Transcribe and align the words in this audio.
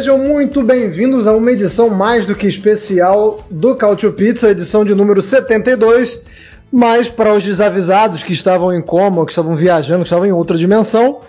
Sejam 0.00 0.16
muito 0.16 0.62
bem-vindos 0.62 1.26
a 1.26 1.34
uma 1.34 1.52
edição 1.52 1.90
mais 1.90 2.24
do 2.24 2.34
que 2.34 2.46
especial 2.46 3.44
do 3.50 3.76
Cautio 3.76 4.10
Pizza, 4.14 4.50
edição 4.50 4.82
de 4.82 4.94
número 4.94 5.20
72. 5.20 6.22
Mas 6.72 7.06
para 7.06 7.34
os 7.34 7.44
desavisados 7.44 8.22
que 8.22 8.32
estavam 8.32 8.72
em 8.72 8.80
coma, 8.80 9.26
que 9.26 9.32
estavam 9.32 9.54
viajando, 9.54 9.98
que 9.98 10.06
estavam 10.06 10.24
em 10.24 10.32
outra 10.32 10.56
dimensão, 10.56 11.20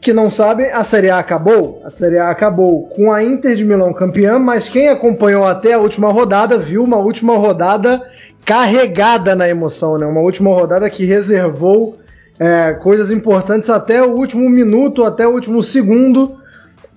que 0.00 0.12
não 0.12 0.30
sabem, 0.30 0.70
a 0.70 0.84
Série 0.84 1.10
A 1.10 1.18
acabou. 1.18 1.82
A 1.84 1.90
Série 1.90 2.18
A 2.18 2.30
acabou 2.30 2.86
com 2.86 3.10
a 3.10 3.20
Inter 3.20 3.56
de 3.56 3.64
Milão 3.64 3.92
campeã, 3.92 4.38
mas 4.38 4.68
quem 4.68 4.88
acompanhou 4.88 5.44
até 5.44 5.72
a 5.72 5.80
última 5.80 6.12
rodada 6.12 6.58
viu 6.58 6.84
uma 6.84 6.98
última 6.98 7.36
rodada 7.36 8.00
carregada 8.44 9.34
na 9.34 9.48
emoção, 9.48 9.98
né? 9.98 10.06
Uma 10.06 10.20
última 10.20 10.54
rodada 10.54 10.88
que 10.88 11.04
reservou 11.04 11.98
é, 12.38 12.74
coisas 12.74 13.10
importantes 13.10 13.68
até 13.68 14.00
o 14.00 14.14
último 14.14 14.48
minuto, 14.48 15.02
até 15.02 15.26
o 15.26 15.32
último 15.32 15.64
segundo 15.64 16.40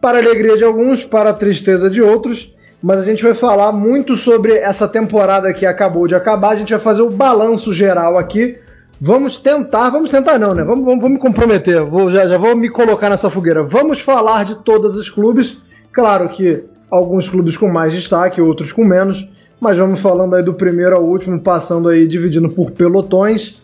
para 0.05 0.19
a 0.19 0.21
alegria 0.21 0.55
de 0.55 0.63
alguns, 0.63 1.03
para 1.03 1.31
a 1.31 1.33
tristeza 1.33 1.89
de 1.89 1.99
outros. 1.99 2.53
Mas 2.79 2.99
a 2.99 3.03
gente 3.03 3.23
vai 3.23 3.33
falar 3.33 3.71
muito 3.71 4.15
sobre 4.15 4.53
essa 4.55 4.87
temporada 4.87 5.51
que 5.51 5.65
acabou 5.65 6.05
de 6.07 6.13
acabar. 6.13 6.49
A 6.49 6.55
gente 6.55 6.69
vai 6.69 6.79
fazer 6.79 7.01
o 7.01 7.09
balanço 7.09 7.73
geral 7.73 8.15
aqui. 8.15 8.55
Vamos 9.01 9.39
tentar, 9.39 9.89
vamos 9.89 10.11
tentar 10.11 10.37
não, 10.37 10.53
né? 10.53 10.63
Vamos, 10.63 10.85
vamos, 10.85 11.01
vamos 11.01 11.17
me 11.17 11.19
comprometer. 11.19 11.83
Vou, 11.83 12.11
já, 12.11 12.27
já 12.27 12.37
vou 12.37 12.55
me 12.55 12.69
colocar 12.69 13.09
nessa 13.09 13.31
fogueira. 13.31 13.63
Vamos 13.63 13.99
falar 13.99 14.45
de 14.45 14.63
todos 14.63 14.95
os 14.95 15.09
clubes. 15.09 15.57
Claro 15.91 16.29
que 16.29 16.63
alguns 16.91 17.27
clubes 17.27 17.57
com 17.57 17.67
mais 17.67 17.91
destaque, 17.91 18.39
outros 18.39 18.71
com 18.71 18.85
menos. 18.85 19.27
Mas 19.59 19.75
vamos 19.75 20.01
falando 20.01 20.35
aí 20.35 20.43
do 20.43 20.53
primeiro 20.53 20.95
ao 20.95 21.03
último, 21.03 21.39
passando 21.39 21.89
aí, 21.89 22.05
dividindo 22.05 22.49
por 22.49 22.69
pelotões. 22.69 23.59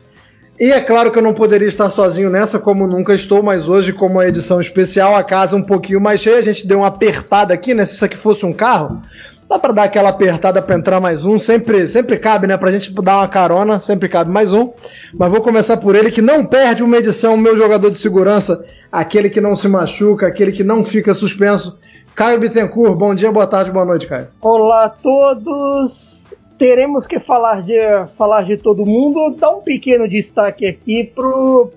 E 0.61 0.71
é 0.71 0.79
claro 0.79 1.11
que 1.11 1.17
eu 1.17 1.23
não 1.23 1.33
poderia 1.33 1.67
estar 1.67 1.89
sozinho 1.89 2.29
nessa, 2.29 2.59
como 2.59 2.85
nunca 2.85 3.15
estou, 3.15 3.41
mas 3.41 3.67
hoje, 3.67 3.91
como 3.91 4.19
a 4.19 4.27
edição 4.27 4.61
especial, 4.61 5.15
a 5.15 5.23
casa 5.23 5.55
um 5.55 5.63
pouquinho 5.63 5.99
mais 5.99 6.21
cheia, 6.21 6.37
a 6.37 6.43
gente 6.43 6.67
deu 6.67 6.77
uma 6.77 6.87
apertada 6.87 7.51
aqui, 7.51 7.73
né? 7.73 7.83
Se 7.83 7.95
isso 7.95 8.05
aqui 8.05 8.15
fosse 8.15 8.45
um 8.45 8.53
carro, 8.53 9.01
dá 9.49 9.57
para 9.57 9.73
dar 9.73 9.83
aquela 9.85 10.09
apertada 10.09 10.61
para 10.61 10.75
entrar 10.75 10.99
mais 10.99 11.25
um, 11.25 11.39
sempre, 11.39 11.87
sempre 11.87 12.15
cabe, 12.15 12.45
né? 12.45 12.55
Pra 12.57 12.69
gente 12.69 12.93
dar 12.93 13.17
uma 13.17 13.27
carona, 13.27 13.79
sempre 13.79 14.07
cabe 14.07 14.29
mais 14.29 14.53
um. 14.53 14.71
Mas 15.15 15.31
vou 15.31 15.41
começar 15.41 15.77
por 15.77 15.95
ele 15.95 16.11
que 16.11 16.21
não 16.21 16.45
perde 16.45 16.83
uma 16.83 16.97
edição, 16.97 17.35
meu 17.35 17.57
jogador 17.57 17.89
de 17.89 17.97
segurança, 17.97 18.63
aquele 18.91 19.31
que 19.31 19.41
não 19.41 19.55
se 19.55 19.67
machuca, 19.67 20.27
aquele 20.27 20.51
que 20.51 20.63
não 20.63 20.85
fica 20.85 21.15
suspenso. 21.15 21.79
Caio 22.13 22.39
Bittencourt, 22.39 22.95
bom 22.95 23.15
dia, 23.15 23.31
boa 23.31 23.47
tarde, 23.47 23.71
boa 23.71 23.85
noite, 23.85 24.05
Caio. 24.05 24.27
Olá 24.39 24.85
a 24.85 24.89
todos 24.89 26.20
teremos 26.61 27.07
que 27.07 27.19
falar 27.19 27.63
de, 27.63 27.79
falar 28.15 28.43
de 28.43 28.55
todo 28.55 28.85
mundo, 28.85 29.35
dar 29.35 29.49
um 29.49 29.61
pequeno 29.61 30.07
destaque 30.07 30.67
aqui 30.67 31.03
para 31.03 31.25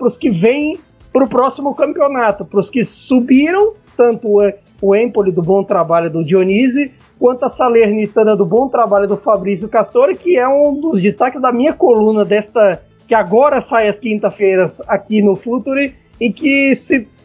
os 0.07 0.19
que 0.19 0.29
vêm 0.29 0.79
para 1.11 1.25
o 1.25 1.27
próximo 1.27 1.75
campeonato, 1.75 2.45
para 2.45 2.61
os 2.61 2.69
que 2.69 2.85
subiram, 2.85 3.73
tanto 3.97 4.29
o, 4.29 4.53
o 4.83 4.95
Empoli 4.95 5.33
do 5.33 5.41
bom 5.41 5.65
trabalho 5.65 6.11
do 6.11 6.23
Dionise, 6.23 6.93
quanto 7.19 7.47
a 7.47 7.49
Salernitana 7.49 8.37
do 8.37 8.45
bom 8.45 8.69
trabalho 8.69 9.09
do 9.09 9.17
Fabrício 9.17 9.71
Castore, 9.71 10.19
que 10.19 10.37
é 10.37 10.47
um 10.47 10.79
dos 10.79 11.01
destaques 11.01 11.41
da 11.41 11.51
minha 11.51 11.73
coluna 11.73 12.23
desta, 12.23 12.83
que 13.09 13.15
agora 13.15 13.63
sai 13.63 13.89
às 13.89 13.99
quinta-feiras 13.99 14.83
aqui 14.87 15.23
no 15.23 15.35
Futuri, 15.35 15.95
em 16.21 16.31
que 16.31 16.75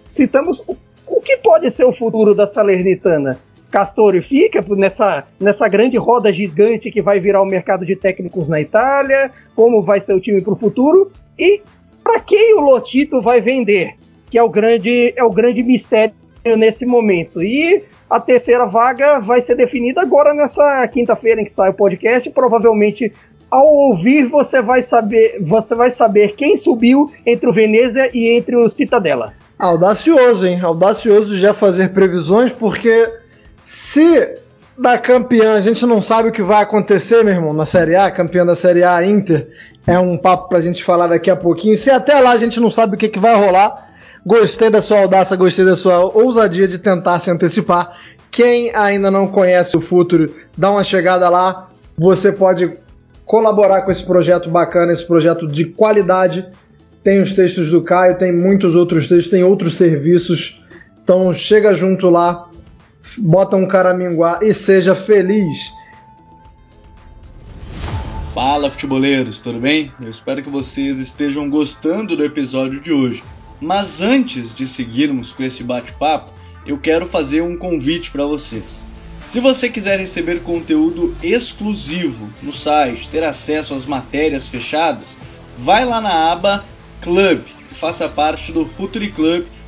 citamos 0.05 0.63
o, 0.65 0.77
o 1.05 1.19
que 1.19 1.35
pode 1.35 1.69
ser 1.71 1.83
o 1.83 1.91
futuro 1.91 2.33
da 2.33 2.45
Salernitana 2.45 3.37
Castori 3.69 4.21
fica 4.21 4.63
nessa, 4.69 5.25
nessa 5.39 5.67
grande 5.67 5.97
roda 5.97 6.33
gigante 6.33 6.91
que 6.91 7.01
vai 7.01 7.19
virar 7.19 7.41
o 7.41 7.45
mercado 7.45 7.85
de 7.85 7.95
técnicos 7.95 8.47
na 8.47 8.59
Itália, 8.59 9.31
como 9.55 9.81
vai 9.81 9.99
ser 9.99 10.13
o 10.13 10.19
time 10.19 10.41
para 10.41 10.53
o 10.53 10.57
futuro 10.57 11.11
e 11.37 11.61
para 12.03 12.19
quem 12.19 12.55
o 12.55 12.61
Lotito 12.61 13.21
vai 13.21 13.39
vender, 13.39 13.95
que 14.31 14.37
é 14.37 14.43
o 14.43 14.49
grande 14.49 15.13
é 15.15 15.23
o 15.23 15.29
grande 15.29 15.61
mistério 15.61 16.13
nesse 16.57 16.85
momento. 16.85 17.43
E 17.43 17.83
a 18.09 18.19
terceira 18.19 18.65
vaga 18.65 19.19
vai 19.19 19.41
ser 19.41 19.55
definida 19.55 20.01
agora 20.01 20.33
nessa 20.33 20.87
quinta-feira 20.87 21.41
em 21.41 21.45
que 21.45 21.53
sai 21.53 21.69
o 21.69 21.73
podcast, 21.73 22.29
provavelmente 22.31 23.13
ao 23.51 23.67
ouvir 23.67 24.27
você 24.27 24.61
vai 24.61 24.81
saber 24.81 25.39
você 25.41 25.75
vai 25.75 25.89
saber 25.89 26.35
quem 26.35 26.55
subiu 26.55 27.11
entre 27.25 27.49
o 27.49 27.53
Venezia 27.53 28.09
e 28.13 28.29
entre 28.29 28.55
o 28.55 28.69
Citadella. 28.69 29.33
Audacioso, 29.57 30.47
hein? 30.47 30.59
Audacioso 30.61 31.35
já 31.35 31.53
fazer 31.53 31.89
previsões, 31.93 32.51
porque 32.51 33.11
se 33.69 34.35
da 34.75 34.97
campeã 34.97 35.53
a 35.53 35.59
gente 35.59 35.85
não 35.85 36.01
sabe 36.01 36.29
o 36.29 36.31
que 36.31 36.41
vai 36.41 36.63
acontecer, 36.63 37.23
meu 37.23 37.35
irmão, 37.35 37.53
na 37.53 37.67
Série 37.67 37.95
A, 37.95 38.09
campeã 38.09 38.43
da 38.43 38.55
Série 38.55 38.83
A, 38.83 39.05
Inter, 39.05 39.47
é 39.85 39.99
um 39.99 40.17
papo 40.17 40.49
pra 40.49 40.59
gente 40.59 40.83
falar 40.83 41.05
daqui 41.05 41.29
a 41.29 41.35
pouquinho. 41.35 41.77
Se 41.77 41.91
até 41.91 42.19
lá 42.19 42.31
a 42.31 42.37
gente 42.37 42.59
não 42.59 42.71
sabe 42.71 42.95
o 42.95 42.97
que, 42.97 43.07
que 43.07 43.19
vai 43.19 43.35
rolar, 43.35 43.91
gostei 44.25 44.71
da 44.71 44.81
sua 44.81 45.01
audácia, 45.01 45.37
gostei 45.37 45.63
da 45.63 45.75
sua 45.75 45.99
ousadia 45.99 46.67
de 46.67 46.79
tentar 46.79 47.19
se 47.19 47.29
antecipar. 47.29 47.95
Quem 48.31 48.73
ainda 48.73 49.11
não 49.11 49.27
conhece 49.27 49.77
o 49.77 49.81
Futuro, 49.81 50.33
dá 50.57 50.71
uma 50.71 50.83
chegada 50.83 51.29
lá. 51.29 51.69
Você 51.95 52.31
pode 52.31 52.73
colaborar 53.23 53.83
com 53.83 53.91
esse 53.91 54.03
projeto 54.03 54.49
bacana, 54.49 54.93
esse 54.93 55.05
projeto 55.05 55.45
de 55.45 55.65
qualidade. 55.65 56.43
Tem 57.03 57.21
os 57.21 57.33
textos 57.33 57.69
do 57.69 57.83
Caio, 57.83 58.17
tem 58.17 58.31
muitos 58.31 58.73
outros 58.73 59.07
textos, 59.07 59.29
tem 59.29 59.43
outros 59.43 59.77
serviços. 59.77 60.59
Então 61.03 61.31
chega 61.35 61.75
junto 61.75 62.09
lá, 62.09 62.48
bota 63.17 63.55
um 63.55 63.67
caraminguá 63.67 64.39
e 64.41 64.53
seja 64.53 64.95
feliz. 64.95 65.71
Fala 68.33 68.69
futeboleiros, 68.69 69.39
tudo 69.39 69.59
bem? 69.59 69.91
Eu 69.99 70.09
espero 70.09 70.43
que 70.43 70.49
vocês 70.49 70.99
estejam 70.99 71.49
gostando 71.49 72.15
do 72.15 72.23
episódio 72.23 72.81
de 72.81 72.91
hoje. 72.91 73.23
Mas 73.59 74.01
antes 74.01 74.53
de 74.53 74.67
seguirmos 74.67 75.31
com 75.31 75.43
esse 75.43 75.63
bate-papo, 75.63 76.31
eu 76.65 76.77
quero 76.77 77.05
fazer 77.05 77.41
um 77.41 77.57
convite 77.57 78.11
para 78.11 78.25
vocês. 78.25 78.83
Se 79.27 79.39
você 79.39 79.69
quiser 79.69 79.99
receber 79.99 80.41
conteúdo 80.41 81.15
exclusivo 81.21 82.29
no 82.41 82.53
site, 82.53 83.09
ter 83.09 83.23
acesso 83.23 83.73
às 83.73 83.85
matérias 83.85 84.47
fechadas, 84.47 85.17
vai 85.57 85.83
lá 85.83 85.99
na 85.99 86.31
aba 86.31 86.63
Club 87.01 87.41
faça 87.79 88.09
parte 88.09 88.51
do 88.51 88.65
Futuri 88.65 89.09
Club 89.09 89.45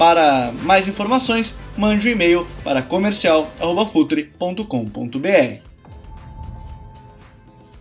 Para 0.00 0.50
mais 0.62 0.88
informações, 0.88 1.54
mande 1.76 2.08
um 2.08 2.12
e-mail 2.12 2.46
para 2.64 2.80
comercial@futre.com.br. 2.80 5.62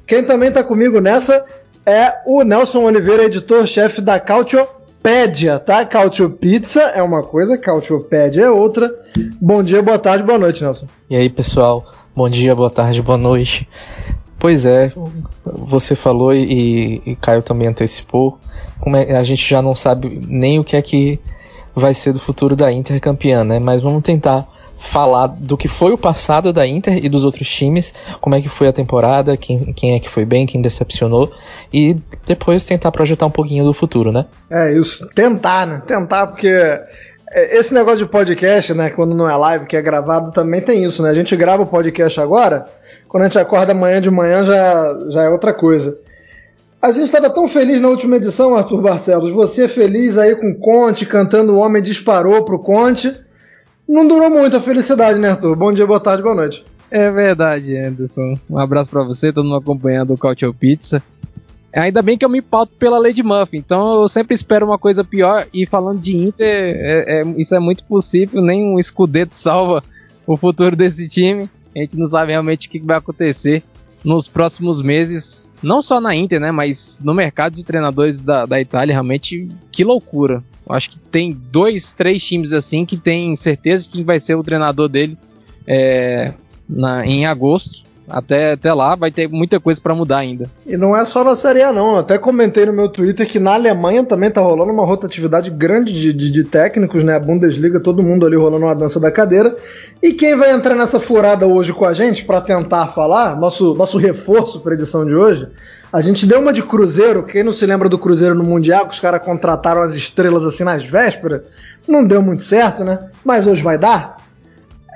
Quem 0.05 0.25
também 0.25 0.49
está 0.49 0.61
comigo 0.61 0.99
nessa 0.99 1.45
é 1.85 2.15
o 2.25 2.43
Nelson 2.43 2.83
Oliveira, 2.83 3.23
editor-chefe 3.23 4.01
da 4.01 4.19
Cautiopédia, 4.19 5.59
tá? 5.59 5.85
Cautio 5.85 6.29
Pizza 6.29 6.81
é 6.81 7.01
uma 7.01 7.23
coisa, 7.23 7.57
Cautiopédia 7.57 8.41
é 8.41 8.49
outra. 8.49 8.93
Bom 9.39 9.63
dia, 9.63 9.81
boa 9.81 9.97
tarde, 9.97 10.25
boa 10.25 10.37
noite, 10.37 10.61
Nelson. 10.61 10.87
E 11.09 11.15
aí, 11.15 11.29
pessoal? 11.29 11.85
Bom 12.13 12.27
dia, 12.27 12.53
boa 12.53 12.69
tarde, 12.69 13.01
boa 13.01 13.17
noite. 13.17 13.65
Pois 14.37 14.65
é, 14.65 14.91
você 15.45 15.95
falou 15.95 16.33
e, 16.33 17.01
e 17.05 17.15
Caio 17.15 17.41
também 17.41 17.69
antecipou. 17.69 18.37
Como 18.81 18.97
é, 18.97 19.15
a 19.15 19.23
gente 19.23 19.49
já 19.49 19.61
não 19.61 19.73
sabe 19.73 20.21
nem 20.27 20.59
o 20.59 20.65
que 20.65 20.75
é 20.75 20.81
que 20.81 21.17
vai 21.79 21.93
ser 21.93 22.13
do 22.13 22.19
futuro 22.19 22.55
da 22.55 22.71
Inter 22.71 22.99
campeã, 22.99 23.43
né? 23.43 23.59
Mas 23.59 23.81
vamos 23.81 24.03
tentar 24.03 24.47
falar 24.77 25.27
do 25.27 25.57
que 25.57 25.67
foi 25.67 25.91
o 25.91 25.97
passado 25.97 26.53
da 26.53 26.65
Inter 26.65 27.03
e 27.03 27.09
dos 27.09 27.25
outros 27.25 27.49
times, 27.49 27.93
como 28.21 28.35
é 28.35 28.41
que 28.41 28.47
foi 28.47 28.67
a 28.67 28.73
temporada, 28.73 29.35
quem, 29.35 29.73
quem 29.73 29.95
é 29.95 29.99
que 29.99 30.09
foi 30.09 30.23
bem, 30.23 30.45
quem 30.45 30.61
decepcionou, 30.61 31.31
e 31.73 31.97
depois 32.25 32.65
tentar 32.65 32.91
projetar 32.91 33.25
um 33.25 33.31
pouquinho 33.31 33.65
do 33.65 33.73
futuro, 33.73 34.11
né? 34.11 34.25
É 34.49 34.73
isso, 34.73 35.05
tentar, 35.13 35.67
né? 35.67 35.81
Tentar, 35.85 36.27
porque 36.27 36.47
É, 37.31 37.59
esse 37.59 37.71
negócio 37.73 37.99
de 37.99 38.11
podcast, 38.11 38.73
né? 38.73 38.89
Quando 38.89 39.13
não 39.13 39.29
é 39.29 39.35
live, 39.35 39.67
que 39.67 39.77
é 39.77 39.81
gravado, 39.83 40.31
também 40.31 40.61
tem 40.61 40.83
isso, 40.83 41.03
né? 41.03 41.11
A 41.11 41.13
gente 41.13 41.35
grava 41.35 41.61
o 41.61 41.67
podcast 41.67 42.19
agora, 42.19 42.65
quando 43.07 43.21
a 43.21 43.25
gente 43.27 43.37
acorda 43.37 43.71
amanhã 43.71 44.01
de 44.01 44.09
manhã 44.09 44.43
já, 44.43 44.99
já 45.09 45.23
é 45.23 45.29
outra 45.29 45.53
coisa. 45.53 45.95
A 46.81 46.93
gente 46.93 47.05
estava 47.05 47.29
tão 47.29 47.45
feliz 47.45 47.81
na 47.81 47.89
última 47.89 48.15
edição, 48.15 48.55
Arthur 48.55 48.81
Barcelos. 48.81 49.33
Você 49.33 49.67
feliz 49.67 50.17
aí 50.17 50.33
com 50.33 50.51
o 50.51 50.55
Conte, 50.55 51.05
cantando 51.05 51.53
O 51.53 51.57
Homem 51.57 51.83
Disparou 51.83 52.45
pro 52.45 52.57
Conte. 52.57 53.13
Não 53.85 54.07
durou 54.07 54.29
muito 54.29 54.55
a 54.55 54.61
felicidade, 54.61 55.19
né, 55.19 55.31
Arthur? 55.31 55.57
Bom 55.57 55.73
dia, 55.73 55.85
boa 55.85 55.99
tarde, 55.99 56.23
boa 56.23 56.35
noite. 56.35 56.63
É 56.89 57.11
verdade, 57.11 57.75
Anderson. 57.75 58.39
Um 58.49 58.57
abraço 58.57 58.89
para 58.89 59.03
você, 59.03 59.33
todo 59.33 59.43
mundo 59.43 59.57
acompanhando 59.57 60.13
o 60.13 60.17
Cautio 60.17 60.53
Pizza. 60.53 61.03
Ainda 61.73 62.01
bem 62.01 62.17
que 62.17 62.23
eu 62.23 62.29
me 62.29 62.41
pauto 62.41 62.71
pela 62.79 62.97
Lady 62.97 63.21
Muff, 63.21 63.55
então 63.57 64.01
eu 64.01 64.07
sempre 64.07 64.33
espero 64.33 64.65
uma 64.65 64.77
coisa 64.77 65.03
pior. 65.03 65.47
E 65.53 65.67
falando 65.67 65.99
de 65.99 66.15
Inter, 66.15 66.47
é, 66.47 67.19
é, 67.19 67.23
isso 67.37 67.53
é 67.53 67.59
muito 67.59 67.83
possível, 67.83 68.41
nem 68.41 68.63
um 68.63 68.79
escudeto 68.79 69.35
salva 69.35 69.83
o 70.25 70.37
futuro 70.37 70.77
desse 70.77 71.09
time. 71.09 71.49
A 71.75 71.79
gente 71.79 71.97
não 71.97 72.07
sabe 72.07 72.31
realmente 72.31 72.69
o 72.69 72.71
que 72.71 72.79
vai 72.79 72.97
acontecer 72.97 73.63
nos 74.03 74.27
próximos 74.27 74.81
meses, 74.81 75.51
não 75.61 75.81
só 75.81 75.99
na 75.99 76.15
Inter, 76.15 76.39
né, 76.39 76.51
mas 76.51 76.99
no 77.03 77.13
mercado 77.13 77.55
de 77.55 77.65
treinadores 77.65 78.21
da, 78.21 78.45
da 78.45 78.59
Itália, 78.59 78.93
realmente 78.93 79.49
que 79.71 79.83
loucura. 79.83 80.43
Eu 80.67 80.75
acho 80.75 80.91
que 80.91 80.99
tem 80.99 81.31
dois, 81.31 81.93
três 81.93 82.23
times 82.23 82.53
assim 82.53 82.85
que 82.85 82.97
tem 82.97 83.35
certeza 83.35 83.83
de 83.83 83.89
quem 83.89 84.03
vai 84.03 84.19
ser 84.19 84.35
o 84.35 84.43
treinador 84.43 84.87
dele 84.87 85.17
é, 85.67 86.33
na, 86.67 87.05
em 87.05 87.25
agosto. 87.25 87.83
Até, 88.09 88.53
até 88.53 88.73
lá 88.73 88.95
vai 88.95 89.11
ter 89.11 89.27
muita 89.27 89.59
coisa 89.59 89.79
para 89.79 89.93
mudar 89.93 90.17
ainda. 90.17 90.49
E 90.65 90.75
não 90.75 90.95
é 90.95 91.05
só 91.05 91.23
na 91.23 91.35
Série 91.35 91.61
A, 91.61 91.71
não. 91.71 91.93
Eu 91.93 91.99
até 91.99 92.17
comentei 92.17 92.65
no 92.65 92.73
meu 92.73 92.89
Twitter 92.89 93.27
que 93.27 93.39
na 93.39 93.53
Alemanha 93.53 94.03
também 94.03 94.31
tá 94.31 94.41
rolando 94.41 94.71
uma 94.71 94.85
rotatividade 94.85 95.49
grande 95.49 95.93
de, 95.93 96.11
de, 96.11 96.31
de 96.31 96.43
técnicos, 96.43 97.03
né? 97.03 97.15
A 97.15 97.19
Bundesliga, 97.19 97.79
todo 97.79 98.03
mundo 98.03 98.25
ali 98.25 98.35
rolando 98.35 98.65
uma 98.65 98.75
dança 98.75 98.99
da 98.99 99.11
cadeira. 99.11 99.55
E 100.01 100.13
quem 100.13 100.35
vai 100.35 100.51
entrar 100.51 100.75
nessa 100.75 100.99
furada 100.99 101.45
hoje 101.45 101.73
com 101.73 101.85
a 101.85 101.93
gente 101.93 102.25
para 102.25 102.41
tentar 102.41 102.87
falar, 102.87 103.35
nosso, 103.39 103.73
nosso 103.75 103.97
reforço 103.97 104.59
para 104.59 104.73
edição 104.73 105.05
de 105.05 105.13
hoje, 105.13 105.47
a 105.91 106.01
gente 106.01 106.25
deu 106.25 106.39
uma 106.39 106.53
de 106.53 106.61
Cruzeiro. 106.61 107.23
Quem 107.23 107.43
não 107.43 107.51
se 107.51 107.65
lembra 107.65 107.89
do 107.89 107.97
Cruzeiro 107.97 108.35
no 108.35 108.43
Mundial, 108.43 108.87
que 108.87 108.93
os 108.93 108.99
caras 108.99 109.23
contrataram 109.23 109.81
as 109.81 109.93
estrelas 109.93 110.43
assim 110.43 110.63
nas 110.63 110.83
vésperas? 110.83 111.41
Não 111.87 112.05
deu 112.05 112.21
muito 112.21 112.43
certo, 112.43 112.83
né? 112.83 113.09
Mas 113.25 113.47
hoje 113.47 113.63
vai 113.63 113.77
dar 113.77 114.17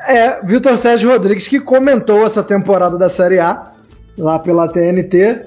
é 0.07 0.39
Vitor 0.43 0.77
Sérgio 0.77 1.09
Rodrigues, 1.09 1.47
que 1.47 1.59
comentou 1.59 2.25
essa 2.25 2.43
temporada 2.43 2.97
da 2.97 3.09
Série 3.09 3.39
A, 3.39 3.71
lá 4.17 4.39
pela 4.39 4.67
TNT, 4.67 5.45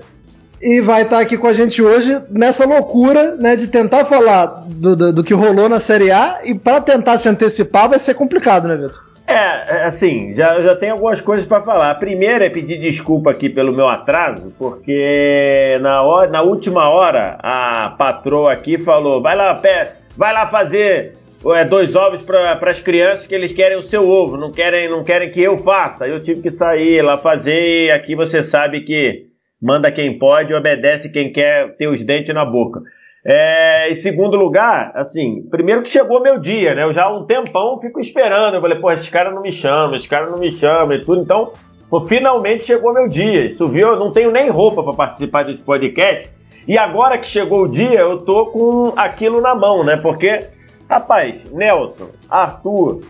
e 0.61 0.81
vai 0.81 1.03
estar 1.03 1.21
aqui 1.21 1.37
com 1.37 1.47
a 1.47 1.53
gente 1.53 1.83
hoje 1.83 2.19
nessa 2.31 2.65
loucura 2.65 3.37
né, 3.37 3.57
de 3.57 3.69
tentar 3.69 4.07
falar 4.07 4.65
do, 4.67 4.97
do, 4.97 5.13
do 5.13 5.25
que 5.25 5.35
rolou 5.35 5.69
na 5.69 5.79
Série 5.79 6.11
A, 6.11 6.41
e 6.45 6.55
para 6.55 6.81
tentar 6.81 7.19
se 7.19 7.29
antecipar 7.29 7.89
vai 7.89 7.99
ser 7.99 8.15
complicado, 8.15 8.67
né, 8.67 8.77
Vitor? 8.77 9.07
É, 9.27 9.79
é 9.79 9.85
assim, 9.85 10.35
já, 10.35 10.61
já 10.61 10.77
tem 10.77 10.91
algumas 10.91 11.21
coisas 11.21 11.45
para 11.45 11.61
falar. 11.61 11.91
A 11.91 11.95
primeira 11.97 12.47
é 12.47 12.51
pedir 12.51 12.81
desculpa 12.81 13.33
aqui 13.33 13.49
pelo 13.49 13.73
meu 13.73 13.89
atraso, 13.89 14.53
porque 14.57 15.79
na, 15.81 16.01
hora, 16.03 16.31
na 16.31 16.43
última 16.43 16.89
hora 16.89 17.37
a 17.43 17.91
patroa 17.99 18.53
aqui 18.53 18.79
falou: 18.79 19.21
vai 19.21 19.35
lá, 19.35 19.53
pé, 19.57 19.97
vai 20.17 20.33
lá 20.33 20.47
fazer 20.47 21.15
é, 21.55 21.65
dois 21.65 21.95
ovos 21.95 22.23
para 22.23 22.59
as 22.71 22.81
crianças 22.81 23.27
que 23.27 23.35
eles 23.35 23.53
querem 23.53 23.79
o 23.79 23.87
seu 23.87 24.09
ovo, 24.09 24.37
não 24.37 24.51
querem, 24.51 24.89
não 24.89 25.05
querem 25.05 25.31
que 25.31 25.43
eu 25.43 25.59
faça. 25.59 26.07
Eu 26.07 26.23
tive 26.23 26.43
que 26.43 26.51
sair 26.51 27.03
lá 27.03 27.17
fazer 27.17 27.87
e 27.87 27.91
aqui 27.91 28.15
você 28.15 28.43
sabe 28.43 28.83
que 28.83 29.27
manda 29.61 29.93
quem 29.93 30.19
pode, 30.19 30.55
obedece 30.55 31.11
quem 31.11 31.33
quer 31.33 31.77
ter 31.77 31.89
os 31.89 32.03
dentes 32.03 32.35
na 32.35 32.45
boca. 32.45 32.81
É, 33.29 33.91
em 33.91 33.95
segundo 33.97 34.37
lugar, 34.37 34.93
assim, 34.95 35.43
primeiro 35.51 35.83
que 35.83 35.91
chegou 35.91 36.23
meu 36.23 36.39
dia, 36.39 36.77
né? 36.77 36.85
Eu 36.85 36.93
já 36.93 37.05
há 37.05 37.17
um 37.17 37.27
tempão 37.27 37.81
fico 37.81 37.99
esperando. 37.99 38.55
Eu 38.55 38.61
falei, 38.61 38.79
pô, 38.79 38.91
esses 38.93 39.09
caras 39.09 39.35
não 39.35 39.43
me 39.43 39.53
chamam, 39.53 39.97
esses 39.97 40.07
caras 40.07 40.31
não 40.31 40.39
me 40.39 40.51
chamam 40.53 40.97
e 40.97 41.01
tudo. 41.01 41.23
Então, 41.23 41.53
pô, 41.91 42.07
finalmente 42.07 42.65
chegou 42.65 42.95
meu 42.95 43.09
dia. 43.09 43.47
Isso 43.47 43.67
viu? 43.67 43.89
Eu 43.89 43.99
não 43.99 44.13
tenho 44.13 44.31
nem 44.31 44.49
roupa 44.49 44.83
para 44.83 44.93
participar 44.93 45.45
desse 45.45 45.61
podcast. 45.61 46.31
E 46.69 46.79
agora 46.79 47.19
que 47.19 47.27
chegou 47.27 47.63
o 47.63 47.69
dia, 47.69 47.99
eu 47.99 48.19
tô 48.19 48.47
com 48.47 48.93
aquilo 48.97 49.41
na 49.41 49.57
mão, 49.57 49.83
né? 49.85 49.97
Porque 49.97 50.47
Rapaz, 50.89 51.45
Nelson, 51.51 52.11
Arthur, 52.31 53.03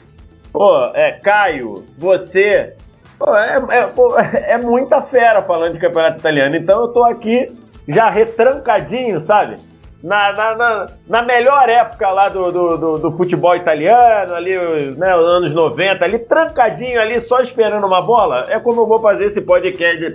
pô, 0.52 0.90
é, 0.94 1.12
Caio, 1.12 1.84
você, 1.98 2.74
pô, 3.18 3.36
é, 3.36 3.62
é, 3.70 3.86
pô, 3.86 4.16
é 4.18 4.56
muita 4.58 5.02
fera 5.02 5.42
falando 5.42 5.74
de 5.74 5.80
campeonato 5.80 6.18
italiano. 6.18 6.56
Então 6.56 6.80
eu 6.82 6.88
tô 6.88 7.04
aqui 7.04 7.52
já 7.86 8.08
retrancadinho, 8.08 9.20
sabe? 9.20 9.56
Na, 10.02 10.32
na, 10.32 10.54
na, 10.54 10.86
na 11.08 11.22
melhor 11.22 11.68
época 11.68 12.08
lá 12.10 12.28
do, 12.28 12.52
do, 12.52 12.76
do, 12.76 12.98
do 12.98 13.16
futebol 13.16 13.56
italiano, 13.56 14.34
ali, 14.34 14.54
né, 14.96 15.16
os 15.16 15.26
anos 15.26 15.54
90, 15.54 16.04
ali, 16.04 16.18
trancadinho 16.18 17.00
ali, 17.00 17.20
só 17.22 17.40
esperando 17.40 17.86
uma 17.86 18.00
bola. 18.00 18.46
É 18.48 18.60
como 18.60 18.82
eu 18.82 18.86
vou 18.86 19.00
fazer 19.00 19.26
esse 19.26 19.40
podcast, 19.40 20.10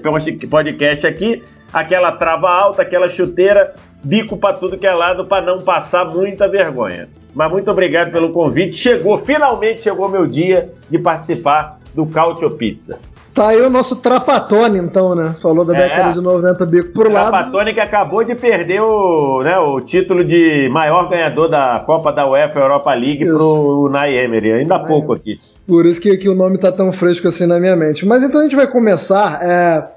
podcast 0.50 1.06
aqui, 1.06 1.44
aquela 1.74 2.14
trava 2.14 2.50
alta, 2.50 2.84
aquela 2.84 3.10
chuteira, 3.10 3.74
bico 4.04 4.38
para 4.38 4.56
tudo 4.56 4.78
que 4.78 4.88
é 4.88 4.94
lado, 4.94 5.26
para 5.26 5.46
não 5.46 5.62
passar 5.62 6.06
muita 6.06 6.48
vergonha. 6.48 7.08
Mas 7.34 7.52
muito 7.52 7.70
obrigado 7.72 8.12
pelo 8.12 8.32
convite. 8.32 8.76
Chegou, 8.76 9.20
finalmente 9.20 9.82
chegou 9.82 10.10
meu 10.10 10.28
dia 10.28 10.70
de 10.90 11.00
participar 11.00 11.80
do 11.94 12.06
Cautio 12.06 12.52
Pizza. 12.52 13.00
Tá 13.34 13.48
aí 13.48 13.62
o 13.62 13.70
nosso 13.70 13.96
Trapatone, 13.96 14.78
então, 14.78 15.16
né? 15.16 15.34
Falou 15.42 15.64
da 15.64 15.74
é, 15.74 15.88
década 15.88 16.12
de 16.12 16.20
90 16.20 16.66
bico 16.66 16.92
pro 16.92 17.10
lado. 17.10 17.30
Trapatone 17.30 17.74
que 17.74 17.80
acabou 17.80 18.26
de 18.26 18.36
perder 18.36 18.82
o, 18.82 19.42
né, 19.42 19.58
o 19.58 19.80
título 19.80 20.26
de 20.26 20.68
maior 20.70 21.08
ganhador 21.08 21.48
da 21.48 21.82
Copa 21.86 22.12
da 22.12 22.28
UEFA 22.28 22.60
Europa 22.60 22.94
League 22.94 23.24
isso. 23.24 23.34
pro 23.34 23.86
Unai 23.86 24.18
Emery, 24.18 24.52
ainda 24.52 24.76
há 24.76 24.80
pouco 24.80 25.14
aqui. 25.14 25.40
Por 25.66 25.86
isso 25.86 26.02
que, 26.02 26.18
que 26.18 26.28
o 26.28 26.36
nome 26.36 26.58
tá 26.58 26.72
tão 26.72 26.92
fresco 26.92 27.30
assim 27.30 27.46
na 27.46 27.58
minha 27.58 27.76
mente. 27.78 28.06
Mas 28.06 28.22
então 28.22 28.42
a 28.42 28.44
gente 28.44 28.56
vai 28.56 28.68
começar 28.68 29.40
é, 29.42 29.88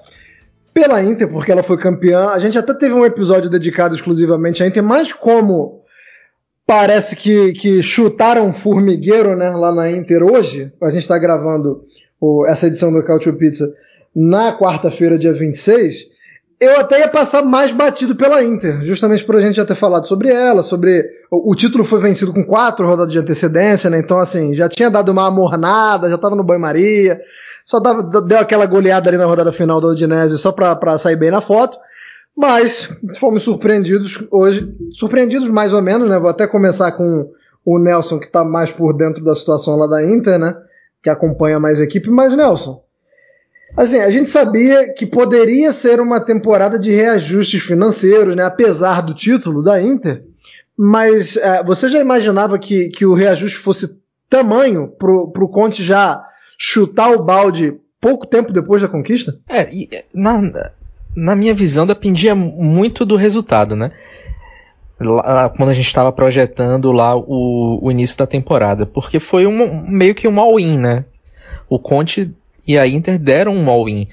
pela 0.75 1.03
Inter, 1.03 1.31
porque 1.31 1.51
ela 1.51 1.63
foi 1.63 1.79
campeã. 1.79 2.27
A 2.27 2.39
gente 2.39 2.59
até 2.59 2.75
teve 2.75 2.93
um 2.93 3.07
episódio 3.07 3.49
dedicado 3.49 3.95
exclusivamente 3.95 4.63
à 4.63 4.67
Inter, 4.67 4.83
mas 4.83 5.13
como 5.13 5.85
Parece 6.67 7.15
que, 7.15 7.53
que 7.53 7.83
chutaram 7.83 8.51
formigueiro 8.53 9.37
né, 9.37 9.51
lá 9.51 9.71
na 9.75 9.91
Inter 9.91 10.23
hoje. 10.23 10.73
A 10.83 10.89
gente 10.89 11.03
está 11.03 11.19
gravando 11.19 11.83
o, 12.19 12.47
essa 12.47 12.67
edição 12.67 12.91
do 12.91 13.05
Cautio 13.05 13.37
Pizza 13.37 13.71
na 14.17 14.57
quarta-feira, 14.57 15.19
dia 15.19 15.35
26. 15.35 16.15
Eu 16.59 16.81
até 16.81 17.01
ia 17.01 17.09
passar 17.09 17.43
mais 17.43 17.71
batido 17.71 18.17
pela 18.17 18.43
Inter, 18.43 18.83
justamente 18.87 19.25
por 19.25 19.37
a 19.37 19.43
gente 19.43 19.57
já 19.57 19.67
ter 19.67 19.75
falado 19.75 20.07
sobre 20.07 20.31
ela, 20.31 20.63
sobre. 20.63 21.05
O, 21.31 21.53
o 21.53 21.55
título 21.55 21.85
foi 21.85 22.01
vencido 22.01 22.33
com 22.33 22.43
quatro 22.43 22.87
rodadas 22.87 23.13
de 23.13 23.19
antecedência, 23.19 23.91
né? 23.91 23.99
Então, 23.99 24.19
assim, 24.19 24.55
já 24.55 24.67
tinha 24.67 24.89
dado 24.89 25.13
uma 25.13 25.27
amornada, 25.27 26.09
já 26.09 26.15
estava 26.15 26.35
no 26.35 26.45
banho-maria, 26.45 27.21
só 27.65 27.81
dava, 27.81 28.03
deu 28.03 28.39
aquela 28.39 28.67
goleada 28.67 29.09
ali 29.09 29.17
na 29.17 29.25
rodada 29.25 29.53
final 29.53 29.81
da 29.81 29.89
Udinese 29.89 30.37
só 30.37 30.53
para 30.53 30.99
sair 30.99 31.17
bem 31.17 31.31
na 31.31 31.41
foto. 31.41 31.79
Mas 32.37 32.89
fomos 33.19 33.45
surpreendidos 33.45 34.23
hoje, 34.31 34.75
surpreendidos 34.93 35.49
mais 35.49 35.73
ou 35.73 35.81
menos, 35.81 36.09
né? 36.09 36.19
Vou 36.19 36.29
até 36.29 36.47
começar 36.47 36.93
com 36.93 37.31
o 37.65 37.79
Nelson, 37.79 38.19
que 38.19 38.27
está 38.27 38.45
mais 38.45 38.71
por 38.71 38.93
dentro 38.93 39.23
da 39.23 39.35
situação 39.35 39.77
lá 39.77 39.87
da 39.87 40.05
Inter, 40.05 40.39
né? 40.39 40.55
Que 41.03 41.09
acompanha 41.09 41.61
mais 41.61 41.81
a 41.81 41.85
equipe. 41.85 42.11
Mas, 42.11 42.37
Nelson, 42.37 42.83
assim, 43.77 43.99
a 43.99 44.11
gente 44.11 44.29
sabia 44.31 44.93
que 44.93 45.07
poderia 45.07 45.73
ser 45.73 46.01
uma 46.01 46.21
temporada 46.21 46.79
de 46.79 46.91
reajustes 46.91 47.63
financeiros, 47.63 48.35
né? 48.35 48.45
Apesar 48.45 49.01
do 49.01 49.15
título 49.15 49.63
da 49.63 49.81
Inter. 49.81 50.25
Mas 50.77 51.37
é, 51.37 51.63
você 51.63 51.89
já 51.89 52.01
imaginava 52.01 52.59
que, 52.59 52.89
que 52.89 53.07
o 53.07 53.15
reajuste 53.15 53.59
fosse 53.59 53.97
tamanho 54.29 54.89
para 54.99 55.09
o 55.13 55.49
Conte 55.49 55.85
já 55.85 56.27
chutar 56.59 57.13
o 57.13 57.23
balde 57.23 57.75
pouco 58.01 58.27
tempo 58.27 58.53
depois 58.53 58.83
da 58.83 58.89
conquista? 58.89 59.39
É, 59.49 60.05
na, 60.13 60.41
na 61.17 61.37
minha 61.37 61.55
visão, 61.55 61.87
dependia 61.87 62.35
muito 62.35 63.05
do 63.05 63.17
resultado, 63.17 63.77
né? 63.77 63.93
Lá, 65.01 65.49
quando 65.49 65.71
a 65.71 65.75
gente 65.75 65.87
estava 65.87 66.13
projetando 66.13 66.93
lá 66.93 67.17
o, 67.17 67.81
o, 67.83 67.91
início 67.91 68.17
da 68.17 68.27
temporada, 68.27 68.87
porque 68.87 69.19
foi 69.19 69.47
um, 69.47 69.87
meio 69.89 70.15
que 70.15 70.29
um 70.29 70.39
all-in, 70.39 70.79
né? 70.79 71.05
O 71.69 71.79
Conte 71.79 72.33
e 72.67 72.79
a 72.79 72.87
Inter 72.87 73.19
deram 73.19 73.55
um 73.55 73.69
all-in 73.69 74.07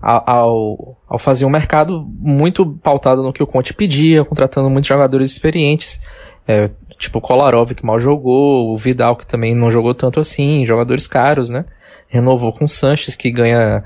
ao, 0.00 0.96
ao 1.08 1.18
fazer 1.18 1.44
um 1.44 1.50
mercado 1.50 2.04
muito 2.18 2.66
pautado 2.66 3.22
no 3.22 3.32
que 3.32 3.42
o 3.42 3.46
Conte 3.46 3.74
pedia, 3.74 4.24
contratando 4.24 4.70
muitos 4.70 4.88
jogadores 4.88 5.30
experientes, 5.30 6.00
é, 6.48 6.70
tipo 7.00 7.18
o 7.18 7.20
Kolarov 7.20 7.74
que 7.74 7.84
mal 7.84 7.98
jogou, 7.98 8.72
o 8.72 8.76
Vidal 8.76 9.16
que 9.16 9.26
também 9.26 9.54
não 9.54 9.70
jogou 9.70 9.94
tanto 9.94 10.20
assim, 10.20 10.66
jogadores 10.66 11.06
caros, 11.06 11.48
né? 11.48 11.64
Renovou 12.06 12.52
com 12.52 12.66
o 12.66 12.68
Sanches 12.68 13.16
que 13.16 13.30
ganha 13.30 13.82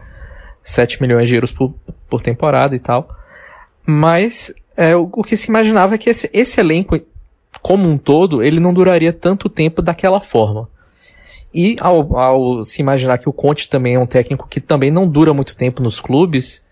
7 0.65 1.01
milhões 1.01 1.29
de 1.29 1.37
euros 1.37 1.53
por, 1.53 1.73
por 2.11 2.21
temporada 2.21 2.75
e 2.75 2.79
tal. 2.79 3.09
Mas 3.87 4.53
é, 4.77 4.97
o, 4.97 5.09
o, 5.13 5.23
que 5.23 5.37
se 5.37 5.49
imaginava 5.49 5.95
é 5.95 5.99
que 5.99 6.11
esse, 6.11 6.29
esse 6.33 6.59
elenco, 6.59 7.01
como 7.63 7.89
um 7.89 7.97
todo, 7.97 8.43
ele 8.43 8.59
não 8.59 8.75
duraria 8.75 9.13
tanto 9.13 9.49
tempo 9.49 9.81
daquela 9.81 10.21
forma. 10.21 10.69
E 11.53 11.77
ao, 11.79 12.19
ao, 12.19 12.65
se 12.65 12.83
imaginar 12.83 13.19
que 13.19 13.29
o 13.29 13.33
Conte 13.33 13.69
também 13.69 13.95
é 13.95 13.99
um 13.99 14.07
técnico 14.07 14.49
que 14.49 14.61
também 14.61 14.91
não 14.91 15.07
dura 15.07 15.33
muito 15.33 15.55
tempo 15.55 15.81
nos 15.81 16.01
clubes, 16.01 16.65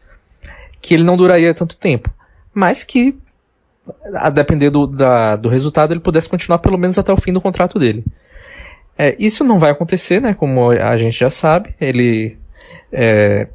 que 0.80 0.92
ele 0.92 1.04
não 1.04 1.16
duraria 1.16 1.54
tanto 1.54 1.76
tempo. 1.76 2.10
Mas 2.52 2.82
que 2.82 3.16
a 4.14 4.30
depender 4.30 4.70
do, 4.70 4.86
da, 4.86 5.36
do 5.36 5.48
resultado, 5.48 5.92
ele 5.92 6.00
pudesse 6.00 6.28
continuar 6.28 6.58
pelo 6.58 6.78
menos 6.78 6.98
até 6.98 7.12
o 7.12 7.16
fim 7.16 7.32
do 7.32 7.40
contrato 7.40 7.78
dele. 7.78 8.04
É, 8.96 9.16
isso 9.18 9.42
não 9.42 9.58
vai 9.58 9.70
acontecer, 9.70 10.20
né? 10.20 10.34
Como 10.34 10.70
a 10.70 10.96
gente 10.96 11.18
já 11.18 11.30
sabe, 11.30 11.74
ele 11.80 12.36
é, 12.92 13.48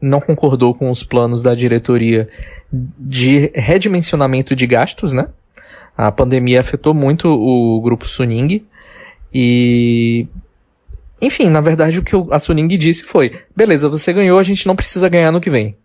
não 0.00 0.20
concordou 0.20 0.74
com 0.74 0.90
os 0.90 1.02
planos 1.02 1.42
da 1.42 1.54
diretoria 1.54 2.28
de 2.72 3.50
redimensionamento 3.54 4.54
de 4.54 4.66
gastos, 4.66 5.12
né? 5.12 5.28
A 5.96 6.12
pandemia 6.12 6.60
afetou 6.60 6.94
muito 6.94 7.28
o 7.28 7.80
grupo 7.80 8.06
Suning 8.06 8.64
e 9.34 10.26
enfim, 11.20 11.50
na 11.50 11.60
verdade 11.60 11.98
o 11.98 12.02
que 12.02 12.14
a 12.30 12.38
Suning 12.38 12.68
disse 12.68 13.02
foi: 13.02 13.40
beleza, 13.54 13.88
você 13.88 14.12
ganhou, 14.12 14.38
a 14.38 14.42
gente 14.42 14.66
não 14.66 14.76
precisa 14.76 15.08
ganhar 15.08 15.32
no 15.32 15.40
que 15.40 15.50
vem. 15.50 15.76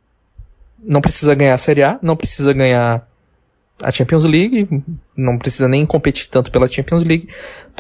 Não 0.84 1.02
precisa 1.02 1.34
ganhar 1.34 1.56
a 1.56 1.58
Série 1.58 1.82
A, 1.82 1.98
não 2.02 2.16
precisa 2.16 2.54
ganhar 2.54 3.08
a 3.82 3.92
Champions 3.92 4.24
League, 4.24 4.68
não 5.16 5.38
precisa 5.38 5.68
nem 5.68 5.86
competir 5.86 6.30
tanto 6.30 6.52
pela 6.52 6.68
Champions 6.68 7.04
League. 7.04 7.30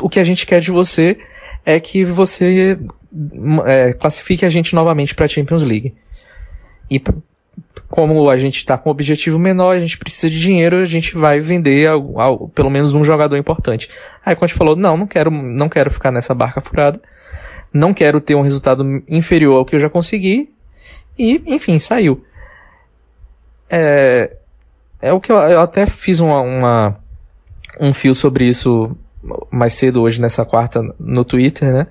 O 0.02 0.10
que 0.10 0.20
a 0.20 0.24
gente 0.24 0.46
quer 0.46 0.60
de 0.60 0.72
você 0.72 1.18
é 1.66 1.80
que 1.80 2.04
você 2.04 2.80
é, 3.66 3.94
classifique 3.94 4.46
a 4.46 4.50
gente 4.50 4.74
novamente 4.76 5.14
para 5.14 5.26
a 5.26 5.30
Champions 5.30 5.62
League. 5.62 5.94
E 6.90 7.02
como 7.88 8.30
a 8.30 8.38
gente 8.38 8.58
está 8.58 8.78
com 8.78 8.90
um 8.90 8.92
objetivo 8.92 9.38
menor, 9.38 9.76
a 9.76 9.80
gente 9.80 9.98
precisa 9.98 10.30
de 10.30 10.40
dinheiro, 10.40 10.78
a 10.78 10.86
gente 10.86 11.16
vai 11.16 11.40
vender 11.40 11.88
ao, 11.88 12.20
ao, 12.20 12.48
pelo 12.50 12.70
menos 12.70 12.94
um 12.94 13.04
jogador 13.04 13.38
importante. 13.38 13.90
Aí 14.26 14.36
quando 14.36 14.52
falou, 14.52 14.76
não, 14.76 14.98
não 14.98 15.08
quero, 15.08 15.30
não 15.30 15.70
quero 15.70 15.92
ficar 15.92 16.12
nessa 16.12 16.34
barca 16.34 16.60
furada, 16.60 17.00
não 17.72 17.94
quero 17.94 18.20
ter 18.20 18.36
um 18.36 18.42
resultado 18.42 19.04
inferior 19.08 19.58
ao 19.58 19.66
que 19.66 19.76
eu 19.76 19.80
já 19.80 19.90
consegui, 19.90 20.50
e 21.18 21.42
enfim, 21.46 21.78
saiu. 21.78 22.24
É, 23.70 24.38
é 25.04 25.14
o 25.14 25.20
que 25.20 25.32
eu, 25.32 25.38
eu 25.38 25.62
até 25.62 25.86
fiz 25.86 26.20
uma, 26.20 26.42
uma, 26.42 26.98
um 27.80 27.94
fio 27.94 28.16
sobre 28.16 28.46
isso 28.46 28.96
mais 29.52 29.74
cedo 29.74 30.02
hoje 30.02 30.22
nessa 30.22 30.44
quarta 30.46 30.82
no 31.00 31.24
Twitter, 31.24 31.72
né? 31.72 31.88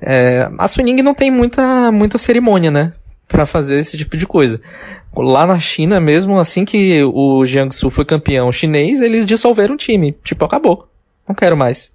É, 0.00 0.50
a 0.58 0.68
Suning 0.68 1.02
não 1.02 1.14
tem 1.14 1.30
muita, 1.30 1.90
muita 1.90 2.18
cerimônia, 2.18 2.70
né? 2.70 2.92
para 3.28 3.46
fazer 3.46 3.78
esse 3.78 3.96
tipo 3.98 4.16
de 4.16 4.26
coisa. 4.26 4.60
Lá 5.14 5.46
na 5.46 5.58
China 5.58 6.00
mesmo, 6.00 6.38
assim 6.38 6.64
que 6.64 7.02
o 7.02 7.44
Jiangsu 7.44 7.90
foi 7.90 8.04
campeão 8.04 8.52
chinês, 8.52 9.00
eles 9.00 9.26
dissolveram 9.26 9.74
o 9.74 9.78
time. 9.78 10.16
Tipo, 10.22 10.44
acabou. 10.44 10.88
Não 11.26 11.34
quero 11.34 11.56
mais. 11.56 11.92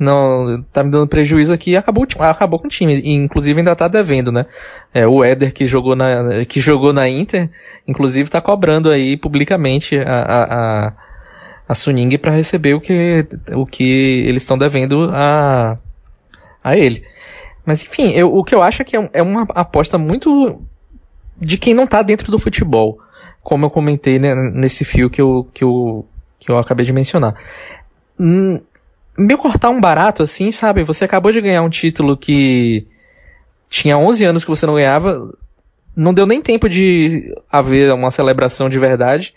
Não, 0.00 0.64
tá 0.72 0.82
me 0.82 0.90
dando 0.90 1.06
prejuízo 1.06 1.52
aqui 1.52 1.76
acabou, 1.76 2.06
acabou 2.18 2.58
com 2.58 2.68
o 2.68 2.70
time. 2.70 2.98
E, 3.00 3.12
inclusive 3.12 3.60
ainda 3.60 3.76
tá 3.76 3.86
devendo, 3.86 4.32
né? 4.32 4.46
É, 4.94 5.06
o 5.06 5.22
Éder 5.22 5.52
que 5.52 5.66
jogou 5.66 5.94
na, 5.94 6.46
que 6.48 6.58
jogou 6.58 6.90
na 6.90 7.06
Inter, 7.06 7.50
inclusive 7.86 8.30
tá 8.30 8.40
cobrando 8.40 8.88
aí 8.88 9.14
publicamente 9.18 9.98
a, 9.98 10.22
a, 10.22 10.44
a, 10.88 10.92
a 11.68 11.74
Suning 11.74 12.16
para 12.16 12.32
receber 12.32 12.72
o 12.72 12.80
que, 12.80 13.26
o 13.52 13.66
que 13.66 14.24
eles 14.26 14.42
estão 14.42 14.56
devendo 14.56 15.10
a, 15.12 15.76
a 16.64 16.76
ele. 16.78 17.04
Mas 17.66 17.82
enfim, 17.84 18.12
eu, 18.12 18.34
o 18.34 18.42
que 18.42 18.54
eu 18.54 18.62
acho 18.62 18.80
é 18.80 18.84
que 18.86 18.96
é, 18.96 19.10
é 19.12 19.22
uma 19.22 19.42
aposta 19.50 19.98
muito 19.98 20.62
de 21.38 21.58
quem 21.58 21.74
não 21.74 21.84
está 21.84 22.00
dentro 22.00 22.32
do 22.32 22.38
futebol, 22.38 22.98
como 23.42 23.66
eu 23.66 23.70
comentei 23.70 24.18
né, 24.18 24.34
nesse 24.34 24.82
fio 24.82 25.10
que 25.10 25.20
eu, 25.20 25.46
que, 25.52 25.62
eu, 25.62 26.06
que 26.38 26.50
eu 26.50 26.56
acabei 26.56 26.86
de 26.86 26.92
mencionar. 26.94 27.34
Hum, 28.18 28.60
meio 29.20 29.38
cortar 29.38 29.70
um 29.70 29.80
barato 29.80 30.22
assim, 30.22 30.50
sabe? 30.50 30.82
Você 30.84 31.04
acabou 31.04 31.30
de 31.32 31.40
ganhar 31.40 31.62
um 31.62 31.70
título 31.70 32.16
que 32.16 32.86
tinha 33.68 33.96
11 33.96 34.24
anos 34.24 34.44
que 34.44 34.50
você 34.50 34.66
não 34.66 34.74
ganhava, 34.74 35.32
não 35.94 36.14
deu 36.14 36.26
nem 36.26 36.40
tempo 36.40 36.68
de 36.68 37.34
haver 37.50 37.92
uma 37.92 38.10
celebração 38.10 38.68
de 38.68 38.78
verdade, 38.78 39.34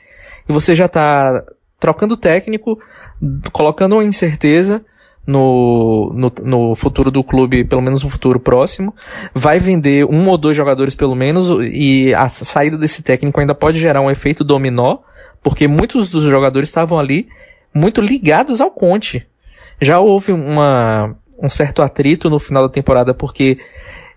e 0.47 0.53
você 0.53 0.73
já 0.73 0.85
está 0.85 1.43
trocando 1.79 2.17
técnico, 2.17 2.79
colocando 3.51 3.93
uma 3.95 4.03
incerteza, 4.03 4.83
no, 5.25 6.11
no, 6.13 6.33
no, 6.43 6.75
futuro 6.75 7.09
do 7.09 7.23
clube, 7.23 7.63
pelo 7.63 7.81
menos 7.81 8.03
no 8.03 8.09
futuro 8.09 8.39
próximo. 8.39 8.93
Vai 9.33 9.57
vender 9.57 10.05
um 10.05 10.27
ou 10.27 10.37
dois 10.37 10.55
jogadores 10.55 10.95
pelo 10.95 11.15
menos 11.15 11.47
e 11.73 12.13
a 12.13 12.27
saída 12.29 12.77
desse 12.77 13.01
técnico 13.01 13.39
ainda 13.39 13.55
pode 13.55 13.79
gerar 13.79 14.01
um 14.01 14.11
efeito 14.11 14.43
dominó, 14.43 14.97
porque 15.41 15.67
muitos 15.67 16.09
dos 16.09 16.23
jogadores 16.23 16.69
estavam 16.69 16.99
ali 16.99 17.29
muito 17.73 18.01
ligados 18.01 18.59
ao 18.59 18.69
Conte. 18.69 19.25
Já 19.83 19.99
houve 19.99 20.31
uma, 20.31 21.15
um 21.41 21.49
certo 21.49 21.81
atrito 21.81 22.29
no 22.29 22.39
final 22.39 22.63
da 22.63 22.69
temporada 22.69 23.13
porque 23.13 23.59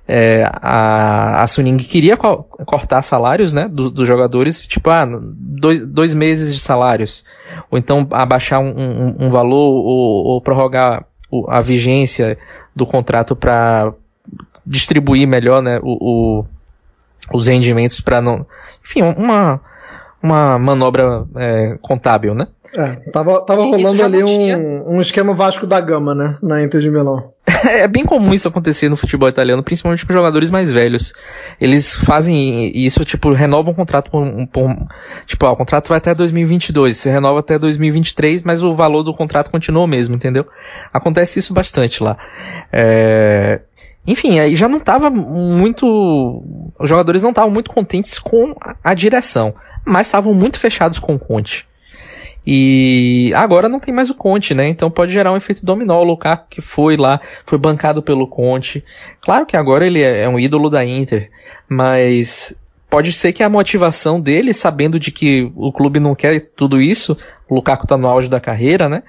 é, 0.09 0.49
a, 0.53 1.43
a 1.43 1.47
Suning 1.47 1.77
queria 1.77 2.17
co 2.17 2.45
cortar 2.65 3.03
salários 3.03 3.53
né, 3.53 3.69
do, 3.69 3.91
dos 3.91 4.07
jogadores, 4.07 4.67
tipo, 4.67 4.89
ah, 4.91 5.07
dois, 5.11 5.83
dois 5.83 6.15
meses 6.15 6.55
de 6.55 6.61
salários, 6.61 7.25
ou 7.71 7.79
então 7.79 8.07
abaixar 8.13 8.61
um, 8.61 8.69
um, 8.69 9.17
um 9.27 9.29
valor 9.29 9.85
ou, 9.85 10.27
ou 10.27 10.41
prorrogar 10.41 11.05
a 11.49 11.61
vigência 11.61 12.39
do 12.75 12.87
contrato 12.87 13.35
para 13.35 13.93
distribuir 14.65 15.27
melhor 15.27 15.61
né, 15.61 15.81
o, 15.83 16.41
o 16.41 16.45
os 17.33 17.47
rendimentos 17.47 18.01
para 18.01 18.21
não. 18.21 18.47
Enfim, 18.85 19.03
uma, 19.03 19.61
uma 20.23 20.59
manobra 20.59 21.27
é, 21.35 21.79
contábil, 21.81 22.35
né? 22.35 22.47
É, 22.77 23.11
tava, 23.11 23.41
tava 23.41 23.63
rolando 23.63 24.05
ali 24.05 24.23
um, 24.23 24.97
um 24.97 25.01
esquema 25.01 25.35
Vasco 25.35 25.67
da 25.67 25.81
Gama, 25.81 26.15
né? 26.15 26.37
Na 26.43 26.63
Inter 26.63 26.81
de 26.81 26.91
Milão. 26.91 27.33
é 27.65 27.89
bem 27.89 28.05
comum 28.05 28.35
isso 28.35 28.49
acontecer 28.49 28.89
no 28.89 28.97
futebol 28.97 29.29
italiano, 29.29 29.63
principalmente 29.63 30.05
com 30.05 30.13
jogadores 30.13 30.51
mais 30.51 30.71
velhos. 30.71 31.15
Eles 31.61 31.97
fazem 31.97 32.71
isso, 32.77 33.05
tipo, 33.05 33.33
renovam 33.33 33.73
o 33.73 33.77
contrato 33.77 34.11
por, 34.11 34.27
por 34.49 34.77
tipo, 35.25 35.47
ó, 35.47 35.53
o 35.53 35.57
contrato 35.57 35.89
vai 35.89 35.99
até 35.99 36.15
2022, 36.15 36.97
você 36.97 37.11
renova 37.11 37.41
até 37.41 37.59
2023, 37.59 38.43
mas 38.43 38.63
o 38.63 38.75
valor 38.75 39.03
do 39.03 39.15
contrato 39.15 39.51
continua 39.51 39.85
o 39.85 39.87
mesmo, 39.87 40.15
entendeu? 40.15 40.47
Acontece 40.93 41.39
isso 41.39 41.55
bastante 41.55 42.03
lá. 42.03 42.19
É... 42.73 43.61
Enfim, 44.07 44.39
aí 44.39 44.55
já 44.55 44.69
não 44.69 44.79
estava 44.79 45.11
muito. 45.11 46.45
Os 46.79 46.89
jogadores 46.89 47.23
não 47.23 47.31
estavam 47.31 47.51
muito 47.51 47.71
contentes 47.71 48.19
com 48.19 48.55
a 48.85 48.95
direção, 48.95 49.55
mas 49.85 50.07
estavam 50.07 50.33
muito 50.33 50.61
fechados 50.61 50.99
com 50.99 51.15
o 51.15 51.19
Conte. 51.19 51.67
E 52.47 53.33
agora 53.35 53.69
não 53.69 53.81
tem 53.81 53.93
mais 53.93 54.09
o 54.09 54.15
Conte, 54.15 54.55
né? 54.55 54.69
Então 54.69 54.89
pode 54.89 55.13
gerar 55.13 55.33
um 55.33 55.37
efeito 55.37 55.67
dominó. 55.67 56.01
O 56.01 56.05
Lukaku 56.05 56.47
que 56.49 56.61
foi 56.61 56.97
lá, 56.97 57.21
foi 57.45 57.59
bancado 57.59 58.01
pelo 58.03 58.29
Conte. 58.29 58.85
Claro 59.21 59.45
que 59.45 59.57
agora 59.57 59.85
ele 59.85 60.01
é, 60.01 60.23
é 60.23 60.29
um 60.29 60.39
ídolo 60.39 60.71
da 60.71 60.85
Inter, 60.85 61.29
mas 61.69 62.55
pode 62.89 63.13
ser 63.13 63.33
que 63.33 63.43
a 63.43 63.49
motivação 63.49 64.21
dele, 64.21 64.55
sabendo 64.55 64.99
de 64.99 65.11
que 65.11 65.51
o 65.57 65.73
clube 65.73 65.99
não 65.99 66.15
quer 66.15 66.39
tudo 66.55 66.81
isso, 66.81 67.17
o 67.49 67.57
Lukaku 67.57 67.87
tá 67.87 67.97
no 67.97 68.07
auge 68.07 68.29
da 68.29 68.39
carreira, 68.39 68.89
né? 68.89 69.03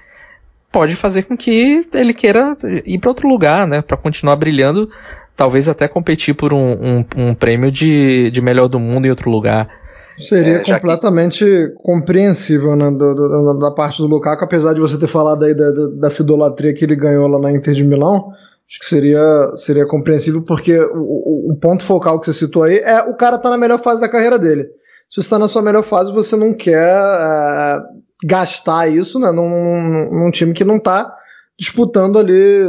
Pode 0.71 0.95
fazer 0.95 1.23
com 1.23 1.37
que 1.37 1.87
ele 1.93 2.13
queira 2.13 2.57
ir 2.85 2.97
para 2.97 3.11
outro 3.11 3.27
lugar, 3.29 3.67
né? 3.67 3.83
Para 3.83 3.97
continuar 3.97 4.35
brilhando, 4.35 4.89
talvez 5.35 5.69
até 5.69 5.87
competir 5.87 6.33
por 6.33 6.53
um, 6.53 6.71
um, 6.73 7.05
um 7.15 7.35
prêmio 7.35 7.71
de, 7.71 8.31
de 8.31 8.41
melhor 8.41 8.67
do 8.67 8.79
mundo 8.79 9.05
em 9.05 9.11
outro 9.11 9.29
lugar. 9.29 9.69
Seria 10.17 10.61
é, 10.61 10.63
completamente 10.63 11.45
que... 11.45 11.69
compreensível 11.75 12.75
né, 12.75 12.89
do, 12.89 13.13
do, 13.13 13.59
da 13.59 13.71
parte 13.71 14.01
do 14.01 14.07
Lukaku, 14.07 14.43
apesar 14.43 14.73
de 14.73 14.79
você 14.79 14.97
ter 14.97 15.07
falado 15.07 15.45
aí 15.45 15.53
da, 15.53 15.71
da, 15.71 16.09
idolatria 16.09 16.73
que 16.73 16.83
ele 16.83 16.95
ganhou 16.95 17.27
lá 17.27 17.39
na 17.39 17.51
Inter 17.51 17.73
de 17.73 17.83
Milão. 17.83 18.31
Acho 18.69 18.79
que 18.79 18.85
seria, 18.85 19.53
seria 19.55 19.85
compreensível, 19.85 20.41
porque 20.41 20.77
o, 20.77 21.51
o, 21.51 21.57
ponto 21.61 21.83
focal 21.83 22.19
que 22.19 22.25
você 22.25 22.33
citou 22.33 22.63
aí 22.63 22.79
é 22.79 23.01
o 23.01 23.15
cara 23.15 23.37
tá 23.37 23.49
na 23.49 23.57
melhor 23.57 23.81
fase 23.81 24.01
da 24.01 24.09
carreira 24.09 24.37
dele. 24.37 24.63
Se 25.07 25.15
você 25.15 25.21
está 25.21 25.39
na 25.39 25.47
sua 25.47 25.61
melhor 25.61 25.83
fase, 25.83 26.11
você 26.11 26.35
não 26.35 26.53
quer 26.53 26.75
é, 26.75 27.79
gastar 28.25 28.91
isso 28.91 29.19
né, 29.19 29.31
num, 29.31 29.49
num, 29.49 30.19
num 30.19 30.31
time 30.31 30.53
que 30.53 30.65
não 30.65 30.77
está 30.77 31.16
disputando 31.57 32.19
ali 32.19 32.63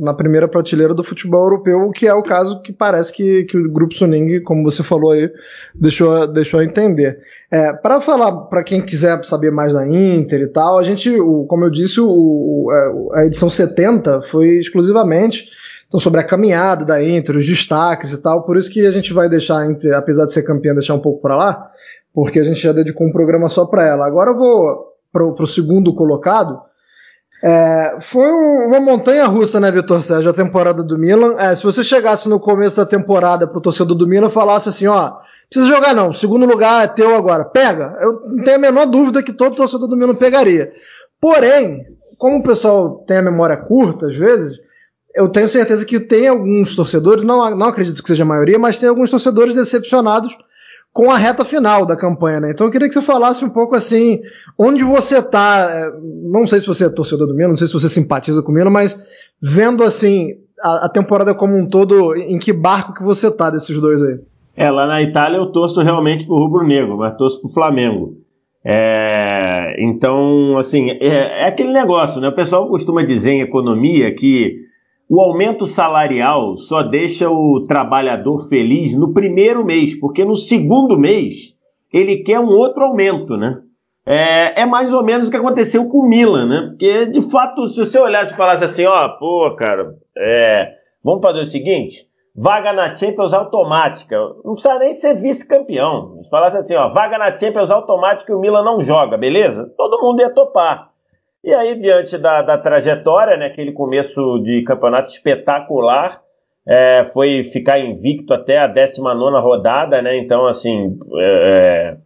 na, 0.00 0.12
primeira 0.12 0.48
prateleira 0.48 0.92
do 0.92 1.04
futebol 1.04 1.44
europeu, 1.44 1.82
o 1.82 1.92
que 1.92 2.08
é 2.08 2.12
o 2.12 2.22
caso 2.22 2.60
que 2.62 2.72
parece 2.72 3.12
que, 3.12 3.44
que 3.44 3.56
o 3.56 3.70
Grupo 3.70 3.94
Suning, 3.94 4.42
como 4.42 4.64
você 4.64 4.82
falou 4.82 5.12
aí, 5.12 5.30
deixou, 5.72 6.26
deixou 6.26 6.58
a 6.58 6.64
entender. 6.64 7.20
É, 7.48 7.72
para 7.72 8.00
falar, 8.00 8.32
para 8.46 8.64
quem 8.64 8.80
quiser 8.80 9.24
saber 9.24 9.52
mais 9.52 9.72
da 9.72 9.86
Inter 9.86 10.40
e 10.40 10.48
tal, 10.48 10.78
a 10.78 10.82
gente, 10.82 11.08
o, 11.10 11.44
como 11.44 11.64
eu 11.64 11.70
disse, 11.70 12.00
o, 12.00 12.68
é, 13.14 13.20
a 13.20 13.26
edição 13.26 13.48
70 13.48 14.22
foi 14.22 14.58
exclusivamente 14.58 15.46
então, 15.86 16.00
sobre 16.00 16.18
a 16.18 16.26
caminhada 16.26 16.84
da 16.84 17.00
Inter, 17.00 17.36
os 17.36 17.46
destaques 17.46 18.12
e 18.12 18.20
tal, 18.20 18.42
por 18.42 18.56
isso 18.56 18.68
que 18.68 18.84
a 18.84 18.90
gente 18.90 19.12
vai 19.12 19.28
deixar 19.28 19.58
a 19.58 19.66
Inter, 19.66 19.94
apesar 19.94 20.26
de 20.26 20.32
ser 20.32 20.42
campeã, 20.42 20.74
deixar 20.74 20.94
um 20.94 21.00
pouco 21.00 21.22
para 21.22 21.36
lá, 21.36 21.70
porque 22.12 22.40
a 22.40 22.44
gente 22.44 22.60
já 22.60 22.72
dedicou 22.72 23.06
um 23.06 23.12
programa 23.12 23.48
só 23.48 23.64
para 23.64 23.86
ela. 23.86 24.04
Agora 24.04 24.32
eu 24.32 24.36
vou 24.36 24.92
para 25.12 25.24
o 25.24 25.46
segundo 25.46 25.94
colocado, 25.94 26.60
é, 27.46 27.98
foi 28.00 28.32
um, 28.32 28.68
uma 28.68 28.80
montanha 28.80 29.26
russa, 29.26 29.60
né, 29.60 29.70
Vitor 29.70 30.02
Sérgio, 30.02 30.30
a 30.30 30.34
temporada 30.34 30.82
do 30.82 30.98
Milan. 30.98 31.34
É, 31.38 31.54
se 31.54 31.62
você 31.62 31.84
chegasse 31.84 32.26
no 32.26 32.40
começo 32.40 32.74
da 32.74 32.86
temporada 32.86 33.46
pro 33.46 33.60
torcedor 33.60 33.94
do 33.94 34.06
Milan 34.06 34.28
e 34.28 34.32
falasse 34.32 34.70
assim, 34.70 34.86
ó, 34.86 35.12
precisa 35.50 35.70
jogar 35.70 35.94
não, 35.94 36.10
segundo 36.14 36.46
lugar 36.46 36.82
é 36.82 36.88
teu 36.88 37.14
agora, 37.14 37.44
pega. 37.44 37.98
Eu 38.00 38.22
não 38.30 38.42
tenho 38.42 38.56
a 38.56 38.60
menor 38.60 38.86
dúvida 38.86 39.22
que 39.22 39.30
todo 39.30 39.56
torcedor 39.56 39.86
do 39.86 39.96
Milan 39.96 40.14
pegaria. 40.14 40.72
Porém, 41.20 41.84
como 42.16 42.38
o 42.38 42.42
pessoal 42.42 43.04
tem 43.06 43.18
a 43.18 43.22
memória 43.22 43.58
curta 43.58 44.06
às 44.06 44.16
vezes, 44.16 44.58
eu 45.14 45.28
tenho 45.28 45.46
certeza 45.46 45.84
que 45.84 46.00
tem 46.00 46.26
alguns 46.26 46.74
torcedores, 46.74 47.24
não, 47.24 47.54
não 47.54 47.66
acredito 47.66 48.02
que 48.02 48.08
seja 48.08 48.22
a 48.22 48.26
maioria, 48.26 48.58
mas 48.58 48.78
tem 48.78 48.88
alguns 48.88 49.10
torcedores 49.10 49.54
decepcionados 49.54 50.34
com 50.94 51.10
a 51.10 51.18
reta 51.18 51.44
final 51.44 51.84
da 51.84 51.96
campanha, 51.96 52.40
né? 52.40 52.52
Então 52.52 52.66
eu 52.66 52.70
queria 52.70 52.88
que 52.88 52.94
você 52.94 53.02
falasse 53.02 53.44
um 53.44 53.50
pouco 53.50 53.74
assim, 53.74 54.20
onde 54.58 54.84
você 54.84 55.22
tá, 55.22 55.68
é, 55.70 55.92
não 56.30 56.46
sei 56.46 56.60
se 56.60 56.66
você 56.66 56.86
é 56.86 56.88
torcedor 56.88 57.26
do 57.26 57.34
Milan, 57.34 57.50
não 57.50 57.56
sei 57.56 57.66
se 57.66 57.72
você 57.72 57.88
simpatiza 57.88 58.42
com 58.42 58.52
o 58.52 58.54
Milan, 58.54 58.70
mas 58.70 58.96
vendo 59.40 59.82
assim 59.82 60.30
a, 60.62 60.86
a 60.86 60.88
temporada 60.88 61.34
como 61.34 61.56
um 61.56 61.66
todo, 61.66 62.14
em 62.16 62.38
que 62.38 62.52
barco 62.52 62.94
que 62.94 63.02
você 63.02 63.30
tá 63.30 63.50
desses 63.50 63.80
dois 63.80 64.02
aí? 64.02 64.18
É, 64.56 64.70
lá 64.70 64.86
na 64.86 65.02
Itália 65.02 65.38
eu 65.38 65.50
torço 65.50 65.80
realmente 65.82 66.26
pro 66.26 66.36
rubro-negro, 66.36 66.96
mas 66.96 67.16
torço 67.16 67.40
pro 67.40 67.50
Flamengo. 67.50 68.16
É, 68.64 69.76
então, 69.78 70.56
assim, 70.56 70.90
é, 70.90 71.42
é, 71.42 71.46
aquele 71.46 71.72
negócio, 71.72 72.20
né? 72.20 72.28
O 72.28 72.34
pessoal 72.34 72.68
costuma 72.68 73.02
dizer 73.02 73.32
em 73.32 73.42
economia 73.42 74.14
que 74.14 74.64
o 75.08 75.20
aumento 75.20 75.66
salarial 75.66 76.56
só 76.56 76.82
deixa 76.82 77.28
o 77.28 77.64
trabalhador 77.68 78.48
feliz 78.48 78.96
no 78.96 79.12
primeiro 79.12 79.64
mês, 79.64 79.94
porque 79.98 80.24
no 80.24 80.34
segundo 80.34 80.98
mês 80.98 81.52
ele 81.92 82.22
quer 82.22 82.40
um 82.40 82.48
outro 82.48 82.84
aumento, 82.84 83.36
né? 83.36 83.58
É, 84.06 84.62
é 84.62 84.66
mais 84.66 84.92
ou 84.92 85.02
menos 85.02 85.28
o 85.28 85.30
que 85.30 85.36
aconteceu 85.36 85.88
com 85.88 85.98
o 85.98 86.08
Milan, 86.08 86.46
né? 86.46 86.66
Porque, 86.70 87.06
de 87.06 87.30
fato, 87.30 87.70
se 87.70 87.78
você 87.78 87.98
olhasse 87.98 88.34
e 88.34 88.36
falasse 88.36 88.64
assim, 88.64 88.84
ó, 88.84 89.08
pô, 89.08 89.54
cara, 89.56 89.94
é, 90.16 90.72
vamos 91.02 91.22
fazer 91.22 91.40
o 91.40 91.46
seguinte, 91.46 92.06
vaga 92.36 92.72
na 92.72 92.94
Champions 92.96 93.32
automática. 93.32 94.16
Não 94.44 94.54
precisa 94.54 94.78
nem 94.78 94.94
ser 94.94 95.14
vice-campeão. 95.14 96.20
Se 96.22 96.28
falasse 96.28 96.58
assim, 96.58 96.74
ó, 96.74 96.90
vaga 96.92 97.16
na 97.16 97.38
Champions 97.38 97.70
automática 97.70 98.30
e 98.30 98.34
o 98.34 98.40
Milan 98.40 98.62
não 98.62 98.82
joga, 98.82 99.16
beleza? 99.16 99.72
Todo 99.76 100.02
mundo 100.02 100.20
ia 100.20 100.34
topar. 100.34 100.90
E 101.42 101.52
aí, 101.52 101.78
diante 101.78 102.18
da, 102.18 102.42
da 102.42 102.58
trajetória, 102.58 103.36
né, 103.36 103.46
aquele 103.46 103.72
começo 103.72 104.38
de 104.42 104.64
campeonato 104.64 105.12
espetacular, 105.12 106.22
é, 106.66 107.10
foi 107.12 107.44
ficar 107.44 107.78
invicto 107.78 108.32
até 108.32 108.58
a 108.58 108.66
19 108.66 109.38
rodada, 109.40 110.00
né? 110.00 110.16
Então, 110.16 110.46
assim, 110.46 110.98
é, 111.16 111.92
é, 111.92 111.96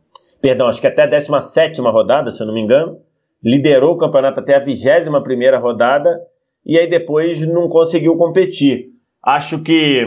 perdão, 0.40 0.68
acho 0.68 0.80
que 0.80 0.87
até 0.87 1.02
a 1.02 1.07
17 1.07 1.80
rodada, 1.80 2.30
se 2.30 2.40
eu 2.40 2.47
não 2.47 2.54
me 2.54 2.61
engano. 2.61 2.99
Liderou 3.42 3.95
o 3.95 3.99
campeonato 3.99 4.40
até 4.40 4.57
a 4.57 4.59
21 4.59 5.61
rodada 5.61 6.21
e 6.66 6.78
aí 6.78 6.88
depois 6.88 7.40
não 7.40 7.68
conseguiu 7.68 8.16
competir. 8.16 8.88
Acho 9.23 9.62
que, 9.62 10.04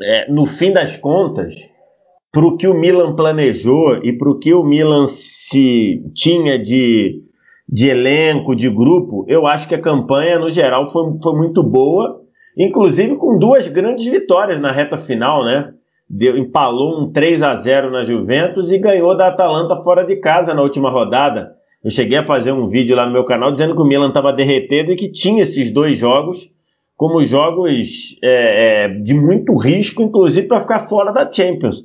é, 0.00 0.30
no 0.30 0.46
fim 0.46 0.72
das 0.72 0.96
contas, 0.96 1.54
para 2.30 2.44
o 2.44 2.56
que 2.56 2.68
o 2.68 2.74
Milan 2.74 3.16
planejou 3.16 4.04
e 4.04 4.12
para 4.16 4.30
o 4.30 4.38
que 4.38 4.52
o 4.52 4.62
Milan 4.62 5.06
se 5.06 6.02
tinha 6.14 6.58
de 6.58 7.22
de 7.68 7.90
elenco, 7.90 8.56
de 8.56 8.70
grupo, 8.70 9.26
eu 9.28 9.46
acho 9.46 9.68
que 9.68 9.74
a 9.74 9.80
campanha, 9.80 10.38
no 10.38 10.48
geral, 10.48 10.90
foi, 10.90 11.04
foi 11.22 11.36
muito 11.36 11.62
boa, 11.62 12.22
inclusive 12.56 13.16
com 13.16 13.38
duas 13.38 13.68
grandes 13.68 14.06
vitórias 14.06 14.58
na 14.58 14.72
reta 14.72 14.96
final, 14.98 15.44
né? 15.44 15.74
Deu, 16.08 16.38
empalou 16.38 17.02
um 17.02 17.12
3 17.12 17.42
a 17.42 17.56
0 17.56 17.90
na 17.90 18.04
Juventus 18.04 18.72
e 18.72 18.78
ganhou 18.78 19.16
da 19.16 19.28
Atalanta 19.28 19.76
fora 19.82 20.04
de 20.04 20.16
casa 20.16 20.54
na 20.54 20.62
última 20.62 20.90
rodada. 20.90 21.52
Eu 21.84 21.90
cheguei 21.90 22.18
a 22.18 22.24
fazer 22.24 22.50
um 22.52 22.68
vídeo 22.68 22.96
lá 22.96 23.06
no 23.06 23.12
meu 23.12 23.24
canal 23.24 23.52
dizendo 23.52 23.74
que 23.74 23.82
o 23.82 23.84
Milan 23.84 24.08
estava 24.08 24.32
derretendo 24.32 24.90
e 24.90 24.96
que 24.96 25.10
tinha 25.10 25.42
esses 25.42 25.70
dois 25.70 25.98
jogos 25.98 26.50
como 26.98 27.24
jogos 27.24 28.18
é, 28.22 28.86
é, 28.86 28.88
de 28.88 29.14
muito 29.14 29.56
risco, 29.56 30.02
inclusive 30.02 30.48
para 30.48 30.62
ficar 30.62 30.88
fora 30.88 31.12
da 31.12 31.32
Champions. 31.32 31.76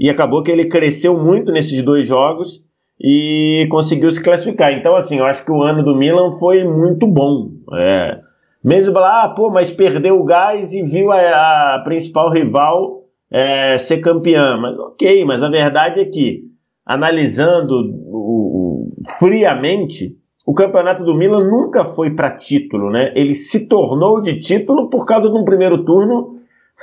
E 0.00 0.08
acabou 0.08 0.42
que 0.42 0.50
ele 0.50 0.70
cresceu 0.70 1.18
muito 1.18 1.52
nesses 1.52 1.82
dois 1.82 2.06
jogos 2.06 2.62
e 2.98 3.66
conseguiu 3.70 4.10
se 4.10 4.22
classificar. 4.22 4.72
Então, 4.72 4.96
assim, 4.96 5.18
eu 5.18 5.26
acho 5.26 5.44
que 5.44 5.52
o 5.52 5.62
ano 5.62 5.84
do 5.84 5.94
Milan 5.94 6.38
foi 6.38 6.64
muito 6.64 7.06
bom. 7.06 7.50
É, 7.74 8.20
mesmo 8.64 8.94
falar, 8.94 9.24
ah, 9.24 9.28
pô, 9.28 9.50
mas 9.50 9.70
perdeu 9.70 10.18
o 10.18 10.24
gás 10.24 10.72
e 10.72 10.82
viu 10.82 11.12
a, 11.12 11.74
a 11.74 11.82
principal 11.84 12.30
rival 12.30 13.03
é, 13.34 13.78
ser 13.78 13.98
campeã. 13.98 14.56
Mas 14.56 14.78
ok, 14.78 15.24
mas 15.24 15.42
a 15.42 15.48
verdade 15.48 15.98
é 15.98 16.04
que, 16.04 16.44
analisando 16.86 17.74
o, 18.06 18.16
o, 18.16 18.92
friamente, 19.18 20.16
o 20.46 20.54
campeonato 20.54 21.02
do 21.02 21.16
Milan 21.16 21.40
nunca 21.40 21.84
foi 21.96 22.10
para 22.10 22.36
título, 22.36 22.90
né? 22.90 23.12
Ele 23.16 23.34
se 23.34 23.66
tornou 23.66 24.22
de 24.22 24.38
título 24.38 24.88
por 24.88 25.04
causa 25.04 25.28
de 25.28 25.36
um 25.36 25.44
primeiro 25.44 25.84
turno 25.84 26.36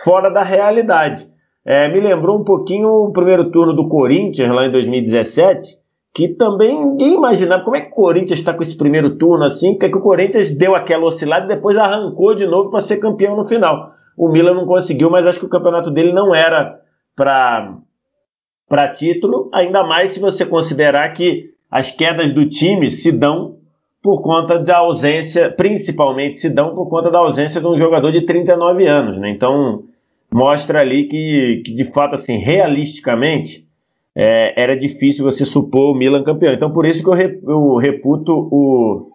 fora 0.04 0.30
da 0.30 0.44
realidade. 0.44 1.26
É, 1.64 1.88
me 1.88 2.02
lembrou 2.02 2.38
um 2.38 2.44
pouquinho 2.44 2.90
o 2.90 3.14
primeiro 3.14 3.50
turno 3.50 3.74
do 3.74 3.88
Corinthians 3.88 4.50
lá 4.50 4.66
em 4.66 4.72
2017, 4.72 5.78
que 6.14 6.28
também 6.30 6.76
ninguém 6.76 7.16
imaginava 7.16 7.64
como 7.64 7.78
é 7.78 7.82
que 7.82 7.92
o 7.92 7.96
Corinthians 7.96 8.40
está 8.40 8.54
com 8.54 8.64
esse 8.64 8.76
primeiro 8.76 9.16
turno 9.16 9.46
assim, 9.46 9.78
que, 9.78 9.86
é 9.86 9.90
que 9.90 9.98
o 9.98 10.02
Corinthians 10.02 10.52
deu 10.54 10.76
aquela 10.76 11.06
oscilada 11.06 11.46
e 11.46 11.56
depois 11.56 11.78
arrancou 11.78 12.36
de 12.36 12.46
novo 12.46 12.72
para 12.72 12.82
ser 12.82 12.98
campeão 12.98 13.38
no 13.38 13.48
final. 13.48 14.01
O 14.18 14.30
Milan 14.30 14.54
não 14.54 14.66
conseguiu, 14.66 15.10
mas 15.10 15.26
acho 15.26 15.40
que 15.40 15.46
o 15.46 15.50
campeonato 15.50 15.90
dele 15.90 16.14
não 16.14 16.34
era 16.34 16.80
para 17.16 18.88
título, 18.96 19.50
ainda 19.54 19.84
mais 19.84 20.12
se 20.12 20.20
você 20.20 20.46
considerar 20.46 21.10
que 21.14 21.52
as 21.70 21.92
quedas 21.92 22.32
do 22.32 22.48
time 22.50 22.90
se 22.90 23.12
dão 23.12 23.58
por 24.02 24.22
conta 24.22 24.58
da 24.58 24.78
ausência, 24.78 25.52
principalmente 25.52 26.40
se 26.40 26.50
dão 26.50 26.74
por 26.74 26.90
conta 26.90 27.12
da 27.12 27.20
ausência 27.20 27.62
de 27.62 27.68
um 27.68 27.78
jogador 27.78 28.12
de 28.12 28.26
39 28.26 28.88
anos, 28.88 29.20
né? 29.20 29.30
Então 29.30 29.84
mostra 30.32 30.80
ali 30.80 31.08
que, 31.08 31.62
que 31.66 31.74
de 31.74 31.86
fato 31.86 32.16
assim, 32.16 32.38
realisticamente, 32.38 33.68
é, 34.16 34.62
era 34.62 34.78
difícil 34.78 35.26
você 35.26 35.46
supor 35.46 35.92
o 35.92 35.98
Milan 35.98 36.24
campeão. 36.24 36.54
Então, 36.54 36.72
por 36.72 36.86
isso 36.86 37.04
que 37.04 37.10
eu 37.10 37.76
reputo 37.78 38.32
o, 38.52 39.10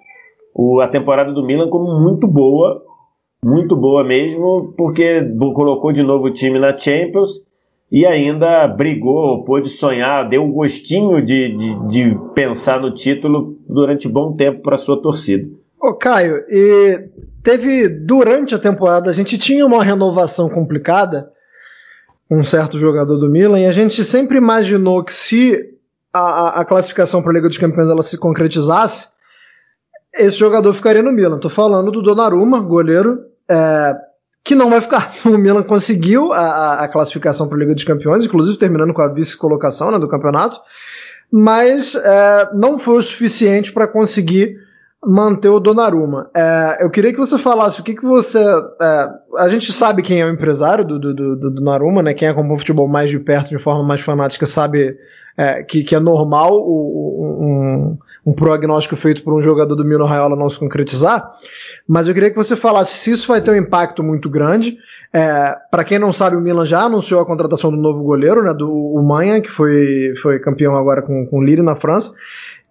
o, 0.55 0.81
a 0.81 0.89
temporada 0.89 1.33
do 1.33 1.45
Milan 1.45 1.69
como 1.69 2.01
muito 2.01 2.27
boa, 2.27 2.83
muito 3.45 3.77
boa 3.77 4.03
mesmo, 4.05 4.75
porque 4.77 5.23
colocou 5.55 5.93
de 5.93 6.03
novo 6.03 6.27
o 6.27 6.33
time 6.33 6.59
na 6.59 6.77
Champions 6.77 7.31
e 7.91 8.05
ainda 8.05 8.67
brigou, 8.67 9.45
pôde 9.45 9.69
sonhar, 9.69 10.29
deu 10.29 10.43
um 10.43 10.53
gostinho 10.53 11.25
de, 11.25 11.57
de, 11.57 11.87
de 11.87 12.19
pensar 12.35 12.81
no 12.81 12.93
título 12.93 13.57
durante 13.69 14.09
bom 14.09 14.35
tempo 14.35 14.63
para 14.63 14.77
sua 14.77 15.01
torcida. 15.01 15.49
Ô 15.81 15.95
Caio, 15.95 16.45
e 16.49 17.09
teve 17.43 17.89
durante 17.89 18.55
a 18.55 18.59
temporada 18.59 19.09
a 19.11 19.13
gente 19.13 19.39
tinha 19.39 19.65
uma 19.65 19.85
renovação 19.85 20.49
complicada 20.49 21.31
um 22.31 22.45
certo 22.45 22.79
jogador 22.79 23.19
do 23.19 23.31
Milan, 23.31 23.61
e 23.61 23.67
a 23.67 23.73
gente 23.73 24.03
sempre 24.03 24.37
imaginou 24.37 25.05
que 25.05 25.13
se 25.13 25.77
a, 26.13 26.61
a 26.61 26.65
classificação 26.65 27.23
para 27.23 27.31
a 27.31 27.35
Liga 27.35 27.49
dos 27.49 27.59
Campeões 27.59 27.89
ela 27.89 28.03
se 28.03 28.19
concretizasse, 28.19 29.09
esse 30.17 30.37
jogador 30.37 30.73
ficaria 30.75 31.03
no 31.03 31.13
Milan. 31.13 31.37
Estou 31.37 31.51
falando 31.51 31.91
do 31.91 32.03
Donnarumma, 32.03 32.61
goleiro, 32.61 33.21
é, 33.49 33.95
que 34.45 34.55
não 34.55 34.71
vai 34.71 34.81
ficar. 34.81 35.13
O 35.27 35.37
Milan 35.37 35.63
conseguiu 35.63 36.33
a, 36.33 36.85
a 36.85 36.89
classificação 36.89 37.49
para 37.49 37.57
a 37.57 37.61
Liga 37.61 37.75
dos 37.75 37.85
Campeões, 37.85 38.25
inclusive 38.25 38.59
terminando 38.59 38.95
com 38.95 39.03
a 39.03 39.13
vice-colocação 39.13 39.91
né, 39.91 39.99
do 39.99 40.09
campeonato, 40.09 40.59
mas 41.31 41.95
é, 41.95 42.51
não 42.55 42.79
foi 42.79 42.99
o 42.99 43.03
suficiente 43.03 43.73
para 43.73 43.89
conseguir 43.89 44.57
manter 45.05 45.49
o 45.49 45.61
Donnarumma. 45.61 46.31
É, 46.35 46.85
eu 46.85 46.91
queria 46.91 47.13
que 47.13 47.19
você 47.19 47.39
falasse 47.39 47.81
o 47.81 47.85
que, 47.85 47.95
que 47.95 48.05
você. 48.05 48.41
É, 48.41 49.09
a 49.39 49.49
gente 49.49 49.73
sabe 49.73 50.03
quem 50.03 50.21
é 50.21 50.25
o 50.25 50.31
empresário 50.31 50.85
do, 50.85 50.99
do, 50.99 51.15
do, 51.15 51.37
do 51.37 51.51
Donnarumma, 51.51 52.03
né? 52.03 52.15
Quem 52.15 52.29
acompanha 52.29 52.55
o 52.55 52.59
futebol 52.59 52.89
mais 52.89 53.11
de 53.11 53.19
perto, 53.19 53.51
de 53.51 53.59
forma 53.59 53.85
mais 53.85 54.01
fanática, 54.01 54.47
sabe 54.47 54.97
é, 55.37 55.63
que, 55.63 55.85
que 55.85 55.95
é 55.95 56.01
normal 56.01 56.55
o, 56.55 57.43
um, 57.43 57.99
um, 58.27 58.33
prognóstico 58.33 58.97
feito 58.97 59.23
por 59.23 59.33
um 59.33 59.41
jogador 59.41 59.75
do 59.75 59.85
Mino 59.85 60.05
Raiola 60.05 60.35
não 60.35 60.51
se 60.51 60.59
concretizar. 60.59 61.31
Mas 61.87 62.09
eu 62.09 62.15
queria 62.15 62.31
que 62.31 62.37
você 62.37 62.57
falasse 62.57 62.99
se 62.99 63.13
isso 63.13 63.29
vai 63.29 63.41
ter 63.41 63.51
um 63.51 63.57
impacto 63.57 64.03
muito 64.03 64.29
grande. 64.29 64.77
É, 65.13 65.55
para 65.71 65.85
quem 65.85 65.99
não 65.99 66.13
sabe, 66.13 66.37
o 66.37 66.41
Milan 66.41 66.67
já 66.67 66.83
anunciou 66.83 67.21
a 67.21 67.27
contratação 67.27 67.71
do 67.71 67.77
novo 67.77 68.03
goleiro, 68.03 68.43
né, 68.43 68.53
do 68.53 69.01
Manha, 69.03 69.41
que 69.41 69.49
foi, 69.49 70.15
foi 70.21 70.39
campeão 70.41 70.77
agora 70.77 71.01
com, 71.03 71.27
com 71.27 71.39
o 71.39 71.45
Lille 71.45 71.63
na 71.63 71.77
França. 71.77 72.13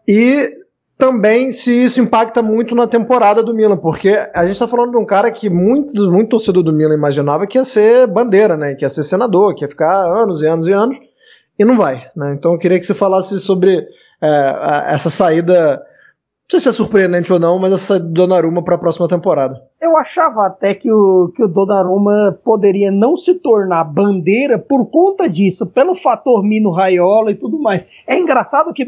E 0.07 0.51
também 0.97 1.51
se 1.51 1.71
isso 1.71 1.99
impacta 1.99 2.41
muito 2.41 2.73
na 2.73 2.87
temporada 2.87 3.43
do 3.43 3.53
Milan, 3.53 3.77
porque 3.77 4.09
a 4.33 4.43
gente 4.43 4.53
está 4.53 4.67
falando 4.67 4.91
de 4.91 4.97
um 4.97 5.05
cara 5.05 5.29
que 5.31 5.49
muito, 5.49 5.93
muito 6.09 6.29
torcedor 6.29 6.63
do 6.63 6.71
Milan 6.71 6.95
imaginava 6.95 7.45
que 7.45 7.57
ia 7.57 7.65
ser 7.65 8.07
bandeira, 8.07 8.55
né? 8.55 8.75
Que 8.75 8.85
ia 8.85 8.89
ser 8.89 9.03
senador, 9.03 9.55
que 9.55 9.63
ia 9.63 9.69
ficar 9.69 10.05
anos 10.05 10.41
e 10.41 10.47
anos 10.47 10.67
e 10.67 10.71
anos, 10.71 10.97
e 11.59 11.65
não 11.65 11.75
vai, 11.75 12.07
né? 12.15 12.33
Então 12.37 12.53
eu 12.53 12.57
queria 12.57 12.79
que 12.79 12.85
você 12.85 12.93
falasse 12.93 13.39
sobre 13.39 13.85
é, 14.21 14.93
essa 14.93 15.09
saída 15.09 15.81
não 16.45 16.59
sei 16.59 16.59
se 16.59 16.69
é 16.69 16.71
surpreendente 16.73 17.33
ou 17.33 17.39
não, 17.39 17.57
mas 17.57 17.73
essa 17.73 17.99
Donnarumma 17.99 18.63
para 18.63 18.75
a 18.75 18.77
próxima 18.77 19.07
temporada. 19.07 19.59
Eu 19.81 19.97
achava 19.97 20.45
até 20.45 20.75
que 20.75 20.91
o, 20.91 21.31
que 21.35 21.43
o 21.43 21.47
Donnarumma 21.47 22.39
poderia 22.43 22.91
não 22.91 23.17
se 23.17 23.33
tornar 23.33 23.83
bandeira 23.83 24.59
por 24.59 24.85
conta 24.91 25.27
disso, 25.27 25.65
pelo 25.65 25.95
fator 25.95 26.43
Mino 26.43 26.69
Raiola 26.69 27.31
e 27.31 27.35
tudo 27.35 27.57
mais. 27.57 27.83
É 28.05 28.15
engraçado 28.19 28.71
que 28.73 28.85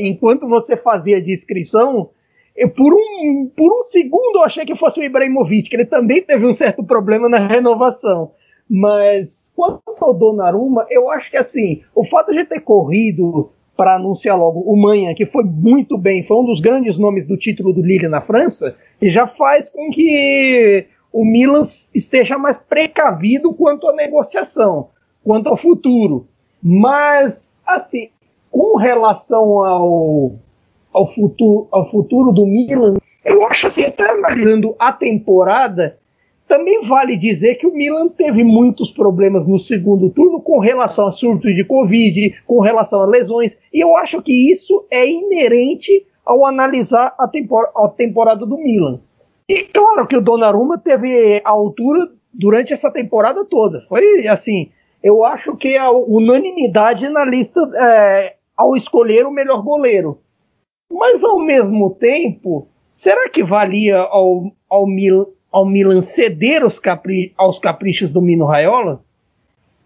enquanto 0.00 0.48
você 0.48 0.76
fazia 0.76 1.18
a 1.18 1.22
descrição, 1.22 2.10
por, 2.76 2.92
um, 2.92 3.48
por 3.56 3.78
um 3.78 3.84
segundo 3.84 4.38
eu 4.38 4.42
achei 4.42 4.66
que 4.66 4.74
fosse 4.74 4.98
o 4.98 5.04
Ibrahimovic, 5.04 5.70
que 5.70 5.76
ele 5.76 5.86
também 5.86 6.20
teve 6.20 6.44
um 6.44 6.52
certo 6.52 6.82
problema 6.82 7.28
na 7.28 7.46
renovação. 7.46 8.32
Mas 8.68 9.52
quanto 9.54 9.80
ao 10.00 10.12
Donnarumma, 10.12 10.86
eu 10.90 11.08
acho 11.08 11.30
que 11.30 11.36
assim, 11.36 11.82
o 11.94 12.04
fato 12.04 12.32
de 12.32 12.44
ter 12.46 12.62
corrido 12.62 13.52
para 13.80 13.94
anunciar 13.94 14.36
logo 14.36 14.60
o 14.60 14.76
Manha, 14.76 15.14
que 15.14 15.24
foi 15.24 15.42
muito 15.42 15.96
bem, 15.96 16.22
foi 16.22 16.36
um 16.36 16.44
dos 16.44 16.60
grandes 16.60 16.98
nomes 16.98 17.26
do 17.26 17.34
título 17.34 17.72
do 17.72 17.80
Lille 17.80 18.08
na 18.08 18.20
França, 18.20 18.76
e 19.00 19.08
já 19.08 19.26
faz 19.26 19.70
com 19.70 19.90
que 19.90 20.84
o 21.10 21.24
Milan 21.24 21.62
esteja 21.94 22.36
mais 22.36 22.58
precavido 22.58 23.54
quanto 23.54 23.88
à 23.88 23.94
negociação, 23.94 24.88
quanto 25.24 25.48
ao 25.48 25.56
futuro. 25.56 26.26
Mas, 26.62 27.58
assim, 27.66 28.10
com 28.50 28.76
relação 28.76 29.64
ao, 29.64 30.32
ao, 30.92 31.08
futuro, 31.08 31.66
ao 31.72 31.86
futuro 31.86 32.32
do 32.32 32.44
Milan, 32.44 32.98
eu 33.24 33.46
acho 33.46 33.68
assim, 33.68 33.84
até 33.84 34.10
analisando 34.10 34.76
a 34.78 34.92
temporada, 34.92 35.96
também 36.50 36.82
vale 36.82 37.16
dizer 37.16 37.54
que 37.54 37.66
o 37.66 37.72
Milan 37.72 38.08
teve 38.08 38.42
muitos 38.42 38.90
problemas 38.90 39.46
no 39.46 39.56
segundo 39.56 40.10
turno 40.10 40.42
com 40.42 40.58
relação 40.58 41.06
a 41.06 41.12
surtos 41.12 41.54
de 41.54 41.64
Covid, 41.64 42.42
com 42.44 42.58
relação 42.58 43.00
a 43.00 43.06
lesões, 43.06 43.56
e 43.72 43.78
eu 43.78 43.96
acho 43.96 44.20
que 44.20 44.50
isso 44.50 44.84
é 44.90 45.08
inerente 45.08 46.04
ao 46.26 46.44
analisar 46.44 47.14
a, 47.16 47.28
tempor 47.28 47.70
a 47.76 47.88
temporada 47.88 48.44
do 48.44 48.58
Milan. 48.58 49.00
E 49.48 49.62
claro 49.62 50.08
que 50.08 50.16
o 50.16 50.20
Donnarumma 50.20 50.76
teve 50.76 51.40
a 51.44 51.50
altura 51.50 52.10
durante 52.34 52.72
essa 52.72 52.90
temporada 52.90 53.44
toda. 53.44 53.82
Foi 53.82 54.26
assim, 54.26 54.72
eu 55.04 55.24
acho 55.24 55.56
que 55.56 55.76
a 55.76 55.88
unanimidade 55.92 57.08
na 57.08 57.24
lista 57.24 57.60
é, 57.76 58.34
ao 58.56 58.76
escolher 58.76 59.24
o 59.24 59.30
melhor 59.30 59.62
goleiro. 59.62 60.18
Mas 60.92 61.22
ao 61.22 61.38
mesmo 61.38 61.90
tempo, 61.90 62.66
será 62.90 63.28
que 63.28 63.44
valia 63.44 63.98
ao, 63.98 64.50
ao, 64.68 64.84
Mil, 64.84 65.32
ao 65.50 65.66
Milan 65.66 66.00
ceder 66.00 66.62
capri, 66.80 67.32
aos 67.36 67.58
caprichos 67.58 68.12
do 68.12 68.22
Mino 68.22 68.46
Raiola? 68.46 69.02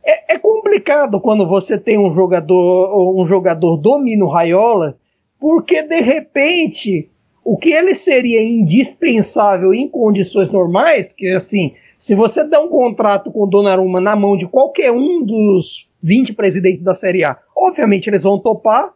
É, 0.05 0.35
é, 0.35 0.39
complicado 0.39 1.19
quando 1.21 1.47
você 1.47 1.79
tem 1.79 1.99
um 1.99 2.13
jogador, 2.13 3.19
um 3.19 3.25
jogador 3.25 3.77
do 3.77 3.99
Mino 3.99 4.29
Raiola, 4.29 4.97
porque 5.41 5.83
de 5.83 6.01
repente 6.01 7.09
o 7.43 7.57
que 7.57 7.71
ele 7.73 7.95
seria 7.95 8.43
indispensável 8.43 9.75
em 9.75 9.89
condições 9.89 10.51
normais, 10.51 11.13
que 11.13 11.29
assim, 11.29 11.75
se 11.99 12.15
você 12.15 12.43
der 12.45 12.59
um 12.59 12.69
contrato 12.69 13.31
com 13.31 13.45
o 13.45 13.47
Donnarumma 13.47 14.01
na 14.01 14.17
mão 14.17 14.37
de 14.37 14.47
qualquer 14.47 14.91
um 14.91 15.25
dos 15.25 15.89
20 16.03 16.33
presidentes 16.35 16.83
da 16.83 16.95
Série 16.95 17.25
A, 17.25 17.39
obviamente 17.57 18.09
eles 18.09 18.23
vão 18.23 18.39
topar. 18.39 18.93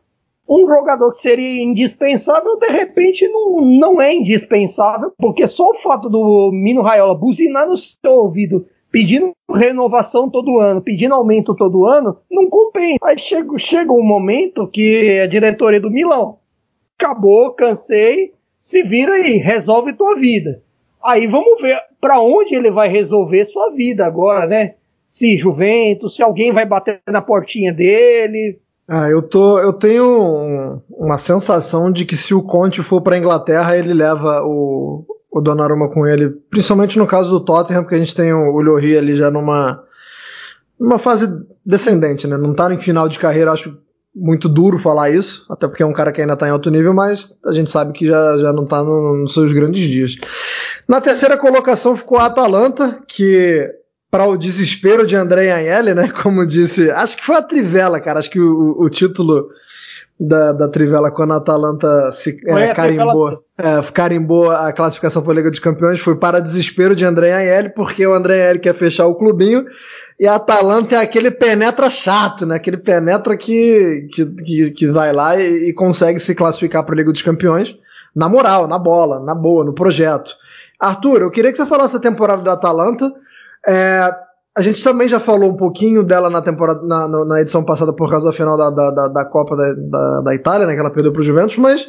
Um 0.49 0.67
jogador 0.67 1.11
que 1.11 1.19
seria 1.19 1.63
indispensável, 1.63 2.59
de 2.59 2.69
repente, 2.69 3.29
não, 3.29 3.61
não 3.61 4.01
é 4.01 4.15
indispensável, 4.15 5.13
porque 5.19 5.47
só 5.47 5.71
o 5.71 5.75
fato 5.75 6.09
do 6.09 6.51
Mino 6.53 6.81
Raiola 6.81 7.15
buzinar 7.15 7.69
no 7.69 7.77
seu 7.77 8.13
ouvido 8.13 8.67
pedindo 8.91 9.33
renovação 9.51 10.31
todo 10.31 10.59
ano, 10.59 10.81
pedindo 10.81 11.15
aumento 11.15 11.55
todo 11.55 11.85
ano, 11.85 12.19
não 12.31 12.49
compensa. 12.49 12.99
Aí 13.03 13.19
chega, 13.19 13.59
chega 13.59 13.93
um 13.93 14.03
momento 14.03 14.67
que 14.67 15.21
a 15.21 15.27
diretoria 15.27 15.81
do 15.81 15.91
Milão 15.91 16.39
acabou, 16.99 17.53
cansei, 17.53 18.33
se 18.61 18.83
vira 18.83 19.19
e 19.19 19.37
resolve 19.37 19.93
tua 19.93 20.17
vida. 20.17 20.63
Aí 21.03 21.27
vamos 21.27 21.61
ver 21.61 21.79
para 22.01 22.21
onde 22.21 22.55
ele 22.55 22.71
vai 22.71 22.89
resolver 22.89 23.45
sua 23.45 23.71
vida 23.71 24.05
agora, 24.05 24.47
né? 24.47 24.75
Se 25.07 25.37
Juventus, 25.37 26.17
se 26.17 26.23
alguém 26.23 26.53
vai 26.53 26.67
bater 26.67 27.01
na 27.07 27.23
portinha 27.23 27.73
dele. 27.73 28.59
Ah, 28.89 29.11
eu 29.11 29.21
tô, 29.21 29.59
eu 29.59 29.75
tenho 29.75 30.05
um, 30.07 30.81
uma 30.89 31.19
sensação 31.19 31.93
de 31.93 32.07
que 32.07 32.17
se 32.17 32.33
o 32.35 32.43
Conte 32.43 32.83
for 32.83 33.03
para 33.03 33.19
Inglaterra, 33.19 33.77
ele 33.77 33.93
leva 33.93 34.41
o, 34.43 35.05
o 35.31 35.41
Donnarumma 35.43 35.91
com 35.91 36.07
ele, 36.07 36.31
principalmente 36.51 36.99
no 36.99 37.07
caso 37.07 37.31
do 37.31 37.45
Tottenham, 37.45 37.83
porque 37.83 37.97
a 37.97 37.99
gente 37.99 38.15
tem 38.15 38.33
o, 38.33 38.51
o 38.51 38.77
ali 38.77 39.15
já 39.15 39.31
numa 39.31 39.85
uma 40.81 40.99
fase 40.99 41.29
descendente, 41.67 42.27
né? 42.27 42.39
Não 42.39 42.55
tá 42.55 42.73
em 42.73 42.79
final 42.79 43.09
de 43.09 43.19
carreira, 43.19 43.53
acho 43.53 43.77
muito 44.15 44.49
duro 44.49 44.79
falar 44.79 45.11
isso, 45.11 45.45
até 45.51 45.69
porque 45.69 45.83
é 45.83 45.87
um 45.87 45.93
cara 45.93 46.13
que 46.13 46.21
ainda 46.21 46.33
está 46.33 46.49
em 46.49 46.51
alto 46.51 46.71
nível, 46.71 46.95
mas 46.95 47.33
a 47.45 47.53
gente 47.53 47.71
sabe 47.71 47.93
que 47.93 48.07
já, 48.07 48.39
já 48.39 48.53
não 48.53 48.65
está 48.65 48.83
no, 48.83 49.19
nos 49.19 49.35
seus 49.35 49.53
grandes 49.53 49.87
dias. 49.87 50.17
Na 50.89 51.01
terceira 51.01 51.37
colocação 51.37 51.95
ficou 51.95 52.19
a 52.19 52.27
Atalanta, 52.27 53.01
que 53.07 53.69
para 54.11 54.27
o 54.27 54.37
desespero 54.37 55.07
de 55.07 55.17
André 55.17 55.51
Agnelli, 55.51 55.95
né, 55.95 56.13
como 56.23 56.47
disse, 56.47 56.91
acho 56.91 57.17
que 57.17 57.25
foi 57.25 57.37
a 57.37 57.43
Trivela, 57.43 58.01
cara, 58.01 58.19
acho 58.19 58.31
que 58.31 58.41
o, 58.41 58.77
o 58.81 58.89
título 58.89 59.49
da, 60.19 60.53
da 60.53 60.69
Trivela 60.69 61.11
quando 61.11 61.33
a 61.33 61.37
Atalanta 61.37 62.11
se 62.11 62.41
é, 62.47 62.75
carimbou, 62.75 63.33
é, 63.57 63.83
carimbou 63.93 64.51
a 64.51 64.73
classificação 64.73 65.23
para 65.23 65.33
a 65.33 65.37
Liga 65.37 65.51
dos 65.51 65.61
Campeões 65.61 66.01
foi 66.01 66.17
para 66.17 66.41
desespero 66.41 66.97
de 66.97 67.05
André 67.05 67.33
Agnelli, 67.33 67.69
porque 67.69 68.05
o 68.07 68.15
André 68.15 68.35
Agnelli 68.41 68.59
quer 68.59 68.75
fechar 68.75 69.07
o 69.07 69.15
clubinho 69.15 69.65
e 70.19 70.27
a 70.27 70.35
Atalanta 70.35 70.97
é 70.97 70.99
aquele 70.99 71.31
penetra 71.31 71.89
chato, 71.89 72.45
né? 72.45 72.57
Aquele 72.57 72.77
penetra 72.77 73.37
que, 73.37 74.09
que, 74.13 74.27
que, 74.27 74.71
que 74.73 74.87
vai 74.91 75.13
lá 75.13 75.41
e, 75.41 75.69
e 75.69 75.73
consegue 75.73 76.19
se 76.19 76.35
classificar 76.35 76.85
para 76.85 76.95
a 76.95 76.97
Liga 76.97 77.13
dos 77.13 77.23
Campeões 77.23 77.77
na 78.15 78.29
moral, 78.29 78.67
na 78.67 78.79
bola, 78.79 79.21
na 79.21 79.35
boa, 79.35 79.65
no 79.65 79.73
projeto. 79.73 80.33
Arthur, 80.81 81.23
eu 81.23 81.31
queria 81.31 81.53
que 81.53 81.57
você 81.57 81.67
falasse 81.67 81.95
da 81.95 82.01
temporada 82.01 82.43
da 82.43 82.55
Atalanta. 82.55 83.13
É, 83.67 84.15
a 84.57 84.63
gente 84.63 84.83
também 84.83 85.09
já 85.09 85.21
falou 85.21 85.51
um 85.51 85.57
pouquinho 85.57 86.03
dela 86.03 86.29
na 86.29 86.43
temporada 86.43 86.83
na, 86.83 87.07
na 87.07 87.41
edição 87.41 87.65
passada 87.65 87.93
por 87.93 88.11
causa 88.11 88.31
da 88.31 88.37
final 88.37 88.57
da, 88.57 88.71
da, 88.71 89.09
da 89.09 89.25
Copa 89.25 89.57
da, 89.57 89.75
da, 89.75 90.21
da, 90.23 90.35
Itália, 90.35 90.67
né? 90.67 90.75
Que 90.75 90.81
ela 90.81 90.91
perdeu 90.91 91.13
para 91.13 91.21
o 91.21 91.25
Juventus, 91.25 91.57
mas 91.57 91.89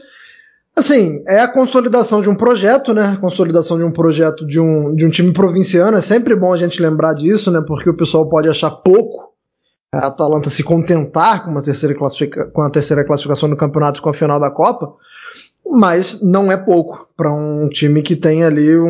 Assim, 0.76 1.22
é 1.28 1.42
a 1.42 1.48
consolidação 1.48 2.22
de 2.22 2.30
um 2.30 2.36
projeto, 2.36 2.94
né? 2.94 3.18
Consolidação 3.20 3.78
de 3.78 3.84
um 3.84 3.92
projeto 3.92 4.48
de 4.48 4.62
um, 4.62 4.96
de 4.96 5.06
um 5.06 5.10
time 5.10 5.34
provinciano. 5.34 5.98
É 5.98 6.02
sempre 6.02 6.34
bom 6.34 6.54
a 6.54 6.58
gente 6.58 6.82
lembrar 6.82 7.14
disso, 7.14 7.52
né? 7.52 7.62
Porque 7.68 7.90
o 7.90 7.98
pessoal 7.98 8.30
pode 8.30 8.48
achar 8.48 8.72
pouco 8.72 9.30
a 9.92 10.08
Atalanta 10.08 10.50
se 10.50 10.64
contentar 10.64 11.44
com, 11.44 11.52
uma 11.52 11.62
terceira 11.62 11.94
classifica, 11.96 12.46
com 12.46 12.62
a 12.62 12.70
terceira 12.70 13.04
classificação 13.04 13.50
no 13.50 13.58
campeonato 13.58 14.02
com 14.02 14.10
a 14.10 14.14
final 14.14 14.40
da 14.40 14.52
Copa, 14.52 14.94
mas 15.70 16.22
não 16.22 16.52
é 16.52 16.56
pouco 16.56 17.08
para 17.18 17.34
um 17.34 17.68
time 17.68 18.02
que 18.02 18.16
tem 18.16 18.44
ali 18.44 18.78
um, 18.78 18.88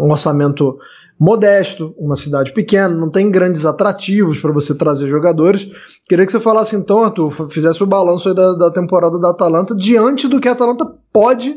um 0.00 0.10
orçamento 0.10 0.78
modesto, 1.18 1.94
uma 1.98 2.14
cidade 2.14 2.52
pequena, 2.52 2.88
não 2.88 3.10
tem 3.10 3.30
grandes 3.30 3.66
atrativos 3.66 4.40
para 4.40 4.52
você 4.52 4.76
trazer 4.76 5.08
jogadores. 5.08 5.68
Queria 6.08 6.24
que 6.24 6.30
você 6.30 6.38
falasse 6.38 6.76
então, 6.76 7.02
Arthur, 7.02 7.50
fizesse 7.50 7.82
o 7.82 7.86
balanço 7.86 8.32
da, 8.32 8.52
da, 8.52 8.70
temporada 8.70 9.18
da 9.18 9.30
Atalanta 9.30 9.74
diante 9.74 10.28
do 10.28 10.40
que 10.40 10.48
a 10.48 10.52
Atalanta 10.52 10.86
pode 11.12 11.56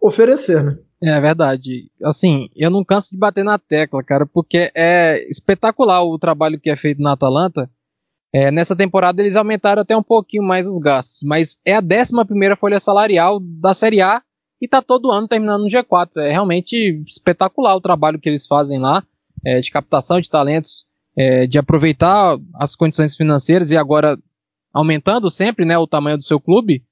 oferecer, 0.00 0.62
né? 0.62 0.78
É 1.02 1.20
verdade. 1.20 1.90
Assim, 2.02 2.48
eu 2.56 2.70
não 2.70 2.82
canso 2.82 3.10
de 3.10 3.18
bater 3.18 3.44
na 3.44 3.58
tecla, 3.58 4.02
cara, 4.02 4.24
porque 4.24 4.70
é 4.74 5.28
espetacular 5.28 6.02
o 6.02 6.18
trabalho 6.18 6.58
que 6.58 6.70
é 6.70 6.76
feito 6.76 7.02
na 7.02 7.12
Atalanta. 7.12 7.68
É, 8.32 8.50
nessa 8.50 8.74
temporada 8.74 9.20
eles 9.20 9.36
aumentaram 9.36 9.82
até 9.82 9.96
um 9.96 10.02
pouquinho 10.02 10.42
mais 10.42 10.66
os 10.66 10.78
gastos, 10.78 11.20
mas 11.22 11.58
é 11.64 11.74
a 11.74 11.80
11 11.80 12.24
primeira 12.26 12.56
folha 12.56 12.80
salarial 12.80 13.38
da 13.40 13.72
Série 13.72 14.00
A 14.00 14.22
e 14.60 14.66
tá 14.66 14.80
todo 14.80 15.10
ano 15.10 15.28
terminando 15.28 15.62
no 15.62 15.68
G4. 15.68 16.10
É 16.18 16.30
realmente 16.30 17.02
espetacular 17.06 17.76
o 17.76 17.80
trabalho 17.80 18.18
que 18.18 18.28
eles 18.28 18.46
fazem 18.46 18.78
lá, 18.78 19.04
é, 19.44 19.60
de 19.60 19.70
captação 19.70 20.20
de 20.20 20.30
talentos, 20.30 20.86
é, 21.16 21.46
de 21.46 21.58
aproveitar 21.58 22.38
as 22.54 22.74
condições 22.74 23.16
financeiras 23.16 23.70
e 23.70 23.76
agora 23.76 24.18
aumentando 24.72 25.30
sempre 25.30 25.64
né, 25.64 25.78
o 25.78 25.86
tamanho 25.86 26.18
do 26.18 26.24
seu 26.24 26.38
clube, 26.38 26.84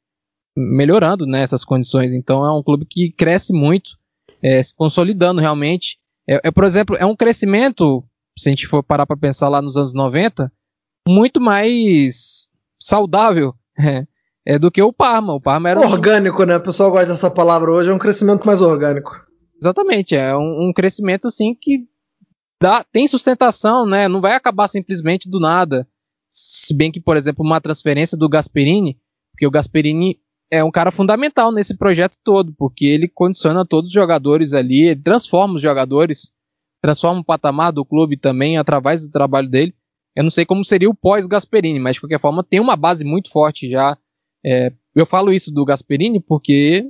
melhorando 0.56 1.26
né, 1.26 1.42
essas 1.42 1.64
condições. 1.64 2.12
Então 2.12 2.44
é 2.44 2.52
um 2.52 2.62
clube 2.62 2.86
que 2.88 3.12
cresce 3.12 3.52
muito, 3.52 3.98
é, 4.42 4.62
se 4.62 4.74
consolidando 4.74 5.40
realmente. 5.40 5.98
É, 6.28 6.48
é, 6.48 6.50
por 6.50 6.64
exemplo, 6.64 6.96
é 6.96 7.04
um 7.04 7.16
crescimento, 7.16 8.02
se 8.38 8.48
a 8.48 8.52
gente 8.52 8.66
for 8.66 8.82
parar 8.82 9.06
para 9.06 9.16
pensar 9.16 9.48
lá 9.48 9.60
nos 9.60 9.76
anos 9.76 9.92
90, 9.92 10.50
muito 11.06 11.40
mais 11.40 12.48
saudável. 12.80 13.54
É, 13.76 14.06
é, 14.46 14.58
do 14.58 14.70
que 14.70 14.82
o 14.82 14.92
Parma. 14.92 15.34
O 15.34 15.40
Parma 15.40 15.70
era 15.70 15.80
orgânico, 15.80 16.42
um... 16.42 16.46
né? 16.46 16.56
O 16.56 16.62
pessoal 16.62 16.90
gosta 16.90 17.06
dessa 17.06 17.30
palavra 17.30 17.70
hoje, 17.70 17.90
é 17.90 17.94
um 17.94 17.98
crescimento 17.98 18.46
mais 18.46 18.60
orgânico. 18.60 19.10
Exatamente, 19.60 20.14
é 20.14 20.36
um, 20.36 20.68
um 20.68 20.72
crescimento 20.74 21.28
assim 21.28 21.54
que 21.58 21.86
dá, 22.60 22.84
tem 22.92 23.06
sustentação, 23.06 23.86
né? 23.86 24.08
Não 24.08 24.20
vai 24.20 24.34
acabar 24.34 24.68
simplesmente 24.68 25.28
do 25.30 25.40
nada. 25.40 25.86
Se 26.28 26.74
bem 26.74 26.90
que, 26.90 27.00
por 27.00 27.16
exemplo, 27.16 27.44
uma 27.44 27.60
transferência 27.60 28.18
do 28.18 28.28
Gasperini, 28.28 28.98
porque 29.32 29.46
o 29.46 29.50
Gasperini 29.50 30.18
é 30.50 30.62
um 30.62 30.70
cara 30.70 30.90
fundamental 30.90 31.50
nesse 31.50 31.76
projeto 31.76 32.16
todo, 32.22 32.52
porque 32.56 32.84
ele 32.84 33.08
condiciona 33.08 33.64
todos 33.64 33.88
os 33.88 33.94
jogadores 33.94 34.52
ali, 34.52 34.88
ele 34.88 35.02
transforma 35.02 35.54
os 35.54 35.62
jogadores, 35.62 36.32
transforma 36.82 37.20
o 37.20 37.24
patamar 37.24 37.72
do 37.72 37.84
clube 37.84 38.16
também 38.16 38.58
através 38.58 39.02
do 39.02 39.10
trabalho 39.10 39.48
dele. 39.48 39.74
Eu 40.14 40.22
não 40.22 40.30
sei 40.30 40.44
como 40.44 40.64
seria 40.64 40.88
o 40.88 40.94
pós-Gasperini, 40.94 41.80
mas 41.80 41.94
de 41.94 42.00
qualquer 42.00 42.20
forma 42.20 42.44
tem 42.44 42.60
uma 42.60 42.76
base 42.76 43.04
muito 43.04 43.30
forte 43.30 43.70
já 43.70 43.96
é, 44.44 44.72
eu 44.94 45.06
falo 45.06 45.32
isso 45.32 45.52
do 45.52 45.64
Gasperini 45.64 46.20
porque 46.20 46.86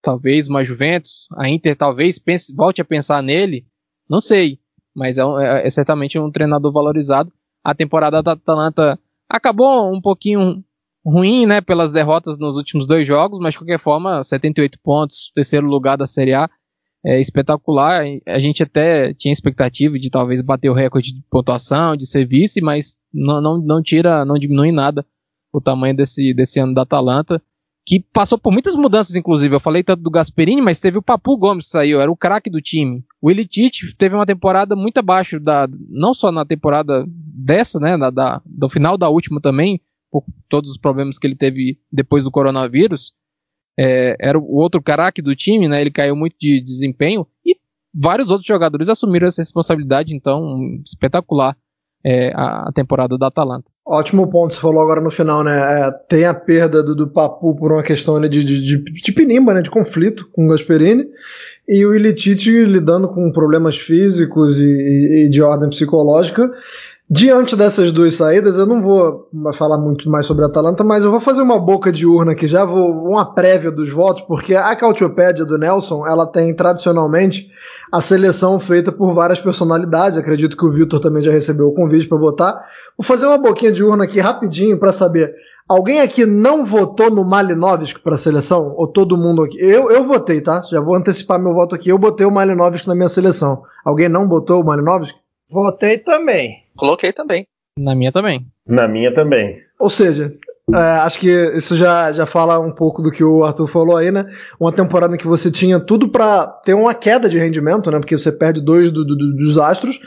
talvez 0.00 0.48
uma 0.48 0.64
Juventus, 0.64 1.26
a 1.36 1.48
Inter 1.48 1.76
talvez 1.76 2.18
pense, 2.18 2.54
volte 2.54 2.80
a 2.80 2.84
pensar 2.84 3.22
nele, 3.22 3.66
não 4.08 4.20
sei, 4.20 4.60
mas 4.94 5.18
é, 5.18 5.22
é, 5.22 5.66
é, 5.66 5.70
certamente 5.70 6.18
um 6.18 6.30
treinador 6.30 6.72
valorizado. 6.72 7.32
A 7.64 7.74
temporada 7.74 8.22
da 8.22 8.32
Atalanta 8.32 8.98
acabou 9.28 9.92
um 9.92 10.00
pouquinho 10.00 10.62
ruim, 11.04 11.44
né, 11.44 11.60
pelas 11.60 11.92
derrotas 11.92 12.38
nos 12.38 12.56
últimos 12.56 12.86
dois 12.86 13.06
jogos, 13.06 13.38
mas 13.40 13.54
de 13.54 13.58
qualquer 13.58 13.80
forma, 13.80 14.22
78 14.22 14.78
pontos, 14.82 15.32
terceiro 15.34 15.66
lugar 15.66 15.96
da 15.96 16.06
Série 16.06 16.34
A, 16.34 16.48
é 17.04 17.20
espetacular. 17.20 18.04
A 18.26 18.38
gente 18.38 18.62
até 18.62 19.12
tinha 19.14 19.32
expectativa 19.32 19.98
de 19.98 20.10
talvez 20.10 20.40
bater 20.40 20.70
o 20.70 20.74
recorde 20.74 21.14
de 21.14 21.22
pontuação, 21.30 21.96
de 21.96 22.06
ser 22.06 22.26
vice, 22.26 22.60
mas 22.60 22.96
não, 23.12 23.40
não, 23.40 23.58
não 23.58 23.82
tira, 23.82 24.24
não 24.24 24.38
diminui 24.38 24.72
nada 24.72 25.04
o 25.52 25.60
tamanho 25.60 25.96
desse, 25.96 26.34
desse 26.34 26.60
ano 26.60 26.74
da 26.74 26.82
Atalanta, 26.82 27.42
que 27.86 28.00
passou 28.12 28.36
por 28.36 28.52
muitas 28.52 28.74
mudanças, 28.74 29.14
inclusive. 29.14 29.54
Eu 29.54 29.60
falei 29.60 29.84
tanto 29.84 30.02
do 30.02 30.10
Gasperini, 30.10 30.60
mas 30.60 30.80
teve 30.80 30.98
o 30.98 31.02
Papu 31.02 31.36
Gomes 31.36 31.66
que 31.66 31.70
saiu, 31.70 32.00
era 32.00 32.10
o 32.10 32.16
craque 32.16 32.50
do 32.50 32.60
time. 32.60 33.04
o 33.20 33.30
Elitite 33.30 33.94
teve 33.96 34.14
uma 34.14 34.26
temporada 34.26 34.74
muito 34.74 34.98
abaixo 34.98 35.38
da, 35.38 35.68
não 35.88 36.12
só 36.12 36.32
na 36.32 36.44
temporada 36.44 37.04
dessa, 37.08 37.78
né, 37.78 37.96
da, 37.96 38.10
da, 38.10 38.42
do 38.44 38.68
final 38.68 38.98
da 38.98 39.08
última 39.08 39.40
também, 39.40 39.80
por 40.10 40.24
todos 40.48 40.70
os 40.70 40.78
problemas 40.78 41.18
que 41.18 41.26
ele 41.26 41.36
teve 41.36 41.78
depois 41.92 42.24
do 42.24 42.30
coronavírus. 42.30 43.12
É, 43.78 44.16
era 44.18 44.38
o 44.38 44.54
outro 44.54 44.82
craque 44.82 45.20
do 45.20 45.36
time, 45.36 45.68
né? 45.68 45.80
Ele 45.80 45.90
caiu 45.90 46.16
muito 46.16 46.34
de 46.40 46.60
desempenho 46.62 47.26
e 47.44 47.56
vários 47.94 48.30
outros 48.30 48.46
jogadores 48.46 48.88
assumiram 48.88 49.26
essa 49.26 49.42
responsabilidade, 49.42 50.14
então 50.14 50.80
espetacular 50.84 51.56
é, 52.04 52.32
a, 52.34 52.70
temporada 52.74 53.18
da 53.18 53.26
Atalanta. 53.26 53.70
Ótimo 53.88 54.28
ponto, 54.28 54.52
você 54.52 54.60
falou 54.60 54.82
agora 54.82 55.00
no 55.00 55.12
final, 55.12 55.44
né? 55.44 55.56
É, 55.56 55.90
tem 56.08 56.24
a 56.24 56.34
perda 56.34 56.82
do, 56.82 56.92
do 56.92 57.06
Papu 57.06 57.54
por 57.54 57.70
uma 57.70 57.84
questão 57.84 58.20
de, 58.20 58.28
de, 58.28 58.44
de, 58.44 58.78
de 58.82 59.12
pinimba, 59.12 59.54
né? 59.54 59.62
De 59.62 59.70
conflito 59.70 60.28
com 60.32 60.44
o 60.44 60.48
Gasperini 60.48 61.06
e 61.68 61.86
o 61.86 61.94
Ilitite 61.94 62.64
lidando 62.64 63.06
com 63.06 63.30
problemas 63.30 63.76
físicos 63.76 64.60
e, 64.60 65.26
e, 65.26 65.30
de 65.30 65.40
ordem 65.40 65.70
psicológica. 65.70 66.50
Diante 67.08 67.54
dessas 67.54 67.92
duas 67.92 68.14
saídas, 68.14 68.58
eu 68.58 68.66
não 68.66 68.82
vou 68.82 69.28
falar 69.56 69.78
muito 69.78 70.10
mais 70.10 70.26
sobre 70.26 70.44
a 70.44 70.48
Atalanta, 70.48 70.82
mas 70.82 71.04
eu 71.04 71.10
vou 71.12 71.20
fazer 71.20 71.40
uma 71.40 71.58
boca 71.58 71.92
de 71.92 72.04
urna 72.04 72.32
aqui 72.32 72.48
já, 72.48 72.64
vou 72.64 72.90
uma 73.08 73.32
prévia 73.32 73.70
dos 73.70 73.92
votos, 73.92 74.22
porque 74.22 74.56
a 74.56 74.74
Cautiopédia 74.74 75.44
do 75.44 75.56
Nelson, 75.56 76.04
ela 76.04 76.26
tem 76.26 76.52
tradicionalmente 76.52 77.48
a 77.92 78.00
seleção 78.00 78.58
feita 78.58 78.90
por 78.90 79.14
várias 79.14 79.38
personalidades. 79.38 80.18
Acredito 80.18 80.56
que 80.56 80.64
o 80.64 80.70
Vitor 80.70 81.00
também 81.00 81.22
já 81.22 81.30
recebeu 81.30 81.68
o 81.68 81.74
convite 81.74 82.06
para 82.06 82.18
votar. 82.18 82.54
Vou 82.96 83.04
fazer 83.04 83.26
uma 83.26 83.38
boquinha 83.38 83.72
de 83.72 83.84
urna 83.84 84.04
aqui 84.04 84.20
rapidinho 84.20 84.78
para 84.78 84.92
saber. 84.92 85.34
Alguém 85.68 86.00
aqui 86.00 86.24
não 86.24 86.64
votou 86.64 87.10
no 87.10 87.24
Malinovski 87.24 88.00
para 88.00 88.14
a 88.14 88.18
seleção? 88.18 88.72
Ou 88.76 88.86
todo 88.86 89.16
mundo 89.16 89.42
aqui? 89.42 89.58
Eu, 89.58 89.90
eu 89.90 90.04
votei, 90.04 90.40
tá? 90.40 90.62
Já 90.70 90.80
vou 90.80 90.94
antecipar 90.94 91.40
meu 91.40 91.54
voto 91.54 91.74
aqui. 91.74 91.88
Eu 91.88 91.98
botei 91.98 92.24
o 92.24 92.30
Malinovski 92.30 92.86
na 92.86 92.94
minha 92.94 93.08
seleção. 93.08 93.62
Alguém 93.84 94.08
não 94.08 94.28
botou 94.28 94.60
o 94.60 94.64
Malinovski? 94.64 95.18
Votei 95.50 95.98
também. 95.98 96.64
Coloquei 96.76 97.12
também. 97.12 97.46
Na 97.78 97.94
minha 97.94 98.12
também. 98.12 98.46
Na 98.66 98.86
minha 98.86 99.12
também. 99.12 99.58
Ou 99.78 99.90
seja, 99.90 100.32
é, 100.74 100.78
acho 100.78 101.20
que 101.20 101.30
isso 101.54 101.76
já, 101.76 102.10
já 102.10 102.26
fala 102.26 102.58
um 102.58 102.72
pouco 102.72 103.00
do 103.00 103.12
que 103.12 103.22
o 103.22 103.44
Arthur 103.44 103.68
falou 103.68 103.96
aí, 103.96 104.10
né? 104.10 104.26
Uma 104.58 104.72
temporada 104.72 105.14
em 105.14 105.18
que 105.18 105.26
você 105.26 105.48
tinha 105.48 105.78
tudo 105.78 106.08
para 106.08 106.46
ter 106.64 106.74
uma 106.74 106.92
queda 106.92 107.28
de 107.28 107.38
rendimento, 107.38 107.88
né? 107.90 107.98
Porque 108.00 108.18
você 108.18 108.32
perde 108.32 108.60
dois 108.60 108.90
do, 108.90 109.04
do, 109.04 109.36
dos 109.36 109.58
astros. 109.58 110.00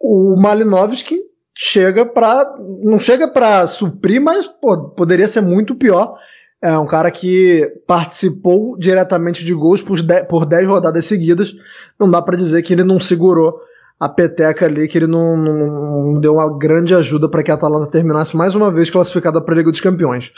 O 0.00 0.36
Malinovski 0.40 1.18
chega 1.56 2.06
para 2.06 2.54
não 2.84 3.00
chega 3.00 3.26
para 3.26 3.66
suprir, 3.66 4.20
mas 4.20 4.46
pô, 4.46 4.90
poderia 4.90 5.26
ser 5.26 5.40
muito 5.40 5.74
pior. 5.74 6.14
É 6.62 6.78
um 6.78 6.86
cara 6.86 7.10
que 7.10 7.68
participou 7.86 8.78
diretamente 8.78 9.44
de 9.44 9.52
gols 9.52 9.82
por 9.82 10.00
10, 10.00 10.28
por 10.28 10.46
10 10.46 10.68
rodadas 10.68 11.04
seguidas. 11.04 11.52
Não 11.98 12.08
dá 12.08 12.22
para 12.22 12.36
dizer 12.36 12.62
que 12.62 12.72
ele 12.72 12.84
não 12.84 13.00
segurou 13.00 13.60
a 13.98 14.08
peteca 14.08 14.66
ali, 14.66 14.86
que 14.86 14.98
ele 14.98 15.06
não, 15.06 15.36
não, 15.36 16.12
não 16.12 16.20
deu 16.20 16.34
uma 16.34 16.58
grande 16.58 16.94
ajuda 16.94 17.30
para 17.30 17.42
que 17.42 17.50
a 17.50 17.54
Atalanta 17.54 17.90
terminasse 17.90 18.36
mais 18.36 18.54
uma 18.54 18.70
vez 18.70 18.90
classificada 18.90 19.40
para 19.40 19.54
a 19.54 19.56
Liga 19.56 19.70
dos 19.70 19.80
Campeões. 19.80 20.30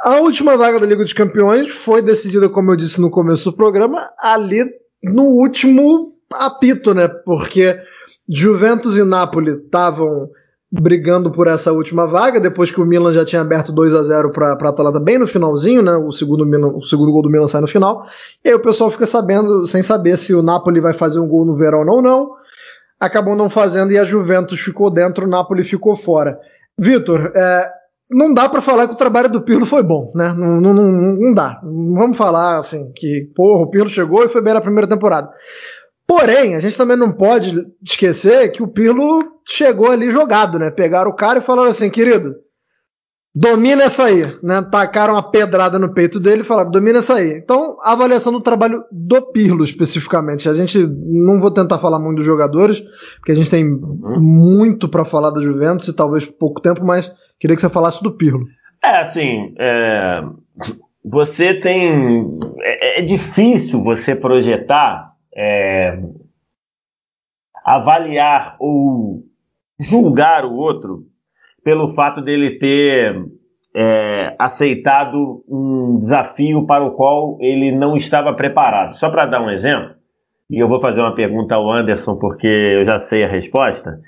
A 0.00 0.20
última 0.20 0.56
vaga 0.56 0.78
da 0.78 0.86
Liga 0.86 1.02
dos 1.02 1.12
Campeões 1.12 1.72
foi 1.72 2.02
decidida, 2.02 2.48
como 2.48 2.70
eu 2.70 2.76
disse 2.76 3.00
no 3.00 3.10
começo 3.10 3.50
do 3.50 3.56
programa, 3.56 4.10
ali 4.18 4.64
no 5.02 5.24
último 5.24 6.12
apito, 6.32 6.94
né? 6.94 7.08
Porque 7.08 7.76
Juventus 8.28 8.96
e 8.96 9.02
Napoli 9.02 9.56
estavam 9.56 10.28
brigando 10.72 11.32
por 11.32 11.48
essa 11.48 11.72
última 11.72 12.06
vaga, 12.06 12.38
depois 12.38 12.70
que 12.70 12.80
o 12.80 12.86
Milan 12.86 13.12
já 13.12 13.24
tinha 13.24 13.42
aberto 13.42 13.72
2 13.72 13.92
a 13.92 14.04
0 14.04 14.30
para 14.30 14.52
a 14.52 14.68
Atalanta 14.68 15.00
bem 15.00 15.18
no 15.18 15.26
finalzinho, 15.26 15.82
né? 15.82 15.96
O 15.96 16.12
segundo, 16.12 16.44
o 16.76 16.86
segundo 16.86 17.10
gol 17.10 17.22
do 17.22 17.30
Milan 17.30 17.48
sai 17.48 17.60
no 17.60 17.66
final. 17.66 18.06
E 18.44 18.50
aí 18.50 18.54
o 18.54 18.62
pessoal 18.62 18.88
fica 18.88 19.04
sabendo, 19.04 19.66
sem 19.66 19.82
saber 19.82 20.16
se 20.16 20.32
o 20.32 20.42
Napoli 20.42 20.80
vai 20.80 20.92
fazer 20.92 21.18
um 21.18 21.26
gol 21.26 21.44
no 21.44 21.56
verão 21.56 21.80
ou 21.80 22.00
não 22.00 22.39
acabou 23.00 23.34
não 23.34 23.48
fazendo 23.48 23.92
e 23.92 23.98
a 23.98 24.04
Juventus 24.04 24.60
ficou 24.60 24.90
dentro, 24.90 25.24
o 25.24 25.28
Napoli 25.28 25.64
ficou 25.64 25.96
fora. 25.96 26.38
Vitor, 26.78 27.32
é, 27.34 27.70
não 28.10 28.34
dá 28.34 28.48
para 28.48 28.60
falar 28.60 28.86
que 28.86 28.94
o 28.94 28.98
trabalho 28.98 29.30
do 29.30 29.42
Pirlo 29.42 29.64
foi 29.64 29.82
bom, 29.82 30.12
né? 30.14 30.34
Não, 30.36 30.60
não, 30.60 30.74
não, 30.74 30.92
não 31.16 31.32
dá. 31.32 31.60
Vamos 31.62 32.18
falar 32.18 32.58
assim 32.58 32.92
que, 32.94 33.30
porra, 33.34 33.62
o 33.62 33.70
Pirlo 33.70 33.88
chegou 33.88 34.24
e 34.24 34.28
foi 34.28 34.42
bem 34.42 34.52
na 34.52 34.60
primeira 34.60 34.88
temporada. 34.88 35.30
Porém, 36.06 36.56
a 36.56 36.60
gente 36.60 36.76
também 36.76 36.96
não 36.96 37.12
pode 37.12 37.54
esquecer 37.82 38.50
que 38.50 38.62
o 38.62 38.68
Pirlo 38.68 39.22
chegou 39.46 39.90
ali 39.90 40.10
jogado, 40.10 40.58
né? 40.58 40.70
Pegaram 40.70 41.10
o 41.10 41.14
cara 41.14 41.38
e 41.38 41.46
falaram 41.46 41.70
assim, 41.70 41.88
querido, 41.88 42.34
domina 43.34 43.84
essa 43.84 44.04
aí, 44.04 44.22
né? 44.42 44.62
Tacaram 44.70 45.16
a 45.16 45.22
pedrada 45.22 45.78
no 45.78 45.94
peito 45.94 46.18
dele 46.18 46.42
e 46.42 46.46
falaram, 46.46 46.70
domina 46.70 46.98
essa 46.98 47.14
aí. 47.14 47.38
Então, 47.38 47.76
avaliação 47.82 48.32
do 48.32 48.40
trabalho 48.40 48.84
do 48.90 49.22
Pirlo 49.32 49.64
especificamente. 49.64 50.48
A 50.48 50.52
gente 50.52 50.78
não 50.78 51.40
vou 51.40 51.52
tentar 51.52 51.78
falar 51.78 51.98
muito 51.98 52.18
dos 52.18 52.26
jogadores, 52.26 52.80
porque 53.16 53.32
a 53.32 53.34
gente 53.34 53.50
tem 53.50 53.64
muito 53.64 54.88
para 54.88 55.04
falar 55.04 55.30
da 55.30 55.40
Juventus 55.40 55.88
e 55.88 55.96
talvez 55.96 56.24
pouco 56.24 56.60
tempo, 56.60 56.84
mas 56.84 57.12
queria 57.38 57.54
que 57.54 57.62
você 57.62 57.70
falasse 57.70 58.02
do 58.02 58.16
Pirlo. 58.16 58.46
É, 58.82 59.02
assim, 59.02 59.54
é, 59.58 60.22
você 61.04 61.54
tem. 61.60 62.38
É, 62.60 63.00
é, 63.00 63.02
difícil 63.02 63.82
você 63.82 64.14
projetar, 64.14 65.12
é, 65.34 65.98
avaliar 67.64 68.56
ou 68.58 69.22
julgar 69.78 70.44
o 70.44 70.54
outro 70.54 71.09
pelo 71.70 71.94
fato 71.94 72.20
dele 72.20 72.58
ter 72.58 73.14
é, 73.72 74.34
aceitado 74.36 75.44
um 75.48 76.00
desafio 76.00 76.66
para 76.66 76.84
o 76.84 76.90
qual 76.90 77.38
ele 77.40 77.70
não 77.70 77.96
estava 77.96 78.34
preparado. 78.34 78.98
Só 78.98 79.08
para 79.08 79.26
dar 79.26 79.40
um 79.40 79.48
exemplo, 79.48 79.90
e 80.50 80.58
eu 80.58 80.66
vou 80.66 80.80
fazer 80.80 80.98
uma 80.98 81.14
pergunta 81.14 81.54
ao 81.54 81.70
Anderson 81.70 82.16
porque 82.16 82.48
eu 82.48 82.84
já 82.84 82.98
sei 82.98 83.22
a 83.22 83.28
resposta, 83.28 84.00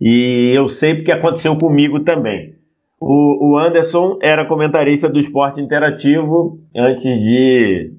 e 0.00 0.50
eu 0.54 0.66
sei 0.68 0.94
porque 0.94 1.12
aconteceu 1.12 1.54
comigo 1.58 2.00
também. 2.00 2.54
O, 2.98 3.50
o 3.50 3.58
Anderson 3.58 4.18
era 4.22 4.46
comentarista 4.46 5.06
do 5.06 5.20
esporte 5.20 5.60
interativo 5.60 6.58
antes 6.74 7.02
de, 7.02 7.92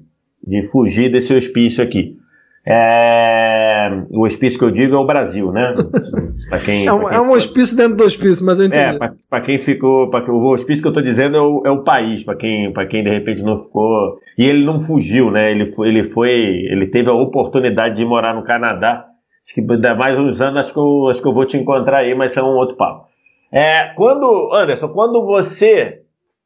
de 0.44 0.66
fugir 0.66 1.12
desse 1.12 1.32
hospício 1.32 1.80
aqui. 1.80 2.16
É, 2.64 4.04
o 4.10 4.24
hospício 4.24 4.58
que 4.58 4.64
eu 4.64 4.70
digo 4.70 4.94
é 4.94 4.98
o 4.98 5.06
Brasil, 5.06 5.50
né? 5.50 5.74
Quem, 6.64 6.86
é, 6.86 6.92
um, 6.92 7.08
quem 7.08 7.16
é 7.16 7.20
um 7.20 7.32
hospício 7.32 7.74
dentro 7.74 7.96
do 7.96 8.04
hospício, 8.04 8.44
mas 8.44 8.58
eu 8.58 8.66
entendi. 8.66 8.82
É, 8.82 9.10
para 9.30 9.40
quem 9.40 9.58
ficou. 9.58 10.10
Pra, 10.10 10.20
o 10.30 10.52
hospício 10.52 10.82
que 10.82 10.86
eu 10.86 10.90
estou 10.90 11.02
dizendo 11.02 11.36
é 11.36 11.40
o, 11.40 11.62
é 11.64 11.70
o 11.70 11.82
país, 11.82 12.22
para 12.24 12.36
quem, 12.36 12.70
quem 12.90 13.02
de 13.02 13.08
repente 13.08 13.42
não 13.42 13.64
ficou. 13.64 14.18
E 14.36 14.44
ele 14.44 14.62
não 14.62 14.82
fugiu, 14.82 15.30
né? 15.30 15.50
Ele 15.50 15.72
foi, 15.72 15.88
ele 15.88 16.10
foi. 16.10 16.30
Ele 16.30 16.86
teve 16.88 17.08
a 17.08 17.14
oportunidade 17.14 17.96
de 17.96 18.04
morar 18.04 18.34
no 18.34 18.44
Canadá. 18.44 19.06
Acho 19.44 19.54
que 19.54 19.62
dá 19.78 19.94
mais 19.94 20.18
uns 20.18 20.40
anos, 20.40 20.60
acho 20.60 20.72
que, 20.74 20.78
eu, 20.78 21.08
acho 21.08 21.22
que 21.22 21.28
eu 21.28 21.32
vou 21.32 21.46
te 21.46 21.56
encontrar 21.56 21.98
aí, 21.98 22.14
mas 22.14 22.36
é 22.36 22.42
um 22.42 22.54
outro 22.54 22.76
papo. 22.76 23.06
É, 23.50 23.92
quando, 23.96 24.50
Anderson, 24.52 24.88
quando 24.88 25.24
você 25.24 26.02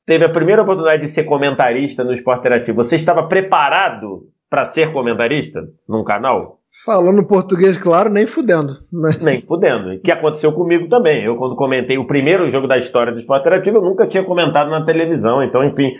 teve 0.07 0.25
a 0.25 0.31
primeira 0.31 0.63
oportunidade 0.63 1.03
de 1.03 1.09
ser 1.09 1.25
comentarista 1.25 2.05
no 2.05 2.13
Esporte 2.13 2.41
Interativo, 2.41 2.77
você 2.77 2.97
estava 2.97 3.25
preparado 3.25 4.29
para 4.49 4.67
ser 4.67 4.93
comentarista 4.93 5.61
num 5.89 6.05
canal? 6.05 6.59
Falando 6.85 7.27
português, 7.27 7.77
claro, 7.79 8.11
nem 8.11 8.27
fudendo. 8.27 8.75
Né? 8.93 9.11
Nem 9.21 9.43
fudendo. 9.43 9.99
Que 10.01 10.13
aconteceu 10.13 10.53
comigo 10.53 10.89
também. 10.89 11.25
Eu, 11.25 11.37
quando 11.37 11.57
comentei 11.57 11.99
o 11.99 12.07
primeiro 12.07 12.49
jogo 12.51 12.67
da 12.67 12.79
história 12.79 13.13
do 13.13 13.19
esporte 13.19 13.43
interativo, 13.43 13.79
eu 13.79 13.83
nunca 13.83 14.07
tinha 14.07 14.23
comentado 14.23 14.71
na 14.71 14.85
televisão. 14.85 15.43
Então, 15.43 15.65
enfim. 15.65 15.97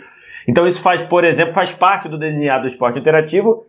Então, 0.47 0.67
isso 0.67 0.81
faz, 0.81 1.01
por 1.03 1.23
exemplo, 1.23 1.53
faz 1.53 1.73
parte 1.73 2.07
do 2.07 2.17
DNA 2.17 2.59
do 2.59 2.67
esporte 2.67 2.99
interativo 2.99 3.65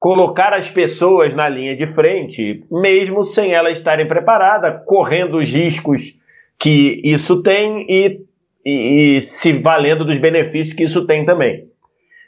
colocar 0.00 0.54
as 0.54 0.70
pessoas 0.70 1.34
na 1.34 1.46
linha 1.46 1.76
de 1.76 1.86
frente, 1.92 2.64
mesmo 2.72 3.22
sem 3.22 3.52
elas 3.52 3.76
estarem 3.76 4.08
preparadas, 4.08 4.82
correndo 4.86 5.36
os 5.36 5.50
riscos 5.50 6.18
que 6.58 7.02
isso 7.04 7.42
tem 7.42 7.86
e, 7.86 8.20
e, 8.64 9.16
e 9.16 9.20
se 9.20 9.52
valendo 9.58 10.04
dos 10.04 10.16
benefícios 10.16 10.74
que 10.74 10.84
isso 10.84 11.06
tem 11.06 11.26
também. 11.26 11.69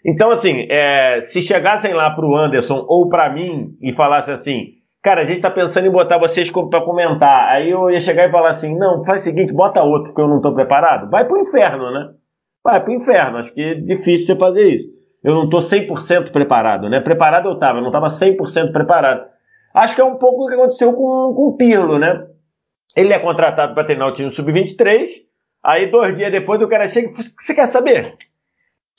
Então, 0.04 0.30
assim, 0.30 0.66
é, 0.68 1.20
se 1.20 1.42
chegassem 1.42 1.94
lá 1.94 2.10
pro 2.10 2.34
Anderson 2.36 2.84
ou 2.88 3.08
para 3.08 3.30
mim 3.30 3.76
e 3.80 3.92
falassem 3.92 4.34
assim, 4.34 4.66
cara, 5.02 5.22
a 5.22 5.24
gente 5.24 5.40
tá 5.40 5.50
pensando 5.50 5.86
em 5.86 5.92
botar 5.92 6.18
vocês 6.18 6.50
para 6.50 6.80
comentar, 6.80 7.48
aí 7.48 7.70
eu 7.70 7.88
ia 7.88 8.00
chegar 8.00 8.28
e 8.28 8.32
falar 8.32 8.50
assim, 8.50 8.76
não, 8.76 9.04
faz 9.04 9.20
o 9.20 9.24
seguinte, 9.24 9.52
bota 9.52 9.82
outro 9.82 10.08
porque 10.08 10.20
eu 10.20 10.28
não 10.28 10.40
tô 10.40 10.52
preparado, 10.52 11.08
vai 11.08 11.24
pro 11.24 11.38
inferno, 11.38 11.90
né? 11.92 12.10
Vai 12.64 12.82
pro 12.82 12.92
inferno, 12.92 13.38
acho 13.38 13.52
que 13.52 13.60
é 13.60 13.74
difícil 13.74 14.26
você 14.26 14.36
fazer 14.36 14.68
isso. 14.68 14.88
Eu 15.22 15.34
não 15.34 15.48
tô 15.48 15.58
100% 15.58 16.32
preparado, 16.32 16.88
né? 16.88 17.00
Preparado 17.00 17.48
eu 17.48 17.58
tava, 17.58 17.78
eu 17.78 17.82
não 17.82 17.92
tava 17.92 18.08
100% 18.08 18.72
preparado. 18.72 19.24
Acho 19.72 19.94
que 19.94 20.00
é 20.00 20.04
um 20.04 20.16
pouco 20.16 20.44
o 20.44 20.46
que 20.48 20.54
aconteceu 20.54 20.92
com, 20.92 21.32
com 21.34 21.48
o 21.48 21.56
Pirlo, 21.56 21.98
né? 21.98 22.26
Ele 22.96 23.12
é 23.12 23.18
contratado 23.18 23.72
para 23.72 23.84
treinar 23.84 24.08
o 24.08 24.14
time 24.14 24.34
sub-23, 24.34 25.08
aí 25.62 25.90
dois 25.90 26.16
dias 26.16 26.30
depois 26.30 26.60
o 26.60 26.68
cara 26.68 26.88
chega 26.88 27.08
e 27.08 27.24
você 27.40 27.54
quer 27.54 27.68
saber? 27.68 28.16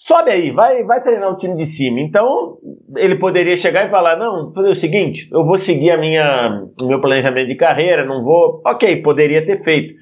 Sobe 0.06 0.32
aí, 0.32 0.52
vai, 0.52 0.84
vai 0.84 1.02
treinar 1.02 1.32
o 1.32 1.38
time 1.38 1.56
de 1.56 1.66
cima. 1.66 2.00
Então, 2.00 2.58
ele 2.98 3.16
poderia 3.16 3.56
chegar 3.58 3.88
e 3.88 3.92
falar: 3.92 4.18
não, 4.18 4.54
fazer 4.54 4.70
o 4.70 4.76
seguinte, 4.76 5.30
eu 5.32 5.46
vou 5.46 5.58
seguir 5.58 5.92
a 5.92 5.98
minha, 5.98 6.66
o 6.80 6.88
meu 6.88 7.00
planejamento 7.00 7.48
de 7.48 7.56
carreira, 7.56 8.06
não 8.06 8.24
vou. 8.24 8.62
Ok, 8.66 9.02
poderia 9.02 9.46
ter 9.46 9.64
feito. 9.64 9.94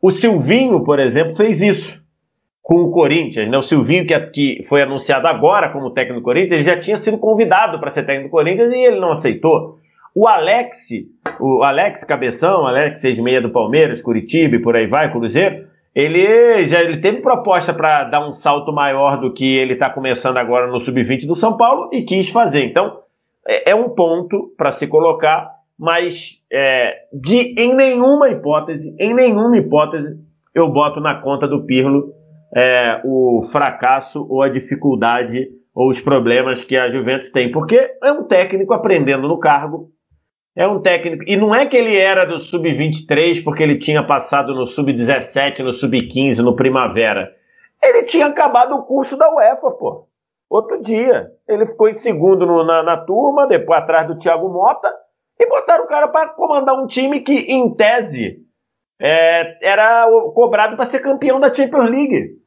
O 0.00 0.10
Silvinho, 0.10 0.84
por 0.84 0.98
exemplo, 0.98 1.34
fez 1.36 1.60
isso 1.60 2.04
com 2.62 2.82
o 2.82 2.90
Corinthians. 2.90 3.48
Né? 3.48 3.56
O 3.56 3.62
Silvinho, 3.62 4.06
que, 4.06 4.18
que 4.26 4.64
foi 4.68 4.82
anunciado 4.82 5.26
agora 5.26 5.70
como 5.70 5.90
técnico 5.90 6.20
do 6.20 6.24
Corinthians, 6.24 6.56
ele 6.56 6.64
já 6.64 6.78
tinha 6.78 6.96
sido 6.98 7.18
convidado 7.18 7.80
para 7.80 7.90
ser 7.90 8.04
técnico 8.04 8.28
do 8.28 8.32
Corinthians 8.32 8.72
e 8.72 8.78
ele 8.78 9.00
não 9.00 9.12
aceitou. 9.12 9.78
O 10.14 10.26
Alex, 10.26 10.76
o 11.40 11.62
Alex 11.62 12.04
Cabeção, 12.04 12.66
Alex 12.66 13.00
66 13.00 13.42
do 13.42 13.50
Palmeiras, 13.50 14.02
Curitiba 14.02 14.56
e 14.56 14.58
por 14.58 14.74
aí 14.74 14.86
vai, 14.86 15.10
Cruzeiro, 15.12 15.66
ele 15.96 16.68
já 16.68 16.82
ele 16.82 16.98
teve 16.98 17.22
proposta 17.22 17.72
para 17.72 18.04
dar 18.04 18.28
um 18.28 18.34
salto 18.34 18.70
maior 18.70 19.18
do 19.18 19.32
que 19.32 19.56
ele 19.56 19.72
está 19.72 19.88
começando 19.88 20.36
agora 20.36 20.66
no 20.66 20.82
sub-20 20.82 21.26
do 21.26 21.34
São 21.34 21.56
Paulo 21.56 21.88
e 21.90 22.02
quis 22.02 22.28
fazer. 22.28 22.66
Então, 22.66 22.98
é, 23.48 23.70
é 23.70 23.74
um 23.74 23.88
ponto 23.88 24.52
para 24.58 24.72
se 24.72 24.86
colocar, 24.86 25.50
mas 25.78 26.32
é, 26.52 26.96
de 27.14 27.54
em 27.58 27.74
nenhuma 27.74 28.28
hipótese, 28.28 28.94
em 29.00 29.14
nenhuma 29.14 29.56
hipótese, 29.56 30.20
eu 30.54 30.68
boto 30.68 31.00
na 31.00 31.14
conta 31.14 31.48
do 31.48 31.64
Pirlo 31.64 32.12
é, 32.54 33.00
o 33.02 33.48
fracasso 33.50 34.26
ou 34.28 34.42
a 34.42 34.50
dificuldade 34.50 35.48
ou 35.74 35.90
os 35.90 36.00
problemas 36.02 36.62
que 36.64 36.76
a 36.76 36.90
Juventus 36.90 37.32
tem, 37.32 37.50
porque 37.50 37.78
é 38.02 38.12
um 38.12 38.24
técnico 38.24 38.74
aprendendo 38.74 39.26
no 39.26 39.38
cargo, 39.38 39.88
é 40.56 40.66
um 40.66 40.80
técnico. 40.80 41.22
E 41.26 41.36
não 41.36 41.54
é 41.54 41.66
que 41.66 41.76
ele 41.76 41.94
era 41.94 42.24
do 42.24 42.40
sub-23 42.40 43.44
porque 43.44 43.62
ele 43.62 43.78
tinha 43.78 44.02
passado 44.02 44.54
no 44.54 44.66
sub-17, 44.68 45.58
no 45.58 45.74
sub-15, 45.74 46.38
no 46.38 46.56
Primavera. 46.56 47.30
Ele 47.82 48.04
tinha 48.04 48.26
acabado 48.26 48.74
o 48.74 48.82
curso 48.84 49.16
da 49.18 49.30
UEFA, 49.34 49.70
pô. 49.72 50.08
Outro 50.48 50.80
dia. 50.80 51.30
Ele 51.46 51.66
ficou 51.66 51.88
em 51.88 51.94
segundo 51.94 52.46
no, 52.46 52.64
na, 52.64 52.82
na, 52.82 52.96
turma, 52.96 53.46
depois 53.46 53.80
atrás 53.80 54.06
do 54.06 54.18
Thiago 54.18 54.48
Mota, 54.48 54.90
e 55.38 55.46
botaram 55.46 55.84
o 55.84 55.88
cara 55.88 56.08
para 56.08 56.30
comandar 56.30 56.74
um 56.74 56.86
time 56.86 57.20
que, 57.20 57.34
em 57.52 57.74
tese, 57.74 58.38
é, 58.98 59.58
era 59.68 60.08
cobrado 60.34 60.74
para 60.76 60.86
ser 60.86 61.00
campeão 61.00 61.38
da 61.38 61.52
Champions 61.52 61.90
League. 61.90 62.38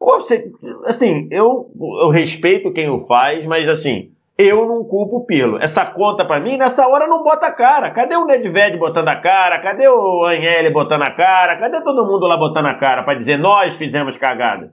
Pô, 0.00 0.18
você, 0.18 0.50
assim, 0.84 1.28
eu, 1.30 1.70
eu 2.02 2.08
respeito 2.08 2.72
quem 2.72 2.90
o 2.90 3.06
faz, 3.06 3.46
mas 3.46 3.68
assim, 3.68 4.10
eu 4.38 4.66
não 4.66 4.84
culpo 4.84 5.18
o 5.18 5.24
Pirlo. 5.24 5.58
Essa 5.62 5.86
conta 5.86 6.24
para 6.24 6.40
mim, 6.40 6.58
nessa 6.58 6.86
hora 6.86 7.06
não 7.06 7.22
bota 7.22 7.46
a 7.46 7.52
cara. 7.52 7.90
Cadê 7.90 8.16
o 8.16 8.26
Nedved 8.26 8.76
botando 8.76 9.08
a 9.08 9.16
cara? 9.16 9.60
Cadê 9.60 9.88
o 9.88 10.24
Agnelli 10.26 10.70
botando 10.70 11.02
a 11.02 11.10
cara? 11.10 11.56
Cadê 11.58 11.80
todo 11.82 12.06
mundo 12.06 12.26
lá 12.26 12.36
botando 12.36 12.66
a 12.66 12.74
cara 12.74 13.02
para 13.02 13.18
dizer 13.18 13.38
nós 13.38 13.74
fizemos 13.76 14.16
cagada? 14.16 14.72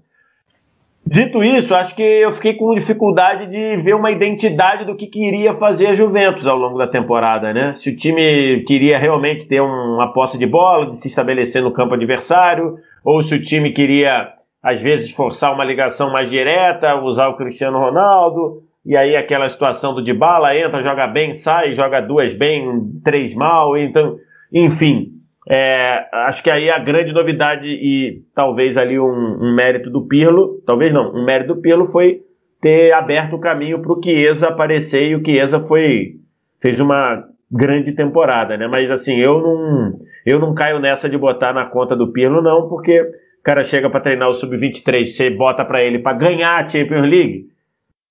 Dito 1.06 1.44
isso, 1.44 1.76
acho 1.76 1.94
que 1.96 2.02
eu 2.02 2.34
fiquei 2.34 2.54
com 2.54 2.74
dificuldade 2.74 3.48
de 3.48 3.76
ver 3.84 3.94
uma 3.94 4.10
identidade 4.10 4.86
do 4.86 4.96
que 4.96 5.08
queria 5.08 5.54
fazer 5.56 5.88
a 5.88 5.94
Juventus 5.94 6.48
ao 6.48 6.58
longo 6.58 6.78
da 6.78 6.88
temporada, 6.88 7.54
né? 7.54 7.74
Se 7.74 7.90
o 7.90 7.96
time 7.96 8.64
queria 8.66 8.98
realmente 8.98 9.46
ter 9.46 9.60
uma 9.62 10.14
posse 10.14 10.38
de 10.38 10.48
bola, 10.48 10.92
de 10.92 10.98
se 10.98 11.10
estabelecer 11.10 11.62
no 11.62 11.74
campo 11.74 11.94
adversário, 11.94 12.78
ou 13.04 13.22
se 13.22 13.36
o 13.36 13.42
time 13.42 13.74
queria, 13.74 14.30
às 14.64 14.82
vezes, 14.82 15.12
forçar 15.12 15.54
uma 15.54 15.66
ligação 15.66 16.10
mais 16.10 16.30
direta, 16.30 16.96
usar 16.96 17.28
o 17.28 17.36
Cristiano 17.36 17.80
Ronaldo, 17.80 18.64
e 18.86 18.98
aí 18.98 19.16
aquela 19.16 19.50
situação 19.50 19.94
do 19.94 20.04
Dybala 20.04 20.58
entra, 20.58 20.82
joga 20.82 21.08
bem, 21.08 21.34
sai, 21.34 21.74
joga 21.74 22.02
duas 22.02 22.34
bem, 22.34 22.66
três 23.04 23.34
mal, 23.34 23.78
então, 23.78 24.18
enfim. 24.52 25.14
É, 25.50 26.06
acho 26.28 26.42
que 26.42 26.50
aí 26.50 26.70
a 26.70 26.80
grande 26.80 27.12
novidade 27.12 27.68
e 27.68 28.22
talvez 28.34 28.78
ali 28.78 28.98
um, 28.98 29.06
um, 29.06 29.54
mérito 29.54 29.90
do 29.90 30.08
Pirlo, 30.08 30.62
talvez 30.66 30.94
não, 30.94 31.14
um 31.14 31.26
mérito 31.26 31.56
do 31.56 31.62
Pirlo 31.62 31.92
foi 31.92 32.22
ter 32.62 32.94
aberto 32.94 33.36
o 33.36 33.40
caminho 33.40 33.82
para 33.82 33.92
o 33.92 34.02
Chiesa 34.02 34.48
aparecer 34.48 35.10
e 35.10 35.16
o 35.16 35.24
Chiesa 35.24 35.60
foi 35.62 36.16
fez 36.62 36.80
uma 36.80 37.26
grande 37.52 37.92
temporada, 37.92 38.56
né? 38.56 38.68
Mas 38.68 38.90
assim, 38.90 39.18
eu 39.18 39.42
não 39.42 40.00
eu 40.26 40.40
não 40.40 40.54
caio 40.54 40.80
nessa 40.80 41.10
de 41.10 41.18
botar 41.18 41.52
na 41.52 41.66
conta 41.66 41.94
do 41.94 42.14
Pirlo 42.14 42.42
não, 42.42 42.70
porque 42.70 43.02
o 43.02 43.44
cara 43.44 43.64
chega 43.64 43.90
para 43.90 44.00
treinar 44.00 44.30
o 44.30 44.36
sub-23, 44.36 45.14
você 45.14 45.30
bota 45.30 45.66
para 45.66 45.84
ele 45.84 46.00
para 46.00 46.18
ganhar 46.18 46.64
a 46.64 46.70
Champions 46.70 47.10
League, 47.10 47.48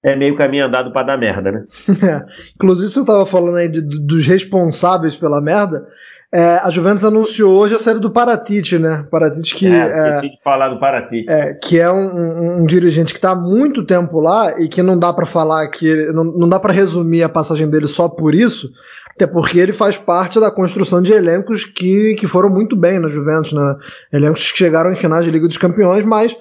é 0.02 0.16
meio 0.16 0.34
caminho 0.34 0.66
andado 0.66 0.92
para 0.92 1.06
dar 1.06 1.16
merda, 1.16 1.52
né? 1.52 1.64
É. 2.02 2.24
Inclusive 2.56 2.90
você 2.90 3.00
estava 3.00 3.24
falando 3.24 3.56
aí 3.56 3.68
de, 3.68 3.80
dos 3.80 4.26
responsáveis 4.26 5.14
pela 5.14 5.40
merda. 5.40 5.86
É, 6.34 6.56
a 6.62 6.70
Juventus 6.70 7.04
anunciou 7.04 7.60
hoje 7.60 7.74
a 7.74 7.78
série 7.78 7.98
do 7.98 8.10
Paratite, 8.10 8.78
né? 8.78 9.06
Paratite 9.10 9.54
que 9.54 9.66
é, 9.66 9.82
esqueci 9.84 10.26
é, 10.26 10.30
de 10.30 10.42
falar 10.42 10.70
do 10.70 10.80
Paratite. 10.80 11.30
É, 11.30 11.52
que 11.52 11.78
é 11.78 11.90
um, 11.92 12.06
um, 12.06 12.62
um 12.62 12.66
dirigente 12.66 13.12
que 13.12 13.18
está 13.18 13.32
há 13.32 13.34
muito 13.34 13.84
tempo 13.84 14.18
lá 14.18 14.58
e 14.58 14.66
que 14.66 14.82
não 14.82 14.98
dá 14.98 15.12
para 15.12 15.26
falar 15.26 15.68
que 15.68 16.06
não, 16.06 16.24
não 16.24 16.48
dá 16.48 16.58
para 16.58 16.72
resumir 16.72 17.22
a 17.22 17.28
passagem 17.28 17.68
dele 17.68 17.86
só 17.86 18.08
por 18.08 18.34
isso, 18.34 18.70
até 19.14 19.26
porque 19.26 19.60
ele 19.60 19.74
faz 19.74 19.98
parte 19.98 20.40
da 20.40 20.50
construção 20.50 21.02
de 21.02 21.12
elencos 21.12 21.66
que, 21.66 22.14
que 22.14 22.26
foram 22.26 22.48
muito 22.48 22.74
bem 22.74 22.98
na 22.98 23.10
Juventus, 23.10 23.52
né? 23.52 23.76
Elencos 24.10 24.50
que 24.50 24.56
chegaram 24.56 24.90
em 24.90 24.96
finais 24.96 25.26
de 25.26 25.30
Liga 25.30 25.46
dos 25.46 25.58
Campeões, 25.58 26.02
mas 26.02 26.34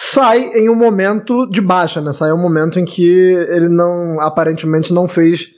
sai 0.00 0.52
em 0.54 0.68
um 0.68 0.76
momento 0.76 1.44
de 1.50 1.60
baixa, 1.60 2.00
né? 2.00 2.12
Sai 2.12 2.32
um 2.32 2.40
momento 2.40 2.78
em 2.78 2.84
que 2.84 3.04
ele 3.04 3.68
não 3.68 4.20
aparentemente 4.20 4.92
não 4.92 5.08
fez 5.08 5.48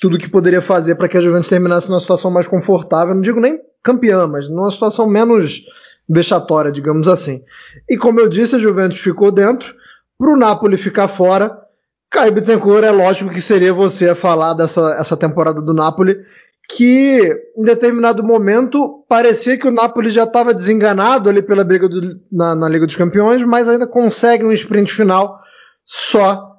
tudo 0.00 0.18
que 0.18 0.30
poderia 0.30 0.62
fazer 0.62 0.94
para 0.94 1.08
que 1.08 1.18
a 1.18 1.20
Juventus 1.20 1.48
terminasse 1.48 1.88
numa 1.88 1.98
situação 1.98 2.30
mais 2.30 2.46
confortável, 2.46 3.12
não 3.12 3.20
digo 3.20 3.40
nem 3.40 3.58
campeã, 3.82 4.28
mas 4.28 4.48
numa 4.48 4.70
situação 4.70 5.08
menos 5.08 5.62
vexatória, 6.08 6.70
digamos 6.70 7.08
assim. 7.08 7.42
E 7.90 7.96
como 7.96 8.20
eu 8.20 8.28
disse, 8.28 8.54
a 8.54 8.58
Juventus 8.60 9.00
ficou 9.00 9.32
dentro, 9.32 9.74
para 10.16 10.32
o 10.32 10.36
Napoli 10.36 10.76
ficar 10.76 11.08
fora. 11.08 11.58
Caio 12.08 12.32
Bittencourt, 12.32 12.84
é 12.84 12.90
lógico 12.92 13.30
que 13.30 13.40
seria 13.40 13.74
você 13.74 14.10
a 14.10 14.14
falar 14.14 14.54
dessa 14.54 14.94
essa 14.96 15.16
temporada 15.16 15.60
do 15.60 15.74
Napoli, 15.74 16.16
que 16.76 17.20
em 17.56 17.62
determinado 17.62 18.24
momento 18.24 19.04
parecia 19.08 19.58
que 19.58 19.68
o 19.68 19.72
Napoli 19.72 20.08
já 20.08 20.24
estava 20.24 20.54
desenganado 20.54 21.28
ali 21.28 21.42
pela 21.42 21.64
briga 21.64 21.88
do, 21.88 22.00
na, 22.30 22.54
na 22.54 22.68
Liga 22.68 22.86
dos 22.86 22.96
Campeões, 22.96 23.42
mas 23.42 23.68
ainda 23.68 23.86
consegue 23.86 24.44
um 24.44 24.52
sprint 24.52 24.92
final 24.92 25.38
só 25.84 26.50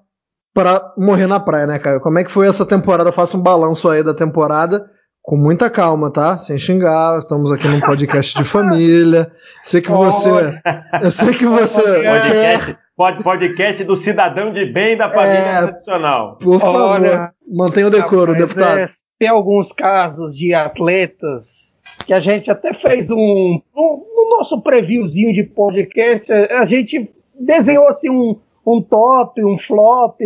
para 0.53 0.93
morrer 0.97 1.25
na 1.25 1.39
praia, 1.39 1.65
né, 1.65 1.79
Caio? 1.79 1.99
Como 1.99 2.19
é 2.19 2.23
que 2.23 2.31
foi 2.31 2.47
essa 2.47 2.65
temporada? 2.65 3.11
Faça 3.11 3.35
um 3.35 3.41
balanço 3.41 3.89
aí 3.89 4.03
da 4.03 4.13
temporada 4.13 4.85
com 5.23 5.35
muita 5.35 5.69
calma, 5.69 6.11
tá? 6.11 6.37
Sem 6.37 6.57
xingar. 6.57 7.17
Estamos 7.17 7.51
aqui 7.51 7.67
num 7.67 7.79
podcast 7.79 8.37
de 8.37 8.43
família. 8.47 9.31
Sei 9.63 9.81
que 9.81 9.89
você, 9.89 10.29
eu 11.01 11.09
sei 11.09 11.33
que 11.33 11.45
você 11.45 11.81
podcast, 11.81 12.77
podcast 13.23 13.83
do 13.85 13.95
cidadão 13.95 14.53
de 14.53 14.65
bem 14.65 14.97
da 14.97 15.09
família 15.09 15.39
é, 15.39 15.61
tradicional. 15.63 16.37
Por 16.37 16.59
favor, 16.59 16.81
Olha, 16.81 17.31
mantenha 17.49 17.87
o 17.87 17.89
decoro, 17.89 18.35
deputado. 18.35 18.79
É, 18.79 18.87
tem 19.23 19.29
alguns 19.29 19.71
casos 19.71 20.35
de 20.35 20.53
atletas 20.53 21.73
que 22.05 22.13
a 22.13 22.19
gente 22.19 22.51
até 22.51 22.73
fez 22.73 23.09
um, 23.09 23.15
um 23.73 24.05
no 24.13 24.37
nosso 24.37 24.61
previewzinho 24.61 25.33
de 25.33 25.43
podcast, 25.43 26.29
a 26.33 26.65
gente 26.65 27.09
desenhou 27.39 27.87
assim 27.87 28.09
um 28.09 28.37
um 28.65 28.81
top, 28.81 29.43
um 29.43 29.57
flop 29.57 30.19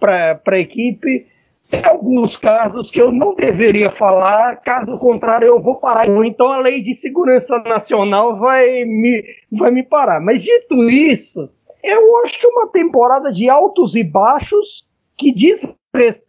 para 0.00 0.40
a 0.46 0.58
equipe. 0.58 1.26
Tem 1.70 1.84
alguns 1.84 2.36
casos 2.36 2.90
que 2.90 3.00
eu 3.00 3.12
não 3.12 3.36
deveria 3.36 3.90
falar, 3.92 4.56
caso 4.56 4.98
contrário, 4.98 5.46
eu 5.46 5.60
vou 5.60 5.76
parar. 5.76 6.08
Então 6.24 6.48
a 6.48 6.58
lei 6.58 6.82
de 6.82 6.94
segurança 6.94 7.58
nacional 7.60 8.36
vai 8.38 8.84
me, 8.84 9.24
vai 9.52 9.70
me 9.70 9.84
parar. 9.84 10.20
Mas 10.20 10.42
dito 10.42 10.74
isso, 10.88 11.48
eu 11.84 12.16
acho 12.18 12.40
que 12.40 12.46
é 12.46 12.50
uma 12.50 12.68
temporada 12.68 13.32
de 13.32 13.48
altos 13.48 13.94
e 13.94 14.02
baixos 14.02 14.84
que 15.16 15.32
diz 15.32 15.62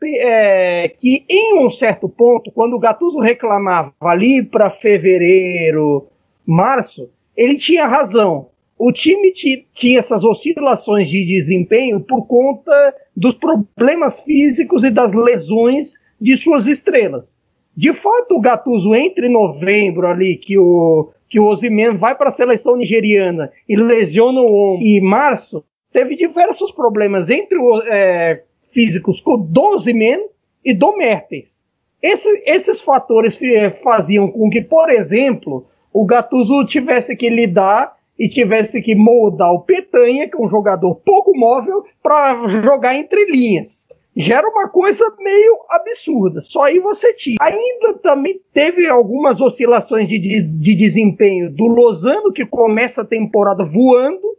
é, 0.04 0.89
que 0.89 1.25
em 1.30 1.60
um 1.60 1.69
certo 1.69 2.08
ponto, 2.08 2.51
quando 2.51 2.75
o 2.75 2.80
Gattuso 2.80 3.19
reclamava 3.19 3.93
ali 4.01 4.43
para 4.43 4.69
fevereiro, 4.69 6.08
março, 6.45 7.10
ele 7.36 7.56
tinha 7.56 7.88
razão 7.88 8.49
o 8.78 8.91
time 8.91 9.32
tinha 9.32 9.99
essas 9.99 10.23
oscilações 10.23 11.10
de 11.10 11.25
desempenho 11.25 12.01
por 12.01 12.28
conta 12.28 12.93
dos 13.15 13.36
problemas 13.36 14.19
físicos 14.21 14.84
e 14.84 14.89
das 14.89 15.13
lesões 15.13 15.93
de 16.19 16.36
suas 16.36 16.67
estrelas. 16.67 17.39
De 17.75 17.93
fato, 17.93 18.36
o 18.36 18.41
Gattuso 18.41 18.93
entre 18.93 19.30
novembro 19.30 20.08
ali 20.08 20.38
que 20.38 20.58
o 20.58 21.12
que 21.28 21.39
o 21.39 21.47
Osimhen 21.47 21.97
vai 21.97 22.15
para 22.15 22.28
a 22.28 22.32
seleção 22.32 22.78
nigeriana 22.78 23.51
e 23.67 23.75
lesiona 23.75 24.39
o 24.41 24.73
ombro 24.75 24.86
e 24.86 25.01
março 25.01 25.65
teve 25.91 26.15
diversos 26.15 26.71
problemas 26.71 27.30
entre 27.30 27.58
o, 27.58 27.82
é, 27.88 28.43
físicos 28.76 29.24
do 29.24 29.62
Osimhen 29.70 30.28
e 30.64 30.74
do 30.74 30.98
Mertens. 30.98 31.66
Esse, 32.02 32.30
esses 32.46 32.82
fatores 32.82 33.40
faziam 33.82 34.30
com 34.30 34.50
que, 34.50 34.62
por 34.62 34.90
exemplo, 34.90 35.66
o 35.94 36.06
Gattuso 36.06 36.66
tivesse 36.66 37.16
que 37.16 37.30
lidar 37.30 37.96
e 38.20 38.28
tivesse 38.28 38.82
que 38.82 38.94
moldar 38.94 39.52
o 39.54 39.62
Petanha, 39.62 40.30
que 40.30 40.36
é 40.36 40.39
um 40.39 40.49
jogador 40.49 40.95
pouco 40.95 41.36
móvel, 41.36 41.86
para 42.04 42.47
jogar 42.64 42.95
entre 42.95 43.26
linhas. 43.32 43.88
Já 44.16 44.38
era 44.38 44.47
uma 44.47 44.70
coisa 44.70 45.04
meio 45.20 45.58
absurda. 45.70 46.41
Só 46.41 46.64
aí 46.64 46.80
você 46.80 47.14
tinha. 47.14 47.38
Ainda 47.41 47.95
também 47.95 48.39
teve 48.54 48.88
algumas 48.88 49.41
oscilações 49.41 50.08
de, 50.08 50.20
de, 50.20 50.41
de 50.41 50.76
desempenho 50.76 51.49
do 51.49 51.66
Lozano, 51.66 52.32
que 52.32 52.45
começa 52.45 53.02
a 53.02 53.06
temporada 53.06 53.66
voando, 53.66 54.38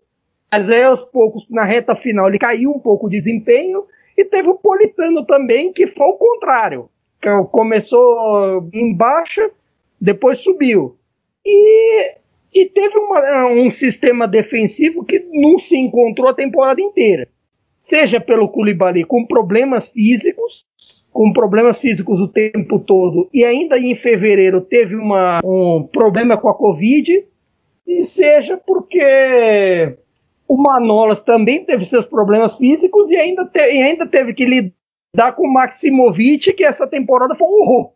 mas 0.51 0.71
aí 0.71 0.83
aos 0.83 1.03
poucos, 1.03 1.47
na 1.51 1.65
reta 1.65 1.95
final, 1.95 2.29
ele 2.29 2.39
caiu 2.39 2.71
um 2.71 2.79
pouco 2.79 3.07
o 3.07 3.11
desempenho. 3.11 3.85
E 4.17 4.25
teve 4.25 4.49
o 4.49 4.55
Politano 4.55 5.25
também, 5.25 5.73
que 5.73 5.87
foi 5.87 6.07
o 6.07 6.15
contrário. 6.15 6.89
Começou 7.51 8.69
em 8.73 8.95
baixa, 8.95 9.51
depois 10.01 10.39
subiu. 10.39 10.97
E 11.45 12.17
e 12.57 12.65
teve 12.65 12.97
uma, 12.97 13.47
um 13.51 13.71
sistema 13.71 14.27
defensivo 14.27 15.05
que 15.05 15.19
não 15.31 15.59
se 15.59 15.77
encontrou 15.77 16.27
a 16.27 16.35
temporada 16.35 16.81
inteira. 16.81 17.29
Seja 17.77 18.19
pelo 18.19 18.49
Koulibaly 18.49 19.05
com 19.05 19.27
problemas 19.27 19.91
físicos, 19.91 20.65
com 21.13 21.35
problemas 21.35 21.79
físicos 21.79 22.19
o 22.19 22.29
tempo 22.29 22.79
todo 22.79 23.29
e 23.31 23.45
ainda 23.45 23.79
em 23.79 23.95
fevereiro 23.95 24.63
teve 24.63 24.97
uma, 24.97 25.43
um 25.45 25.87
problema 25.93 26.39
com 26.39 26.49
a 26.49 26.55
Covid, 26.55 27.27
e 27.87 28.03
seja 28.03 28.57
porque 28.57 29.97
o 30.49 30.57
Manolas 30.57 31.23
também 31.23 31.65
teve 31.65 31.85
seus 31.85 32.07
problemas 32.07 32.57
físicos 32.57 33.11
e 33.11 33.17
ainda, 33.17 33.45
te, 33.45 33.59
e 33.59 33.83
ainda 33.83 34.07
teve 34.07 34.33
que 34.33 34.45
lidar 34.45 35.33
com 35.35 35.47
o 35.47 35.53
Maximovic, 35.53 36.53
que 36.53 36.65
essa 36.65 36.87
temporada 36.87 37.35
foi 37.35 37.47
um 37.49 37.63
horror. 37.63 37.93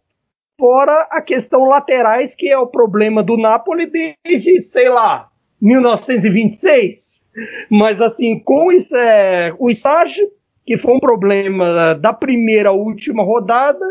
Fora 0.59 1.09
a 1.11 1.23
questão 1.23 1.65
laterais, 1.65 2.35
que 2.35 2.49
é 2.49 2.59
o 2.59 2.67
problema 2.67 3.23
do 3.23 3.37
Napoli 3.37 3.91
desde, 3.91 4.61
sei 4.61 4.89
lá, 4.89 5.29
1926. 5.61 7.23
Mas 7.71 8.01
assim, 8.01 8.39
com 8.39 8.67
o, 8.67 8.97
é, 8.97 9.55
o 9.59 9.71
estágio, 9.71 10.31
que 10.67 10.77
foi 10.77 10.95
um 10.95 11.01
problema 11.01 11.95
da 11.95 12.13
primeira 12.13 12.73
última 12.73 13.23
rodada, 13.23 13.85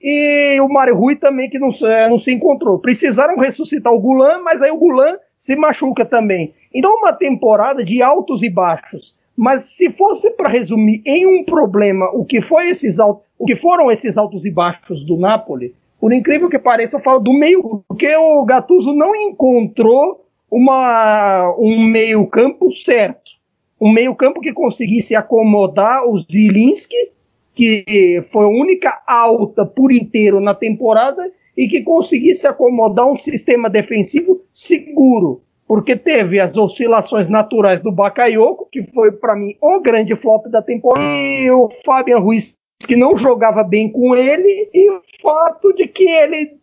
e 0.00 0.60
o 0.60 0.68
Mário 0.68 0.94
Rui 0.94 1.16
também, 1.16 1.48
que 1.48 1.58
não, 1.58 1.70
é, 1.86 2.08
não 2.08 2.18
se 2.18 2.32
encontrou. 2.32 2.78
Precisaram 2.78 3.38
ressuscitar 3.38 3.92
o 3.92 4.00
Gulan, 4.00 4.40
mas 4.42 4.62
aí 4.62 4.70
o 4.70 4.76
Gulan 4.76 5.16
se 5.36 5.56
machuca 5.56 6.04
também. 6.04 6.54
Então, 6.72 6.96
uma 6.96 7.12
temporada 7.12 7.84
de 7.84 8.02
altos 8.02 8.42
e 8.42 8.50
baixos. 8.50 9.14
Mas 9.36 9.62
se 9.76 9.90
fosse 9.90 10.30
para 10.30 10.48
resumir 10.48 11.02
em 11.04 11.26
um 11.26 11.44
problema 11.44 12.08
o 12.12 12.24
que, 12.24 12.40
foi 12.40 12.68
esses 12.68 12.98
o 13.00 13.20
que 13.46 13.56
foram 13.56 13.90
esses 13.90 14.16
altos 14.16 14.44
e 14.44 14.50
baixos 14.50 15.04
do 15.04 15.16
Napoli, 15.16 15.74
por 16.00 16.12
incrível 16.12 16.48
que 16.50 16.58
pareça, 16.58 16.98
eu 16.98 17.02
falo 17.02 17.18
do 17.18 17.32
meio, 17.32 17.82
porque 17.88 18.14
o 18.14 18.44
Gattuso 18.44 18.92
não 18.92 19.16
encontrou 19.16 20.24
uma, 20.50 21.54
um 21.58 21.82
meio-campo 21.82 22.70
certo. 22.70 23.32
Um 23.80 23.90
meio-campo 23.90 24.40
que 24.40 24.52
conseguisse 24.52 25.16
acomodar 25.16 26.06
o 26.06 26.18
Zilinski, 26.18 27.10
que 27.54 28.22
foi 28.30 28.44
a 28.44 28.48
única 28.48 29.02
alta 29.06 29.64
por 29.64 29.90
inteiro 29.90 30.40
na 30.40 30.54
temporada, 30.54 31.30
e 31.56 31.68
que 31.68 31.82
conseguisse 31.82 32.46
acomodar 32.46 33.06
um 33.06 33.16
sistema 33.16 33.70
defensivo 33.70 34.40
seguro, 34.52 35.42
porque 35.66 35.96
teve 35.96 36.40
as 36.40 36.56
oscilações 36.56 37.28
naturais 37.28 37.82
do 37.82 37.92
Bakayoko, 37.92 38.68
que 38.70 38.82
foi 38.92 39.12
para 39.12 39.36
mim 39.36 39.56
o 39.60 39.80
grande 39.80 40.14
flop 40.16 40.46
da 40.48 40.62
temporada, 40.62 41.06
e 41.06 41.50
o 41.50 41.70
Fabian 41.84 42.18
Ruiz 42.18 42.56
que 42.86 42.96
não 42.96 43.16
jogava 43.16 43.62
bem 43.62 43.90
com 43.90 44.14
ele 44.14 44.68
e 44.72 44.90
o 44.90 45.00
fato 45.22 45.72
de 45.72 45.86
que 45.86 46.04
ele 46.04 46.58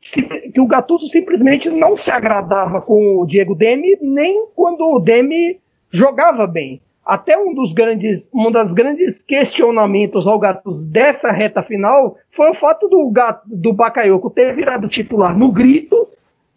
que 0.54 0.60
o 0.60 0.68
Gattuso 0.68 1.08
simplesmente 1.08 1.70
não 1.70 1.98
se 1.98 2.12
agradava 2.12 2.82
com 2.82 3.18
o 3.18 3.26
Diego 3.26 3.56
Demi 3.56 3.98
nem 4.02 4.46
quando 4.56 4.82
o 4.82 5.00
Demi 5.00 5.60
jogava 5.90 6.46
bem. 6.46 6.82
Até 7.06 7.38
um 7.38 7.54
dos 7.54 7.74
grandes, 7.74 8.30
um 8.34 8.52
das 8.52 8.74
grandes 8.74 9.24
questionamentos 9.24 10.28
ao 10.28 10.38
Gattuso 10.38 10.90
dessa 10.90 11.32
reta 11.32 11.64
final 11.64 12.16
foi 12.32 12.52
o 12.52 12.54
fato 12.54 12.88
do, 12.88 13.10
Gato, 13.10 13.42
do 13.48 13.74
Bakayoko 13.74 14.30
ter 14.30 14.56
virado 14.56 14.88
titular 14.88 15.38
no 15.38 15.52
grito 15.52 16.08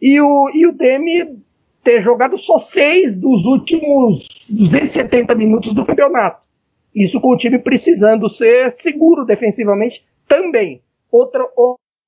e 0.00 0.20
o, 0.20 0.50
e 0.52 0.66
o 0.66 0.72
Demi 0.72 1.38
ter 1.82 2.02
jogado 2.02 2.36
só 2.36 2.58
seis 2.58 3.14
dos 3.14 3.44
últimos 3.46 4.26
270 4.48 5.34
minutos 5.34 5.72
do 5.72 5.84
campeonato. 5.84 6.42
Isso 6.94 7.20
com 7.20 7.32
o 7.32 7.36
time 7.36 7.58
precisando 7.58 8.28
ser 8.28 8.70
seguro 8.70 9.24
defensivamente 9.24 10.04
também. 10.28 10.80
Outro, 11.10 11.48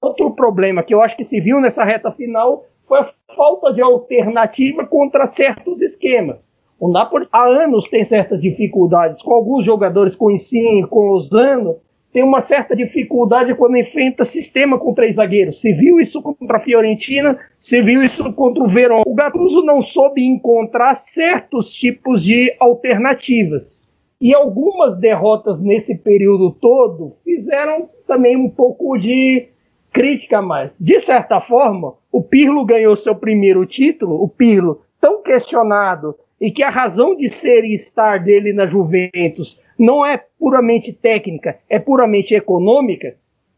outro 0.01 0.31
problema 0.33 0.83
que 0.83 0.95
eu 0.95 1.03
acho 1.03 1.17
que 1.17 1.25
se 1.25 1.41
viu 1.41 1.61
nessa 1.61 1.85
reta 1.85 2.13
final 2.13 2.65
foi 2.87 3.01
a 3.01 3.11
falta 3.35 3.73
de 3.73 3.83
alternativa 3.83 4.87
contra 4.87 5.27
certos 5.27 5.81
esquemas. 5.81 6.55
O 6.79 6.89
Napoli 6.89 7.27
há 7.33 7.45
anos 7.45 7.89
tem 7.89 8.05
certas 8.05 8.41
dificuldades, 8.41 9.23
com 9.23 9.33
alguns 9.33 9.65
jogadores 9.65 10.15
com 10.15 10.27
o 10.27 10.31
Insigne, 10.31 10.87
com 10.87 11.01
o 11.01 11.13
Lozano, 11.13 11.77
tem 12.13 12.23
uma 12.23 12.41
certa 12.41 12.75
dificuldade 12.75 13.55
quando 13.55 13.77
enfrenta 13.77 14.25
sistema 14.25 14.79
com 14.79 14.95
três 14.95 15.17
zagueiros. 15.17 15.61
Se 15.61 15.73
viu 15.73 16.01
isso 16.01 16.23
contra 16.23 16.57
a 16.57 16.61
Fiorentina, 16.61 17.39
se 17.61 17.83
viu 17.83 18.03
isso 18.03 18.33
contra 18.33 18.63
o 18.63 18.69
Verón. 18.69 19.03
O 19.05 19.15
Gattuso 19.15 19.63
não 19.63 19.83
soube 19.83 20.25
encontrar 20.25 20.95
certos 20.95 21.75
tipos 21.75 22.23
de 22.23 22.55
alternativas. 22.59 23.87
E 24.19 24.35
algumas 24.35 24.97
derrotas 24.97 25.61
nesse 25.61 25.95
período 25.95 26.53
todo 26.53 27.17
fizeram 27.23 27.91
também 28.07 28.35
um 28.35 28.49
pouco 28.49 28.97
de 28.97 29.49
crítica 29.93 30.39
a 30.39 30.43
mais. 30.43 30.75
De 30.81 30.99
certa 30.99 31.39
forma, 31.41 31.95
o 32.11 32.23
Pirlo 32.23 32.65
ganhou 32.65 32.97
seu 32.97 33.15
primeiro 33.15 33.67
título, 33.67 34.23
o 34.23 34.29
Pirlo 34.29 34.81
tão 34.99 35.23
questionado, 35.23 36.15
e 36.41 36.51
que 36.51 36.63
a 36.63 36.71
razão 36.71 37.17
de 37.17 37.29
ser 37.29 37.65
e 37.65 37.75
estar 37.75 38.23
dele 38.23 38.53
na 38.53 38.67
Juventus 38.67 39.61
não 39.79 40.05
é 40.05 40.23
puramente 40.39 40.93
técnica, 40.93 41.59
é 41.69 41.79
puramente 41.79 42.35
econômica, 42.35 43.15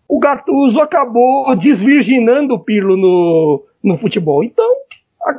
o 0.09 0.19
Gattuso 0.19 0.81
acabou 0.81 1.55
desvirginando 1.55 2.55
o 2.55 2.59
Pirlo 2.59 2.97
no, 2.97 3.65
no 3.83 3.99
futebol. 3.99 4.43
Então, 4.43 4.75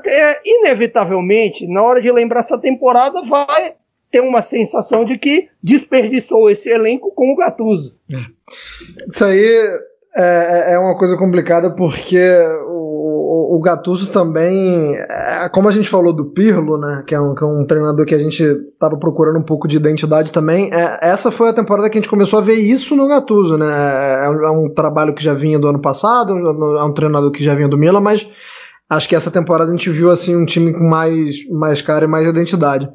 é, 0.06 0.40
inevitavelmente, 0.46 1.68
na 1.68 1.82
hora 1.82 2.02
de 2.02 2.12
lembrar 2.12 2.42
essa 2.42 2.58
temporada, 2.58 3.22
vai 3.24 3.74
ter 4.12 4.22
uma 4.22 4.42
sensação 4.42 5.04
de 5.04 5.18
que 5.18 5.50
desperdiçou 5.62 6.50
esse 6.50 6.70
elenco 6.70 7.12
com 7.12 7.32
o 7.32 7.36
Gattuso. 7.36 7.96
É. 8.12 8.18
Isso 9.10 9.26
aí 9.26 9.46
é, 10.16 10.72
é, 10.72 10.74
é 10.74 10.80
uma 10.80 10.98
coisa 10.98 11.18
complicada 11.18 11.76
porque 11.76 12.18
o, 13.30 13.59
Gattuso 13.59 14.07
também, 14.07 14.95
é, 14.95 15.49
como 15.49 15.69
a 15.69 15.71
gente 15.71 15.88
falou 15.88 16.11
do 16.11 16.25
Pirlo, 16.25 16.77
né, 16.77 17.03
que 17.05 17.13
é 17.13 17.19
um, 17.19 17.36
que 17.36 17.43
é 17.43 17.47
um 17.47 17.65
treinador 17.65 18.05
que 18.05 18.15
a 18.15 18.17
gente 18.17 18.41
estava 18.41 18.97
procurando 18.97 19.38
um 19.38 19.43
pouco 19.43 19.67
de 19.67 19.77
identidade 19.77 20.32
também, 20.32 20.73
é, 20.73 20.99
essa 21.01 21.30
foi 21.30 21.49
a 21.49 21.53
temporada 21.53 21.89
que 21.89 21.97
a 21.97 22.01
gente 22.01 22.09
começou 22.09 22.39
a 22.39 22.41
ver 22.41 22.55
isso 22.55 22.95
no 22.95 23.07
Gattuso, 23.07 23.57
né, 23.57 24.25
é 24.25 24.30
um, 24.30 24.45
é 24.45 24.51
um 24.51 24.73
trabalho 24.73 25.13
que 25.13 25.23
já 25.23 25.34
vinha 25.34 25.59
do 25.59 25.67
ano 25.67 25.80
passado, 25.80 26.38
é 26.38 26.84
um 26.84 26.93
treinador 26.93 27.32
que 27.32 27.43
já 27.43 27.53
vinha 27.53 27.67
do 27.67 27.77
Milan, 27.77 28.01
mas 28.01 28.27
acho 28.89 29.07
que 29.07 29.15
essa 29.15 29.30
temporada 29.30 29.69
a 29.69 29.73
gente 29.73 29.91
viu 29.91 30.09
assim 30.09 30.36
um 30.36 30.45
time 30.45 30.73
com 30.73 30.84
mais, 30.84 31.47
mais 31.49 31.82
cara 31.82 32.05
e 32.05 32.07
mais 32.07 32.27
identidade. 32.27 32.89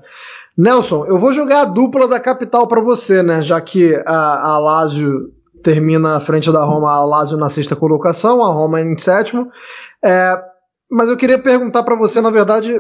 Nelson, 0.57 1.05
eu 1.07 1.19
vou 1.19 1.33
jogar 1.33 1.63
a 1.63 1.65
dupla 1.67 2.09
da 2.09 2.19
capital 2.19 2.67
para 2.67 2.81
você, 2.81 3.23
né, 3.23 3.43
já 3.43 3.61
que 3.61 3.95
a, 4.05 4.55
a 4.55 4.59
Lazio 4.59 5.33
termina 5.65 6.17
à 6.17 6.21
frente 6.21 6.53
da 6.53 6.63
Roma, 6.63 6.93
a 6.93 7.05
Lazio 7.05 7.39
na 7.39 7.49
sexta 7.49 7.75
colocação, 7.75 8.45
a 8.45 8.53
Roma 8.53 8.83
em 8.83 8.97
sétimo. 8.99 9.49
É, 10.05 10.39
mas 10.91 11.09
eu 11.09 11.17
queria 11.17 11.39
perguntar 11.39 11.83
para 11.83 11.97
você, 11.97 12.21
na 12.21 12.31
verdade, 12.31 12.79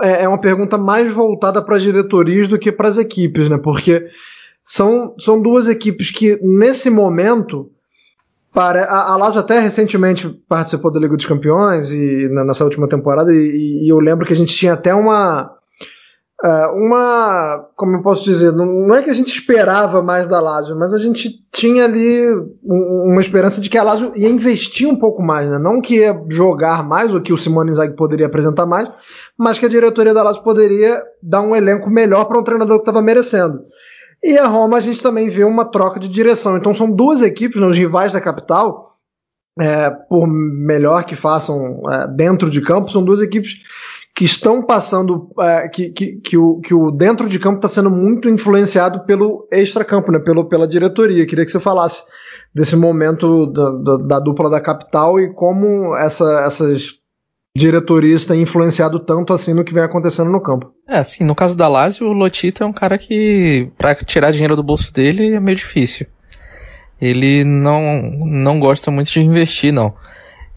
é, 0.00 0.24
é 0.24 0.28
uma 0.28 0.40
pergunta 0.40 0.78
mais 0.78 1.12
voltada 1.12 1.60
para 1.60 1.76
as 1.76 1.82
diretorias 1.82 2.46
do 2.46 2.58
que 2.58 2.70
para 2.70 2.88
as 2.88 2.98
equipes, 2.98 3.48
né? 3.48 3.58
Porque 3.58 4.06
são, 4.64 5.14
são 5.18 5.42
duas 5.42 5.68
equipes 5.68 6.10
que, 6.10 6.38
nesse 6.40 6.88
momento, 6.88 7.70
para, 8.54 8.84
a, 8.84 9.12
a 9.12 9.16
Lazio 9.16 9.40
até 9.40 9.58
recentemente 9.58 10.28
participou 10.48 10.92
da 10.92 11.00
Liga 11.00 11.16
dos 11.16 11.26
Campeões 11.26 11.92
e 11.92 12.28
nessa 12.28 12.64
última 12.64 12.88
temporada, 12.88 13.32
e, 13.34 13.84
e 13.84 13.88
eu 13.92 13.98
lembro 13.98 14.24
que 14.24 14.32
a 14.32 14.36
gente 14.36 14.54
tinha 14.54 14.74
até 14.74 14.94
uma 14.94 15.50
uma, 16.74 17.68
como 17.76 17.96
eu 17.96 18.02
posso 18.02 18.24
dizer, 18.24 18.50
não, 18.52 18.92
é 18.94 19.02
que 19.02 19.10
a 19.10 19.14
gente 19.14 19.28
esperava 19.28 20.02
mais 20.02 20.26
da 20.26 20.40
Lazio, 20.40 20.76
mas 20.76 20.92
a 20.92 20.98
gente 20.98 21.30
tinha 21.52 21.84
ali 21.84 22.34
um, 22.64 23.12
uma 23.12 23.20
esperança 23.20 23.60
de 23.60 23.70
que 23.70 23.78
a 23.78 23.82
Lazio 23.84 24.12
ia 24.16 24.28
investir 24.28 24.88
um 24.88 24.96
pouco 24.96 25.22
mais, 25.22 25.48
né? 25.48 25.56
Não 25.56 25.80
que 25.80 25.98
ia 25.98 26.20
jogar 26.28 26.82
mais, 26.82 27.14
ou 27.14 27.20
que 27.20 27.32
o 27.32 27.36
Simone 27.36 27.70
Inzaghi 27.70 27.94
poderia 27.94 28.26
apresentar 28.26 28.66
mais, 28.66 28.88
mas 29.38 29.56
que 29.56 29.66
a 29.66 29.68
diretoria 29.68 30.12
da 30.12 30.22
Lazio 30.24 30.42
poderia 30.42 31.00
dar 31.22 31.42
um 31.42 31.54
elenco 31.54 31.88
melhor 31.88 32.24
para 32.24 32.40
um 32.40 32.44
treinador 32.44 32.78
que 32.78 32.82
estava 32.82 33.00
merecendo. 33.00 33.60
E 34.20 34.36
a 34.36 34.46
Roma 34.48 34.78
a 34.78 34.80
gente 34.80 35.00
também 35.00 35.28
vê 35.28 35.44
uma 35.44 35.64
troca 35.64 36.00
de 36.00 36.08
direção. 36.08 36.56
Então 36.56 36.74
são 36.74 36.90
duas 36.90 37.22
equipes, 37.22 37.60
né, 37.60 37.66
os 37.68 37.76
rivais 37.76 38.12
da 38.12 38.20
capital, 38.20 38.96
é, 39.60 39.90
por 39.90 40.26
melhor 40.26 41.04
que 41.04 41.14
façam 41.14 41.82
é, 41.88 42.08
dentro 42.08 42.50
de 42.50 42.60
campo, 42.60 42.90
são 42.90 43.04
duas 43.04 43.20
equipes 43.20 43.58
que 44.14 44.24
estão 44.24 44.62
passando, 44.62 45.30
é, 45.40 45.68
que, 45.68 45.90
que, 45.90 46.12
que, 46.20 46.36
o, 46.36 46.60
que 46.60 46.74
o 46.74 46.90
dentro 46.90 47.28
de 47.28 47.38
campo 47.38 47.56
está 47.56 47.68
sendo 47.68 47.90
muito 47.90 48.28
influenciado 48.28 49.04
pelo 49.06 49.48
extra-campo, 49.50 50.12
né, 50.12 50.18
pelo, 50.18 50.48
pela 50.48 50.68
diretoria. 50.68 51.26
Queria 51.26 51.44
que 51.44 51.50
você 51.50 51.60
falasse 51.60 52.02
desse 52.54 52.76
momento 52.76 53.46
da, 53.46 53.70
da, 53.70 53.96
da 54.04 54.20
dupla 54.20 54.50
da 54.50 54.60
capital 54.60 55.18
e 55.18 55.32
como 55.32 55.96
essa, 55.96 56.44
essas 56.46 56.98
diretorias 57.56 58.26
têm 58.26 58.42
influenciado 58.42 59.00
tanto 59.00 59.32
assim 59.32 59.54
no 59.54 59.64
que 59.64 59.72
vem 59.72 59.82
acontecendo 59.82 60.30
no 60.30 60.42
campo. 60.42 60.70
É, 60.86 60.98
assim, 60.98 61.24
no 61.24 61.34
caso 61.34 61.56
da 61.56 61.66
Lazio, 61.66 62.08
o 62.08 62.12
Lotito 62.12 62.62
é 62.62 62.66
um 62.66 62.72
cara 62.72 62.98
que, 62.98 63.70
para 63.78 63.94
tirar 63.94 64.30
dinheiro 64.30 64.56
do 64.56 64.62
bolso 64.62 64.92
dele, 64.92 65.34
é 65.34 65.40
meio 65.40 65.56
difícil. 65.56 66.06
Ele 67.00 67.44
não, 67.44 68.02
não 68.26 68.60
gosta 68.60 68.90
muito 68.90 69.10
de 69.10 69.20
investir, 69.20 69.72
não 69.72 69.94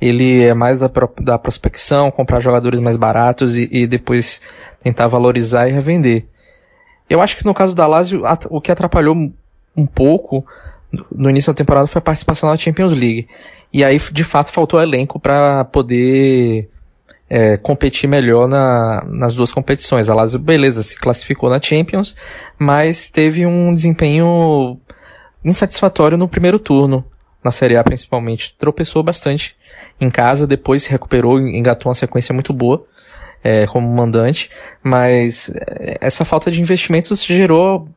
ele 0.07 0.43
é 0.43 0.53
mais 0.53 0.79
da, 0.79 0.89
da 1.19 1.37
prospecção, 1.37 2.11
comprar 2.11 2.39
jogadores 2.39 2.79
mais 2.79 2.97
baratos 2.97 3.57
e, 3.57 3.69
e, 3.71 3.87
depois 3.87 4.41
tentar 4.79 5.07
valorizar 5.07 5.67
e 5.67 5.71
revender. 5.71 6.25
Eu 7.09 7.21
acho 7.21 7.37
que 7.37 7.45
no 7.45 7.53
caso 7.53 7.75
da 7.75 7.87
Lazio, 7.87 8.23
o 8.49 8.59
que 8.59 8.71
atrapalhou 8.71 9.15
um 9.75 9.85
pouco 9.85 10.45
no 11.11 11.29
início 11.29 11.51
da 11.51 11.57
temporada 11.57 11.87
foi 11.87 11.99
a 11.99 12.03
participação 12.03 12.49
na 12.49 12.57
Champions 12.57 12.93
League. 12.93 13.27
E 13.71 13.83
aí, 13.83 13.99
de 14.11 14.23
fato, 14.23 14.51
faltou 14.51 14.81
elenco 14.81 15.19
para 15.19 15.65
poder 15.65 16.69
é, 17.29 17.57
competir 17.57 18.07
melhor 18.07 18.47
na, 18.47 19.03
nas 19.05 19.35
duas 19.35 19.51
competições. 19.51 20.09
A 20.09 20.15
Lazio, 20.15 20.39
beleza, 20.39 20.81
se 20.83 20.97
classificou 20.97 21.49
na 21.49 21.61
Champions, 21.61 22.15
mas 22.57 23.09
teve 23.09 23.45
um 23.45 23.71
desempenho 23.71 24.79
insatisfatório 25.43 26.17
no 26.17 26.27
primeiro 26.27 26.57
turno 26.57 27.05
na 27.45 27.51
Série 27.51 27.77
A 27.77 27.83
principalmente, 27.83 28.55
tropeçou 28.57 29.03
bastante 29.03 29.55
em 29.99 30.09
casa, 30.09 30.45
depois 30.45 30.83
se 30.83 30.91
recuperou, 30.91 31.39
engatou 31.39 31.89
uma 31.89 31.95
sequência 31.95 32.33
muito 32.33 32.51
boa 32.53 32.85
é, 33.45 33.67
como 33.67 33.87
mandante, 33.87 34.49
mas 34.81 35.51
é, 35.53 35.99
essa 36.01 36.25
falta 36.25 36.49
de 36.49 36.59
investimentos 36.59 37.23
gerou 37.23 37.87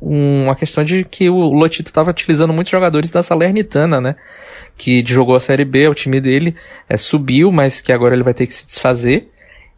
uma 0.00 0.54
questão 0.54 0.84
de 0.84 1.02
que 1.02 1.28
o 1.28 1.40
Lotito 1.40 1.90
estava 1.90 2.10
utilizando 2.10 2.52
muitos 2.52 2.70
jogadores 2.70 3.10
da 3.10 3.20
Salernitana, 3.20 4.00
né? 4.00 4.14
Que 4.76 5.04
jogou 5.04 5.34
a 5.34 5.40
Série 5.40 5.64
B, 5.64 5.88
o 5.88 5.94
time 5.94 6.20
dele 6.20 6.54
é, 6.88 6.96
subiu, 6.96 7.50
mas 7.50 7.80
que 7.80 7.92
agora 7.92 8.14
ele 8.14 8.22
vai 8.22 8.32
ter 8.32 8.46
que 8.46 8.54
se 8.54 8.64
desfazer. 8.64 9.28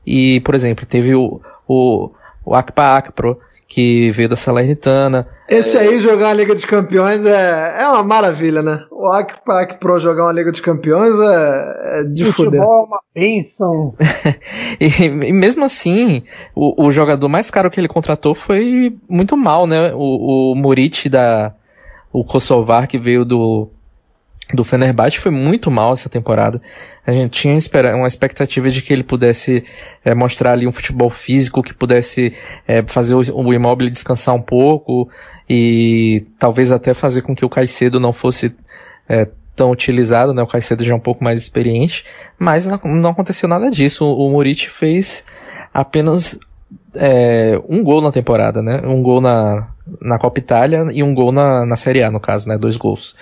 E, 0.06 0.40
por 0.40 0.54
exemplo, 0.54 0.84
teve 0.84 1.14
o, 1.14 1.40
o, 1.66 2.10
o 2.44 2.54
Akpa 2.54 2.98
Akpro, 2.98 3.40
que 3.74 4.12
veio 4.12 4.28
da 4.28 4.36
Salernitana. 4.36 5.26
Esse 5.48 5.76
aí 5.76 5.98
jogar 5.98 6.28
a 6.28 6.32
Liga 6.32 6.54
dos 6.54 6.64
Campeões 6.64 7.26
é, 7.26 7.74
é 7.80 7.88
uma 7.88 8.04
maravilha, 8.04 8.62
né? 8.62 8.84
O 8.88 9.08
Akpak 9.08 9.80
Pro 9.80 9.98
jogar 9.98 10.26
uma 10.26 10.32
Liga 10.32 10.52
dos 10.52 10.60
Campeões 10.60 11.18
é, 11.18 12.00
é 12.00 12.04
de 12.04 12.24
Futebol 12.26 12.44
fuder. 12.44 12.62
é 12.62 12.64
uma 12.64 13.00
bênção. 13.12 13.94
e, 14.78 14.86
e, 15.06 15.32
mesmo 15.32 15.64
assim, 15.64 16.22
o, 16.54 16.86
o, 16.86 16.92
jogador 16.92 17.28
mais 17.28 17.50
caro 17.50 17.68
que 17.68 17.80
ele 17.80 17.88
contratou 17.88 18.32
foi 18.32 18.96
muito 19.08 19.36
mal, 19.36 19.66
né? 19.66 19.92
O, 19.92 20.52
o 20.52 20.54
Murit 20.54 21.08
da 21.08 21.52
o 22.12 22.24
Kosovar 22.24 22.86
que 22.86 22.96
veio 22.96 23.24
do 23.24 23.68
do 24.52 24.64
Fenerbahçe 24.64 25.18
foi 25.18 25.30
muito 25.30 25.70
mal 25.70 25.92
essa 25.92 26.08
temporada. 26.08 26.60
A 27.06 27.12
gente 27.12 27.30
tinha 27.30 27.56
uma 27.94 28.06
expectativa 28.06 28.68
de 28.68 28.82
que 28.82 28.92
ele 28.92 29.02
pudesse 29.02 29.64
é, 30.04 30.14
mostrar 30.14 30.52
ali 30.52 30.66
um 30.66 30.72
futebol 30.72 31.08
físico, 31.08 31.62
que 31.62 31.72
pudesse 31.72 32.34
é, 32.66 32.82
fazer 32.82 33.14
o, 33.14 33.20
o 33.34 33.54
Immobile 33.54 33.90
descansar 33.90 34.34
um 34.34 34.42
pouco 34.42 35.08
e 35.48 36.26
talvez 36.38 36.72
até 36.72 36.92
fazer 36.92 37.22
com 37.22 37.34
que 37.34 37.44
o 37.44 37.48
Caicedo 37.48 37.98
não 38.00 38.12
fosse 38.12 38.54
é, 39.08 39.28
tão 39.54 39.70
utilizado, 39.70 40.34
né? 40.34 40.42
O 40.42 40.46
Caicedo 40.46 40.84
já 40.84 40.92
é 40.92 40.96
um 40.96 41.00
pouco 41.00 41.22
mais 41.22 41.40
experiente, 41.40 42.04
mas 42.38 42.66
não, 42.66 42.78
não 42.84 43.10
aconteceu 43.10 43.48
nada 43.48 43.70
disso. 43.70 44.04
O, 44.04 44.26
o 44.26 44.30
Morit 44.30 44.68
fez 44.68 45.24
apenas 45.72 46.38
é, 46.96 47.60
um 47.68 47.82
gol 47.82 48.00
na 48.00 48.12
temporada, 48.12 48.62
né? 48.62 48.80
Um 48.84 49.02
gol 49.02 49.20
na, 49.20 49.68
na 50.00 50.18
Copa 50.18 50.38
Itália 50.38 50.86
e 50.92 51.02
um 51.02 51.14
gol 51.14 51.32
na, 51.32 51.66
na 51.66 51.76
Série 51.76 52.02
A, 52.02 52.10
no 52.10 52.20
caso, 52.20 52.48
né? 52.48 52.56
Dois 52.58 52.76
gols. 52.76 53.16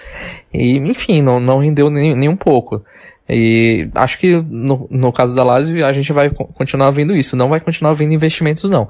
E, 0.52 0.76
enfim, 0.78 1.22
não, 1.22 1.40
não 1.40 1.58
rendeu 1.58 1.90
nem, 1.90 2.14
nem 2.14 2.28
um 2.28 2.36
pouco. 2.36 2.84
E 3.28 3.88
acho 3.94 4.18
que 4.18 4.36
no, 4.42 4.86
no 4.90 5.12
caso 5.12 5.34
da 5.34 5.44
Lazio 5.44 5.84
a 5.86 5.92
gente 5.92 6.12
vai 6.12 6.30
continuar 6.30 6.90
vendo 6.90 7.14
isso. 7.14 7.36
Não 7.36 7.48
vai 7.48 7.60
continuar 7.60 7.92
vendo 7.94 8.12
investimentos, 8.12 8.68
não. 8.68 8.88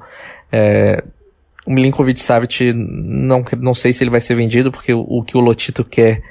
É, 0.51 1.03
o 1.65 1.71
Milinkovic 1.71 2.21
Savic, 2.21 2.73
não, 2.73 3.43
não 3.59 3.73
sei 3.73 3.93
se 3.93 4.03
ele 4.03 4.11
vai 4.11 4.19
ser 4.19 4.35
vendido, 4.35 4.71
porque 4.71 4.93
o, 4.93 5.01
o 5.01 5.23
que 5.23 5.37
o 5.37 5.39
Lotito 5.39 5.83
quer, 5.83 6.21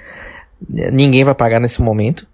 ninguém 0.68 1.24
vai 1.24 1.34
pagar 1.34 1.61
nesse 1.61 1.80
momento. 1.80 2.26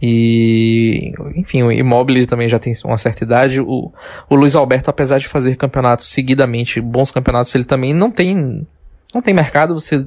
E, 0.00 1.12
enfim, 1.34 1.62
o 1.62 1.72
Immobile 1.72 2.26
também 2.26 2.48
já 2.48 2.58
tem 2.58 2.72
uma 2.84 2.98
certa 2.98 3.24
idade. 3.24 3.60
O, 3.60 3.92
o 4.28 4.34
Luiz 4.34 4.54
Alberto, 4.54 4.90
apesar 4.90 5.18
de 5.18 5.26
fazer 5.26 5.56
campeonatos 5.56 6.06
seguidamente, 6.06 6.80
bons 6.80 7.10
campeonatos, 7.10 7.54
ele 7.54 7.64
também 7.64 7.92
não 7.92 8.10
tem 8.10 8.66
não 9.12 9.22
tem 9.22 9.32
mercado, 9.32 9.72
você 9.72 10.06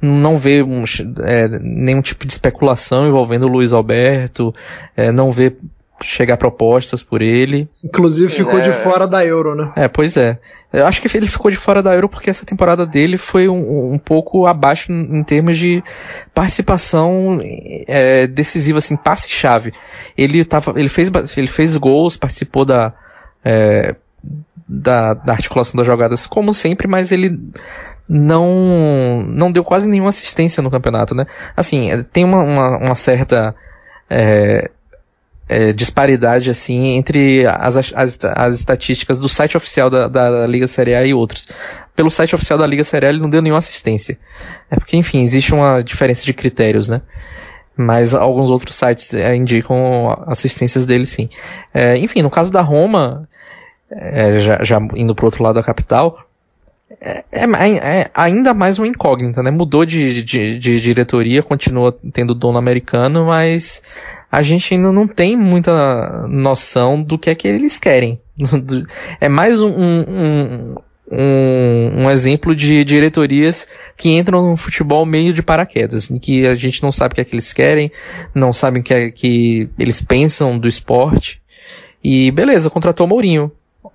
não 0.00 0.36
vê 0.36 0.62
um, 0.62 0.84
é, 1.24 1.48
nenhum 1.58 2.02
tipo 2.02 2.26
de 2.26 2.34
especulação 2.34 3.06
envolvendo 3.06 3.44
o 3.44 3.48
Luiz 3.48 3.72
Alberto, 3.72 4.54
é, 4.94 5.10
não 5.10 5.32
vê 5.32 5.56
chegar 6.02 6.36
propostas 6.36 7.02
por 7.02 7.22
ele. 7.22 7.68
Inclusive 7.84 8.32
ficou 8.32 8.58
é... 8.58 8.62
de 8.62 8.72
fora 8.72 9.06
da 9.06 9.24
Euro, 9.24 9.54
né? 9.54 9.72
É, 9.76 9.88
pois 9.88 10.16
é. 10.16 10.38
Eu 10.72 10.86
acho 10.86 11.00
que 11.02 11.16
ele 11.16 11.26
ficou 11.26 11.50
de 11.50 11.56
fora 11.56 11.82
da 11.82 11.94
Euro 11.94 12.08
porque 12.08 12.30
essa 12.30 12.46
temporada 12.46 12.86
dele 12.86 13.16
foi 13.16 13.48
um, 13.48 13.92
um 13.92 13.98
pouco 13.98 14.46
abaixo 14.46 14.90
em 14.92 15.22
termos 15.22 15.58
de 15.58 15.82
participação 16.34 17.40
é, 17.86 18.26
decisiva, 18.26 18.78
assim, 18.78 18.96
passe-chave. 18.96 19.72
Ele, 20.16 20.44
tava, 20.44 20.72
ele, 20.76 20.88
fez, 20.88 21.10
ele 21.36 21.48
fez 21.48 21.76
gols, 21.76 22.16
participou 22.16 22.64
da, 22.64 22.92
é, 23.44 23.94
da, 24.66 25.14
da 25.14 25.32
articulação 25.32 25.76
das 25.76 25.86
jogadas 25.86 26.26
como 26.26 26.54
sempre, 26.54 26.88
mas 26.88 27.12
ele 27.12 27.38
não 28.08 29.24
não 29.28 29.52
deu 29.52 29.64
quase 29.64 29.88
nenhuma 29.88 30.08
assistência 30.08 30.62
no 30.62 30.70
campeonato, 30.70 31.14
né? 31.14 31.26
Assim, 31.56 31.88
tem 32.12 32.24
uma, 32.24 32.42
uma, 32.42 32.78
uma 32.78 32.94
certa 32.94 33.54
é, 34.10 34.70
é, 35.52 35.72
disparidade 35.72 36.48
assim 36.48 36.96
entre 36.96 37.46
as, 37.46 37.92
as, 37.94 38.18
as, 38.24 38.54
estatísticas 38.54 39.20
do 39.20 39.28
site 39.28 39.56
oficial 39.56 39.90
da, 39.90 40.08
da, 40.08 40.46
Liga 40.46 40.66
Série 40.66 40.94
A 40.94 41.04
e 41.04 41.12
outros. 41.12 41.46
Pelo 41.94 42.10
site 42.10 42.34
oficial 42.34 42.58
da 42.58 42.66
Liga 42.66 42.82
Série 42.82 43.06
A 43.06 43.10
ele 43.10 43.20
não 43.20 43.28
deu 43.28 43.42
nenhuma 43.42 43.58
assistência. 43.58 44.18
É 44.70 44.76
porque, 44.76 44.96
enfim, 44.96 45.22
existe 45.22 45.52
uma 45.52 45.82
diferença 45.82 46.24
de 46.24 46.32
critérios, 46.32 46.88
né? 46.88 47.02
Mas 47.76 48.14
alguns 48.14 48.50
outros 48.50 48.74
sites 48.74 49.12
é, 49.12 49.36
indicam 49.36 50.24
assistências 50.26 50.86
dele 50.86 51.04
sim. 51.04 51.28
É, 51.72 51.96
enfim, 51.98 52.22
no 52.22 52.30
caso 52.30 52.50
da 52.50 52.62
Roma, 52.62 53.28
é, 53.90 54.38
já, 54.40 54.62
já, 54.62 54.80
indo 54.94 55.14
para 55.14 55.26
outro 55.26 55.42
lado 55.42 55.56
da 55.56 55.62
capital, 55.62 56.18
é, 57.00 57.24
é, 57.30 57.44
é, 58.00 58.10
ainda 58.14 58.54
mais 58.54 58.78
uma 58.78 58.86
incógnita, 58.86 59.42
né? 59.42 59.50
Mudou 59.50 59.84
de, 59.84 60.22
de, 60.22 60.58
de 60.58 60.80
diretoria, 60.80 61.42
continua 61.42 61.96
tendo 62.12 62.34
dono 62.34 62.58
americano, 62.58 63.26
mas 63.26 63.82
a 64.32 64.40
gente 64.40 64.72
ainda 64.72 64.90
não 64.90 65.06
tem 65.06 65.36
muita 65.36 66.26
noção 66.26 67.02
do 67.02 67.18
que 67.18 67.28
é 67.28 67.34
que 67.34 67.46
eles 67.46 67.78
querem. 67.78 68.18
é 69.20 69.28
mais 69.28 69.60
um, 69.60 69.68
um, 69.68 70.74
um, 71.10 72.02
um, 72.02 72.10
exemplo 72.10 72.56
de 72.56 72.82
diretorias 72.82 73.68
que 73.94 74.08
entram 74.08 74.48
no 74.48 74.56
futebol 74.56 75.04
meio 75.04 75.34
de 75.34 75.42
paraquedas, 75.42 76.10
em 76.10 76.18
que 76.18 76.46
a 76.46 76.54
gente 76.54 76.82
não 76.82 76.90
sabe 76.90 77.12
o 77.12 77.14
que 77.16 77.20
é 77.20 77.24
que 77.24 77.34
eles 77.34 77.52
querem, 77.52 77.92
não 78.34 78.54
sabem 78.54 78.80
o 78.80 78.84
que 78.84 78.94
é 78.94 79.10
que 79.10 79.68
eles 79.78 80.00
pensam 80.00 80.58
do 80.58 80.66
esporte. 80.66 81.42
E 82.02 82.30
beleza, 82.30 82.70
contratou 82.70 83.04
o 83.06 83.10
Mourinho. 83.10 83.52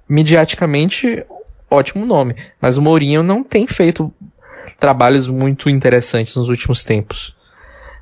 Mediaticamente, 0.08 1.26
ótimo 1.68 2.06
nome. 2.06 2.36
Mas 2.62 2.78
o 2.78 2.82
Mourinho 2.82 3.24
não 3.24 3.44
tem 3.44 3.66
feito 3.66 4.14
trabalhos 4.80 5.28
muito 5.28 5.68
interessantes 5.68 6.36
nos 6.36 6.48
últimos 6.48 6.84
tempos. 6.84 7.36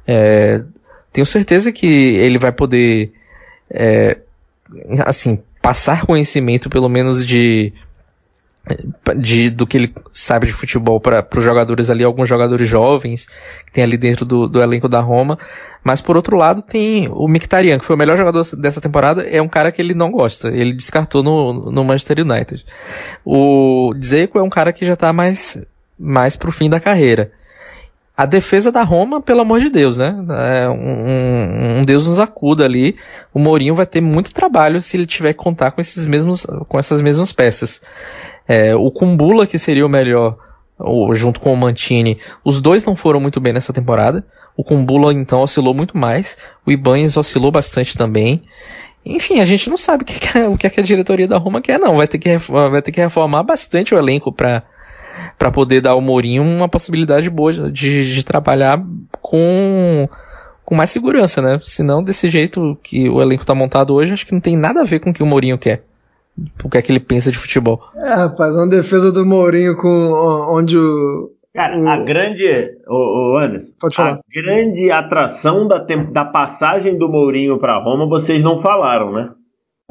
É, 0.06 0.62
tenho 1.16 1.26
certeza 1.26 1.72
que 1.72 1.88
ele 1.88 2.38
vai 2.38 2.52
poder, 2.52 3.14
é, 3.72 4.18
assim, 5.06 5.40
passar 5.62 6.06
conhecimento 6.06 6.70
pelo 6.70 6.90
menos 6.90 7.26
de, 7.26 7.72
de 9.16 9.50
do 9.50 9.66
que 9.66 9.78
ele 9.78 9.96
sabe 10.12 10.48
de 10.48 10.52
futebol 10.52 11.00
para 11.00 11.26
os 11.34 11.42
jogadores 11.42 11.90
ali, 11.90 12.04
alguns 12.04 12.28
jogadores 12.28 12.68
jovens 12.68 13.28
que 13.66 13.72
tem 13.72 13.86
ali 13.86 13.96
dentro 13.96 14.26
do, 14.26 14.46
do, 14.46 14.62
elenco 14.62 14.90
da 14.90 15.00
Roma. 15.00 15.40
Mas 15.82 16.02
por 16.02 16.18
outro 16.18 16.36
lado 16.36 16.62
tem 16.62 17.08
o 17.08 17.30
Mkhitaryan, 17.30 17.80
que 17.80 17.86
foi 17.86 17.96
o 17.96 18.00
melhor 18.00 18.18
jogador 18.18 18.46
dessa 18.58 18.82
temporada, 18.82 19.22
é 19.22 19.42
um 19.42 19.48
cara 19.48 19.72
que 19.72 19.82
ele 19.82 19.94
não 19.94 20.12
gosta. 20.12 20.50
Ele 20.50 20.74
descartou 20.74 21.24
no, 21.24 21.72
no 21.72 21.86
Manchester 21.86 22.20
United. 22.20 22.66
O 23.24 23.94
Dzeko 23.98 24.38
é 24.38 24.44
um 24.44 24.50
cara 24.50 24.74
que 24.74 24.86
já 24.86 24.96
está 24.96 25.14
mais 25.14 25.64
mais 25.98 26.36
pro 26.36 26.52
fim 26.52 26.70
da 26.70 26.78
carreira 26.78 27.32
a 28.18 28.26
defesa 28.26 28.72
da 28.72 28.82
Roma, 28.82 29.22
pelo 29.22 29.42
amor 29.42 29.60
de 29.60 29.70
Deus, 29.70 29.98
né? 29.98 30.16
É 30.30 30.70
um, 30.70 31.80
um, 31.80 31.84
Deus 31.84 32.08
nos 32.08 32.18
acuda 32.18 32.64
ali. 32.64 32.96
O 33.34 33.40
Mourinho 33.40 33.76
vai 33.76 33.86
ter 33.86 34.00
muito 34.00 34.34
trabalho 34.34 34.82
se 34.82 34.96
ele 34.96 35.06
tiver 35.06 35.34
que 35.34 35.40
contar 35.40 35.72
com, 35.72 35.82
esses 35.82 36.08
mesmos, 36.08 36.46
com 36.70 36.80
essas 36.80 37.02
mesmas 37.02 37.34
peças. 37.34 37.82
É, 38.48 38.74
o 38.74 38.90
Kumbula, 38.90 39.46
que 39.46 39.60
seria 39.60 39.86
o 39.86 39.90
melhor, 39.90 40.38
junto 41.14 41.42
com 41.42 41.52
o 41.52 41.58
Mantini, 41.58 42.18
os 42.44 42.62
dois 42.62 42.86
não 42.86 42.96
foram 42.96 43.20
muito 43.20 43.42
bem 43.42 43.52
nessa 43.52 43.74
temporada. 43.74 44.26
O 44.56 44.64
Kumbula, 44.64 45.14
então, 45.14 45.42
oscilou 45.42 45.74
muito 45.74 45.98
mais. 45.98 46.38
O 46.66 46.72
Ibanez 46.72 47.18
oscilou 47.18 47.52
bastante 47.52 47.98
também. 47.98 48.44
Enfim, 49.06 49.42
a 49.42 49.46
gente 49.46 49.70
não 49.70 49.78
sabe 49.78 50.04
o 50.04 50.06
que, 50.06 50.20
que, 50.20 50.40
o 50.40 50.58
que 50.58 50.80
a 50.80 50.84
diretoria 50.84 51.28
da 51.28 51.38
Roma 51.38 51.62
quer, 51.62 51.78
não. 51.78 51.98
Vai 51.98 52.08
ter 52.08 52.18
que, 52.18 52.38
vai 52.38 52.82
ter 52.82 52.94
que 52.94 53.02
reformar 53.02 53.44
bastante 53.44 53.94
o 53.94 53.98
elenco 53.98 54.32
para 54.32 54.64
para 55.38 55.52
poder 55.52 55.82
dar 55.82 55.92
ao 55.92 56.02
Mourinho 56.02 56.44
uma 56.44 56.70
possibilidade 56.70 57.30
boa 57.30 57.52
de, 57.54 58.14
de 58.14 58.26
trabalhar 58.26 58.82
com, 59.22 60.08
com 60.64 60.76
mais 60.76 60.90
segurança, 60.90 61.42
né? 61.42 61.60
Senão, 61.64 62.04
desse 62.04 62.30
jeito 62.30 62.78
que 62.84 63.10
o 63.10 63.22
elenco 63.22 63.46
tá 63.46 63.54
montado 63.56 63.94
hoje, 63.94 64.14
acho 64.14 64.26
que 64.26 64.34
não 64.34 64.42
tem 64.42 64.58
nada 64.58 64.82
a 64.82 64.86
ver 64.86 65.00
com 65.00 65.10
o 65.10 65.14
que 65.14 65.24
o 65.24 65.26
Mourinho 65.26 65.58
quer. 65.58 65.84
O 66.64 66.70
que 66.70 66.78
é 66.78 66.82
que 66.82 66.92
ele 66.92 67.00
pensa 67.00 67.32
de 67.32 67.38
futebol. 67.38 67.82
É, 67.96 68.14
rapaz, 68.14 68.56
uma 68.56 68.68
defesa 68.68 69.12
do 69.12 69.26
Mourinho 69.26 69.78
com 69.78 70.12
onde 70.50 70.78
o. 70.78 71.32
Cara, 71.54 71.80
o... 71.80 71.88
a 71.88 71.98
grande. 72.04 72.78
O, 72.88 73.34
o 73.34 73.38
Anderson, 73.38 73.72
Pode 73.80 73.96
falar. 73.96 74.14
A 74.16 74.20
grande 74.34 74.92
atração 74.92 75.66
da, 75.68 75.78
da 76.12 76.26
passagem 76.26 76.98
do 76.98 77.08
Mourinho 77.08 77.58
para 77.58 77.82
Roma, 77.82 78.06
vocês 78.08 78.44
não 78.44 78.62
falaram, 78.62 79.14
né? 79.14 79.30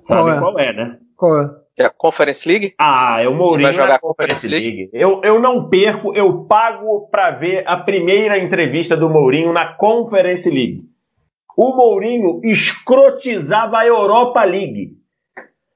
Sabe 0.02 0.20
qual 0.20 0.30
é, 0.30 0.38
qual 0.38 0.58
é 0.58 0.72
né? 0.74 0.98
Qual 1.16 1.42
é? 1.42 1.63
É 1.76 1.84
a 1.84 1.90
Conference 1.90 2.48
League? 2.48 2.74
Ah, 2.78 3.20
é 3.20 3.28
o 3.28 3.34
Mourinho 3.34 3.62
vai 3.62 3.72
jogar 3.72 3.94
a 3.96 3.98
Conference 3.98 4.46
League. 4.46 4.66
League. 4.66 4.90
Eu, 4.92 5.20
eu 5.24 5.40
não 5.40 5.68
perco, 5.68 6.14
eu 6.14 6.44
pago 6.44 7.08
para 7.10 7.32
ver 7.32 7.64
a 7.66 7.76
primeira 7.76 8.38
entrevista 8.38 8.96
do 8.96 9.10
Mourinho 9.10 9.52
na 9.52 9.74
Conference 9.74 10.48
League. 10.48 10.82
O 11.56 11.76
Mourinho 11.76 12.40
escrotizava 12.44 13.78
a 13.78 13.86
Europa 13.86 14.44
League. 14.44 14.92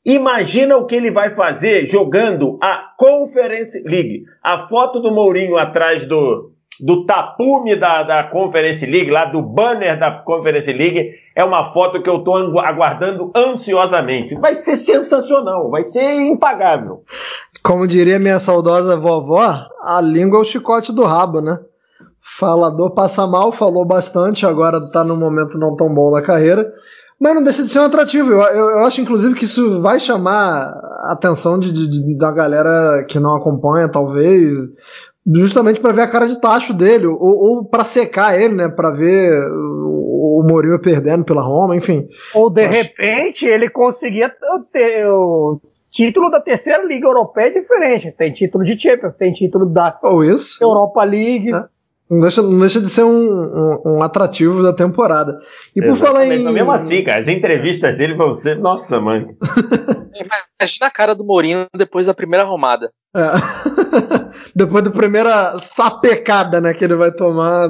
Imagina 0.04 0.76
o 0.76 0.86
que 0.86 0.94
ele 0.94 1.10
vai 1.10 1.34
fazer 1.34 1.86
jogando 1.86 2.58
a 2.62 2.94
Conference 2.96 3.78
League. 3.80 4.24
A 4.42 4.68
foto 4.68 5.00
do 5.00 5.12
Mourinho 5.12 5.56
atrás 5.56 6.06
do, 6.06 6.52
do 6.80 7.04
tapume 7.04 7.78
da, 7.78 8.02
da 8.04 8.24
Conference 8.24 8.84
League, 8.86 9.10
lá 9.10 9.24
do 9.24 9.42
banner 9.42 9.98
da 9.98 10.10
Conference 10.10 10.72
League, 10.72 11.10
é 11.34 11.44
uma 11.44 11.72
foto 11.72 12.02
que 12.02 12.08
eu 12.08 12.18
estou 12.18 12.36
aguardando 12.60 13.32
ansiosamente. 13.34 14.34
Vai 14.36 14.54
ser 14.54 14.76
sensacional, 14.76 15.70
vai 15.70 15.82
ser 15.84 16.20
impagável. 16.22 17.02
Como 17.64 17.86
diria 17.86 18.18
minha 18.18 18.38
saudosa 18.38 18.96
vovó, 18.96 19.66
a 19.82 20.00
língua 20.00 20.38
é 20.38 20.42
o 20.42 20.44
chicote 20.44 20.92
do 20.92 21.04
rabo, 21.04 21.40
né? 21.40 21.58
Falador 22.20 22.92
passa 22.94 23.26
mal, 23.26 23.50
falou 23.50 23.84
bastante, 23.84 24.46
agora 24.46 24.78
está 24.78 25.02
num 25.02 25.16
momento 25.16 25.58
não 25.58 25.74
tão 25.74 25.92
bom 25.92 26.12
da 26.12 26.22
carreira. 26.22 26.72
Mas 27.20 27.34
não 27.34 27.42
deixa 27.42 27.64
de 27.64 27.70
ser 27.72 27.80
um 27.80 27.86
atrativo. 27.86 28.30
Eu, 28.30 28.40
eu, 28.40 28.70
eu 28.70 28.84
acho, 28.84 29.00
inclusive, 29.00 29.34
que 29.34 29.44
isso 29.44 29.82
vai 29.82 29.98
chamar 29.98 30.72
a 31.04 31.12
atenção 31.12 31.58
de, 31.58 31.72
de, 31.72 31.88
de 31.88 32.16
da 32.16 32.30
galera 32.30 33.04
que 33.08 33.18
não 33.18 33.34
acompanha, 33.34 33.88
talvez, 33.88 34.52
justamente 35.34 35.80
para 35.80 35.92
ver 35.92 36.02
a 36.02 36.10
cara 36.10 36.26
de 36.26 36.40
tacho 36.40 36.72
dele, 36.72 37.06
ou, 37.06 37.18
ou 37.20 37.64
para 37.64 37.84
secar 37.84 38.40
ele, 38.40 38.54
né? 38.54 38.68
Para 38.68 38.90
ver 38.90 39.48
o, 39.50 40.40
o 40.40 40.44
Mourinho 40.46 40.80
perdendo 40.80 41.24
pela 41.24 41.42
Roma, 41.42 41.76
enfim. 41.76 42.08
Ou 42.34 42.50
de 42.50 42.66
repente 42.66 43.46
ele 43.46 43.68
conseguia 43.68 44.32
ter 44.72 45.06
o 45.06 45.60
título 45.90 46.30
da 46.30 46.40
terceira 46.40 46.84
liga 46.84 47.06
europeia 47.06 47.48
é 47.48 47.60
diferente. 47.60 48.12
Tem 48.12 48.32
título 48.32 48.64
de 48.64 48.78
Champions, 48.78 49.14
tem 49.14 49.32
título 49.32 49.66
da. 49.66 49.98
Europa 50.60 51.04
League. 51.04 51.52
É. 51.52 51.64
Não 52.10 52.20
deixa, 52.20 52.40
não 52.40 52.58
deixa 52.58 52.80
de 52.80 52.88
ser 52.88 53.04
um, 53.04 53.10
um, 53.10 53.82
um 53.84 54.02
atrativo 54.02 54.62
da 54.62 54.72
temporada. 54.72 55.38
E 55.76 55.82
por 55.82 55.96
falar 55.96 56.24
em. 56.24 56.42
Mas 56.42 56.54
mesmo 56.54 56.72
assim, 56.72 57.04
cara, 57.04 57.20
as 57.20 57.28
entrevistas 57.28 57.98
dele 57.98 58.14
vão 58.14 58.32
ser. 58.32 58.58
Nossa, 58.58 58.98
mãe. 58.98 59.26
Imagina 60.60 60.86
a 60.86 60.90
cara 60.90 61.14
do 61.14 61.24
Mourinho 61.24 61.66
depois 61.76 62.06
da 62.06 62.14
primeira 62.14 62.44
arrumada. 62.44 62.90
É. 63.14 63.20
depois 64.56 64.84
da 64.84 64.90
primeira 64.90 65.58
sapecada 65.60 66.60
né, 66.60 66.72
que 66.72 66.82
ele 66.82 66.96
vai 66.96 67.12
tomar. 67.12 67.68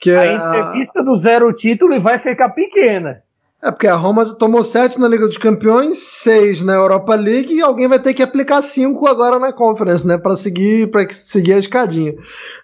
Que 0.00 0.10
a 0.10 0.32
entrevista 0.32 1.00
a... 1.00 1.04
do 1.04 1.14
zero 1.14 1.52
título 1.52 1.94
e 1.94 2.00
vai 2.00 2.18
ficar 2.18 2.48
pequena. 2.48 3.22
É 3.60 3.72
porque 3.72 3.88
a 3.88 3.96
Roma 3.96 4.24
tomou 4.24 4.62
7 4.62 5.00
na 5.00 5.08
Liga 5.08 5.26
dos 5.26 5.36
Campeões, 5.36 5.98
6 5.98 6.62
na 6.62 6.74
Europa 6.74 7.16
League 7.16 7.52
e 7.52 7.60
alguém 7.60 7.88
vai 7.88 7.98
ter 7.98 8.14
que 8.14 8.22
aplicar 8.22 8.62
5 8.62 9.04
agora 9.08 9.36
na 9.36 9.52
Conference, 9.52 10.06
né? 10.06 10.16
Para 10.16 10.36
seguir, 10.36 10.88
para 10.92 11.10
seguir 11.10 11.54
a 11.54 11.58
escadinha. 11.58 12.14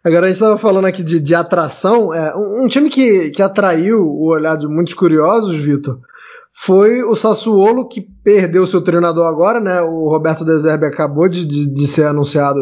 Agora 0.05 0.27
a 0.27 0.29
gente 0.29 0.37
estava 0.37 0.57
falando 0.57 0.85
aqui 0.85 1.03
de, 1.03 1.19
de 1.19 1.35
atração. 1.35 2.15
É, 2.15 2.37
um, 2.37 2.65
um, 2.65 2.69
time 2.69 2.89
que, 2.89 3.31
que 3.31 3.43
atraiu 3.43 4.03
o 4.03 4.29
olhar 4.29 4.57
de 4.57 4.69
muitos 4.69 4.95
curiosos, 4.95 5.57
Vitor, 5.57 5.99
foi 6.53 7.03
o 7.03 7.17
Sassuolo, 7.17 7.89
que 7.89 8.01
perdeu 8.23 8.65
seu 8.65 8.81
treinador 8.81 9.27
agora, 9.27 9.59
né? 9.59 9.83
O 9.83 10.09
Roberto 10.09 10.45
Deserbe 10.45 10.87
acabou 10.87 11.29
de, 11.29 11.45
de, 11.45 11.75
de 11.75 11.87
ser 11.89 12.07
anunciado 12.07 12.61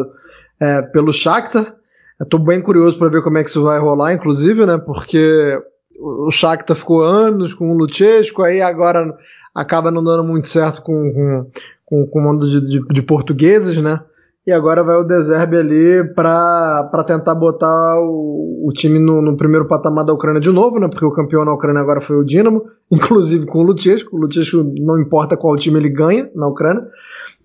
é, 0.59 0.81
pelo 0.81 1.13
Shakhtar. 1.13 1.75
Estou 2.19 2.39
bem 2.39 2.63
curioso 2.63 2.97
para 2.97 3.09
ver 3.09 3.21
como 3.21 3.37
é 3.37 3.43
que 3.43 3.49
isso 3.51 3.61
vai 3.61 3.79
rolar, 3.79 4.11
inclusive, 4.11 4.65
né? 4.65 4.79
Porque 4.83 5.59
o 5.99 6.31
Shakhtar 6.31 6.75
ficou 6.75 7.01
anos 7.01 7.53
com 7.53 7.71
o 7.71 7.77
Luchesco, 7.77 8.41
aí 8.41 8.61
agora 8.61 9.15
acaba 9.53 9.91
não 9.91 10.03
dando 10.03 10.23
muito 10.23 10.47
certo 10.47 10.81
com, 10.81 11.45
com, 11.85 12.07
com, 12.07 12.19
o 12.19 12.21
mundo 12.21 12.49
de, 12.49 12.61
de, 12.61 12.87
de, 12.87 13.01
portugueses, 13.01 13.81
né? 13.81 13.99
E 14.45 14.51
agora 14.51 14.83
vai 14.83 14.97
o 14.97 15.05
Deserbe 15.05 15.57
ali 15.57 16.03
para 16.13 17.03
tentar 17.07 17.33
botar 17.35 17.97
o, 17.99 18.67
o 18.67 18.73
time 18.73 18.99
no, 18.99 19.21
no, 19.21 19.37
primeiro 19.37 19.67
patamar 19.67 20.03
da 20.03 20.13
Ucrânia 20.13 20.41
de 20.41 20.51
novo, 20.51 20.79
né? 20.79 20.89
Porque 20.89 21.05
o 21.05 21.13
campeão 21.13 21.45
na 21.45 21.53
Ucrânia 21.53 21.81
agora 21.81 22.01
foi 22.01 22.17
o 22.17 22.25
Dinamo, 22.25 22.65
inclusive 22.91 23.45
com 23.45 23.59
o 23.59 23.63
Luchesco. 23.63 24.15
O 24.15 24.19
Luchesco 24.19 24.63
não 24.79 24.99
importa 24.99 25.37
qual 25.37 25.55
time 25.55 25.79
ele 25.79 25.89
ganha 25.89 26.29
na 26.35 26.47
Ucrânia. 26.47 26.85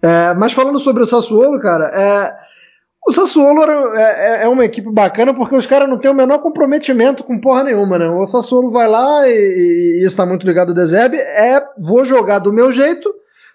É, 0.03 0.35
mas 0.35 0.53
falando 0.53 0.79
sobre 0.81 1.03
o 1.03 1.07
Sassuolo, 1.07 1.61
cara, 1.61 1.85
é, 1.87 2.48
o 3.07 3.13
Sassuolo 3.13 3.63
é, 3.63 4.03
é, 4.03 4.45
é, 4.45 4.49
uma 4.49 4.65
equipe 4.65 4.91
bacana 4.91 5.33
porque 5.33 5.57
os 5.57 5.67
caras 5.67 5.89
não 5.89 5.99
têm 5.99 6.11
o 6.11 6.15
menor 6.15 6.41
comprometimento 6.41 7.25
com 7.25 7.41
porra 7.41 7.65
nenhuma, 7.65 7.99
né? 7.99 8.09
O 8.09 8.27
Sassuolo 8.27 8.71
vai 8.71 8.89
lá 8.89 9.29
e, 9.29 10.01
e 10.03 10.05
está 10.05 10.27
muito 10.27 10.47
ligado 10.47 10.71
ao 10.71 10.75
Dezeb, 10.75 11.17
é 11.17 11.63
vou 11.79 12.05
jogar 12.05 12.41
do 12.41 12.53
meu 12.53 12.71
jeito, 12.71 13.09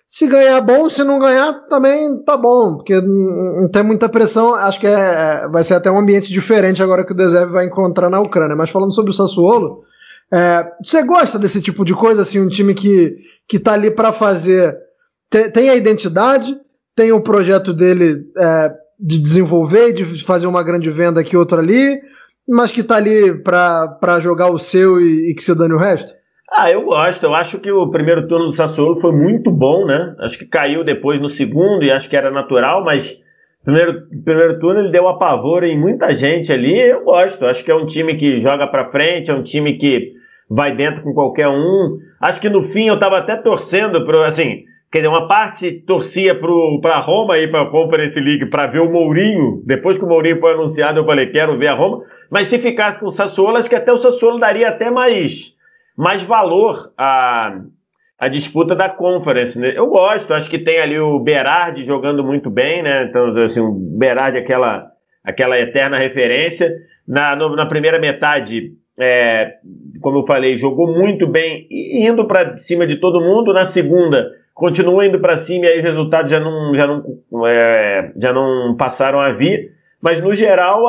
se 0.08 0.28
ganhar 0.28 0.62
bom, 0.62 0.90
se 0.90 1.04
não 1.04 1.20
ganhar 1.20 1.54
também 1.68 2.24
tá 2.24 2.38
bom, 2.38 2.76
porque 2.76 3.02
não 3.02 3.68
tem 3.68 3.84
muita 3.84 4.08
pressão, 4.08 4.54
acho 4.54 4.80
que 4.80 4.88
é, 4.88 4.92
é, 4.92 5.48
vai 5.48 5.64
ser 5.64 5.76
até 5.76 5.90
um 5.90 5.98
ambiente 5.98 6.32
diferente 6.32 6.84
agora 6.84 7.06
que 7.06 7.14
o 7.14 7.16
Dezeb 7.16 7.52
vai 7.52 7.66
encontrar 7.66 8.10
na 8.10 8.20
Ucrânia. 8.20 8.56
Mas 8.56 8.70
falando 8.70 8.94
sobre 8.94 9.12
o 9.12 9.14
Sassuolo, 9.14 9.84
é, 10.32 10.68
você 10.84 11.02
gosta 11.04 11.40
desse 11.40 11.62
tipo 11.62 11.84
de 11.84 11.94
coisa, 11.94 12.22
assim, 12.22 12.40
um 12.40 12.48
time 12.48 12.74
que, 12.74 13.18
que 13.48 13.60
tá 13.60 13.74
ali 13.74 13.90
para 13.90 14.14
fazer, 14.14 14.78
tem, 15.30 15.50
tem, 15.52 15.70
a 15.70 15.76
identidade, 15.76 16.56
tem 16.96 17.12
o 17.12 17.22
projeto 17.22 17.74
dele 17.74 18.24
é, 18.38 18.72
de 19.00 19.20
desenvolver, 19.20 19.94
de 19.94 20.24
fazer 20.24 20.48
uma 20.48 20.64
grande 20.64 20.90
venda 20.90 21.22
aqui, 21.22 21.36
outra 21.36 21.60
ali, 21.60 22.00
mas 22.48 22.72
que 22.72 22.84
tá 22.84 22.98
ali 22.98 23.34
para 23.42 24.20
jogar 24.20 24.50
o 24.50 24.58
seu 24.58 25.00
e, 25.00 25.32
e, 25.32 25.36
que 25.36 25.44
se 25.44 25.56
dane 25.56 25.74
o 25.74 25.78
resto? 25.78 26.14
Ah, 26.52 26.70
eu 26.72 26.84
gosto. 26.84 27.24
Eu 27.24 27.34
acho 27.34 27.60
que 27.60 27.72
o 27.72 27.90
primeiro 27.90 28.28
turno 28.28 28.48
do 28.48 28.56
Sassuolo 28.56 29.00
foi 29.00 29.12
muito 29.12 29.50
bom, 29.50 29.86
né? 29.86 30.16
Acho 30.20 30.38
que 30.38 30.46
caiu 30.46 30.84
depois 30.84 31.22
no 31.22 31.30
segundo 31.30 31.84
e 31.84 31.92
acho 31.92 32.10
que 32.10 32.16
era 32.16 32.30
natural, 32.30 32.84
mas 32.84 33.12
primeiro 33.64 34.04
primeiro 34.24 34.60
turno 34.60 34.82
ele 34.82 34.92
deu 34.92 35.08
apavoro 35.08 35.66
em 35.66 35.80
muita 35.80 36.14
gente 36.16 36.52
ali. 36.52 36.80
Eu 36.80 37.04
gosto. 37.04 37.46
Acho 37.46 37.64
que 37.64 37.72
é 37.72 37.76
um 37.76 37.88
time 37.88 38.18
que 38.18 38.40
joga 38.42 38.68
para 38.68 38.92
frente, 38.92 39.32
é 39.32 39.34
um 39.34 39.42
time 39.42 39.78
que 39.78 40.14
vai 40.50 40.76
dentro 40.76 41.02
com 41.02 41.14
qualquer 41.14 41.48
um. 41.48 41.98
Acho 42.22 42.40
que 42.40 42.50
no 42.50 42.70
fim 42.70 42.88
eu 42.88 43.00
tava 43.00 43.18
até 43.18 43.36
torcendo 43.36 44.06
pro 44.06 44.24
assim, 44.24 44.64
Quer 44.94 45.00
dizer, 45.00 45.08
uma 45.08 45.28
parte 45.28 45.72
torcia 45.88 46.40
para 46.80 47.00
Roma 47.00 47.40
ir 47.40 47.50
para 47.50 47.64
a 47.64 47.72
Conference 47.72 48.20
League 48.20 48.46
para 48.46 48.68
ver 48.68 48.78
o 48.78 48.92
Mourinho. 48.92 49.64
Depois 49.66 49.98
que 49.98 50.06
o 50.06 50.08
Mourinho 50.08 50.40
foi 50.40 50.54
anunciado, 50.54 51.00
eu 51.00 51.06
falei, 51.06 51.32
quero 51.32 51.58
ver 51.58 51.70
a 51.70 51.74
Roma. 51.74 52.04
Mas 52.30 52.48
se 52.48 52.60
ficasse 52.60 53.00
com 53.00 53.08
o 53.08 53.12
Sassuolo, 53.12 53.58
acho 53.58 53.68
que 53.68 53.76
até 53.76 53.92
o 53.92 53.98
Sassuolo 53.98 54.38
daria 54.38 54.70
até 54.70 54.92
mais, 54.92 55.52
mais 55.98 56.22
valor 56.22 56.94
à, 56.96 57.58
à 58.20 58.28
disputa 58.28 58.76
da 58.76 58.88
Conference. 58.88 59.58
Né? 59.58 59.74
Eu 59.76 59.88
gosto, 59.88 60.32
acho 60.32 60.48
que 60.48 60.60
tem 60.60 60.80
ali 60.80 61.00
o 61.00 61.18
Berardi 61.18 61.82
jogando 61.82 62.24
muito 62.24 62.52
bem, 62.52 62.84
né? 62.84 63.06
Então, 63.06 63.36
assim, 63.46 63.62
o 63.62 63.72
Berardi, 63.72 64.38
aquela, 64.38 64.92
aquela 65.24 65.58
eterna 65.58 65.98
referência. 65.98 66.72
Na, 67.08 67.36
no, 67.36 67.56
na 67.56 67.66
primeira 67.66 67.98
metade, 67.98 68.74
é, 69.00 69.54
como 70.02 70.20
eu 70.20 70.26
falei, 70.28 70.56
jogou 70.56 70.86
muito 70.86 71.26
bem, 71.26 71.68
indo 71.72 72.28
para 72.28 72.58
cima 72.60 72.86
de 72.86 72.98
todo 72.98 73.20
mundo. 73.20 73.52
Na 73.52 73.66
segunda 73.66 74.43
continua 74.54 75.06
indo 75.06 75.20
para 75.20 75.42
cima 75.46 75.66
e 75.66 75.70
aí 75.70 75.78
os 75.80 75.84
resultados 75.84 76.30
já 76.30 76.40
não, 76.40 76.76
já 76.76 76.88
não, 76.88 77.48
é, 77.48 78.14
já 78.18 78.32
não 78.32 78.76
passaram 78.78 79.20
a 79.20 79.32
vir. 79.32 79.72
Mas 80.02 80.22
no 80.22 80.36
geral, 80.36 80.84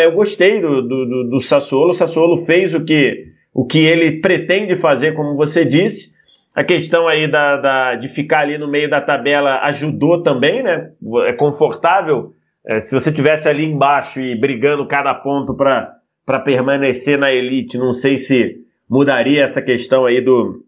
eu 0.00 0.12
gostei 0.12 0.60
do, 0.60 0.82
do, 0.82 1.24
do 1.30 1.42
Sassuolo. 1.42 1.92
O 1.92 1.96
Sassuolo 1.96 2.46
fez 2.46 2.72
o 2.72 2.84
que, 2.84 3.24
o 3.52 3.66
que 3.66 3.78
ele 3.78 4.20
pretende 4.20 4.76
fazer, 4.76 5.14
como 5.14 5.36
você 5.36 5.64
disse. 5.64 6.12
A 6.54 6.62
questão 6.62 7.08
aí 7.08 7.28
da, 7.28 7.56
da, 7.56 7.94
de 7.96 8.08
ficar 8.10 8.40
ali 8.40 8.58
no 8.58 8.68
meio 8.68 8.88
da 8.88 9.00
tabela 9.00 9.62
ajudou 9.62 10.22
também, 10.22 10.62
né? 10.62 10.90
É 11.26 11.32
confortável. 11.32 12.34
É, 12.64 12.78
se 12.78 12.94
você 12.94 13.10
tivesse 13.10 13.48
ali 13.48 13.64
embaixo 13.64 14.20
e 14.20 14.36
brigando 14.36 14.86
cada 14.86 15.12
ponto 15.12 15.54
para 15.54 16.38
permanecer 16.44 17.18
na 17.18 17.32
elite, 17.32 17.76
não 17.76 17.94
sei 17.94 18.16
se 18.18 18.58
mudaria 18.88 19.42
essa 19.42 19.60
questão 19.60 20.06
aí 20.06 20.20
do, 20.20 20.62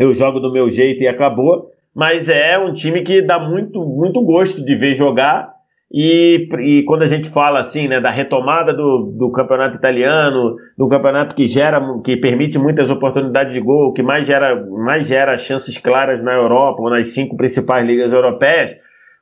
eu 0.00 0.14
jogo 0.14 0.40
do 0.40 0.50
meu 0.50 0.70
jeito 0.70 1.02
e 1.02 1.06
acabou. 1.06 1.70
Mas 1.94 2.26
é 2.26 2.58
um 2.58 2.72
time 2.72 3.02
que 3.02 3.20
dá 3.20 3.38
muito, 3.38 3.84
muito 3.84 4.22
gosto 4.22 4.64
de 4.64 4.74
ver 4.74 4.94
jogar. 4.94 5.52
E, 5.92 6.48
e 6.60 6.82
quando 6.84 7.02
a 7.02 7.06
gente 7.06 7.28
fala 7.28 7.60
assim, 7.60 7.86
né, 7.86 8.00
da 8.00 8.10
retomada 8.10 8.72
do, 8.72 9.12
do 9.18 9.30
campeonato 9.30 9.76
italiano, 9.76 10.56
do 10.78 10.88
campeonato 10.88 11.34
que 11.34 11.46
gera, 11.46 11.82
que 12.02 12.16
permite 12.16 12.58
muitas 12.58 12.88
oportunidades 12.88 13.52
de 13.52 13.60
gol, 13.60 13.92
que 13.92 14.02
mais 14.02 14.26
gera, 14.26 14.64
mais 14.70 15.06
gera 15.06 15.36
chances 15.36 15.76
claras 15.76 16.22
na 16.22 16.32
Europa, 16.32 16.80
ou 16.80 16.88
nas 16.88 17.08
cinco 17.08 17.36
principais 17.36 17.84
ligas 17.84 18.10
europeias, 18.12 18.70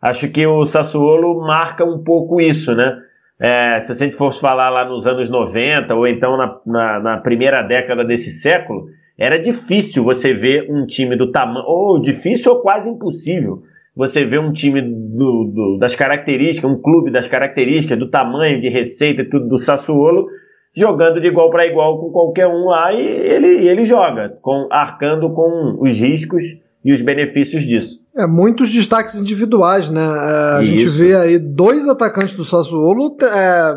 acho 0.01 0.29
que 0.29 0.47
o 0.47 0.65
Sassuolo 0.67 1.41
marca 1.41 1.85
um 1.85 2.05
pouco 2.05 2.41
isso, 2.41 2.75
né? 2.75 2.99
É, 3.41 3.81
se 3.81 3.93
a 3.93 3.95
gente 3.95 4.17
fosse 4.17 4.41
falar 4.41 4.69
lá 4.69 4.85
nos 4.85 5.07
anos 5.07 5.31
90, 5.31 5.95
ou 5.95 6.07
então 6.07 6.37
na, 6.37 6.61
na, 6.67 7.01
na 7.01 7.17
primeira 7.17 7.63
década 7.63 8.05
desse 8.05 8.31
século, 8.43 8.89
era 9.19 9.37
difícil 9.37 10.05
você 10.05 10.33
ver 10.33 10.71
um 10.71 10.87
time 10.87 11.17
do 11.17 11.33
tamanho, 11.33 11.67
ou 11.67 12.01
difícil 12.01 12.53
ou 12.53 12.61
quase 12.61 12.89
impossível, 12.89 13.63
você 13.97 14.25
ver 14.25 14.39
um 14.39 14.53
time 14.53 14.81
do, 14.81 15.51
do, 15.53 15.79
das 15.81 15.97
características, 15.97 16.71
um 16.71 16.81
clube 16.81 17.11
das 17.11 17.27
características, 17.27 17.99
do 17.99 18.09
tamanho, 18.09 18.61
de 18.61 18.69
receita 18.69 19.23
e 19.23 19.29
tudo 19.29 19.49
do 19.49 19.59
Sassuolo, 19.59 20.29
jogando 20.73 21.21
de 21.21 21.27
igual 21.27 21.51
para 21.51 21.67
igual 21.67 21.99
com 21.99 22.13
qualquer 22.13 22.47
um 22.47 22.67
lá 22.67 22.93
e 22.93 23.01
ele, 23.01 23.69
ele 23.69 23.85
joga, 23.85 24.39
com, 24.41 24.69
arcando 24.71 25.29
com 25.31 25.79
os 25.81 25.99
riscos 25.99 26.45
e 26.85 26.93
os 26.93 27.03
benefícios 27.03 27.65
disso. 27.65 27.99
É, 28.17 28.25
muitos 28.25 28.73
destaques 28.73 29.21
individuais, 29.21 29.91
né? 29.91 30.01
É, 30.01 30.59
a 30.59 30.63
gente 30.63 30.89
vê 30.91 31.17
aí 31.17 31.39
dois 31.39 31.89
atacantes 31.89 32.35
do 32.35 32.45
Sassuolo 32.45 33.17
é, 33.21 33.77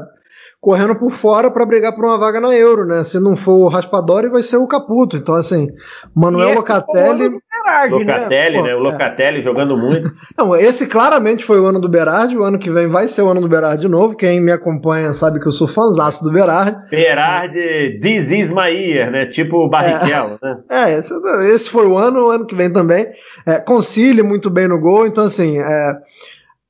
correndo 0.61 0.93
por 0.95 1.11
fora 1.11 1.49
para 1.49 1.65
brigar 1.65 1.95
por 1.95 2.05
uma 2.05 2.19
vaga 2.19 2.39
na 2.39 2.55
Euro, 2.55 2.85
né? 2.85 3.03
Se 3.03 3.19
não 3.19 3.35
for 3.35 3.65
o 3.65 3.67
Raspadori, 3.67 4.29
vai 4.29 4.43
ser 4.43 4.57
o 4.57 4.67
Caputo. 4.67 5.17
Então, 5.17 5.33
assim, 5.33 5.69
Manuel 6.15 6.53
Locatelli. 6.53 7.29
Berardi, 7.29 7.93
Locatelli, 7.95 8.57
né? 8.57 8.63
né? 8.67 8.75
O 8.75 8.79
Locatelli 8.79 9.39
é. 9.39 9.41
jogando 9.41 9.75
muito. 9.75 10.11
Não, 10.37 10.55
esse 10.55 10.85
claramente 10.85 11.43
foi 11.43 11.59
o 11.59 11.65
ano 11.65 11.81
do 11.81 11.89
Berardi. 11.89 12.37
O 12.37 12.43
ano 12.43 12.59
que 12.59 12.69
vem 12.69 12.87
vai 12.87 13.07
ser 13.07 13.23
o 13.23 13.29
ano 13.29 13.41
do 13.41 13.49
Berardi 13.49 13.81
de 13.81 13.87
novo. 13.87 14.15
Quem 14.15 14.39
me 14.39 14.51
acompanha 14.51 15.13
sabe 15.13 15.39
que 15.39 15.47
eu 15.47 15.51
sou 15.51 15.67
fãzaço 15.67 16.23
do 16.23 16.31
Berardi. 16.31 16.77
Berardi, 16.91 17.99
this 17.99 18.29
is 18.29 18.51
my 18.51 18.69
year, 18.69 19.09
né? 19.09 19.25
Tipo 19.25 19.65
o 19.65 19.69
Barrichello, 19.69 20.37
é. 20.43 20.45
né? 20.45 20.57
É, 20.69 20.97
esse, 20.99 21.13
esse, 21.53 21.69
foi 21.69 21.87
o 21.87 21.97
ano, 21.97 22.27
o 22.27 22.29
ano 22.29 22.45
que 22.45 22.55
vem 22.55 22.71
também. 22.71 23.07
É, 23.45 23.59
concilie 23.59 24.23
muito 24.23 24.49
bem 24.49 24.67
no 24.67 24.79
gol. 24.79 25.07
Então, 25.07 25.23
assim, 25.23 25.59
é, 25.59 25.93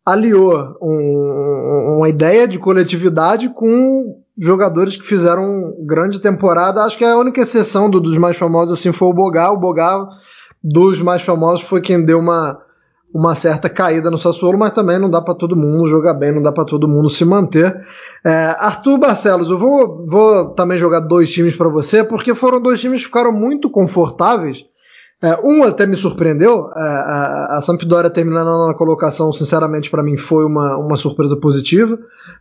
aliou 0.05 0.77
um, 0.81 1.97
uma 1.97 2.09
ideia 2.09 2.47
de 2.47 2.57
coletividade 2.57 3.49
com 3.49 4.21
jogadores 4.37 4.97
que 4.97 5.07
fizeram 5.07 5.73
grande 5.85 6.19
temporada. 6.19 6.83
Acho 6.83 6.97
que 6.97 7.05
a 7.05 7.17
única 7.17 7.41
exceção 7.41 7.89
do, 7.89 7.99
dos 7.99 8.17
mais 8.17 8.37
famosos 8.37 8.77
assim 8.77 8.91
foi 8.91 9.07
o 9.07 9.13
Bogal. 9.13 9.55
O 9.55 9.59
Bogal 9.59 10.09
dos 10.63 11.01
mais 11.01 11.21
famosos 11.21 11.61
foi 11.61 11.81
quem 11.81 12.03
deu 12.03 12.19
uma, 12.19 12.59
uma 13.13 13.35
certa 13.35 13.69
caída 13.69 14.09
no 14.09 14.17
Sassuolo, 14.17 14.57
mas 14.57 14.73
também 14.73 14.99
não 14.99 15.09
dá 15.09 15.21
para 15.21 15.35
todo 15.35 15.55
mundo 15.55 15.89
jogar 15.89 16.13
bem, 16.13 16.33
não 16.33 16.41
dá 16.41 16.51
para 16.51 16.65
todo 16.65 16.87
mundo 16.87 17.09
se 17.09 17.25
manter. 17.25 17.75
É, 18.25 18.55
Arthur 18.59 18.97
Barcelos, 18.97 19.49
eu 19.49 19.57
vou, 19.57 20.05
vou 20.07 20.49
também 20.49 20.77
jogar 20.77 21.01
dois 21.01 21.31
times 21.31 21.55
para 21.55 21.69
você, 21.69 22.03
porque 22.03 22.33
foram 22.33 22.61
dois 22.61 22.79
times 22.79 23.01
que 23.01 23.07
ficaram 23.07 23.31
muito 23.31 23.69
confortáveis 23.69 24.65
é, 25.23 25.39
um 25.43 25.63
até 25.63 25.85
me 25.85 25.95
surpreendeu, 25.95 26.71
a, 26.73 26.83
a, 26.83 27.57
a 27.57 27.61
Sampdoria 27.61 28.09
terminando 28.09 28.67
na 28.67 28.73
colocação, 28.73 29.31
sinceramente, 29.31 29.87
para 29.91 30.01
mim 30.01 30.17
foi 30.17 30.43
uma, 30.43 30.75
uma 30.77 30.97
surpresa 30.97 31.37
positiva. 31.37 31.95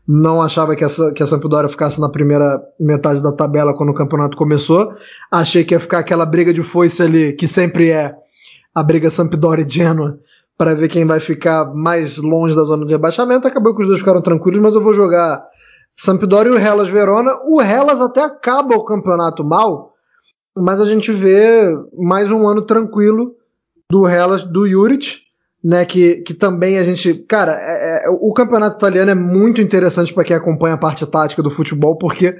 Não 0.08 0.40
achava 0.40 0.74
que, 0.74 0.82
essa, 0.82 1.12
que 1.12 1.22
a 1.22 1.26
Sampdoria 1.26 1.68
ficasse 1.68 2.00
na 2.00 2.08
primeira 2.08 2.58
metade 2.80 3.22
da 3.22 3.32
tabela 3.32 3.76
quando 3.76 3.90
o 3.90 3.94
campeonato 3.94 4.34
começou. 4.34 4.94
Achei 5.30 5.62
que 5.62 5.74
ia 5.74 5.80
ficar 5.80 5.98
aquela 5.98 6.24
briga 6.24 6.54
de 6.54 6.62
foice 6.62 7.02
ali, 7.02 7.34
que 7.34 7.46
sempre 7.46 7.90
é 7.90 8.14
a 8.74 8.82
briga 8.82 9.10
Sampdoria 9.10 9.66
e 9.66 9.68
Genoa, 9.68 10.18
para 10.56 10.74
ver 10.74 10.88
quem 10.88 11.04
vai 11.04 11.20
ficar 11.20 11.74
mais 11.74 12.16
longe 12.16 12.56
da 12.56 12.62
zona 12.62 12.86
de 12.86 12.92
rebaixamento. 12.92 13.46
Acabou 13.46 13.74
que 13.74 13.82
os 13.82 13.88
dois 13.88 14.00
ficaram 14.00 14.22
tranquilos, 14.22 14.58
mas 14.58 14.74
eu 14.74 14.82
vou 14.82 14.94
jogar 14.94 15.44
Sampdoria 15.94 16.50
e 16.50 16.54
o 16.54 16.58
Hellas 16.58 16.88
Verona. 16.88 17.32
O 17.46 17.60
Hellas 17.60 18.00
até 18.00 18.22
acaba 18.22 18.74
o 18.74 18.86
campeonato 18.86 19.44
mal, 19.44 19.92
mas 20.56 20.80
a 20.80 20.86
gente 20.86 21.12
vê 21.12 21.62
mais 21.96 22.30
um 22.30 22.46
ano 22.48 22.62
tranquilo 22.62 23.34
do 23.90 24.06
Hellas, 24.06 24.44
do 24.44 24.68
Juric, 24.68 25.18
né, 25.62 25.84
que, 25.84 26.16
que 26.22 26.32
também 26.32 26.78
a 26.78 26.82
gente, 26.82 27.14
cara, 27.14 27.52
é, 27.58 28.06
é, 28.06 28.10
o 28.10 28.32
campeonato 28.32 28.76
italiano 28.76 29.10
é 29.10 29.14
muito 29.14 29.60
interessante 29.60 30.12
para 30.12 30.24
quem 30.24 30.34
acompanha 30.34 30.74
a 30.74 30.78
parte 30.78 31.06
tática 31.06 31.42
do 31.42 31.50
futebol, 31.50 31.98
porque 31.98 32.34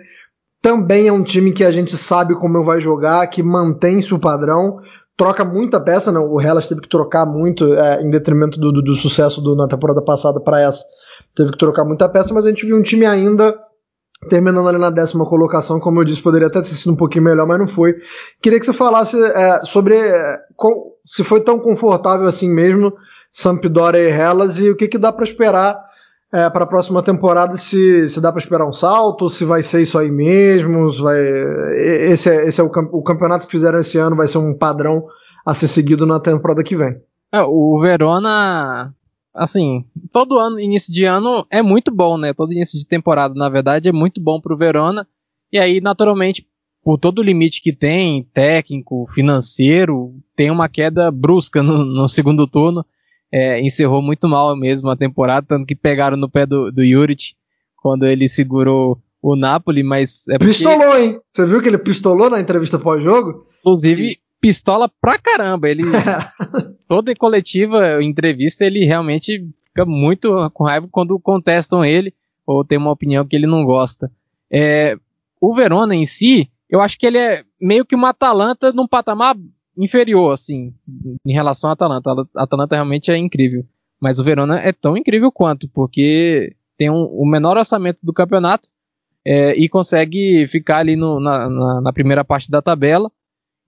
também 0.63 1.09
é 1.09 1.13
um 1.13 1.23
time 1.23 1.53
que 1.53 1.65
a 1.65 1.71
gente 1.71 1.97
sabe 1.97 2.35
como 2.35 2.65
vai 2.65 2.81
jogar, 2.81 3.27
que 3.29 3.43
mantém-se 3.43 4.15
o 4.15 4.19
padrão, 4.19 4.79
troca 5.17 5.45
muita 5.45 5.79
peça, 5.79 6.11
né? 6.11 6.19
o 6.19 6.41
Hellas 6.41 6.67
teve 6.67 6.81
que 6.81 6.89
trocar 6.89 7.27
muito 7.27 7.75
é, 7.75 8.03
em 8.03 8.11
detrimento 8.11 8.59
do, 8.59 8.73
do, 8.73 8.83
do 8.83 8.95
sucesso 8.95 9.41
do, 9.43 9.55
na 9.55 9.69
temporada 9.69 10.03
passada 10.03 10.41
para 10.41 10.61
essa, 10.63 10.83
teve 11.37 11.53
que 11.53 11.59
trocar 11.59 11.85
muita 11.85 12.09
peça, 12.09 12.33
mas 12.33 12.47
a 12.47 12.49
gente 12.49 12.65
viu 12.65 12.77
um 12.77 12.83
time 12.83 13.05
ainda 13.05 13.55
terminando 14.29 14.69
ali 14.69 14.79
na 14.79 14.91
décima 14.91 15.25
colocação, 15.25 15.81
como 15.81 16.01
eu 16.01 16.05
disse, 16.05 16.23
poderia 16.23 16.49
até 16.49 16.61
ter 16.61 16.69
sido 16.69 16.93
um 16.93 16.97
pouquinho 16.97 17.25
melhor, 17.25 17.47
mas 17.47 17.59
não 17.59 17.67
foi. 17.67 17.95
Queria 18.43 18.61
que 18.61 18.67
você 18.67 18.73
falasse 18.73 19.17
é, 19.23 19.65
sobre 19.65 19.97
é, 19.97 20.39
com, 20.57 20.93
se 21.07 21.25
foi 21.25 21.41
tão 21.41 21.59
confortável 21.59 22.27
assim 22.27 22.51
mesmo, 22.51 22.93
Sampdoria 23.33 24.01
e 24.01 24.11
Hellas, 24.11 24.59
e 24.59 24.71
o 24.71 24.77
que, 24.77 24.89
que 24.89 24.99
dá 24.99 25.13
para 25.13 25.25
esperar 25.25 25.79
é, 26.33 26.49
para 26.51 26.65
a 26.65 26.69
próxima 26.69 27.03
temporada, 27.03 27.57
se, 27.57 28.09
se 28.09 28.21
dá 28.21 28.31
para 28.31 28.43
esperar 28.43 28.69
um 28.69 28.73
salto, 28.73 29.31
se 29.31 29.45
vai 29.45 29.63
ser 29.63 29.81
isso 29.83 29.99
aí 29.99 30.11
mesmo, 30.11 30.91
se 30.91 31.01
vai, 31.01 31.19
esse 32.13 32.29
é, 32.31 32.47
esse 32.47 32.61
é 32.61 32.65
o, 32.65 32.71
o 32.93 33.03
campeonato 33.03 33.47
que 33.47 33.53
fizeram 33.53 33.79
esse 33.79 33.97
ano, 33.99 34.17
vai 34.17 34.29
ser 34.29 34.39
um 34.39 34.57
padrão 34.57 35.07
a 35.45 35.55
ser 35.55 35.69
seguido 35.69 36.07
na 36.07 36.21
temporada 36.21 36.63
que 36.63 36.77
vem. 36.77 37.01
É, 37.33 37.43
o 37.43 37.81
Verona 37.81 38.93
assim, 39.35 39.85
todo 40.13 40.39
ano, 40.39 40.61
início 40.61 40.93
de 40.93 41.05
ano 41.05 41.47
é 41.51 41.63
muito 41.63 41.95
bom, 41.95 42.17
né? 42.17 42.33
Todo 42.35 42.53
início 42.53 42.79
de 42.79 42.87
temporada, 42.87 43.35
na 43.35 43.49
verdade, 43.49 43.89
é 43.89 43.93
muito 43.93 44.21
bom 44.21 44.41
pro 44.41 44.57
Verona. 44.57 45.07
E 45.53 45.59
aí, 45.59 45.81
naturalmente, 45.81 46.47
por 46.83 46.99
todo 46.99 47.19
o 47.19 47.23
limite 47.23 47.61
que 47.63 47.73
tem, 47.73 48.25
técnico, 48.33 49.07
financeiro, 49.13 50.15
tem 50.35 50.51
uma 50.51 50.69
queda 50.69 51.11
brusca 51.11 51.63
no, 51.63 51.85
no 51.85 52.09
segundo 52.09 52.47
turno. 52.47 52.85
É, 53.33 53.61
encerrou 53.61 54.03
muito 54.03 54.29
mal 54.29 54.57
mesmo 54.57 54.91
a 54.91 54.97
temporada, 54.97 55.47
tanto 55.49 55.67
que 55.67 55.77
pegaram 55.77 56.17
no 56.17 56.29
pé 56.29 56.45
do, 56.45 56.73
do 56.73 56.85
Juric 56.85 57.35
quando 57.77 58.05
ele 58.05 58.29
segurou 58.29 59.01
o 59.23 59.37
Napoli, 59.37 59.83
mas 59.83 60.27
é 60.29 60.39
porque... 60.39 60.53
Pistolou, 60.53 60.99
hein? 60.99 61.21
Você 61.33 61.47
viu 61.47 61.61
que 61.61 61.69
ele 61.69 61.79
pistolou 61.79 62.31
na 62.31 62.41
entrevista 62.41 62.79
pós-jogo? 62.79 63.47
Inclusive, 63.61 64.19
pistola 64.41 64.91
pra 65.01 65.19
caramba. 65.19 65.69
Ele 65.69 65.83
toda 66.89 67.15
coletiva, 67.15 68.03
entrevista, 68.03 68.65
ele 68.65 68.85
realmente 68.85 69.47
fica 69.67 69.85
muito 69.85 70.51
com 70.53 70.65
raiva 70.65 70.89
quando 70.91 71.19
contestam 71.19 71.85
ele 71.85 72.15
ou 72.47 72.65
tem 72.65 72.79
uma 72.79 72.91
opinião 72.91 73.25
que 73.25 73.37
ele 73.37 73.47
não 73.47 73.65
gosta. 73.65 74.11
É, 74.51 74.97
o 75.41 75.55
Verona 75.55 75.95
em 75.95 76.05
si, 76.05 76.51
eu 76.69 76.81
acho 76.81 76.99
que 76.99 77.07
ele 77.07 77.19
é 77.19 77.45
meio 77.61 77.85
que 77.85 77.95
uma 77.95 78.11
Atalanta 78.11 78.73
num 78.73 78.89
patamar 78.89 79.37
inferior, 79.77 80.33
assim, 80.33 80.75
em 81.25 81.33
relação 81.33 81.71
à 81.71 81.73
Atalanta. 81.75 82.11
A 82.37 82.43
Atalanta 82.43 82.75
realmente 82.75 83.11
é 83.11 83.17
incrível. 83.17 83.65
Mas 84.01 84.19
o 84.19 84.25
Verona 84.25 84.59
é 84.59 84.73
tão 84.73 84.97
incrível 84.97 85.31
quanto, 85.31 85.69
porque 85.69 86.55
tem 86.77 86.91
um, 86.91 87.05
o 87.05 87.29
menor 87.29 87.57
orçamento 87.57 87.99
do 88.03 88.13
campeonato 88.13 88.69
é, 89.25 89.55
e 89.55 89.69
consegue 89.69 90.47
ficar 90.49 90.79
ali 90.79 90.97
no, 90.97 91.21
na, 91.21 91.49
na, 91.49 91.81
na, 91.83 91.93
primeira 91.93 92.25
parte 92.25 92.51
da 92.51 92.63
tabela. 92.63 93.11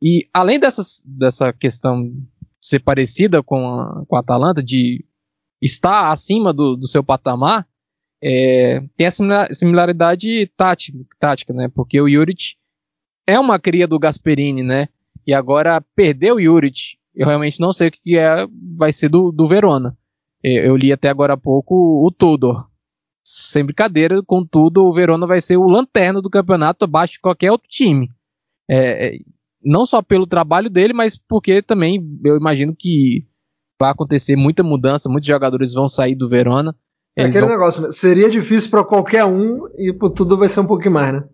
E 0.02 0.28
além 0.34 0.58
dessas, 0.58 1.00
dessa 1.06 1.52
questão 1.52 2.12
ser 2.60 2.80
parecida 2.80 3.40
com 3.40 3.64
a, 3.68 4.04
com 4.06 4.16
a 4.16 4.20
Atalanta, 4.20 4.60
de 4.60 5.04
estar 5.60 6.10
acima 6.10 6.52
do, 6.52 6.74
do 6.74 6.88
seu 6.88 7.04
patamar, 7.04 7.66
é, 8.20 8.82
tem 8.96 9.06
a 9.06 9.54
similaridade 9.54 10.46
tática, 10.56 10.98
tática, 11.20 11.52
né? 11.52 11.68
Porque 11.72 12.00
o 12.00 12.08
Juric 12.08 12.56
é 13.26 13.38
uma 13.38 13.60
cria 13.60 13.86
do 13.86 13.98
Gasperini, 13.98 14.64
né? 14.64 14.88
E 15.24 15.32
agora 15.32 15.80
perdeu 15.94 16.36
o 16.36 16.42
Juric. 16.42 16.96
Eu 17.14 17.28
realmente 17.28 17.60
não 17.60 17.72
sei 17.72 17.88
o 17.88 17.92
que 17.92 18.18
é, 18.18 18.46
vai 18.76 18.92
ser 18.92 19.08
do, 19.08 19.30
do 19.30 19.46
Verona. 19.46 19.96
Eu, 20.42 20.64
eu 20.64 20.76
li 20.76 20.92
até 20.92 21.08
agora 21.08 21.34
há 21.34 21.36
pouco 21.36 22.04
o 22.04 22.10
Tudor. 22.10 22.68
Sem 23.24 23.64
brincadeira, 23.64 24.20
contudo, 24.24 24.84
o 24.84 24.92
Verona 24.92 25.28
vai 25.28 25.40
ser 25.40 25.56
o 25.56 25.68
lanterna 25.68 26.20
do 26.20 26.30
campeonato 26.30 26.84
abaixo 26.84 27.14
de 27.14 27.20
qualquer 27.20 27.52
outro 27.52 27.68
time. 27.68 28.10
É, 28.68 29.06
é 29.06 29.18
não 29.64 29.84
só 29.84 30.02
pelo 30.02 30.26
trabalho 30.26 30.68
dele, 30.68 30.92
mas 30.92 31.16
porque 31.16 31.62
também 31.62 32.02
eu 32.24 32.36
imagino 32.36 32.74
que 32.76 33.26
vai 33.80 33.90
acontecer 33.90 34.36
muita 34.36 34.62
mudança, 34.62 35.08
muitos 35.08 35.26
jogadores 35.26 35.72
vão 35.72 35.88
sair 35.88 36.14
do 36.14 36.28
Verona. 36.28 36.74
É 37.16 37.24
aquele 37.24 37.46
vão... 37.46 37.50
negócio, 37.50 37.82
né? 37.82 37.92
seria 37.92 38.30
difícil 38.30 38.70
para 38.70 38.84
qualquer 38.84 39.24
um 39.24 39.66
e 39.76 39.92
por 39.92 40.10
tudo 40.10 40.36
vai 40.36 40.48
ser 40.48 40.60
um 40.60 40.66
pouquinho 40.66 40.94
mais, 40.94 41.12
né? 41.14 41.24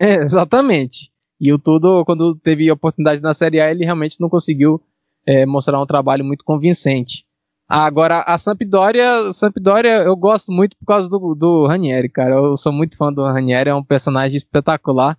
É, 0.00 0.16
exatamente. 0.22 1.12
E 1.40 1.52
o 1.52 1.58
Tudo, 1.58 2.04
quando 2.04 2.36
teve 2.36 2.70
oportunidade 2.70 3.20
na 3.20 3.34
Série 3.34 3.60
A, 3.60 3.70
ele 3.70 3.84
realmente 3.84 4.20
não 4.20 4.28
conseguiu 4.28 4.80
é, 5.26 5.44
mostrar 5.44 5.80
um 5.80 5.86
trabalho 5.86 6.24
muito 6.24 6.44
convincente. 6.44 7.24
Agora, 7.68 8.22
a 8.26 8.36
Sampdoria, 8.36 9.32
Sampdoria 9.32 10.02
eu 10.02 10.16
gosto 10.16 10.52
muito 10.52 10.76
por 10.76 10.86
causa 10.86 11.08
do, 11.08 11.34
do 11.34 11.66
Ranieri, 11.66 12.08
cara. 12.08 12.34
Eu 12.34 12.56
sou 12.56 12.72
muito 12.72 12.96
fã 12.96 13.12
do 13.12 13.24
Ranieri, 13.24 13.70
é 13.70 13.74
um 13.74 13.82
personagem 13.82 14.36
espetacular. 14.36 15.18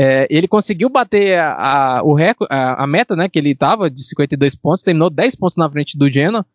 É, 0.00 0.28
ele 0.30 0.46
conseguiu 0.46 0.88
bater 0.88 1.36
a, 1.40 1.98
a, 1.98 2.02
o 2.04 2.16
a, 2.48 2.84
a, 2.84 2.86
meta 2.86 3.16
né, 3.16 3.28
que 3.28 3.36
ele 3.36 3.50
estava 3.50 3.90
de 3.90 4.04
52 4.04 4.54
pontos, 4.54 4.84
terminou 4.84 5.10
10 5.10 5.34
pontos 5.34 5.56
na 5.56 5.68
frente 5.68 5.98
do 5.98 6.08
Genoa. 6.08 6.46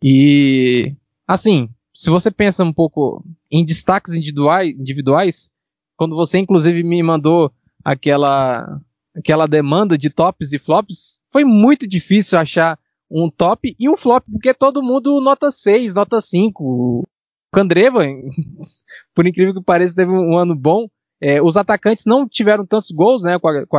E, 0.00 0.94
assim, 1.26 1.68
se 1.92 2.08
você 2.10 2.30
pensa 2.30 2.62
um 2.62 2.72
pouco 2.72 3.24
em 3.50 3.64
destaques 3.64 4.14
individuais, 4.14 4.70
individuais 4.78 5.50
quando 5.96 6.14
você 6.14 6.38
inclusive 6.38 6.84
me 6.84 7.02
mandou 7.02 7.52
aquela, 7.84 8.80
aquela 9.16 9.48
demanda 9.48 9.98
de 9.98 10.08
tops 10.08 10.52
e 10.52 10.58
flops, 10.60 11.20
foi 11.32 11.44
muito 11.44 11.88
difícil 11.88 12.38
achar 12.38 12.78
um 13.10 13.28
top 13.28 13.74
e 13.80 13.88
um 13.88 13.96
flop, 13.96 14.24
porque 14.30 14.54
todo 14.54 14.80
mundo 14.80 15.20
nota 15.20 15.50
6, 15.50 15.92
nota 15.92 16.20
5. 16.20 16.62
O 16.62 17.04
Candreva, 17.52 18.04
por 19.12 19.26
incrível 19.26 19.54
que 19.54 19.60
pareça, 19.60 19.96
teve 19.96 20.12
um 20.12 20.38
ano 20.38 20.54
bom. 20.54 20.86
É, 21.22 21.40
os 21.40 21.56
atacantes 21.56 22.04
não 22.04 22.28
tiveram 22.28 22.66
tantos 22.66 22.90
gols, 22.90 23.22
né? 23.22 23.38
Com 23.38 23.48
a, 23.48 23.66
com 23.66 23.76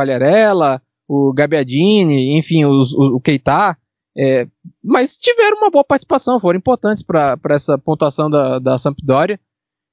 o 1.06 1.32
Gabiadini, 1.32 2.38
enfim, 2.38 2.64
os, 2.64 2.94
o, 2.94 3.16
o 3.16 3.20
Keita, 3.20 3.76
é, 4.16 4.46
mas 4.82 5.16
tiveram 5.16 5.58
uma 5.58 5.70
boa 5.70 5.84
participação, 5.84 6.38
foram 6.38 6.58
importantes 6.58 7.02
para 7.02 7.38
essa 7.50 7.76
pontuação 7.76 8.30
da, 8.30 8.58
da 8.58 8.78
Sampdoria. 8.78 9.38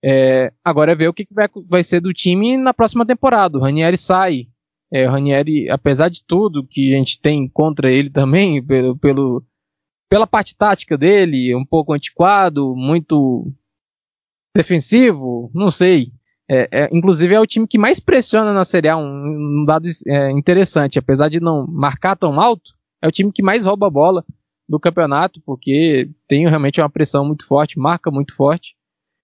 É, 0.04 0.52
agora 0.64 0.92
é 0.92 0.96
ver 0.96 1.10
o 1.10 1.14
que 1.14 1.28
vai, 1.32 1.48
vai 1.68 1.84
ser 1.84 2.00
do 2.00 2.14
time 2.14 2.58
na 2.58 2.74
próxima 2.74 3.06
temporada. 3.06 3.58
O 3.58 3.62
Ranieri 3.62 3.98
sai. 3.98 4.48
É, 4.94 5.08
o 5.08 5.12
Ranieri, 5.12 5.70
apesar 5.70 6.10
de 6.10 6.24
tudo 6.24 6.68
que 6.68 6.94
a 6.94 6.98
gente 6.98 7.20
tem 7.20 7.48
contra 7.48 7.92
ele 7.92 8.10
também, 8.10 8.62
pelo, 8.66 8.98
pelo, 8.98 9.44
pela 10.10 10.28
parte 10.28 10.56
tática 10.56 10.98
dele, 10.98 11.56
um 11.56 11.66
pouco 11.66 11.94
antiquado, 11.94 12.76
muito 12.76 13.52
defensivo, 14.56 15.50
não 15.54 15.72
sei. 15.72 16.12
É, 16.54 16.68
é, 16.70 16.90
inclusive 16.92 17.34
é 17.34 17.40
o 17.40 17.48
time 17.48 17.66
que 17.66 17.78
mais 17.78 17.98
pressiona 17.98 18.54
na 18.54 18.66
Série 18.66 18.90
A, 18.90 18.98
um, 18.98 19.62
um 19.62 19.66
dado 19.66 19.88
é, 20.06 20.32
interessante, 20.32 21.00
apesar 21.00 21.30
de 21.30 21.40
não 21.40 21.66
marcar 21.66 22.18
tão 22.18 22.42
alto, 22.42 22.72
é 23.02 23.08
o 23.08 23.12
time 23.12 23.32
que 23.32 23.42
mais 23.42 23.66
rouba 23.66 23.88
a 23.88 23.90
bola 23.90 24.26
do 24.68 24.78
campeonato, 24.78 25.42
porque 25.46 26.10
tem 26.28 26.46
realmente 26.50 26.82
uma 26.82 26.90
pressão 26.90 27.26
muito 27.26 27.48
forte, 27.48 27.80
marca 27.80 28.12
muito 28.12 28.36
forte. 28.36 28.76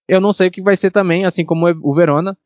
Eu 0.08 0.22
não 0.22 0.32
sei 0.32 0.48
o 0.48 0.52
que 0.52 0.62
vai 0.62 0.78
ser 0.78 0.90
também, 0.90 1.26
assim 1.26 1.44
como 1.44 1.68
o 1.68 1.94
Verona, 1.94 2.38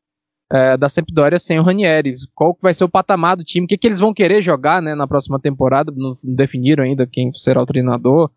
é, 0.51 0.75
da 0.75 0.89
Sampdoria 0.89 1.37
sem 1.37 1.59
o 1.59 1.63
Ranieri. 1.63 2.15
Qual 2.33 2.57
vai 2.59 2.73
ser 2.73 2.83
o 2.83 2.89
patamar 2.89 3.37
do 3.37 3.43
time? 3.43 3.65
O 3.65 3.67
que, 3.67 3.77
que 3.77 3.87
eles 3.87 3.99
vão 3.99 4.15
querer 4.15 4.41
jogar 4.41 4.81
né, 4.81 4.95
na 4.95 5.07
próxima 5.07 5.39
temporada? 5.39 5.93
Não, 5.95 6.17
não 6.23 6.35
definiram 6.35 6.83
ainda 6.83 7.05
quem 7.05 7.31
será 7.33 7.61
o 7.61 7.67
treinador. 7.67 8.31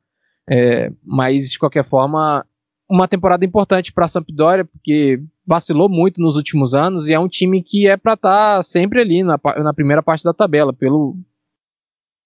É, 0.49 0.93
mas, 1.03 1.51
de 1.53 1.59
qualquer 1.59 1.85
forma, 1.85 2.45
uma 2.89 3.09
temporada 3.09 3.45
importante 3.45 3.93
para 3.93 4.05
a 4.05 4.09
Sampdoria, 4.09 4.65
porque 4.65 5.23
vacilou 5.47 5.89
muito 5.89 6.21
nos 6.21 6.37
últimos 6.37 6.75
anos 6.75 7.07
e 7.07 7.13
é 7.13 7.19
um 7.19 7.29
time 7.29 7.63
que 7.63 7.87
é 7.87 7.97
para 7.97 8.15
estar 8.15 8.57
tá 8.57 8.63
sempre 8.63 9.01
ali 9.01 9.23
na, 9.23 9.39
na 9.63 9.75
primeira 9.75 10.03
parte 10.03 10.25
da 10.25 10.33
tabela, 10.33 10.73
pelo 10.73 11.17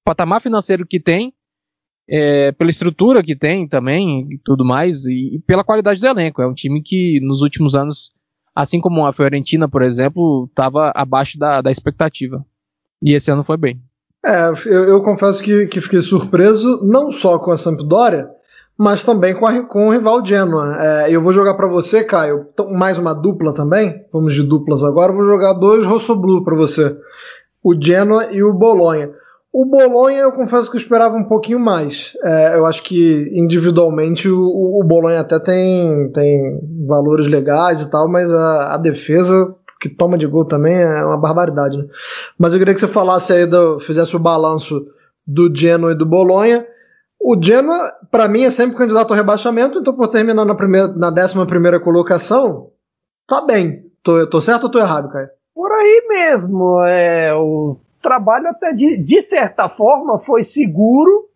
patamar 0.04 0.40
financeiro 0.40 0.86
que 0.86 1.00
tem 1.00 1.32
é, 2.08 2.52
pela 2.52 2.70
estrutura 2.70 3.22
que 3.22 3.36
tem 3.36 3.68
também 3.68 4.26
e 4.32 4.38
tudo 4.42 4.64
mais, 4.64 5.04
e, 5.04 5.36
e, 5.36 5.38
pela 5.40 5.62
qualidade 5.62 6.00
do 6.00 6.06
elenco. 6.06 6.40
É 6.40 6.46
um 6.46 6.54
time 6.54 6.82
que 6.82 7.20
nos 7.22 7.42
últimos 7.42 7.74
anos, 7.74 8.10
assim 8.54 8.80
como 8.80 9.06
a 9.06 9.12
Fiorentina, 9.12 9.68
por 9.68 9.82
exemplo, 9.82 10.46
estava 10.48 10.90
abaixo 10.94 11.38
da, 11.38 11.60
da, 11.60 11.70
expectativa. 11.70 12.44
E 13.02 13.14
esse 13.14 13.30
ano 13.30 13.44
foi 13.44 13.58
bem. 13.58 13.80
É, 14.24 14.48
eu, 14.66 14.84
eu 14.84 15.02
confesso 15.02 15.42
que, 15.42 15.66
que, 15.66 15.80
fiquei 15.80 16.00
surpreso, 16.00 16.82
não 16.82 17.12
só 17.12 17.38
com 17.38 17.52
a 17.52 17.58
Sampdoria, 17.58 18.26
mas 18.78 19.02
também 19.02 19.34
com, 19.34 19.44
a, 19.44 19.62
com 19.64 19.88
o 19.88 19.90
rival 19.90 20.24
Genoa. 20.24 20.76
É, 20.78 21.10
eu 21.10 21.20
vou 21.20 21.32
jogar 21.32 21.54
para 21.54 21.66
você, 21.66 22.04
Caio, 22.04 22.46
mais 22.70 22.96
uma 22.96 23.12
dupla 23.12 23.52
também. 23.52 24.04
Vamos 24.12 24.32
de 24.32 24.44
duplas 24.44 24.84
agora. 24.84 25.12
Vou 25.12 25.24
jogar 25.24 25.54
dois 25.54 25.84
Rossoblu 25.84 26.44
para 26.44 26.54
você: 26.54 26.96
o 27.62 27.74
Genoa 27.74 28.32
e 28.32 28.42
o 28.42 28.52
Bolonha. 28.52 29.10
O 29.52 29.64
Bolonha, 29.64 30.20
eu 30.20 30.32
confesso 30.32 30.70
que 30.70 30.76
eu 30.76 30.80
esperava 30.80 31.16
um 31.16 31.24
pouquinho 31.24 31.58
mais. 31.58 32.12
É, 32.22 32.56
eu 32.56 32.66
acho 32.66 32.82
que 32.82 33.32
individualmente 33.34 34.28
o, 34.28 34.38
o 34.38 34.84
Bolonha 34.84 35.20
até 35.20 35.40
tem, 35.40 36.12
tem 36.12 36.60
valores 36.86 37.26
legais 37.26 37.80
e 37.80 37.90
tal, 37.90 38.06
mas 38.08 38.32
a, 38.32 38.74
a, 38.74 38.76
defesa 38.76 39.54
que 39.80 39.88
toma 39.88 40.18
de 40.18 40.26
gol 40.26 40.44
também 40.44 40.76
é 40.76 41.04
uma 41.04 41.16
barbaridade. 41.16 41.78
Né? 41.78 41.84
Mas 42.38 42.52
eu 42.52 42.58
queria 42.58 42.74
que 42.74 42.80
você 42.80 42.86
falasse 42.86 43.32
aí, 43.32 43.46
do, 43.46 43.80
fizesse 43.80 44.14
o 44.14 44.20
balanço 44.20 44.84
do 45.26 45.50
Genoa 45.52 45.92
e 45.92 45.96
do 45.96 46.06
Bolonha. 46.06 46.64
O 47.20 47.36
Genoa, 47.40 47.92
para 48.10 48.28
mim, 48.28 48.44
é 48.44 48.50
sempre 48.50 48.76
candidato 48.76 49.10
ao 49.10 49.16
rebaixamento, 49.16 49.78
então 49.78 49.94
por 49.94 50.08
terminar 50.08 50.44
na, 50.44 50.54
primeira, 50.54 50.88
na 50.88 51.08
11 51.08 51.46
primeira 51.46 51.80
colocação, 51.80 52.70
tá 53.26 53.44
bem. 53.44 53.84
Tô, 54.02 54.26
tô 54.28 54.40
certo 54.40 54.64
ou 54.64 54.70
tô 54.70 54.78
errado, 54.78 55.10
Caio? 55.10 55.28
Por 55.54 55.70
aí 55.72 56.06
mesmo. 56.08 56.82
É, 56.84 57.34
o 57.34 57.76
trabalho 58.00 58.48
até 58.48 58.72
de, 58.72 58.96
de 58.96 59.20
certa 59.20 59.68
forma 59.68 60.20
foi 60.20 60.44
seguro, 60.44 61.28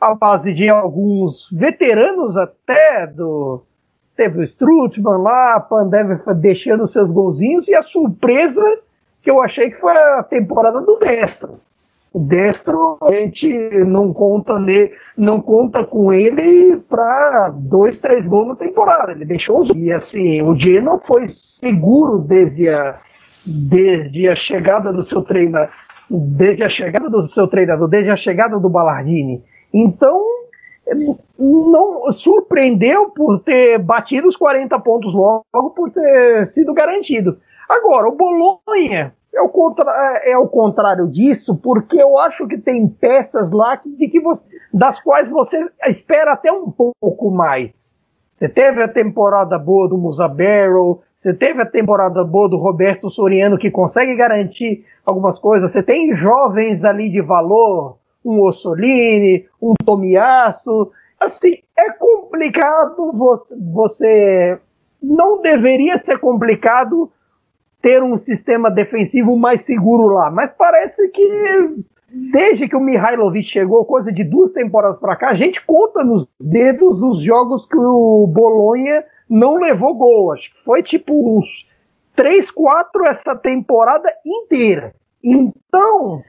à 0.00 0.14
base 0.14 0.52
de 0.52 0.68
alguns 0.68 1.48
veteranos 1.50 2.36
até 2.36 3.06
do. 3.06 3.62
Teve 4.14 4.40
o 4.40 4.44
Strutman 4.44 5.22
lá, 5.22 5.60
Pandev 5.60 6.20
deixando 6.36 6.88
seus 6.88 7.10
golzinhos, 7.10 7.68
e 7.68 7.74
a 7.74 7.82
surpresa 7.82 8.62
que 9.22 9.30
eu 9.30 9.40
achei 9.40 9.70
que 9.70 9.80
foi 9.80 9.96
a 9.96 10.22
temporada 10.22 10.80
do 10.80 10.96
Destro. 10.96 11.60
O 12.12 12.20
Destro, 12.20 12.96
a 13.02 13.12
gente 13.12 13.48
não 13.84 14.12
conta, 14.12 14.58
ne, 14.58 14.90
não 15.16 15.40
conta 15.40 15.84
com 15.84 16.12
ele 16.12 16.78
para 16.88 17.50
dois, 17.50 17.98
três 17.98 18.26
gols 18.26 18.48
na 18.48 18.56
temporada. 18.56 19.12
Ele 19.12 19.24
deixou 19.24 19.60
os. 19.60 19.70
E 19.70 19.92
assim, 19.92 20.40
o 20.42 20.56
Genoa 20.56 20.98
foi 20.98 21.28
seguro 21.28 22.18
desde 22.18 22.68
a, 22.68 22.98
desde 23.46 24.28
a 24.28 24.34
chegada 24.34 24.92
do 24.92 25.02
seu 25.02 25.22
treinador, 25.22 25.68
desde 26.10 26.64
a 26.64 26.68
chegada 26.68 27.10
do 27.10 27.28
seu 27.28 27.46
treinador, 27.46 27.88
desde 27.88 28.10
a 28.10 28.16
chegada 28.16 28.58
do 28.58 28.70
Ballardini. 28.70 29.42
Então, 29.72 30.24
não 31.38 32.10
surpreendeu 32.12 33.10
por 33.10 33.40
ter 33.40 33.78
batido 33.78 34.28
os 34.28 34.36
40 34.36 34.78
pontos 34.80 35.12
logo, 35.12 35.44
por 35.76 35.90
ter 35.90 36.46
sido 36.46 36.72
garantido. 36.72 37.38
Agora, 37.68 38.08
o 38.08 38.16
Bolonha 38.16 39.12
é 39.38 39.42
o, 39.42 39.48
contra, 39.48 40.20
é 40.24 40.36
o 40.36 40.48
contrário 40.48 41.06
disso, 41.06 41.56
porque 41.56 42.00
eu 42.00 42.18
acho 42.18 42.46
que 42.48 42.58
tem 42.58 42.88
peças 42.88 43.52
lá 43.52 43.76
que, 43.76 43.88
de 43.88 44.08
que 44.08 44.20
você, 44.20 44.44
das 44.74 45.00
quais 45.00 45.30
você 45.30 45.60
espera 45.86 46.32
até 46.32 46.50
um 46.50 46.70
pouco 46.70 47.30
mais. 47.30 47.96
Você 48.36 48.48
teve 48.48 48.82
a 48.82 48.88
temporada 48.88 49.58
boa 49.58 49.88
do 49.88 49.96
Musa 49.96 50.28
Barrow, 50.28 51.02
você 51.16 51.34
teve 51.34 51.62
a 51.62 51.66
temporada 51.66 52.22
boa 52.24 52.48
do 52.48 52.56
Roberto 52.56 53.10
Soriano, 53.10 53.58
que 53.58 53.70
consegue 53.70 54.14
garantir 54.14 54.84
algumas 55.04 55.38
coisas. 55.40 55.72
Você 55.72 55.82
tem 55.82 56.14
jovens 56.14 56.84
ali 56.84 57.10
de 57.10 57.20
valor, 57.20 57.98
um 58.24 58.40
Ossolini, 58.42 59.44
um 59.60 59.74
Tomiasso. 59.84 60.92
Assim, 61.18 61.56
é 61.76 61.90
complicado 61.92 63.12
você, 63.12 63.56
você. 63.56 64.58
Não 65.02 65.40
deveria 65.40 65.96
ser 65.96 66.18
complicado 66.18 67.10
ter 67.80 68.02
um 68.02 68.18
sistema 68.18 68.70
defensivo 68.70 69.36
mais 69.36 69.62
seguro 69.62 70.08
lá, 70.08 70.30
mas 70.30 70.50
parece 70.50 71.08
que 71.08 71.76
desde 72.10 72.68
que 72.68 72.76
o 72.76 72.80
Mihailovic 72.80 73.48
chegou, 73.48 73.84
coisa 73.84 74.10
de 74.10 74.24
duas 74.24 74.50
temporadas 74.50 74.98
para 74.98 75.16
cá, 75.16 75.30
a 75.30 75.34
gente 75.34 75.64
conta 75.64 76.02
nos 76.02 76.26
dedos 76.40 77.02
os 77.02 77.22
jogos 77.22 77.66
que 77.66 77.76
o 77.76 78.26
Bolonha 78.26 79.04
não 79.28 79.56
levou 79.56 79.94
gol. 79.94 80.32
Acho 80.32 80.50
que 80.50 80.64
foi 80.64 80.82
tipo 80.82 81.38
uns 81.38 81.46
3, 82.16 82.50
4 82.50 83.06
essa 83.06 83.36
temporada 83.36 84.10
inteira. 84.24 84.94
Então, 85.22 86.22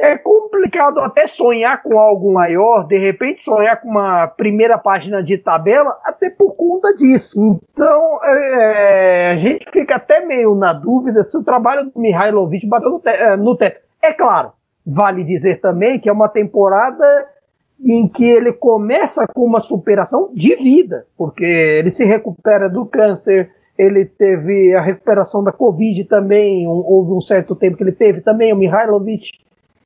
é 0.00 0.18
complicado 0.18 1.00
até 1.00 1.26
sonhar 1.26 1.82
com 1.82 1.98
algo 1.98 2.32
maior, 2.32 2.86
de 2.86 2.98
repente 2.98 3.42
sonhar 3.42 3.80
com 3.80 3.88
uma 3.88 4.26
primeira 4.26 4.76
página 4.78 5.22
de 5.22 5.38
tabela, 5.38 5.96
até 6.04 6.30
por 6.30 6.54
conta 6.56 6.92
disso. 6.94 7.60
Então, 7.72 8.20
é, 8.24 9.32
a 9.32 9.36
gente 9.36 9.70
fica 9.70 9.96
até 9.96 10.24
meio 10.24 10.54
na 10.54 10.72
dúvida 10.72 11.22
se 11.22 11.36
o 11.36 11.44
trabalho 11.44 11.90
do 11.90 12.00
Mihailovic 12.00 12.66
bateu 12.66 12.90
no, 12.90 13.00
te 13.00 13.10
é, 13.10 13.36
no 13.36 13.56
teto. 13.56 13.80
É 14.02 14.12
claro, 14.12 14.52
Vale 14.86 15.24
dizer 15.24 15.60
também 15.60 15.98
que 15.98 16.08
é 16.08 16.12
uma 16.12 16.28
temporada 16.28 17.26
em 17.82 18.06
que 18.06 18.24
ele 18.24 18.52
começa 18.52 19.26
com 19.26 19.44
uma 19.44 19.60
superação 19.60 20.30
de 20.34 20.54
vida, 20.56 21.06
porque 21.16 21.44
ele 21.44 21.90
se 21.90 22.04
recupera 22.04 22.68
do 22.68 22.84
câncer, 22.84 23.50
ele 23.78 24.04
teve 24.04 24.74
a 24.74 24.80
recuperação 24.80 25.42
da 25.42 25.52
Covid 25.52 26.04
também, 26.04 26.68
um, 26.68 26.70
houve 26.70 27.12
um 27.12 27.20
certo 27.20 27.56
tempo 27.56 27.76
que 27.76 27.82
ele 27.82 27.92
teve 27.92 28.20
também, 28.20 28.52
o 28.52 28.56
Mihailovic. 28.56 29.30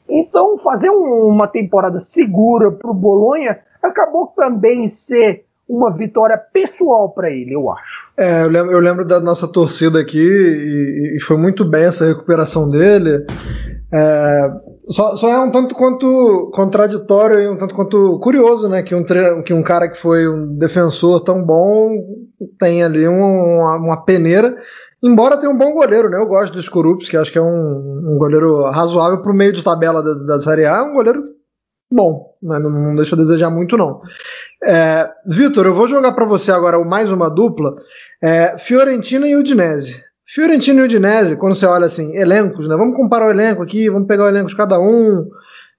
Então, 0.09 0.57
fazer 0.59 0.91
um, 0.91 1.29
uma 1.29 1.47
temporada 1.47 2.01
segura 2.01 2.71
para 2.71 2.91
o 2.91 2.95
Bolonha 2.95 3.59
acabou 3.83 4.27
também 4.29 4.89
ser 4.89 5.45
uma 5.69 5.93
vitória 5.93 6.39
pessoal 6.39 7.11
para 7.11 7.31
ele, 7.31 7.55
eu 7.55 7.71
acho. 7.71 8.11
É, 8.17 8.43
eu 8.43 8.49
lembro, 8.49 8.73
eu 8.73 8.81
lembro, 8.81 9.05
da 9.05 9.21
nossa 9.21 9.47
torcida 9.47 10.01
aqui 10.01 10.19
e, 10.19 11.17
e, 11.17 11.21
foi 11.27 11.37
muito 11.37 11.63
bem 11.63 11.85
essa 11.85 12.07
recuperação 12.07 12.71
dele. 12.71 13.27
É, 13.93 14.51
só, 14.89 15.15
só, 15.17 15.29
é 15.29 15.39
um 15.39 15.51
tanto 15.51 15.75
quanto 15.75 16.51
contraditório 16.55 17.41
e 17.41 17.49
um 17.49 17.59
tanto 17.59 17.75
quanto 17.75 18.19
curioso, 18.23 18.67
né? 18.69 18.83
Que 18.83 18.95
um, 18.95 19.05
que 19.45 19.53
um 19.53 19.63
cara 19.63 19.89
que 19.89 20.01
foi 20.01 20.27
um 20.27 20.57
defensor 20.57 21.23
tão 21.23 21.45
bom 21.45 21.91
tem 22.59 22.83
ali 22.83 23.07
um, 23.07 23.59
uma, 23.59 23.77
uma, 23.77 24.05
peneira, 24.05 24.57
embora 25.03 25.37
tenha 25.37 25.51
um 25.51 25.57
bom 25.57 25.73
goleiro, 25.73 26.09
né? 26.09 26.19
Eu 26.19 26.27
gosto 26.27 26.53
dos 26.53 26.69
Corupes, 26.69 27.09
que 27.09 27.17
acho 27.17 27.33
que 27.33 27.39
é 27.39 27.43
um, 27.43 28.15
um 28.15 28.19
goleiro 28.19 28.65
razoável 28.71 29.23
para 29.23 29.33
o 29.33 29.35
meio 29.35 29.53
de 29.53 29.63
tabela 29.63 30.03
da, 30.03 30.15
da 30.15 30.41
Série 30.41 30.67
A, 30.67 30.77
é 30.77 30.83
um 30.83 30.95
goleiro 30.95 31.23
bom, 31.91 32.35
né? 32.43 32.59
não, 32.59 32.71
não 32.71 32.97
deixa 32.97 33.15
a 33.15 33.19
desejar 33.19 33.51
muito, 33.51 33.77
não. 33.77 34.01
É, 34.65 35.09
Vitor, 35.27 35.67
eu 35.67 35.75
vou 35.75 35.87
jogar 35.87 36.13
para 36.13 36.25
você 36.25 36.51
agora 36.51 36.79
mais 36.85 37.11
uma 37.11 37.31
dupla: 37.31 37.77
é, 38.23 38.59
Fiorentina 38.59 39.27
e 39.27 39.37
Udinese. 39.37 40.03
Fiorentina 40.27 40.81
e 40.81 40.85
Udinese, 40.85 41.37
quando 41.37 41.55
você 41.55 41.65
olha 41.65 41.87
assim, 41.87 42.15
elencos, 42.15 42.69
né? 42.69 42.77
Vamos 42.77 42.97
comparar 42.97 43.29
o 43.29 43.31
elenco 43.31 43.63
aqui, 43.63 43.89
vamos 43.89 44.07
pegar 44.07 44.25
o 44.25 44.29
elenco 44.29 44.49
de 44.49 44.57
cada 44.57 44.79
um. 44.79 45.27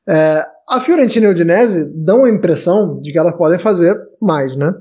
É, 0.08 0.46
a 0.68 0.80
Fiorentina 0.82 1.28
e 1.28 1.32
Udinese 1.32 1.86
dão 1.94 2.26
a 2.26 2.30
impressão 2.30 3.00
de 3.02 3.12
que 3.12 3.18
elas 3.18 3.36
podem 3.36 3.60
fazer 3.60 4.00
mais, 4.22 4.56
né? 4.56 4.74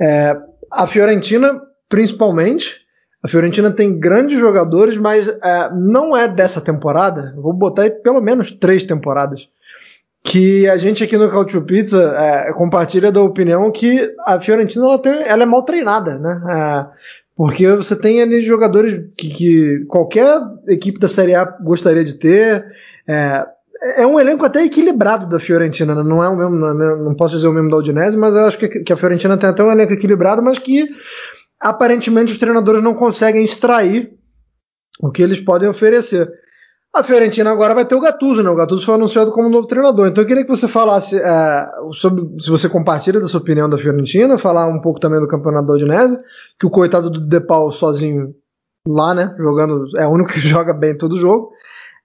É, 0.00 0.36
a 0.70 0.86
Fiorentina, 0.86 1.60
principalmente, 1.88 2.76
a 3.22 3.28
Fiorentina 3.28 3.70
tem 3.70 3.98
grandes 3.98 4.38
jogadores, 4.38 4.96
mas 4.96 5.26
é, 5.26 5.70
não 5.74 6.16
é 6.16 6.28
dessa 6.28 6.60
temporada. 6.60 7.34
Vou 7.36 7.52
botar 7.52 7.82
aí 7.82 7.90
pelo 7.90 8.20
menos 8.20 8.50
três 8.50 8.84
temporadas. 8.84 9.48
Que 10.22 10.68
a 10.68 10.76
gente 10.76 11.02
aqui 11.02 11.16
no 11.16 11.30
Cautio 11.30 11.62
Pizza 11.62 12.14
é, 12.16 12.52
compartilha 12.52 13.10
da 13.10 13.20
opinião 13.20 13.70
que 13.72 14.12
a 14.24 14.40
Fiorentina 14.40 14.84
ela, 14.84 14.98
tem, 15.00 15.22
ela 15.22 15.42
é 15.42 15.46
mal 15.46 15.62
treinada, 15.64 16.18
né? 16.18 16.40
É, 16.48 16.86
porque 17.36 17.72
você 17.72 17.96
tem 17.96 18.20
ali 18.20 18.42
jogadores 18.42 19.06
que, 19.16 19.30
que, 19.30 19.84
qualquer 19.88 20.40
equipe 20.68 20.98
da 20.98 21.08
Série 21.08 21.34
A 21.34 21.44
gostaria 21.44 22.04
de 22.04 22.14
ter. 22.14 22.64
É, 23.06 23.46
é 23.96 24.06
um 24.06 24.18
elenco 24.18 24.44
até 24.44 24.64
equilibrado 24.64 25.28
da 25.28 25.38
Fiorentina, 25.38 25.94
né? 25.94 26.02
não 26.02 26.22
é 26.22 26.28
o 26.28 26.36
mesmo, 26.36 26.56
não 27.04 27.14
posso 27.14 27.36
dizer 27.36 27.46
o 27.46 27.52
mesmo 27.52 27.70
da 27.70 27.76
Udinese, 27.76 28.16
mas 28.16 28.34
eu 28.34 28.44
acho 28.44 28.58
que, 28.58 28.68
que 28.80 28.92
a 28.92 28.96
Fiorentina 28.96 29.38
tem 29.38 29.48
até 29.48 29.62
um 29.62 29.70
elenco 29.70 29.92
equilibrado, 29.92 30.42
mas 30.42 30.58
que 30.58 30.88
aparentemente 31.60 32.32
os 32.32 32.38
treinadores 32.38 32.82
não 32.82 32.94
conseguem 32.94 33.44
extrair 33.44 34.12
o 35.00 35.10
que 35.10 35.22
eles 35.22 35.40
podem 35.40 35.68
oferecer. 35.68 36.30
A 36.94 37.04
Fiorentina 37.04 37.50
agora 37.50 37.74
vai 37.74 37.84
ter 37.86 37.94
o 37.94 38.00
Gattuso, 38.00 38.42
né? 38.42 38.48
O 38.48 38.56
Gattuso 38.56 38.84
foi 38.84 38.94
anunciado 38.94 39.30
como 39.30 39.48
novo 39.48 39.66
treinador. 39.66 40.08
Então 40.08 40.22
eu 40.22 40.26
queria 40.26 40.42
que 40.42 40.48
você 40.48 40.66
falasse 40.66 41.20
é, 41.20 41.68
sobre 41.92 42.40
se 42.40 42.48
você 42.48 42.68
compartilha 42.68 43.20
da 43.20 43.26
sua 43.26 43.40
opinião 43.40 43.68
da 43.68 43.78
Fiorentina, 43.78 44.38
falar 44.38 44.66
um 44.66 44.80
pouco 44.80 44.98
também 44.98 45.20
do 45.20 45.28
campeonato 45.28 45.66
da 45.66 45.74
Udinese, 45.74 46.18
que 46.58 46.66
o 46.66 46.70
coitado 46.70 47.10
do 47.10 47.20
Depau 47.20 47.70
sozinho 47.70 48.34
lá, 48.86 49.14
né? 49.14 49.34
Jogando, 49.38 49.84
é 49.98 50.06
o 50.06 50.10
único 50.10 50.32
que 50.32 50.40
joga 50.40 50.72
bem 50.72 50.96
todo 50.96 51.18
jogo. 51.18 51.52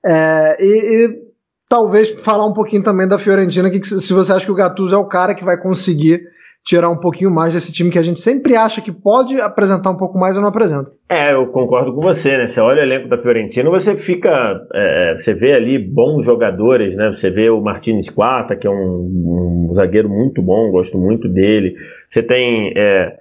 É, 0.06 0.58
e, 0.60 1.06
e, 1.06 1.24
talvez 1.70 2.10
falar 2.22 2.46
um 2.46 2.54
pouquinho 2.54 2.84
também 2.84 3.08
da 3.08 3.18
Fiorentina, 3.18 3.70
que 3.70 3.82
se 3.84 4.14
você 4.14 4.34
acha 4.34 4.46
que 4.46 4.52
o 4.52 4.56
Gattuso 4.56 4.94
é 4.94 4.98
o 4.98 5.08
cara 5.08 5.34
que 5.34 5.46
vai 5.46 5.58
conseguir 5.58 6.22
tirar 6.64 6.90
um 6.90 6.98
pouquinho 6.98 7.30
mais 7.30 7.54
desse 7.54 7.74
time 7.74 7.92
que 7.92 8.00
a 8.00 8.04
gente 8.04 8.22
sempre 8.22 8.56
acha 8.56 8.82
que 8.82 8.92
pode 8.92 9.40
apresentar 9.42 9.92
um 9.92 9.98
pouco 9.98 10.18
mais 10.18 10.38
ou 10.38 10.42
não 10.42 10.50
apresenta. 10.50 10.92
É, 11.10 11.34
eu 11.34 11.48
concordo 11.48 11.94
com 11.94 12.02
você, 12.02 12.38
né? 12.38 12.48
Você 12.48 12.60
olha 12.62 12.82
o 12.82 12.86
elenco 12.86 13.10
da 13.10 13.18
Fiorentina, 13.18 13.70
você 13.70 13.98
fica. 13.98 14.62
É, 14.74 15.16
você 15.18 15.34
vê 15.34 15.54
ali 15.54 15.78
bons 15.78 16.24
jogadores, 16.24 16.96
né? 16.96 17.12
Você 17.12 17.30
vê 17.30 17.50
o 17.50 17.62
Martinez 17.62 18.10
Quarta, 18.10 18.56
que 18.56 18.66
é 18.66 18.70
um, 18.70 19.70
um 19.70 19.74
zagueiro 19.76 20.10
muito 20.10 20.42
bom, 20.42 20.72
gosto 20.72 20.98
muito 20.98 21.28
dele. 21.28 21.76
Você 22.10 22.24
tem 22.24 22.72
é, 22.78 23.14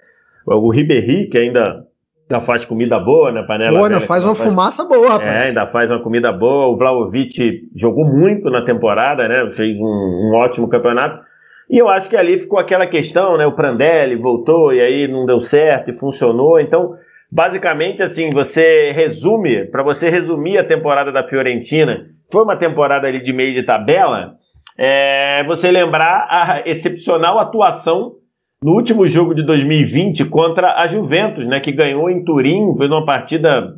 o 0.47 0.70
Ribéry, 0.70 1.26
que 1.26 1.36
ainda 1.36 1.84
ainda 2.30 2.47
faz 2.47 2.64
comida 2.64 2.99
boa 2.99 3.32
na 3.32 3.43
panela. 3.43 3.76
Boa, 3.76 3.88
ainda 3.88 4.01
faz 4.01 4.24
uma 4.24 4.34
faz... 4.34 4.49
fumaça 4.49 4.84
boa, 4.84 5.09
rapaz. 5.11 5.30
É, 5.30 5.49
ainda 5.49 5.66
faz 5.66 5.90
uma 5.90 6.01
comida 6.01 6.32
boa. 6.32 6.68
O 6.68 6.76
Vlaovic 6.78 7.68
jogou 7.76 8.07
muito 8.07 8.49
na 8.49 8.64
temporada, 8.64 9.28
né? 9.28 9.53
Fez 9.57 9.76
um, 9.76 9.82
um 10.30 10.34
ótimo 10.36 10.68
campeonato. 10.68 11.31
E 11.72 11.78
eu 11.78 11.88
acho 11.88 12.06
que 12.06 12.16
ali 12.18 12.38
ficou 12.38 12.58
aquela 12.58 12.86
questão, 12.86 13.38
né? 13.38 13.46
O 13.46 13.52
Prandelli 13.52 14.14
voltou 14.14 14.74
e 14.74 14.80
aí 14.82 15.08
não 15.08 15.24
deu 15.24 15.40
certo 15.40 15.90
e 15.90 15.98
funcionou. 15.98 16.60
Então, 16.60 16.92
basicamente, 17.30 18.02
assim, 18.02 18.28
você 18.28 18.92
resume, 18.92 19.64
para 19.70 19.82
você 19.82 20.10
resumir 20.10 20.58
a 20.58 20.68
temporada 20.68 21.10
da 21.10 21.26
Fiorentina, 21.26 22.08
foi 22.30 22.42
uma 22.42 22.58
temporada 22.58 23.08
ali 23.08 23.22
de 23.22 23.32
meio 23.32 23.54
de 23.54 23.62
tabela, 23.62 24.34
é 24.76 25.42
você 25.44 25.70
lembrar 25.70 26.26
a 26.28 26.62
excepcional 26.66 27.38
atuação 27.38 28.16
no 28.62 28.72
último 28.72 29.06
jogo 29.08 29.34
de 29.34 29.42
2020 29.42 30.26
contra 30.26 30.74
a 30.74 30.86
Juventus, 30.86 31.46
né? 31.46 31.58
Que 31.58 31.72
ganhou 31.72 32.10
em 32.10 32.22
Turim, 32.22 32.76
fez 32.76 32.90
uma 32.90 33.06
partida 33.06 33.76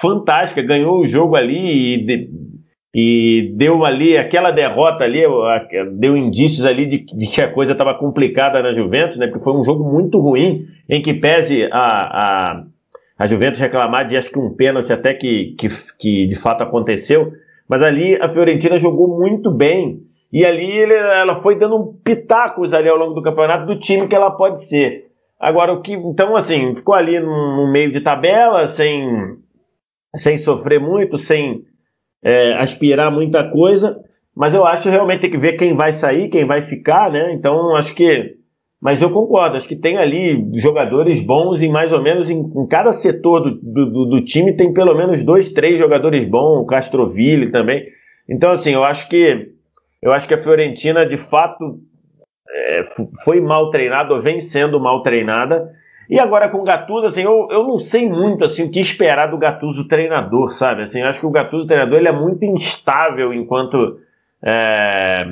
fantástica, 0.00 0.62
ganhou 0.62 1.00
o 1.00 1.08
jogo 1.08 1.34
ali 1.34 1.96
e 1.96 2.28
e 2.94 3.52
deu 3.56 3.84
ali 3.84 4.16
aquela 4.16 4.52
derrota 4.52 5.02
ali, 5.02 5.22
deu 5.98 6.16
indícios 6.16 6.64
ali 6.64 6.86
de, 6.86 6.98
de 7.04 7.26
que 7.26 7.40
a 7.40 7.50
coisa 7.50 7.72
estava 7.72 7.92
complicada 7.94 8.62
na 8.62 8.72
Juventus, 8.72 9.16
né? 9.18 9.26
Porque 9.26 9.42
foi 9.42 9.52
um 9.52 9.64
jogo 9.64 9.82
muito 9.82 10.20
ruim, 10.20 10.66
em 10.88 11.02
que 11.02 11.12
pese 11.12 11.68
a, 11.72 11.80
a, 11.80 12.64
a 13.18 13.26
Juventus 13.26 13.58
reclamar 13.58 14.06
de 14.06 14.16
acho 14.16 14.30
que 14.30 14.38
um 14.38 14.54
pênalti 14.54 14.92
até 14.92 15.12
que, 15.12 15.56
que, 15.58 15.68
que 15.98 16.28
de 16.28 16.36
fato 16.36 16.62
aconteceu, 16.62 17.32
mas 17.68 17.82
ali 17.82 18.14
a 18.22 18.28
Fiorentina 18.28 18.78
jogou 18.78 19.18
muito 19.18 19.50
bem 19.50 20.02
e 20.32 20.44
ali 20.44 20.70
ele, 20.70 20.94
ela 20.94 21.40
foi 21.42 21.58
dando 21.58 21.94
pitacos 22.04 22.72
ali 22.72 22.88
ao 22.88 22.96
longo 22.96 23.14
do 23.14 23.22
campeonato 23.22 23.66
do 23.66 23.80
time 23.80 24.06
que 24.06 24.14
ela 24.14 24.30
pode 24.30 24.64
ser. 24.66 25.06
Agora 25.40 25.72
o 25.72 25.82
que 25.82 25.94
então 25.94 26.36
assim 26.36 26.76
ficou 26.76 26.94
ali 26.94 27.18
no, 27.18 27.56
no 27.56 27.72
meio 27.72 27.90
de 27.90 28.00
tabela 28.00 28.68
sem 28.68 29.36
sem 30.14 30.38
sofrer 30.38 30.78
muito, 30.78 31.18
sem 31.18 31.64
é, 32.24 32.54
aspirar 32.54 33.12
muita 33.12 33.44
coisa, 33.50 34.02
mas 34.34 34.54
eu 34.54 34.64
acho 34.66 34.88
realmente 34.88 35.20
tem 35.20 35.30
que 35.30 35.38
ver 35.38 35.52
quem 35.52 35.76
vai 35.76 35.92
sair, 35.92 36.28
quem 36.28 36.46
vai 36.46 36.62
ficar, 36.62 37.10
né? 37.10 37.32
Então 37.34 37.76
acho 37.76 37.94
que. 37.94 38.36
Mas 38.80 39.00
eu 39.00 39.10
concordo, 39.10 39.56
acho 39.56 39.68
que 39.68 39.76
tem 39.76 39.96
ali 39.96 40.46
jogadores 40.56 41.20
bons 41.20 41.62
em 41.62 41.70
mais 41.70 41.90
ou 41.90 42.02
menos 42.02 42.28
em, 42.28 42.40
em 42.40 42.66
cada 42.66 42.92
setor 42.92 43.40
do, 43.40 43.86
do, 43.86 44.04
do, 44.06 44.24
time 44.24 44.54
tem 44.56 44.74
pelo 44.74 44.94
menos 44.94 45.24
dois, 45.24 45.48
três 45.50 45.78
jogadores 45.78 46.28
bons, 46.28 46.62
o 46.62 46.66
Castroville 46.66 47.50
também. 47.50 47.82
Então, 48.28 48.50
assim, 48.50 48.72
eu 48.72 48.84
acho 48.84 49.08
que 49.08 49.52
eu 50.02 50.12
acho 50.12 50.28
que 50.28 50.34
a 50.34 50.42
Fiorentina 50.42 51.06
de 51.06 51.16
fato 51.16 51.78
é, 52.50 52.86
foi 53.24 53.40
mal 53.40 53.70
treinada 53.70 54.12
ou 54.12 54.20
vem 54.20 54.42
sendo 54.50 54.78
mal 54.78 55.02
treinada. 55.02 55.70
E 56.08 56.18
agora 56.18 56.48
com 56.48 56.58
o 56.58 56.64
Gattuso, 56.64 57.06
assim, 57.06 57.22
eu, 57.22 57.48
eu 57.50 57.64
não 57.64 57.78
sei 57.78 58.08
muito 58.08 58.44
assim 58.44 58.64
o 58.64 58.70
que 58.70 58.80
esperar 58.80 59.30
do 59.30 59.38
Gattuso 59.38 59.88
treinador, 59.88 60.50
sabe? 60.50 60.82
Assim, 60.82 61.00
eu 61.00 61.08
acho 61.08 61.20
que 61.20 61.26
o 61.26 61.30
Gattuso 61.30 61.66
treinador 61.66 61.98
ele 61.98 62.08
é 62.08 62.12
muito 62.12 62.44
instável 62.44 63.32
enquanto 63.32 63.98
é, 64.42 65.26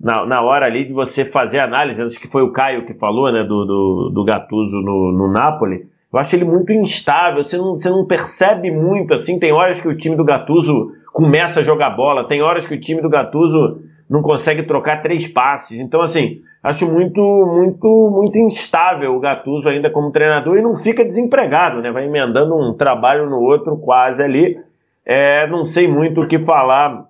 na, 0.00 0.26
na 0.26 0.42
hora 0.42 0.66
ali 0.66 0.84
de 0.84 0.92
você 0.92 1.24
fazer 1.24 1.60
análise, 1.60 2.02
acho 2.02 2.20
que 2.20 2.30
foi 2.30 2.42
o 2.42 2.50
Caio 2.50 2.84
que 2.84 2.94
falou, 2.94 3.32
né, 3.32 3.44
do, 3.44 3.64
do, 3.64 4.10
do 4.12 4.24
Gattuso 4.24 4.76
no, 4.82 5.12
no 5.12 5.32
Napoli. 5.32 5.86
Eu 6.12 6.18
acho 6.18 6.34
ele 6.34 6.44
muito 6.44 6.72
instável, 6.72 7.44
você 7.44 7.56
não, 7.56 7.74
você 7.74 7.88
não 7.88 8.04
percebe 8.04 8.70
muito, 8.70 9.14
assim, 9.14 9.38
tem 9.38 9.52
horas 9.52 9.80
que 9.80 9.88
o 9.88 9.96
time 9.96 10.16
do 10.16 10.24
Gattuso 10.24 10.92
começa 11.12 11.60
a 11.60 11.62
jogar 11.62 11.90
bola, 11.90 12.26
tem 12.26 12.42
horas 12.42 12.66
que 12.66 12.74
o 12.74 12.80
time 12.80 13.00
do 13.00 13.08
Gattuso 13.08 13.80
não 14.12 14.20
consegue 14.20 14.64
trocar 14.64 15.00
três 15.00 15.26
passes. 15.26 15.80
Então, 15.80 16.02
assim, 16.02 16.42
acho 16.62 16.86
muito, 16.86 17.18
muito, 17.18 18.10
muito 18.12 18.36
instável 18.36 19.16
o 19.16 19.18
Gattuso 19.18 19.66
ainda 19.66 19.88
como 19.88 20.12
treinador 20.12 20.58
e 20.58 20.62
não 20.62 20.76
fica 20.76 21.02
desempregado, 21.02 21.80
né? 21.80 21.90
Vai 21.90 22.04
emendando 22.04 22.54
um 22.54 22.74
trabalho 22.74 23.30
no 23.30 23.40
outro 23.40 23.74
quase 23.78 24.22
ali. 24.22 24.58
É, 25.06 25.46
não 25.46 25.64
sei 25.64 25.88
muito 25.88 26.20
o 26.20 26.28
que 26.28 26.38
falar, 26.40 27.06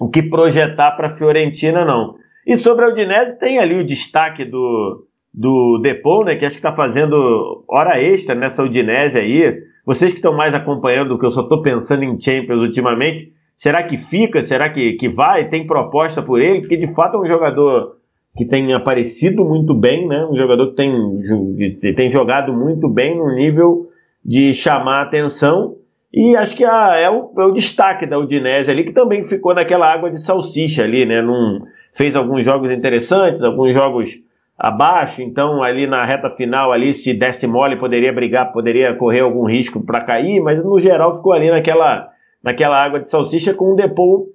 o 0.00 0.08
que 0.08 0.22
projetar 0.22 0.92
para 0.92 1.08
a 1.08 1.16
Fiorentina, 1.16 1.84
não. 1.84 2.14
E 2.46 2.56
sobre 2.56 2.86
a 2.86 2.88
Udinese, 2.88 3.38
tem 3.38 3.58
ali 3.58 3.78
o 3.78 3.86
destaque 3.86 4.42
do, 4.46 5.06
do 5.34 5.80
Depou, 5.82 6.24
né? 6.24 6.36
Que 6.36 6.46
acho 6.46 6.54
que 6.58 6.66
está 6.66 6.74
fazendo 6.74 7.62
hora 7.68 8.00
extra 8.00 8.34
nessa 8.34 8.64
Udinese 8.64 9.18
aí. 9.18 9.54
Vocês 9.84 10.12
que 10.12 10.18
estão 10.18 10.34
mais 10.34 10.54
acompanhando, 10.54 11.18
que 11.18 11.26
eu 11.26 11.30
só 11.30 11.42
estou 11.42 11.60
pensando 11.60 12.02
em 12.04 12.18
Champions 12.18 12.62
ultimamente, 12.62 13.30
Será 13.62 13.84
que 13.84 13.96
fica? 13.96 14.42
Será 14.42 14.70
que, 14.70 14.94
que 14.94 15.08
vai? 15.08 15.48
Tem 15.48 15.64
proposta 15.64 16.20
por 16.20 16.40
ele? 16.40 16.62
Porque 16.62 16.76
de 16.76 16.92
fato 16.94 17.16
é 17.16 17.20
um 17.20 17.26
jogador 17.26 17.94
que 18.36 18.44
tem 18.44 18.74
aparecido 18.74 19.44
muito 19.44 19.72
bem, 19.72 20.04
né? 20.08 20.26
Um 20.28 20.36
jogador 20.36 20.70
que 20.70 20.74
tem, 20.74 21.94
tem 21.94 22.10
jogado 22.10 22.52
muito 22.52 22.88
bem 22.88 23.16
no 23.16 23.32
nível 23.32 23.86
de 24.24 24.52
chamar 24.52 25.02
atenção. 25.02 25.76
E 26.12 26.34
acho 26.34 26.56
que 26.56 26.64
a, 26.64 26.96
é, 26.96 27.08
o, 27.08 27.30
é, 27.38 27.44
o, 27.44 27.52
destaque 27.52 28.04
da 28.04 28.18
Udinese 28.18 28.68
ali, 28.68 28.82
que 28.82 28.92
também 28.92 29.28
ficou 29.28 29.54
naquela 29.54 29.86
água 29.86 30.10
de 30.10 30.18
salsicha 30.26 30.82
ali, 30.82 31.06
né? 31.06 31.22
Num, 31.22 31.60
fez 31.94 32.16
alguns 32.16 32.44
jogos 32.44 32.68
interessantes, 32.72 33.44
alguns 33.44 33.72
jogos 33.72 34.10
abaixo, 34.58 35.22
então 35.22 35.62
ali 35.62 35.86
na 35.86 36.04
reta 36.04 36.30
final 36.30 36.72
ali, 36.72 36.94
se 36.94 37.14
desse 37.14 37.46
mole, 37.46 37.76
poderia 37.76 38.12
brigar, 38.12 38.52
poderia 38.52 38.92
correr 38.96 39.20
algum 39.20 39.44
risco 39.44 39.80
para 39.86 40.00
cair, 40.00 40.40
mas 40.40 40.58
no 40.64 40.80
geral 40.80 41.18
ficou 41.18 41.32
ali 41.32 41.48
naquela 41.48 42.11
naquela 42.42 42.82
água 42.82 43.00
de 43.00 43.10
salsicha 43.10 43.54
com 43.54 43.72
o 43.72 43.76
Depou, 43.76 44.26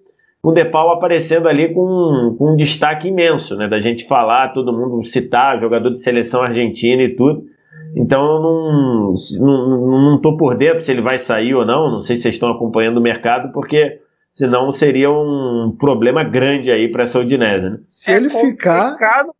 com 0.41 0.51
o 0.51 0.53
Depau 0.53 0.91
aparecendo 0.91 1.47
ali 1.47 1.73
com, 1.73 2.35
com 2.37 2.53
um 2.53 2.55
destaque 2.55 3.07
imenso, 3.07 3.55
né? 3.55 3.67
Da 3.67 3.79
gente 3.79 4.07
falar, 4.07 4.53
todo 4.53 4.71
mundo 4.71 5.05
citar, 5.05 5.59
jogador 5.59 5.89
de 5.89 6.01
seleção 6.01 6.41
argentina 6.41 7.03
e 7.03 7.15
tudo. 7.15 7.43
Então 7.95 8.21
eu 8.21 8.41
não, 8.41 9.13
não, 9.39 10.01
não 10.11 10.21
tô 10.21 10.37
por 10.37 10.55
dentro 10.55 10.81
se 10.83 10.91
ele 10.91 11.01
vai 11.01 11.19
sair 11.19 11.53
ou 11.53 11.65
não, 11.65 11.91
não 11.91 12.03
sei 12.03 12.15
se 12.15 12.23
vocês 12.23 12.35
estão 12.35 12.51
acompanhando 12.51 12.97
o 12.97 13.01
mercado, 13.01 13.51
porque 13.51 13.99
senão 14.33 14.71
seria 14.71 15.09
um 15.09 15.75
problema 15.79 16.23
grande 16.23 16.71
aí 16.71 16.89
para 16.89 17.03
essa 17.03 17.19
Udinese, 17.19 17.69
né? 17.69 17.77
Se 17.89 18.11
ele 18.11 18.27
é 18.27 18.29
ficar. 18.29 18.95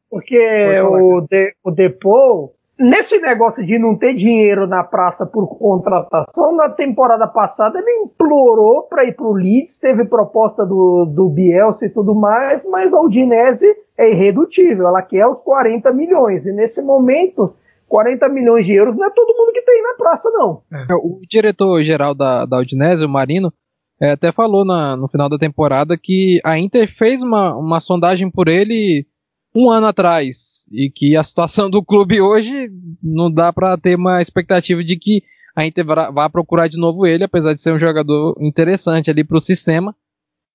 Porque 0.09 0.39
o, 0.82 1.22
de, 1.30 1.53
o 1.63 1.72
Depou 1.72 2.53
Nesse 2.80 3.17
negócio 3.17 3.65
de 3.65 3.80
não 3.80 3.95
ter 3.95 4.13
dinheiro 4.13 4.67
na 4.67 4.84
praça 4.84 5.25
por 5.25 5.47
contratação, 5.57 6.55
na 6.55 6.69
temporada 6.69 7.28
passada 7.28 7.80
ele 7.80 8.03
implorou 8.03 8.84
para 8.84 9.03
ir 9.03 9.15
para 9.15 9.25
o 9.25 9.34
Leeds, 9.34 9.80
teve 9.80 10.05
proposta 10.05 10.63
do, 10.63 11.05
do 11.05 11.28
Bielsa 11.28 11.88
e 11.88 11.89
tudo 11.89 12.13
mais, 12.13 12.63
mas 12.69 12.93
a 12.93 13.01
Udinese 13.01 13.65
é 13.97 14.11
irredutível, 14.11 14.88
ela 14.88 15.01
quer 15.01 15.25
os 15.25 15.41
40 15.41 15.91
milhões. 15.91 16.45
E 16.45 16.51
nesse 16.51 16.84
momento, 16.84 17.55
40 17.88 18.30
milhões 18.30 18.65
de 18.65 18.73
euros 18.73 18.95
não 18.95 19.07
é 19.07 19.09
todo 19.09 19.36
mundo 19.36 19.53
que 19.53 19.61
tem 19.61 19.82
na 19.82 19.95
praça, 19.95 20.30
não. 20.30 20.61
É, 20.71 20.93
o 20.93 21.19
diretor-geral 21.28 22.13
da, 22.13 22.45
da 22.45 22.59
Udinese, 22.59 23.03
o 23.03 23.09
Marino, 23.09 23.51
é, 23.99 24.11
até 24.11 24.32
falou 24.32 24.63
na, 24.63 24.95
no 24.95 25.07
final 25.07 25.28
da 25.28 25.39
temporada 25.39 25.97
que 25.97 26.39
a 26.43 26.59
Inter 26.59 26.88
fez 26.88 27.23
uma, 27.23 27.55
uma 27.55 27.80
sondagem 27.80 28.30
por 28.30 28.47
ele 28.47 29.07
um 29.56 29.72
ano 29.72 29.88
atrás 29.88 30.66
e 30.72 30.89
que 30.89 31.16
a 31.16 31.24
situação 31.24 31.70
do 31.70 31.84
clube 31.84 32.22
hoje 32.22 32.70
não 33.02 33.32
dá 33.32 33.52
para 33.52 33.78
ter 33.78 33.95
uma 33.95 34.22
expectativa 34.22 34.84
de 34.84 34.98
que 34.98 35.24
a 35.56 35.66
Inter 35.66 35.86
vá 35.86 36.30
procurar 36.30 36.68
de 36.68 36.78
novo 36.78 37.08
ele, 37.08 37.24
apesar 37.24 37.54
de 37.54 37.62
ser 37.62 37.74
um 37.74 37.80
jogador 37.80 38.38
interessante 38.39 39.10
ali 39.10 39.24
para 39.24 39.38
o 39.38 39.41
sistema. 39.41 39.95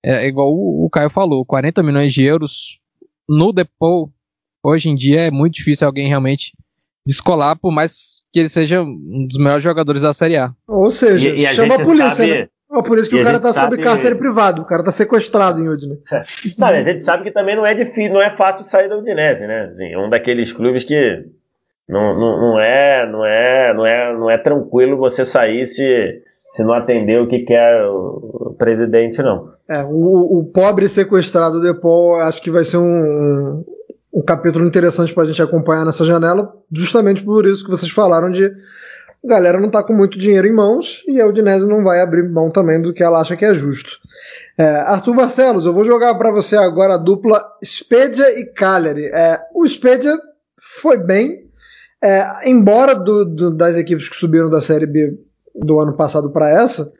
É, 0.04 0.24
é 0.24 0.28
igual 0.28 0.52
o, 0.52 0.86
o, 0.86 0.90
Caio 0.90 1.10
falou, 1.10 1.44
40 1.44 1.82
milhões 1.82 2.12
de 2.12 2.22
euros 2.22 2.78
no 3.28 3.52
Depot 3.52 4.10
hoje 4.62 4.88
em 4.88 4.94
dia 4.94 5.22
é 5.22 5.30
muito 5.30 5.54
difícil 5.54 5.86
alguém 5.86 6.06
realmente 6.06 6.52
descolar, 7.04 7.58
por 7.58 7.72
mais 7.72 8.22
que 8.32 8.38
ele 8.38 8.48
seja 8.48 8.80
um 8.80 9.26
dos 9.28 9.38
melhores 9.38 9.62
jogadores 9.62 10.02
da 10.02 10.12
Série 10.12 10.36
A. 10.36 10.54
Ou 10.68 10.90
seja, 10.90 11.30
e, 11.30 11.40
e 11.40 11.46
a 11.46 11.52
chama 11.52 11.74
a 11.74 11.84
polícia, 11.84 12.14
sabe... 12.14 12.30
né? 12.30 12.48
Oh, 12.74 12.82
por 12.82 12.98
isso 12.98 13.10
que 13.10 13.16
e 13.16 13.20
o 13.20 13.24
cara 13.24 13.38
tá 13.38 13.52
sabe... 13.52 13.76
sob 13.76 13.82
cárcere 13.82 14.14
privado, 14.14 14.62
o 14.62 14.64
cara 14.64 14.82
tá 14.82 14.90
sequestrado 14.90 15.60
em 15.60 15.68
Udine. 15.68 15.98
não, 16.56 16.68
a 16.68 16.80
gente 16.80 17.04
sabe 17.04 17.24
que 17.24 17.30
também 17.30 17.54
não 17.54 17.66
é 17.66 17.74
difícil, 17.74 18.14
não 18.14 18.22
é 18.22 18.34
fácil 18.34 18.64
sair 18.64 18.88
da 18.88 18.96
Udinese, 18.96 19.46
né? 19.46 19.64
Assim, 19.64 19.92
é 19.92 19.98
um 19.98 20.08
daqueles 20.08 20.54
clubes 20.54 20.82
que 20.82 21.22
não, 21.86 22.18
não, 22.18 22.40
não, 22.40 22.60
é, 22.60 23.06
não, 23.06 23.26
é, 23.26 23.74
não, 23.74 23.86
é, 23.86 24.12
não 24.14 24.30
é 24.30 24.38
tranquilo 24.38 24.96
você 24.96 25.22
sair 25.22 25.66
se, 25.66 26.22
se 26.52 26.64
não 26.64 26.72
atender 26.72 27.20
o 27.20 27.28
que 27.28 27.40
quer 27.40 27.84
o 27.84 28.56
presidente, 28.58 29.20
não. 29.20 29.52
É, 29.68 29.82
o, 29.84 30.38
o 30.38 30.44
pobre 30.44 30.88
sequestrado 30.88 31.60
de 31.60 31.74
Paul 31.78 32.14
acho 32.20 32.40
que 32.40 32.50
vai 32.50 32.64
ser 32.64 32.78
um, 32.78 33.64
um 34.14 34.22
capítulo 34.22 34.64
interessante 34.64 35.12
para 35.12 35.24
a 35.24 35.26
gente 35.26 35.42
acompanhar 35.42 35.84
nessa 35.84 36.06
janela, 36.06 36.54
justamente 36.72 37.22
por 37.22 37.44
isso 37.44 37.62
que 37.62 37.70
vocês 37.70 37.92
falaram 37.92 38.30
de 38.30 38.50
a 39.24 39.28
galera 39.28 39.60
não 39.60 39.70
tá 39.70 39.82
com 39.82 39.92
muito 39.92 40.18
dinheiro 40.18 40.46
em 40.46 40.52
mãos 40.52 41.02
e 41.06 41.20
a 41.20 41.26
Udinese 41.26 41.66
não 41.66 41.84
vai 41.84 42.00
abrir 42.00 42.28
mão 42.28 42.50
também 42.50 42.80
do 42.80 42.92
que 42.92 43.02
ela 43.02 43.20
acha 43.20 43.36
que 43.36 43.44
é 43.44 43.54
justo. 43.54 43.90
É, 44.58 44.64
Arthur 44.64 45.14
Barcelos, 45.14 45.64
eu 45.64 45.72
vou 45.72 45.84
jogar 45.84 46.14
para 46.16 46.30
você 46.30 46.56
agora 46.56 46.94
a 46.94 46.98
dupla 46.98 47.42
Spedia 47.64 48.38
e 48.38 48.46
Cagliari. 48.46 49.06
É, 49.06 49.40
o 49.54 49.66
Spedia 49.66 50.18
foi 50.60 50.98
bem, 50.98 51.44
é, 52.02 52.48
embora 52.48 52.94
do, 52.94 53.24
do, 53.24 53.56
das 53.56 53.76
equipes 53.76 54.08
que 54.08 54.16
subiram 54.16 54.50
da 54.50 54.60
Série 54.60 54.86
B 54.86 55.18
do 55.54 55.80
ano 55.80 55.94
passado 55.94 56.30
para 56.30 56.50
essa, 56.50 56.92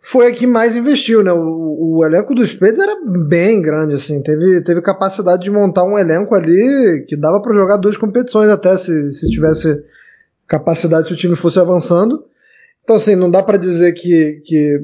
foi 0.00 0.28
a 0.28 0.32
que 0.32 0.46
mais 0.46 0.74
investiu, 0.76 1.22
né? 1.22 1.32
O, 1.32 1.98
o 1.98 2.04
elenco 2.04 2.34
do 2.34 2.44
Spades 2.44 2.78
era 2.78 2.96
bem 3.04 3.60
grande, 3.60 3.94
assim, 3.94 4.22
teve, 4.22 4.62
teve 4.62 4.80
capacidade 4.80 5.42
de 5.42 5.50
montar 5.50 5.84
um 5.84 5.98
elenco 5.98 6.34
ali 6.34 7.04
que 7.06 7.16
dava 7.16 7.40
para 7.40 7.54
jogar 7.54 7.76
duas 7.76 7.96
competições 7.96 8.48
até 8.48 8.76
se, 8.76 9.12
se 9.12 9.28
tivesse 9.28 9.82
capacidade 10.50 11.06
se 11.06 11.14
o 11.14 11.16
time 11.16 11.36
fosse 11.36 11.60
avançando. 11.60 12.24
Então, 12.82 12.96
assim, 12.96 13.14
não 13.14 13.30
dá 13.30 13.40
para 13.40 13.56
dizer 13.56 13.92
que, 13.92 14.42
que 14.44 14.80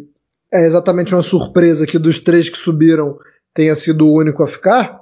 é 0.55 0.65
exatamente 0.65 1.13
uma 1.13 1.23
surpresa 1.23 1.87
que 1.87 1.99
dos 1.99 2.21
três 2.21 2.49
que 2.49 2.57
subiram 2.57 3.19
tenha 3.53 3.75
sido 3.75 4.07
o 4.07 4.15
único 4.15 4.45
a 4.45 4.47
ficar. 4.47 5.01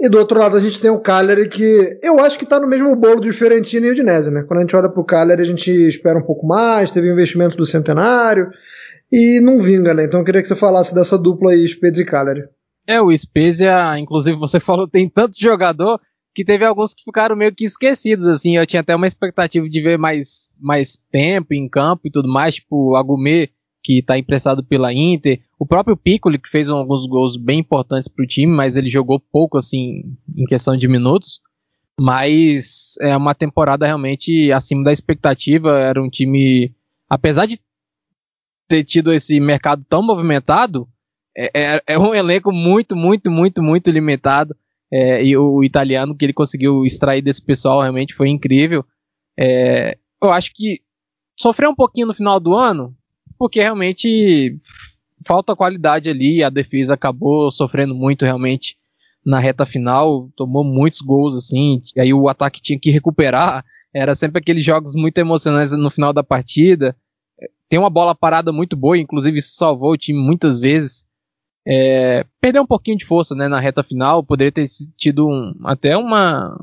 E 0.00 0.08
do 0.08 0.18
outro 0.18 0.38
lado 0.38 0.56
a 0.56 0.60
gente 0.60 0.80
tem 0.80 0.90
o 0.90 0.98
Cagliari 0.98 1.48
que 1.48 1.98
eu 2.02 2.18
acho 2.18 2.38
que 2.38 2.44
está 2.44 2.58
no 2.58 2.66
mesmo 2.66 2.96
bolo 2.96 3.20
de 3.20 3.32
Fiorentina 3.32 3.86
e 3.86 3.90
Udinese, 3.90 4.30
né? 4.30 4.42
Quando 4.42 4.58
a 4.58 4.62
gente 4.62 4.74
olha 4.74 4.88
para 4.88 5.00
o 5.00 5.04
Cagliari 5.04 5.42
a 5.42 5.44
gente 5.44 5.70
espera 5.70 6.18
um 6.18 6.24
pouco 6.24 6.46
mais, 6.46 6.90
teve 6.90 7.10
investimento 7.10 7.56
do 7.56 7.66
Centenário, 7.66 8.48
e 9.12 9.40
não 9.40 9.58
vinga, 9.58 9.92
né? 9.92 10.04
Então 10.06 10.20
eu 10.20 10.24
queria 10.24 10.40
que 10.40 10.48
você 10.48 10.56
falasse 10.56 10.94
dessa 10.94 11.18
dupla 11.18 11.52
aí, 11.52 11.68
Spezia 11.68 12.02
e 12.02 12.06
Cagliari. 12.06 12.44
É, 12.86 13.00
o 13.00 13.16
Spezia, 13.16 13.98
inclusive 13.98 14.38
você 14.38 14.58
falou, 14.60 14.88
tem 14.88 15.08
tanto 15.08 15.38
jogador 15.38 16.00
que 16.34 16.44
teve 16.44 16.64
alguns 16.64 16.94
que 16.94 17.02
ficaram 17.04 17.36
meio 17.36 17.54
que 17.54 17.64
esquecidos, 17.64 18.26
assim, 18.26 18.56
eu 18.56 18.66
tinha 18.66 18.80
até 18.80 18.94
uma 18.94 19.06
expectativa 19.06 19.68
de 19.68 19.82
ver 19.82 19.98
mais, 19.98 20.56
mais 20.60 20.96
tempo 21.10 21.52
em 21.52 21.68
campo 21.68 22.02
e 22.06 22.10
tudo 22.10 22.32
mais, 22.32 22.56
tipo 22.56 22.94
Agumê, 22.94 23.50
que 23.82 23.98
está 23.98 24.18
emprestado 24.18 24.62
pela 24.62 24.92
Inter, 24.92 25.40
o 25.58 25.66
próprio 25.66 25.96
Piccoli, 25.96 26.38
que 26.38 26.48
fez 26.48 26.68
alguns 26.68 27.06
gols 27.06 27.36
bem 27.36 27.60
importantes 27.60 28.08
para 28.08 28.22
o 28.22 28.28
time, 28.28 28.52
mas 28.52 28.76
ele 28.76 28.90
jogou 28.90 29.18
pouco, 29.18 29.58
assim, 29.58 30.02
em 30.36 30.44
questão 30.46 30.76
de 30.76 30.86
minutos, 30.86 31.40
mas 31.98 32.94
é 33.00 33.16
uma 33.16 33.34
temporada 33.34 33.86
realmente 33.86 34.52
acima 34.52 34.84
da 34.84 34.92
expectativa, 34.92 35.78
era 35.78 36.02
um 36.02 36.08
time, 36.08 36.74
apesar 37.08 37.46
de 37.46 37.58
ter 38.68 38.84
tido 38.84 39.12
esse 39.12 39.40
mercado 39.40 39.84
tão 39.88 40.02
movimentado, 40.02 40.86
é, 41.36 41.50
é, 41.54 41.82
é 41.86 41.98
um 41.98 42.14
elenco 42.14 42.52
muito, 42.52 42.94
muito, 42.94 43.30
muito, 43.30 43.62
muito 43.62 43.90
limitado. 43.90 44.54
É, 44.92 45.24
e 45.24 45.36
o, 45.36 45.62
italiano 45.62 46.16
que 46.16 46.24
ele 46.24 46.32
conseguiu 46.32 46.84
extrair 46.84 47.22
desse 47.22 47.42
pessoal 47.42 47.80
realmente 47.80 48.14
foi 48.14 48.28
incrível. 48.28 48.84
É, 49.38 49.96
eu 50.22 50.30
acho 50.32 50.52
que 50.54 50.80
sofreu 51.38 51.70
um 51.70 51.74
pouquinho 51.74 52.08
no 52.08 52.14
final 52.14 52.40
do 52.40 52.54
ano, 52.54 52.94
porque 53.38 53.60
realmente 53.60 54.56
falta 55.26 55.56
qualidade 55.56 56.10
ali. 56.10 56.42
A 56.42 56.50
defesa 56.50 56.94
acabou 56.94 57.50
sofrendo 57.50 57.94
muito 57.94 58.24
realmente 58.24 58.76
na 59.24 59.38
reta 59.38 59.64
final, 59.64 60.30
tomou 60.36 60.64
muitos 60.64 61.00
gols 61.00 61.36
assim. 61.36 61.82
Aí 61.98 62.12
o 62.12 62.28
ataque 62.28 62.60
tinha 62.60 62.78
que 62.78 62.90
recuperar. 62.90 63.64
Era 63.94 64.14
sempre 64.14 64.40
aqueles 64.40 64.64
jogos 64.64 64.94
muito 64.94 65.18
emocionantes 65.18 65.72
no 65.72 65.90
final 65.90 66.12
da 66.12 66.22
partida 66.22 66.96
tem 67.70 67.78
uma 67.78 67.88
bola 67.88 68.16
parada 68.16 68.52
muito 68.52 68.76
boa, 68.76 68.98
inclusive 68.98 69.40
salvou 69.40 69.92
o 69.92 69.96
time 69.96 70.20
muitas 70.20 70.58
vezes. 70.58 71.06
É, 71.66 72.24
perdeu 72.40 72.62
um 72.62 72.66
pouquinho 72.66 72.96
de 72.96 73.04
força 73.04 73.34
né, 73.34 73.46
na 73.46 73.60
reta 73.60 73.82
final, 73.82 74.24
poderia 74.24 74.52
ter 74.52 74.66
tido 74.96 75.28
um, 75.28 75.52
até 75.64 75.96
uma, 75.96 76.56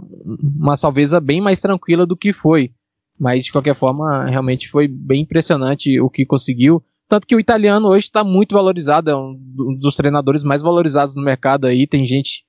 uma 0.59 0.75
salveza 0.75 1.19
bem 1.19 1.39
mais 1.39 1.61
tranquila 1.61 2.05
do 2.05 2.17
que 2.17 2.33
foi. 2.33 2.71
Mas 3.19 3.45
de 3.45 3.51
qualquer 3.51 3.75
forma, 3.75 4.25
realmente 4.25 4.69
foi 4.69 4.87
bem 4.87 5.21
impressionante 5.21 5.99
o 5.99 6.09
que 6.09 6.25
conseguiu. 6.25 6.83
Tanto 7.09 7.25
que 7.25 7.35
o 7.35 7.39
italiano 7.39 7.87
hoje 7.87 8.05
está 8.05 8.23
muito 8.23 8.53
valorizado, 8.53 9.09
é 9.09 9.15
um 9.15 9.37
dos 9.79 9.95
treinadores 9.95 10.43
mais 10.43 10.61
valorizados 10.61 11.15
no 11.15 11.23
mercado 11.23 11.65
aí. 11.65 11.87
Tem 11.87 12.05
gente 12.05 12.43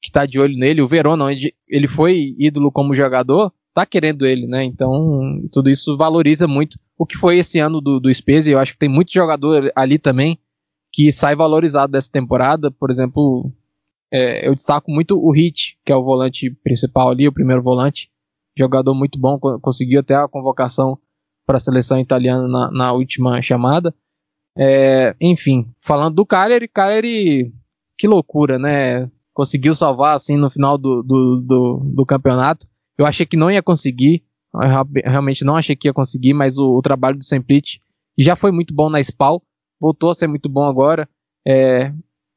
que 0.00 0.08
está 0.08 0.24
de 0.24 0.38
olho 0.38 0.56
nele. 0.56 0.80
O 0.80 0.88
Verona, 0.88 1.24
onde 1.24 1.52
ele 1.68 1.88
foi 1.88 2.34
ídolo 2.38 2.70
como 2.70 2.94
jogador, 2.94 3.52
tá 3.74 3.84
querendo 3.84 4.24
ele, 4.24 4.46
né? 4.46 4.62
Então, 4.64 5.42
tudo 5.52 5.68
isso 5.68 5.96
valoriza 5.96 6.46
muito 6.46 6.78
o 6.96 7.04
que 7.04 7.16
foi 7.16 7.38
esse 7.38 7.58
ano 7.58 7.80
do, 7.80 7.98
do 7.98 8.14
Spezia. 8.14 8.52
Eu 8.52 8.58
acho 8.60 8.72
que 8.72 8.78
tem 8.78 8.88
muito 8.88 9.12
jogador 9.12 9.70
ali 9.74 9.98
também 9.98 10.38
que 10.94 11.10
sai 11.10 11.34
valorizado 11.34 11.90
dessa 11.90 12.10
temporada. 12.10 12.70
Por 12.70 12.88
exemplo, 12.88 13.52
é, 14.12 14.46
eu 14.46 14.54
destaco 14.54 14.92
muito 14.92 15.18
o 15.18 15.32
Hit, 15.32 15.76
que 15.84 15.92
é 15.92 15.96
o 15.96 16.04
volante 16.04 16.50
principal 16.62 17.10
ali, 17.10 17.26
o 17.26 17.32
primeiro 17.32 17.60
volante. 17.60 18.08
Jogador 18.56 18.94
muito 18.94 19.18
bom, 19.18 19.36
conseguiu 19.60 19.98
até 19.98 20.14
a 20.14 20.28
convocação 20.28 20.96
para 21.44 21.56
a 21.56 21.60
seleção 21.60 21.98
italiana 21.98 22.46
na, 22.46 22.70
na 22.70 22.92
última 22.92 23.42
chamada. 23.42 23.92
É, 24.56 25.16
enfim, 25.20 25.68
falando 25.80 26.14
do 26.14 26.24
Cagliari, 26.24 26.68
Cagliari, 26.68 27.52
que 27.98 28.06
loucura, 28.06 28.56
né? 28.56 29.10
Conseguiu 29.32 29.74
salvar 29.74 30.14
assim 30.14 30.36
no 30.36 30.48
final 30.48 30.78
do, 30.78 31.02
do, 31.02 31.40
do, 31.40 31.92
do 31.92 32.06
campeonato. 32.06 32.68
Eu 32.96 33.04
achei 33.04 33.26
que 33.26 33.36
não 33.36 33.50
ia 33.50 33.60
conseguir, 33.60 34.22
realmente 35.04 35.44
não 35.44 35.56
achei 35.56 35.74
que 35.74 35.88
ia 35.88 35.92
conseguir, 35.92 36.34
mas 36.34 36.56
o, 36.56 36.76
o 36.76 36.82
trabalho 36.82 37.18
do 37.18 37.24
Semplite 37.24 37.80
já 38.16 38.36
foi 38.36 38.52
muito 38.52 38.72
bom 38.72 38.88
na 38.88 39.02
SPAL, 39.02 39.42
voltou 39.84 40.10
a 40.10 40.14
ser 40.14 40.26
muito 40.26 40.48
bom 40.48 40.64
agora. 40.64 41.06
É, 41.46 41.92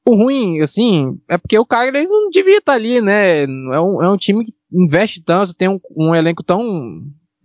o 0.05 0.15
ruim, 0.15 0.59
assim, 0.61 1.17
é 1.29 1.37
porque 1.37 1.57
o 1.57 1.65
Cagliari 1.65 2.05
não 2.05 2.29
devia 2.29 2.57
estar 2.57 2.73
ali, 2.73 2.99
né? 2.99 3.43
É 3.43 3.79
um, 3.79 4.03
é 4.03 4.09
um 4.09 4.17
time 4.17 4.43
que 4.43 4.53
investe 4.71 5.21
tanto, 5.21 5.53
tem 5.53 5.69
um, 5.69 5.79
um 5.95 6.13
elenco 6.13 6.43
tão 6.43 6.61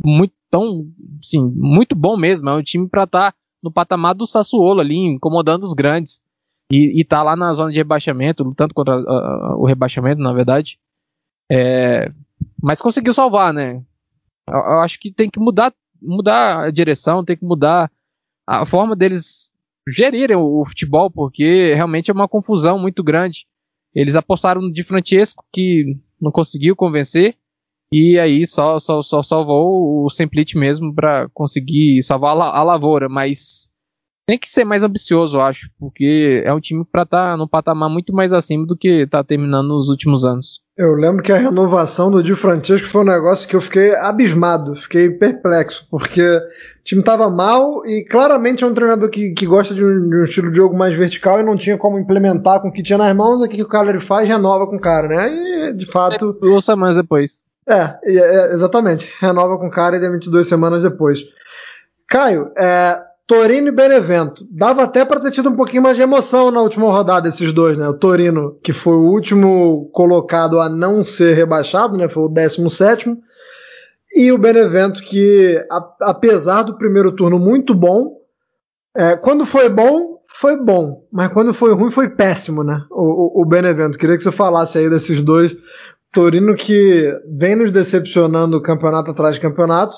muito, 0.04 0.34
tão, 0.50 0.84
assim, 1.22 1.40
muito 1.54 1.94
bom 1.94 2.16
mesmo. 2.16 2.48
É 2.48 2.54
um 2.54 2.62
time 2.62 2.88
para 2.88 3.04
estar 3.04 3.32
tá 3.32 3.38
no 3.62 3.72
patamar 3.72 4.14
do 4.14 4.26
Sassuolo 4.26 4.80
ali, 4.80 4.96
incomodando 4.96 5.62
os 5.62 5.72
grandes. 5.72 6.20
E, 6.70 7.00
e 7.00 7.04
tá 7.04 7.22
lá 7.22 7.36
na 7.36 7.52
zona 7.52 7.70
de 7.70 7.76
rebaixamento, 7.76 8.42
lutando 8.42 8.74
contra 8.74 8.98
uh, 8.98 9.60
o 9.60 9.66
rebaixamento, 9.66 10.20
na 10.20 10.32
verdade. 10.32 10.78
É, 11.50 12.10
mas 12.60 12.80
conseguiu 12.80 13.12
salvar, 13.12 13.52
né? 13.52 13.84
Eu, 14.48 14.56
eu, 14.56 14.80
acho 14.80 14.98
que 14.98 15.12
tem 15.12 15.30
que 15.30 15.38
mudar, 15.38 15.72
mudar 16.00 16.64
a 16.64 16.70
direção, 16.70 17.24
tem 17.24 17.36
que 17.36 17.44
mudar 17.44 17.90
a 18.46 18.66
forma 18.66 18.96
deles 18.96 19.51
gerirem 19.88 20.36
o, 20.36 20.60
o 20.60 20.66
futebol, 20.66 21.10
porque 21.10 21.74
realmente 21.74 22.10
é 22.10 22.14
uma 22.14 22.28
confusão 22.28 22.78
muito 22.78 23.02
grande. 23.02 23.46
Eles 23.94 24.16
apostaram 24.16 24.70
Di 24.70 24.82
Francesco, 24.82 25.44
que 25.52 25.98
não 26.20 26.30
conseguiu 26.30 26.74
convencer, 26.74 27.36
e 27.92 28.18
aí 28.18 28.46
só, 28.46 28.78
só, 28.78 29.02
só 29.02 29.22
salvou 29.22 30.04
o 30.04 30.08
Semplite 30.08 30.56
mesmo 30.56 30.94
para 30.94 31.28
conseguir 31.34 32.02
salvar 32.02 32.34
a, 32.36 32.58
a 32.58 32.62
lavoura, 32.62 33.06
mas 33.06 33.68
tem 34.26 34.38
que 34.38 34.48
ser 34.48 34.64
mais 34.64 34.82
ambicioso, 34.82 35.36
eu 35.36 35.42
acho, 35.42 35.70
porque 35.78 36.42
é 36.44 36.54
um 36.54 36.60
time 36.60 36.84
para 36.84 37.02
estar 37.02 37.32
tá 37.32 37.36
num 37.36 37.46
patamar 37.46 37.90
muito 37.90 38.14
mais 38.14 38.32
acima 38.32 38.66
do 38.66 38.76
que 38.76 39.02
está 39.02 39.22
terminando 39.22 39.68
nos 39.68 39.90
últimos 39.90 40.24
anos. 40.24 40.61
Eu 40.76 40.94
lembro 40.94 41.22
que 41.22 41.30
a 41.30 41.36
renovação 41.36 42.10
do 42.10 42.22
Di 42.22 42.34
Francesco 42.34 42.88
foi 42.88 43.02
um 43.02 43.06
negócio 43.06 43.46
que 43.46 43.54
eu 43.54 43.60
fiquei 43.60 43.94
abismado, 43.94 44.74
fiquei 44.76 45.10
perplexo, 45.10 45.86
porque 45.90 46.22
o 46.22 46.82
time 46.82 47.02
estava 47.02 47.28
mal 47.28 47.84
e 47.84 48.02
claramente 48.04 48.64
é 48.64 48.66
um 48.66 48.72
treinador 48.72 49.10
que, 49.10 49.32
que 49.32 49.44
gosta 49.44 49.74
de 49.74 49.84
um, 49.84 50.08
de 50.08 50.16
um, 50.16 50.22
estilo 50.22 50.50
de 50.50 50.56
jogo 50.56 50.74
mais 50.74 50.96
vertical 50.96 51.38
e 51.38 51.42
não 51.42 51.58
tinha 51.58 51.76
como 51.76 51.98
implementar 51.98 52.60
com 52.60 52.68
o 52.68 52.72
que 52.72 52.82
tinha 52.82 52.96
nas 52.96 53.14
mãos, 53.14 53.42
o 53.42 53.48
que 53.48 53.62
o 53.62 53.68
cara 53.68 53.90
ele 53.90 54.00
faz, 54.00 54.26
renova 54.26 54.66
com 54.66 54.76
o 54.76 54.80
cara, 54.80 55.08
né? 55.08 55.30
E 55.30 55.74
de 55.74 55.84
fato. 55.92 56.38
É, 56.38 56.46
duas 56.46 56.64
semanas 56.64 56.96
depois. 56.96 57.44
É, 57.68 57.98
é, 58.04 58.54
exatamente. 58.54 59.12
Renova 59.20 59.58
com 59.58 59.66
o 59.66 59.70
cara 59.70 59.96
e 59.96 60.00
demite 60.00 60.30
duas 60.30 60.48
semanas 60.48 60.82
depois. 60.82 61.20
Caio, 62.08 62.50
é, 62.56 62.98
Torino 63.26 63.68
e 63.68 63.72
Benevento. 63.72 64.46
Dava 64.50 64.82
até 64.82 65.04
para 65.04 65.20
ter 65.20 65.30
tido 65.30 65.48
um 65.48 65.56
pouquinho 65.56 65.82
mais 65.82 65.96
de 65.96 66.02
emoção 66.02 66.50
na 66.50 66.60
última 66.60 66.86
rodada 66.86 67.28
esses 67.28 67.52
dois, 67.52 67.78
né? 67.78 67.88
O 67.88 67.98
Torino, 67.98 68.58
que 68.62 68.72
foi 68.72 68.94
o 68.94 69.10
último 69.10 69.90
colocado 69.92 70.60
a 70.60 70.68
não 70.68 71.04
ser 71.04 71.34
rebaixado, 71.34 71.96
né? 71.96 72.08
Foi 72.08 72.24
o 72.24 72.28
17 72.28 73.16
e 74.14 74.30
o 74.30 74.38
Benevento, 74.38 75.02
que 75.02 75.64
a, 75.70 76.10
apesar 76.10 76.62
do 76.62 76.76
primeiro 76.76 77.12
turno 77.12 77.38
muito 77.38 77.74
bom, 77.74 78.18
é, 78.94 79.16
quando 79.16 79.46
foi 79.46 79.70
bom, 79.70 80.18
foi 80.28 80.56
bom, 80.56 81.06
mas 81.10 81.32
quando 81.32 81.54
foi 81.54 81.72
ruim, 81.72 81.90
foi 81.90 82.10
péssimo, 82.10 82.62
né? 82.62 82.84
O, 82.90 83.40
o, 83.40 83.42
o 83.42 83.44
Benevento. 83.46 83.98
Queria 83.98 84.16
que 84.16 84.22
você 84.22 84.32
falasse 84.32 84.76
aí 84.76 84.90
desses 84.90 85.22
dois. 85.22 85.56
Torino 86.12 86.54
que 86.54 87.10
vem 87.26 87.56
nos 87.56 87.72
decepcionando 87.72 88.60
campeonato 88.60 89.10
atrás 89.10 89.36
de 89.36 89.40
campeonato, 89.40 89.96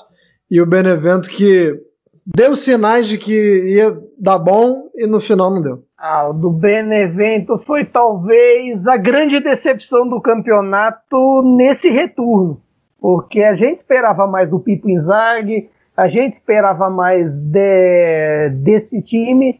e 0.49 0.61
o 0.61 0.65
Benevento 0.65 1.29
que 1.29 1.77
deu 2.25 2.55
sinais 2.55 3.07
de 3.07 3.17
que 3.17 3.75
ia 3.75 3.95
dar 4.17 4.39
bom 4.39 4.89
e 4.95 5.05
no 5.05 5.19
final 5.19 5.51
não 5.51 5.61
deu. 5.61 5.83
Ah, 5.97 6.29
o 6.29 6.33
do 6.33 6.49
Benevento 6.49 7.57
foi 7.57 7.85
talvez 7.85 8.87
a 8.87 8.97
grande 8.97 9.39
decepção 9.39 10.07
do 10.07 10.19
campeonato 10.19 11.41
nesse 11.43 11.89
retorno, 11.89 12.59
porque 12.99 13.41
a 13.41 13.53
gente 13.53 13.77
esperava 13.77 14.27
mais 14.27 14.49
do 14.49 14.59
Pipo 14.59 14.89
Inzaghi, 14.89 15.69
a 15.95 16.07
gente 16.07 16.33
esperava 16.33 16.89
mais 16.89 17.39
de, 17.41 18.49
desse 18.55 19.01
time. 19.01 19.59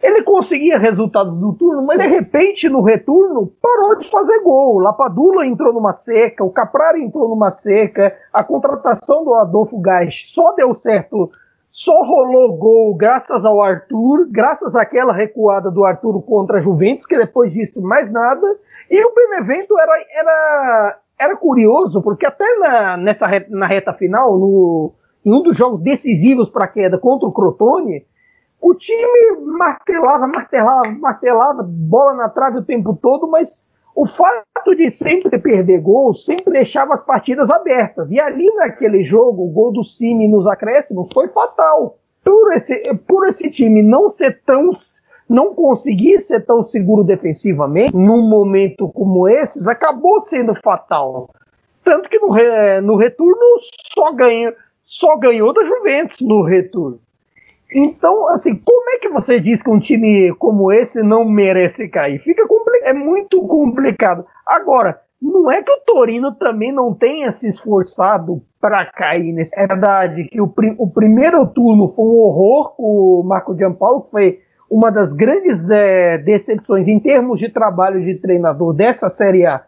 Ele 0.00 0.22
conseguia 0.22 0.78
resultados 0.78 1.36
do 1.40 1.52
turno, 1.54 1.82
mas 1.82 1.98
de 1.98 2.06
repente 2.06 2.68
no 2.68 2.82
retorno 2.82 3.50
parou 3.60 3.98
de 3.98 4.08
fazer 4.08 4.40
gol. 4.42 4.78
Lapadula 4.78 5.46
entrou 5.46 5.72
numa 5.72 5.92
seca, 5.92 6.44
o 6.44 6.50
Caprari 6.50 7.02
entrou 7.02 7.28
numa 7.28 7.50
seca, 7.50 8.14
a 8.32 8.44
contratação 8.44 9.24
do 9.24 9.34
Adolfo 9.34 9.80
Gás 9.80 10.30
só 10.32 10.54
deu 10.54 10.72
certo, 10.74 11.32
só 11.76 12.02
rolou 12.02 12.56
gol 12.56 12.94
graças 12.94 13.44
ao 13.44 13.60
Arthur, 13.60 14.28
graças 14.30 14.74
àquela 14.74 15.12
recuada 15.12 15.70
do 15.70 15.84
Arthur 15.84 16.22
contra 16.22 16.56
a 16.56 16.62
Juventus, 16.62 17.04
que 17.04 17.18
depois 17.18 17.52
disso 17.52 17.82
mais 17.82 18.10
nada. 18.10 18.46
E 18.90 19.04
o 19.04 19.14
Benevento 19.14 19.78
era, 19.78 19.92
era, 20.10 20.98
era 21.18 21.36
curioso, 21.36 22.00
porque 22.00 22.24
até 22.24 22.46
na, 22.56 22.96
nessa 22.96 23.26
reta, 23.26 23.48
na 23.50 23.66
reta 23.66 23.92
final, 23.92 24.38
no, 24.38 24.94
em 25.22 25.30
um 25.30 25.42
dos 25.42 25.54
jogos 25.54 25.82
decisivos 25.82 26.48
para 26.48 26.64
a 26.64 26.68
queda 26.68 26.96
contra 26.96 27.28
o 27.28 27.32
Crotone, 27.32 28.06
o 28.58 28.74
time 28.74 29.36
martelava, 29.44 30.26
martelava, 30.28 30.90
martelava, 30.98 31.62
bola 31.62 32.14
na 32.14 32.30
trave 32.30 32.56
o 32.56 32.64
tempo 32.64 32.98
todo, 33.02 33.28
mas 33.30 33.68
o 33.96 34.04
fato 34.06 34.76
de 34.76 34.90
sempre 34.90 35.38
perder 35.38 35.80
gol 35.80 36.12
sempre 36.12 36.52
deixava 36.52 36.92
as 36.92 37.02
partidas 37.02 37.48
abertas. 37.48 38.10
E 38.10 38.20
ali 38.20 38.46
naquele 38.54 39.02
jogo, 39.02 39.44
o 39.44 39.50
gol 39.50 39.72
do 39.72 39.82
Cine 39.82 40.28
nos 40.28 40.46
acréscimos 40.46 41.08
foi 41.14 41.28
fatal. 41.28 41.96
Por 42.22 42.52
esse, 42.52 42.76
por 43.08 43.26
esse 43.26 43.50
time 43.50 43.82
não 43.82 44.10
ser 44.10 44.42
tão 44.44 44.70
não 45.28 45.54
conseguir 45.54 46.20
ser 46.20 46.44
tão 46.44 46.62
seguro 46.62 47.02
defensivamente 47.02 47.96
num 47.96 48.28
momento 48.28 48.88
como 48.90 49.26
esses 49.26 49.66
acabou 49.66 50.20
sendo 50.20 50.54
fatal. 50.62 51.30
Tanto 51.82 52.08
que 52.08 52.18
no, 52.18 52.30
re, 52.30 52.80
no 52.80 52.96
retorno 52.96 53.58
só, 53.92 54.12
ganha, 54.12 54.54
só 54.84 55.16
ganhou 55.16 55.52
da 55.52 55.64
Juventus 55.64 56.20
no 56.20 56.42
retorno. 56.42 57.00
Então, 57.72 58.28
assim, 58.28 58.54
como 58.54 58.90
é 58.90 58.98
que 58.98 59.08
você 59.08 59.40
diz 59.40 59.62
que 59.62 59.70
um 59.70 59.78
time 59.78 60.34
como 60.38 60.72
esse 60.72 61.02
não 61.02 61.24
merece 61.24 61.88
cair? 61.88 62.20
Fica 62.20 62.46
é 62.86 62.92
muito 62.92 63.42
complicado. 63.42 64.24
Agora, 64.46 65.00
não 65.20 65.50
é 65.50 65.60
que 65.60 65.72
o 65.72 65.80
Torino 65.80 66.32
também 66.36 66.72
não 66.72 66.94
tenha 66.94 67.32
se 67.32 67.48
esforçado 67.48 68.40
para 68.60 68.86
cair 68.86 69.32
nesse. 69.32 69.58
É 69.58 69.66
verdade 69.66 70.24
que 70.24 70.40
o, 70.40 70.52
o, 70.78 70.88
primeiro 70.88 71.44
turno 71.48 71.88
foi 71.88 72.04
um 72.04 72.18
horror 72.20 72.76
com 72.76 72.82
o 72.82 73.22
Marco 73.24 73.56
Giampaolo, 73.56 74.02
que 74.02 74.10
foi 74.10 74.40
uma 74.70 74.90
das 74.90 75.12
grandes 75.12 75.68
é, 75.68 76.18
decepções 76.18 76.86
em 76.86 77.00
termos 77.00 77.40
de 77.40 77.48
trabalho 77.48 78.04
de 78.04 78.14
treinador 78.14 78.72
dessa 78.72 79.08
Série 79.08 79.44
A, 79.44 79.62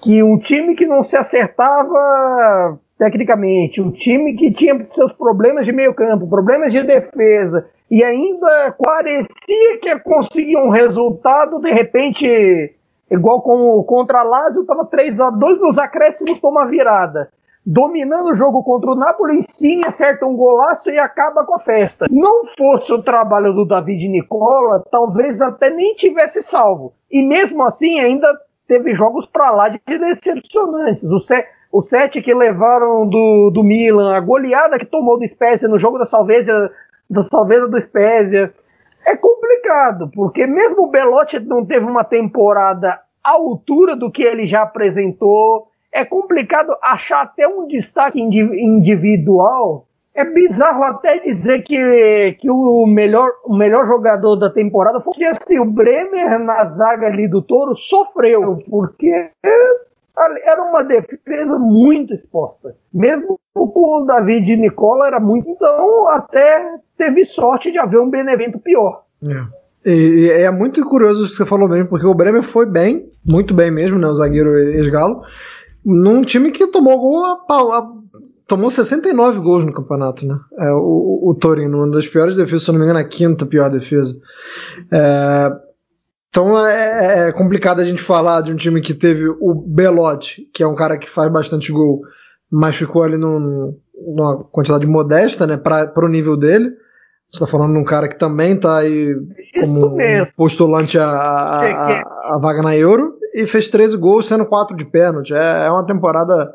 que 0.00 0.22
um 0.22 0.36
time 0.36 0.74
que 0.74 0.86
não 0.86 1.04
se 1.04 1.16
acertava 1.16 2.78
tecnicamente, 2.98 3.80
um 3.80 3.90
time 3.90 4.34
que 4.34 4.50
tinha 4.52 4.84
seus 4.86 5.12
problemas 5.12 5.66
de 5.66 5.72
meio 5.72 5.94
campo, 5.94 6.28
problemas 6.28 6.72
de 6.72 6.82
defesa, 6.82 7.66
e 7.90 8.02
ainda 8.02 8.74
parecia 8.78 9.78
que 9.80 9.98
conseguia 10.00 10.58
um 10.58 10.70
resultado, 10.70 11.60
de 11.60 11.70
repente, 11.70 12.74
igual 13.10 13.42
com, 13.42 13.82
contra 13.84 14.20
a 14.20 14.22
Lazio, 14.22 14.62
estava 14.62 14.84
3 14.86 15.20
a 15.20 15.30
2 15.30 15.60
nos 15.60 15.78
acréscimos, 15.78 16.40
toma 16.40 16.66
virada 16.66 17.30
dominando 17.64 18.30
o 18.30 18.34
jogo 18.34 18.62
contra 18.62 18.90
o 18.90 18.94
Napoli, 18.94 19.40
sim, 19.42 19.80
acerta 19.86 20.26
um 20.26 20.36
golaço 20.36 20.90
e 20.90 20.98
acaba 20.98 21.44
com 21.44 21.54
a 21.54 21.60
festa. 21.60 22.06
Não 22.10 22.44
fosse 22.58 22.92
o 22.92 23.02
trabalho 23.02 23.54
do 23.54 23.64
David 23.64 24.06
Nicola, 24.08 24.84
talvez 24.90 25.40
até 25.40 25.70
nem 25.70 25.94
tivesse 25.94 26.42
salvo. 26.42 26.92
E 27.10 27.22
mesmo 27.22 27.62
assim, 27.64 27.98
ainda 27.98 28.28
teve 28.68 28.94
jogos 28.94 29.26
para 29.26 29.50
lá 29.50 29.68
de 29.68 29.80
decepcionantes. 29.86 31.04
O, 31.04 31.18
se, 31.18 31.42
o 31.74 31.82
sete 31.82 32.22
que 32.22 32.32
levaram 32.32 33.04
do, 33.04 33.50
do 33.52 33.64
Milan, 33.64 34.14
a 34.14 34.20
goleada 34.20 34.78
que 34.78 34.86
tomou 34.86 35.18
do 35.18 35.26
Spezia 35.26 35.68
no 35.68 35.76
jogo 35.76 35.98
da 35.98 36.04
Salvezia, 36.04 36.70
da 37.10 37.20
Salvezia 37.24 37.66
do 37.66 37.80
Spezia. 37.80 38.54
É 39.04 39.16
complicado, 39.16 40.08
porque 40.14 40.46
mesmo 40.46 40.84
o 40.84 40.90
Belotti 40.90 41.40
não 41.40 41.66
teve 41.66 41.84
uma 41.84 42.04
temporada 42.04 43.00
à 43.24 43.30
altura 43.30 43.96
do 43.96 44.08
que 44.08 44.22
ele 44.22 44.46
já 44.46 44.62
apresentou 44.62 45.66
é 45.92 46.04
complicado 46.04 46.76
achar 46.80 47.22
até 47.22 47.46
um 47.46 47.66
destaque 47.66 48.20
individual. 48.20 49.86
É 50.14 50.24
bizarro 50.24 50.84
até 50.84 51.18
dizer 51.18 51.62
que, 51.62 52.36
que 52.40 52.48
o, 52.48 52.86
melhor, 52.86 53.30
o 53.44 53.56
melhor 53.56 53.84
jogador 53.86 54.36
da 54.36 54.48
temporada 54.48 55.00
foi 55.00 55.24
assim, 55.24 55.58
o 55.58 55.64
Bremer 55.64 56.38
na 56.38 56.64
zaga 56.66 57.08
ali 57.08 57.28
do 57.28 57.42
Toro 57.42 57.74
sofreu, 57.74 58.56
porque 58.70 59.30
era 60.16 60.62
uma 60.62 60.82
defesa 60.82 61.58
muito 61.58 62.14
exposta. 62.14 62.74
Mesmo 62.92 63.38
com 63.52 64.02
o 64.02 64.06
David 64.06 64.52
e 64.52 64.56
Nicola 64.56 65.06
era 65.06 65.20
muito. 65.20 65.48
Então, 65.50 66.08
até 66.08 66.76
teve 66.96 67.24
sorte 67.24 67.72
de 67.72 67.78
haver 67.78 68.00
um 68.00 68.10
Benevento 68.10 68.58
pior. 68.58 69.02
É. 69.22 69.90
E, 69.90 70.30
é 70.30 70.50
muito 70.50 70.82
curioso 70.84 71.24
o 71.24 71.26
que 71.26 71.34
você 71.34 71.44
falou 71.44 71.68
mesmo, 71.68 71.88
porque 71.88 72.06
o 72.06 72.14
Bremer 72.14 72.42
foi 72.42 72.64
bem, 72.64 73.10
muito 73.24 73.52
bem 73.52 73.70
mesmo, 73.70 73.98
né? 73.98 74.06
O 74.06 74.14
zagueiro 74.14 74.56
ex-galo 74.56 75.22
num 75.84 76.22
time 76.22 76.50
que 76.50 76.66
tomou 76.66 76.98
gol 76.98 77.24
a, 77.24 77.78
a, 77.78 77.92
tomou 78.46 78.70
69 78.70 79.40
gols 79.40 79.64
no 79.64 79.72
campeonato, 79.72 80.26
né? 80.26 80.38
É, 80.58 80.72
o, 80.72 81.30
o 81.30 81.36
Torino, 81.38 81.78
uma 81.78 81.90
das 81.90 82.06
piores 82.06 82.36
defesas, 82.36 82.62
se 82.62 82.72
não 82.72 82.78
me 82.78 82.84
engano, 82.84 83.00
a 83.00 83.04
quinta 83.04 83.44
pior 83.44 83.70
defesa. 83.70 84.18
É, 84.90 85.52
então 86.34 86.66
é, 86.66 87.28
é, 87.28 87.32
complicado 87.32 87.78
a 87.78 87.84
gente 87.84 88.02
falar 88.02 88.40
de 88.40 88.52
um 88.52 88.56
time 88.56 88.80
que 88.80 88.92
teve 88.92 89.28
o 89.28 89.54
Belotti, 89.54 90.42
que 90.52 90.64
é 90.64 90.66
um 90.66 90.74
cara 90.74 90.98
que 90.98 91.08
faz 91.08 91.30
bastante 91.30 91.70
gol, 91.70 92.02
mas 92.50 92.74
ficou 92.74 93.04
ali 93.04 93.16
num, 93.16 93.78
numa 94.04 94.42
quantidade 94.42 94.84
modesta, 94.84 95.46
né, 95.46 95.56
para 95.56 96.04
o 96.04 96.08
nível 96.08 96.36
dele. 96.36 96.70
Você 97.30 97.36
está 97.36 97.46
falando 97.46 97.74
de 97.74 97.78
um 97.78 97.84
cara 97.84 98.08
que 98.08 98.18
também 98.18 98.54
está 98.56 98.78
aí 98.78 99.14
como 99.60 99.96
postulante 100.36 100.98
a, 100.98 101.06
a, 101.06 101.60
a, 101.62 102.34
a 102.34 102.38
vaga 102.38 102.62
na 102.62 102.76
Euro 102.76 103.14
e 103.32 103.46
fez 103.46 103.68
13 103.68 103.96
gols, 103.96 104.26
sendo 104.26 104.44
4 104.44 104.76
de 104.76 104.84
pênalti. 104.86 105.32
É, 105.32 105.66
é 105.66 105.70
uma 105.70 105.86
temporada 105.86 106.52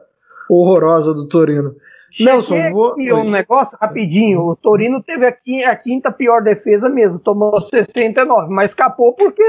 horrorosa 0.50 1.14
do 1.14 1.26
Torino. 1.26 1.74
Cheguei 2.12 2.34
Nelson, 2.34 2.72
vou. 2.72 2.92
Aqui 2.94 3.14
um 3.14 3.30
negócio 3.30 3.78
rapidinho. 3.80 4.42
O 4.42 4.56
Torino 4.56 5.02
teve 5.04 5.26
aqui 5.26 5.64
a 5.64 5.76
quinta 5.76 6.12
pior 6.12 6.42
defesa 6.42 6.90
mesmo, 6.90 7.20
tomou 7.20 7.60
69, 7.60 8.54
mas 8.54 8.72
escapou 8.72 9.14
porque 9.14 9.44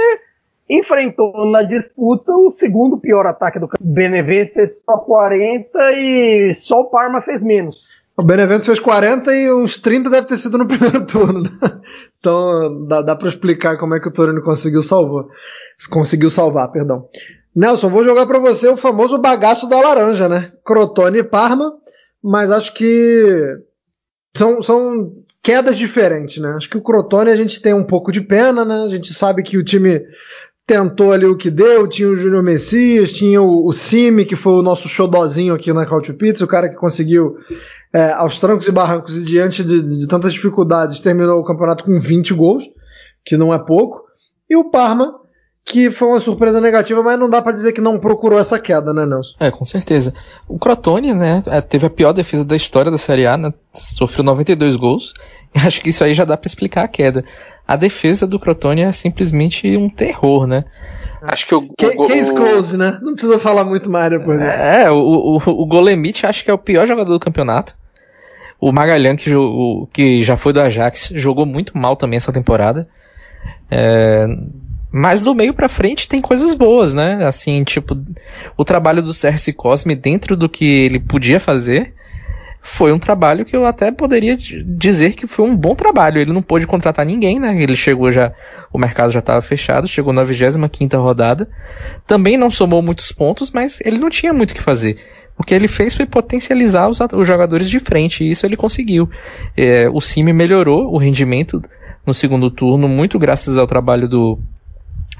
enfrentou 0.68 1.50
na 1.50 1.62
disputa 1.62 2.32
o 2.32 2.50
segundo 2.50 2.96
pior 2.98 3.26
ataque 3.26 3.58
do 3.58 3.68
Benevento 3.80 4.54
fez 4.54 4.82
só 4.84 4.98
40 4.98 5.78
e 5.92 6.54
só 6.54 6.80
o 6.80 6.90
Parma 6.90 7.20
fez 7.22 7.42
menos. 7.42 7.76
O 8.16 8.22
Benevento 8.22 8.66
fez 8.66 8.78
40 8.78 9.34
e 9.34 9.52
uns 9.52 9.80
30 9.80 10.10
deve 10.10 10.26
ter 10.26 10.36
sido 10.36 10.58
no 10.58 10.66
primeiro 10.68 11.04
turno. 11.06 11.42
Né? 11.42 11.50
Então 12.18 12.86
dá, 12.86 13.02
dá 13.02 13.16
para 13.16 13.28
explicar 13.28 13.78
como 13.78 13.94
é 13.94 14.00
que 14.00 14.08
o 14.08 14.12
Torino 14.12 14.42
conseguiu 14.42 14.82
salvar. 14.82 15.24
Conseguiu 15.90 16.30
salvar, 16.30 16.70
perdão. 16.70 17.08
Nelson, 17.56 17.88
vou 17.88 18.04
jogar 18.04 18.26
para 18.26 18.38
você 18.38 18.68
o 18.68 18.76
famoso 18.76 19.18
bagaço 19.18 19.68
da 19.68 19.80
laranja, 19.80 20.28
né? 20.28 20.52
Crotone 20.64 21.18
e 21.18 21.24
Parma, 21.24 21.72
mas 22.22 22.50
acho 22.50 22.74
que 22.74 23.58
são, 24.36 24.62
são 24.62 25.12
quedas 25.42 25.76
diferentes, 25.76 26.38
né? 26.38 26.54
Acho 26.56 26.68
que 26.68 26.76
o 26.76 26.82
Crotone 26.82 27.30
a 27.30 27.36
gente 27.36 27.60
tem 27.60 27.74
um 27.74 27.84
pouco 27.84 28.12
de 28.12 28.20
pena, 28.20 28.64
né? 28.64 28.82
A 28.84 28.88
gente 28.88 29.12
sabe 29.12 29.42
que 29.42 29.58
o 29.58 29.64
time 29.64 30.02
tentou 30.66 31.12
ali 31.12 31.26
o 31.26 31.36
que 31.36 31.50
deu, 31.50 31.88
tinha 31.88 32.08
o 32.08 32.14
Júnior 32.14 32.44
Messias, 32.44 33.12
tinha 33.12 33.42
o, 33.42 33.66
o 33.66 33.72
Cime, 33.72 34.24
que 34.24 34.36
foi 34.36 34.52
o 34.52 34.62
nosso 34.62 34.88
xodozinho 34.88 35.52
aqui 35.52 35.72
na 35.72 35.84
Couch 35.84 36.12
Pizza, 36.12 36.44
o 36.44 36.48
cara 36.48 36.68
que 36.68 36.76
conseguiu 36.76 37.36
é, 37.92 38.12
aos 38.12 38.38
trancos 38.38 38.68
e 38.68 38.70
barrancos 38.70 39.16
e 39.16 39.24
diante 39.24 39.64
de, 39.64 39.82
de, 39.82 40.06
tantas 40.06 40.32
dificuldades, 40.32 41.00
terminou 41.00 41.40
o 41.40 41.44
campeonato 41.44 41.84
com 41.84 41.98
20 41.98 42.32
gols, 42.34 42.64
que 43.24 43.36
não 43.36 43.52
é 43.52 43.58
pouco. 43.58 44.04
E 44.48 44.56
o 44.56 44.70
Parma, 44.70 45.12
que 45.64 45.90
foi 45.90 46.08
uma 46.08 46.20
surpresa 46.20 46.60
negativa, 46.60 47.02
mas 47.02 47.18
não 47.18 47.28
dá 47.28 47.40
para 47.40 47.52
dizer 47.52 47.72
que 47.72 47.80
não 47.80 47.98
procurou 47.98 48.38
essa 48.38 48.58
queda, 48.58 48.92
né, 48.92 49.06
Nelson? 49.06 49.34
É, 49.38 49.50
com 49.50 49.64
certeza. 49.64 50.12
O 50.48 50.58
Crotone, 50.58 51.14
né, 51.14 51.42
é, 51.46 51.60
teve 51.60 51.86
a 51.86 51.90
pior 51.90 52.12
defesa 52.12 52.44
da 52.44 52.56
história 52.56 52.90
da 52.90 52.98
Série 52.98 53.26
A, 53.26 53.36
né, 53.36 53.52
sofreu 53.74 54.24
92 54.24 54.76
gols. 54.76 55.14
E 55.52 55.58
acho 55.58 55.82
que 55.82 55.88
isso 55.88 56.04
aí 56.04 56.14
já 56.14 56.24
dá 56.24 56.36
para 56.36 56.46
explicar 56.46 56.84
a 56.84 56.86
queda. 56.86 57.24
A 57.66 57.74
defesa 57.74 58.24
do 58.24 58.38
Crotone 58.38 58.82
é 58.82 58.92
simplesmente 58.92 59.76
um 59.76 59.90
terror, 59.90 60.46
né? 60.46 60.64
Acho 61.22 61.44
que 61.44 61.54
o, 61.56 61.58
o 61.58 62.06
Case 62.06 62.32
close, 62.32 62.76
né? 62.76 63.00
Não 63.02 63.14
precisa 63.14 63.36
falar 63.40 63.64
muito 63.64 63.90
mais 63.90 64.10
depois. 64.10 64.40
É, 64.40 64.88
o, 64.92 64.96
o, 64.96 65.36
o 65.38 65.66
Golemit 65.66 66.24
acho 66.24 66.44
que 66.44 66.52
é 66.52 66.54
o 66.54 66.58
pior 66.58 66.86
jogador 66.86 67.10
do 67.12 67.18
campeonato. 67.18 67.74
O 68.60 68.70
Magalhães, 68.70 69.20
que, 69.20 69.30
que 69.92 70.22
já 70.22 70.36
foi 70.36 70.52
do 70.52 70.60
Ajax, 70.60 71.10
jogou 71.14 71.44
muito 71.44 71.76
mal 71.76 71.96
também 71.96 72.16
essa 72.16 72.32
temporada. 72.32 72.88
É, 73.70 74.26
mas 74.92 75.20
do 75.20 75.34
meio 75.34 75.54
para 75.54 75.68
frente 75.68 76.08
tem 76.08 76.20
coisas 76.20 76.54
boas, 76.54 76.92
né? 76.92 77.24
Assim, 77.24 77.62
tipo, 77.62 77.96
o 78.56 78.64
trabalho 78.64 79.02
do 79.02 79.14
Cersei 79.14 79.52
Cosme 79.52 79.94
dentro 79.94 80.36
do 80.36 80.48
que 80.48 80.64
ele 80.64 80.98
podia 80.98 81.38
fazer 81.38 81.94
foi 82.62 82.92
um 82.92 82.98
trabalho 82.98 83.44
que 83.44 83.56
eu 83.56 83.64
até 83.64 83.90
poderia 83.90 84.36
dizer 84.36 85.14
que 85.14 85.26
foi 85.26 85.48
um 85.48 85.56
bom 85.56 85.74
trabalho. 85.74 86.20
Ele 86.20 86.32
não 86.32 86.42
pôde 86.42 86.66
contratar 86.66 87.06
ninguém, 87.06 87.38
né? 87.38 87.56
Ele 87.60 87.74
chegou 87.74 88.10
já, 88.10 88.32
o 88.72 88.78
mercado 88.78 89.12
já 89.12 89.20
estava 89.20 89.40
fechado, 89.40 89.88
chegou 89.88 90.12
na 90.12 90.24
25 90.24 90.68
quinta 90.68 90.98
rodada. 90.98 91.48
Também 92.06 92.36
não 92.36 92.50
somou 92.50 92.82
muitos 92.82 93.12
pontos, 93.12 93.50
mas 93.50 93.80
ele 93.84 93.98
não 93.98 94.10
tinha 94.10 94.32
muito 94.32 94.50
o 94.50 94.54
que 94.54 94.62
fazer. 94.62 94.98
O 95.38 95.42
que 95.42 95.54
ele 95.54 95.68
fez 95.68 95.94
foi 95.94 96.04
potencializar 96.04 96.88
os, 96.88 96.98
os 97.00 97.26
jogadores 97.26 97.70
de 97.70 97.80
frente, 97.80 98.24
e 98.24 98.30
isso 98.30 98.44
ele 98.44 98.56
conseguiu. 98.56 99.08
É, 99.56 99.88
o 99.88 100.00
Cime 100.00 100.32
melhorou 100.34 100.92
o 100.92 100.98
rendimento 100.98 101.62
no 102.06 102.12
segundo 102.12 102.50
turno, 102.50 102.86
muito 102.86 103.18
graças 103.18 103.56
ao 103.56 103.66
trabalho 103.66 104.06
do, 104.06 104.38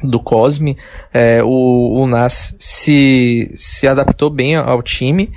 do 0.02 0.20
Cosme. 0.20 0.76
É, 1.12 1.42
o, 1.42 2.00
o 2.02 2.06
Nas 2.06 2.56
se, 2.58 3.52
se 3.56 3.86
adaptou 3.86 4.30
bem 4.30 4.56
ao 4.56 4.82
time. 4.82 5.32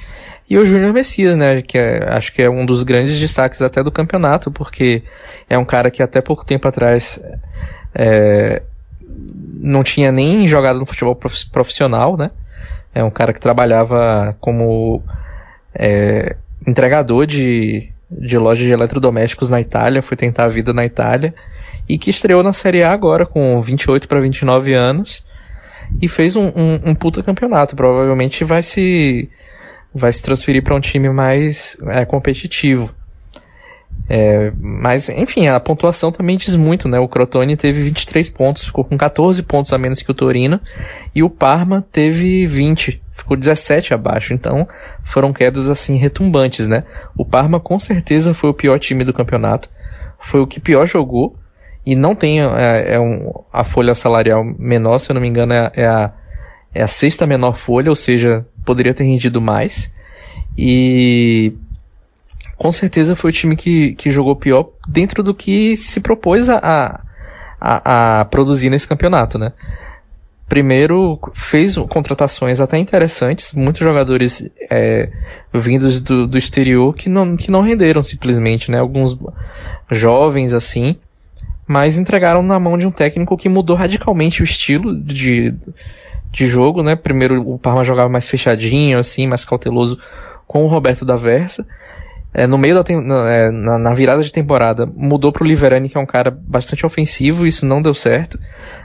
E 0.50 0.58
o 0.58 0.66
Júnior 0.66 0.94
Messias, 0.94 1.36
né, 1.36 1.62
que 1.62 1.78
é, 1.78 2.08
acho 2.10 2.32
que 2.34 2.42
é 2.42 2.50
um 2.50 2.66
dos 2.66 2.84
grandes 2.84 3.20
destaques 3.20 3.62
até 3.62 3.82
do 3.82 3.92
campeonato, 3.92 4.52
porque 4.52 5.02
é 5.50 5.58
um 5.58 5.66
cara 5.66 5.90
que 5.90 6.04
até 6.04 6.22
pouco 6.22 6.46
tempo 6.46 6.68
atrás 6.68 7.20
é, 7.96 8.62
não 9.60 9.84
tinha 9.84 10.12
nem 10.12 10.48
jogado 10.48 10.80
no 10.80 10.86
futebol 10.86 11.18
profissional, 11.52 12.18
né? 12.18 12.32
É 12.94 13.04
um 13.04 13.10
cara 13.10 13.34
que 13.34 13.40
trabalhava 13.40 14.36
como 14.40 15.02
é, 15.74 16.36
entregador 16.68 17.26
de, 17.26 17.90
de 18.12 18.38
loja 18.38 18.64
de 18.64 18.72
eletrodomésticos 18.72 19.50
na 19.50 19.60
Itália, 19.60 20.04
foi 20.04 20.16
tentar 20.16 20.44
a 20.44 20.50
vida 20.50 20.74
na 20.74 20.86
Itália 20.86 21.34
e 21.88 21.98
que 21.98 22.10
estreou 22.10 22.44
na 22.44 22.54
Série 22.54 22.84
A 22.84 22.92
agora 22.92 23.26
com 23.26 23.62
28 23.62 24.08
para 24.08 24.20
29 24.20 24.74
anos 24.74 25.26
e 26.02 26.08
fez 26.08 26.36
um, 26.36 26.48
um, 26.48 26.90
um, 26.92 26.96
puta 26.96 27.22
campeonato. 27.22 27.76
Provavelmente 27.76 28.44
vai 28.44 28.64
se 28.64 29.30
vai 29.94 30.12
se 30.12 30.24
transferir 30.24 30.64
para 30.64 30.76
um 30.76 30.80
time 30.80 31.10
mais 31.10 31.78
é, 31.88 32.04
competitivo. 32.04 32.94
É, 34.10 34.52
mas, 34.60 35.08
enfim, 35.08 35.48
a 35.48 35.60
pontuação 35.60 36.12
também 36.12 36.36
diz 36.36 36.56
muito, 36.56 36.90
né? 36.90 37.00
O 37.00 37.08
Crotone 37.08 37.56
teve 37.56 37.82
23 37.82 38.28
pontos, 38.30 38.66
ficou 38.66 38.84
com 38.84 38.98
14 38.98 39.42
pontos 39.44 39.72
a 39.72 39.78
menos 39.78 40.02
que 40.02 40.12
o 40.12 40.14
Torino, 40.14 40.60
e 41.14 41.24
o 41.24 41.30
Parma 41.30 41.86
teve 41.92 42.46
20, 42.48 43.02
ficou 43.12 43.38
17 43.38 43.94
abaixo. 43.94 44.34
Então, 44.34 44.68
foram 45.04 45.32
quedas 45.32 45.70
assim 45.70 45.96
retumbantes, 45.96 46.68
né? 46.68 46.84
O 47.16 47.24
Parma 47.24 47.60
com 47.60 47.78
certeza 47.80 48.34
foi 48.34 48.50
o 48.50 48.54
pior 48.54 48.80
time 48.80 49.06
do 49.06 49.14
campeonato, 49.14 49.70
foi 50.20 50.42
o 50.42 50.48
que 50.48 50.60
pior 50.60 50.86
jogou, 50.86 51.38
e 51.86 51.96
não 51.96 52.16
tem 52.16 52.42
é, 52.42 52.94
é 52.94 53.00
um, 53.00 53.32
a 53.52 53.64
folha 53.64 53.94
salarial 53.94 54.44
menor, 54.44 55.00
se 55.00 55.12
eu 55.12 55.14
não 55.14 55.22
me 55.22 55.28
engano, 55.28 55.54
é, 55.54 55.72
é, 55.76 55.86
a, 55.86 56.12
é 56.74 56.84
a 56.84 56.88
sexta 56.88 57.28
menor 57.28 57.58
folha, 57.58 57.90
ou 57.90 57.96
seja, 57.96 58.46
poderia 58.66 58.94
ter 58.94 59.04
rendido 59.04 59.42
mais. 59.42 59.94
E 60.58 61.54
com 62.58 62.72
certeza 62.72 63.16
foi 63.16 63.32
o 63.32 63.34
time 63.34 63.56
que, 63.56 63.96
que 63.96 64.12
jogou 64.12 64.36
pior 64.36 64.70
dentro 64.88 65.22
do 65.22 65.34
que 65.34 65.76
se 65.76 66.00
propôs 66.00 66.50
a, 66.50 67.02
a, 67.60 68.22
a 68.22 68.26
produzir 68.26 68.70
nesse 68.70 68.88
campeonato, 68.88 69.38
né? 69.38 69.52
Primeiro, 70.48 71.20
fez 71.34 71.78
contratações 71.90 72.62
até 72.62 72.78
interessantes, 72.78 73.54
muitos 73.54 73.82
jogadores 73.82 74.48
é, 74.70 75.10
vindos 75.54 76.02
do, 76.02 76.28
do 76.28 76.38
exterior 76.38 76.94
que 76.94 77.10
não, 77.10 77.36
que 77.36 77.50
não 77.50 77.62
renderam 77.62 78.02
simplesmente, 78.02 78.70
né? 78.70 78.80
Alguns 78.80 79.18
jovens 79.90 80.54
assim, 80.54 80.98
mas 81.68 81.98
entregaram 81.98 82.44
na 82.44 82.60
mão 82.60 82.78
de 82.78 82.88
um 82.88 82.92
técnico 82.92 83.38
que 83.38 83.50
mudou 83.50 83.76
radicalmente 83.76 84.42
o 84.42 84.44
estilo 84.44 84.98
de, 85.00 85.56
de 86.32 86.46
jogo, 86.46 86.84
né? 86.84 86.96
Primeiro 86.96 87.42
o 87.50 87.58
Parma 87.58 87.84
jogava 87.84 88.10
mais 88.10 88.28
fechadinho, 88.28 89.00
assim, 89.00 89.28
mais 89.28 89.46
cauteloso 89.46 90.00
com 90.48 90.64
o 90.64 90.68
Roberto 90.68 91.06
da 91.06 91.16
Versa 91.16 91.66
é, 92.34 92.48
no 92.48 92.58
meio 92.58 92.74
da 92.74 92.84
é, 93.30 93.52
na, 93.52 93.78
na, 93.78 93.94
virada 93.94 94.24
de 94.24 94.32
temporada 94.32 94.86
mudou 94.88 95.32
para 95.32 95.44
o 95.44 95.48
Liverani, 95.48 95.88
que 95.88 95.98
é 95.98 96.02
um 96.02 96.06
cara 96.06 96.32
bastante 96.32 96.86
ofensivo, 96.86 97.46
isso 97.46 97.66
não 97.66 97.80
deu 97.80 97.94
certo. 97.94 98.40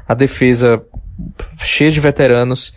A 0.06 0.12
defesa 0.12 0.82
cheia 1.56 1.90
de 1.90 1.98
veteranos, 1.98 2.74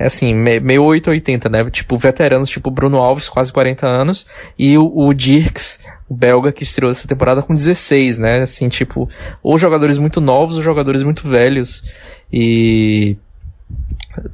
é 0.00 0.06
assim, 0.06 0.32
meio 0.32 0.82
880, 0.84 1.50
né? 1.50 1.70
Tipo, 1.70 1.98
veteranos, 1.98 2.48
tipo 2.48 2.70
Bruno 2.70 2.96
Alves, 2.96 3.28
quase 3.28 3.52
40 3.52 3.86
anos, 3.86 4.26
e 4.58 4.78
o, 4.78 4.90
o 4.94 5.12
Dirks, 5.12 5.86
o 6.08 6.14
belga, 6.14 6.50
que 6.50 6.62
estreou 6.62 6.90
essa 6.90 7.06
temporada 7.06 7.42
com 7.42 7.52
16, 7.52 8.16
né? 8.18 8.40
Assim, 8.40 8.70
tipo, 8.70 9.10
ou 9.42 9.58
jogadores 9.58 9.98
muito 9.98 10.18
novos, 10.18 10.56
ou 10.56 10.62
jogadores 10.62 11.02
muito 11.02 11.28
velhos. 11.28 11.84
E 12.32 13.18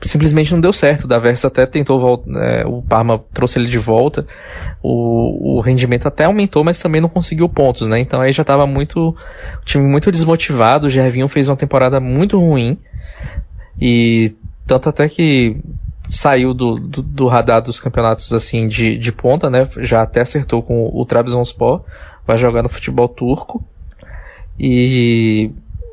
simplesmente 0.03 0.53
não 0.53 0.61
deu 0.61 0.73
certo. 0.73 1.03
O 1.03 1.09
Daversa 1.09 1.49
até 1.49 1.67
tentou 1.67 2.23
é, 2.37 2.65
o 2.65 2.81
Parma 2.81 3.19
trouxe 3.35 3.59
ele 3.59 3.67
de 3.67 3.79
volta. 3.79 4.25
O, 4.81 5.57
o, 5.57 5.61
rendimento 5.61 6.07
até 6.07 6.27
aumentou, 6.27 6.63
mas 6.63 6.79
também 6.79 7.01
não 7.01 7.09
conseguiu 7.09 7.49
pontos, 7.49 7.89
né? 7.89 7.99
Então 7.99 8.21
aí 8.21 8.33
já 8.33 8.43
estava 8.43 8.69
muito 8.69 9.09
o 9.09 9.65
time 9.65 9.85
muito 9.85 10.13
desmotivado. 10.13 10.87
O 10.87 10.91
Gervinho 10.91 11.27
fez 11.27 11.49
uma 11.49 11.57
temporada 11.57 11.99
muito 11.99 12.39
ruim 12.39 12.79
e 13.81 14.33
tanto 14.67 14.89
até 14.89 15.09
que 15.09 15.57
saiu 16.09 16.55
do, 16.55 16.79
do, 16.79 17.03
do 17.03 17.27
radar 17.27 17.63
dos 17.63 17.81
campeonatos 17.81 18.33
assim 18.33 18.69
de, 18.69 18.97
de 18.97 19.13
ponta, 19.13 19.51
né? 19.51 19.69
Já 19.79 20.03
até 20.03 20.21
acertou 20.21 20.63
com 20.63 20.91
o 20.93 21.05
Trabzonspor, 21.05 21.83
vai 22.27 22.39
jogar 22.39 22.63
no 22.63 22.69
futebol 22.69 23.09
turco 23.09 23.65
e 24.59 25.51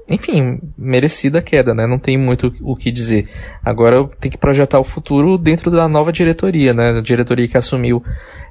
enfim, 0.09 0.59
merecida 0.77 1.41
queda, 1.41 1.73
né? 1.73 1.87
Não 1.87 1.97
tem 1.97 2.17
muito 2.17 2.53
o 2.61 2.75
que 2.75 2.91
dizer. 2.91 3.29
Agora 3.63 4.05
tem 4.19 4.29
que 4.29 4.37
projetar 4.37 4.79
o 4.79 4.83
futuro 4.83 5.37
dentro 5.37 5.71
da 5.71 5.87
nova 5.87 6.11
diretoria, 6.11 6.73
né? 6.73 6.97
A 6.97 7.01
diretoria 7.01 7.47
que 7.47 7.57
assumiu 7.57 8.03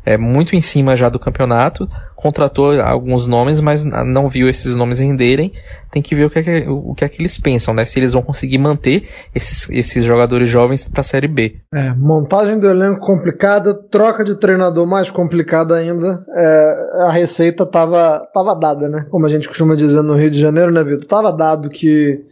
é, 0.04 0.16
muito 0.16 0.56
em 0.56 0.60
cima 0.60 0.96
já 0.96 1.08
do 1.08 1.18
campeonato, 1.18 1.88
contratou 2.16 2.80
alguns 2.80 3.26
nomes, 3.26 3.60
mas 3.60 3.84
não 3.84 4.28
viu 4.28 4.48
esses 4.48 4.74
nomes 4.74 4.98
renderem. 4.98 5.52
Tem 5.92 6.00
que 6.00 6.14
ver 6.14 6.24
o 6.24 6.30
que 6.30 6.38
é 6.38 6.42
que, 6.42 6.68
o 6.70 6.94
que, 6.94 7.04
é 7.04 7.08
que 7.08 7.20
eles 7.20 7.38
pensam, 7.38 7.74
né? 7.74 7.84
Se 7.84 7.98
eles 7.98 8.14
vão 8.14 8.22
conseguir 8.22 8.56
manter 8.56 9.06
esses, 9.34 9.68
esses 9.68 10.02
jogadores 10.06 10.48
jovens 10.48 10.88
para 10.88 11.00
a 11.00 11.04
Série 11.04 11.28
B. 11.28 11.56
É, 11.70 11.92
montagem 11.94 12.58
do 12.58 12.66
elenco 12.66 13.00
complicada, 13.00 13.74
troca 13.74 14.24
de 14.24 14.40
treinador 14.40 14.86
mais 14.86 15.10
complicada 15.10 15.76
ainda. 15.76 16.24
É, 16.34 17.02
a 17.02 17.12
receita 17.12 17.66
tava, 17.66 18.26
tava 18.32 18.54
dada, 18.54 18.88
né? 18.88 19.06
Como 19.10 19.26
a 19.26 19.28
gente 19.28 19.46
costuma 19.46 19.76
dizer 19.76 20.00
no 20.00 20.16
Rio 20.16 20.30
de 20.30 20.40
Janeiro, 20.40 20.72
né, 20.72 20.82
Vitor? 20.82 21.06
Tava 21.06 21.30
dado 21.30 21.68
que, 21.68 22.24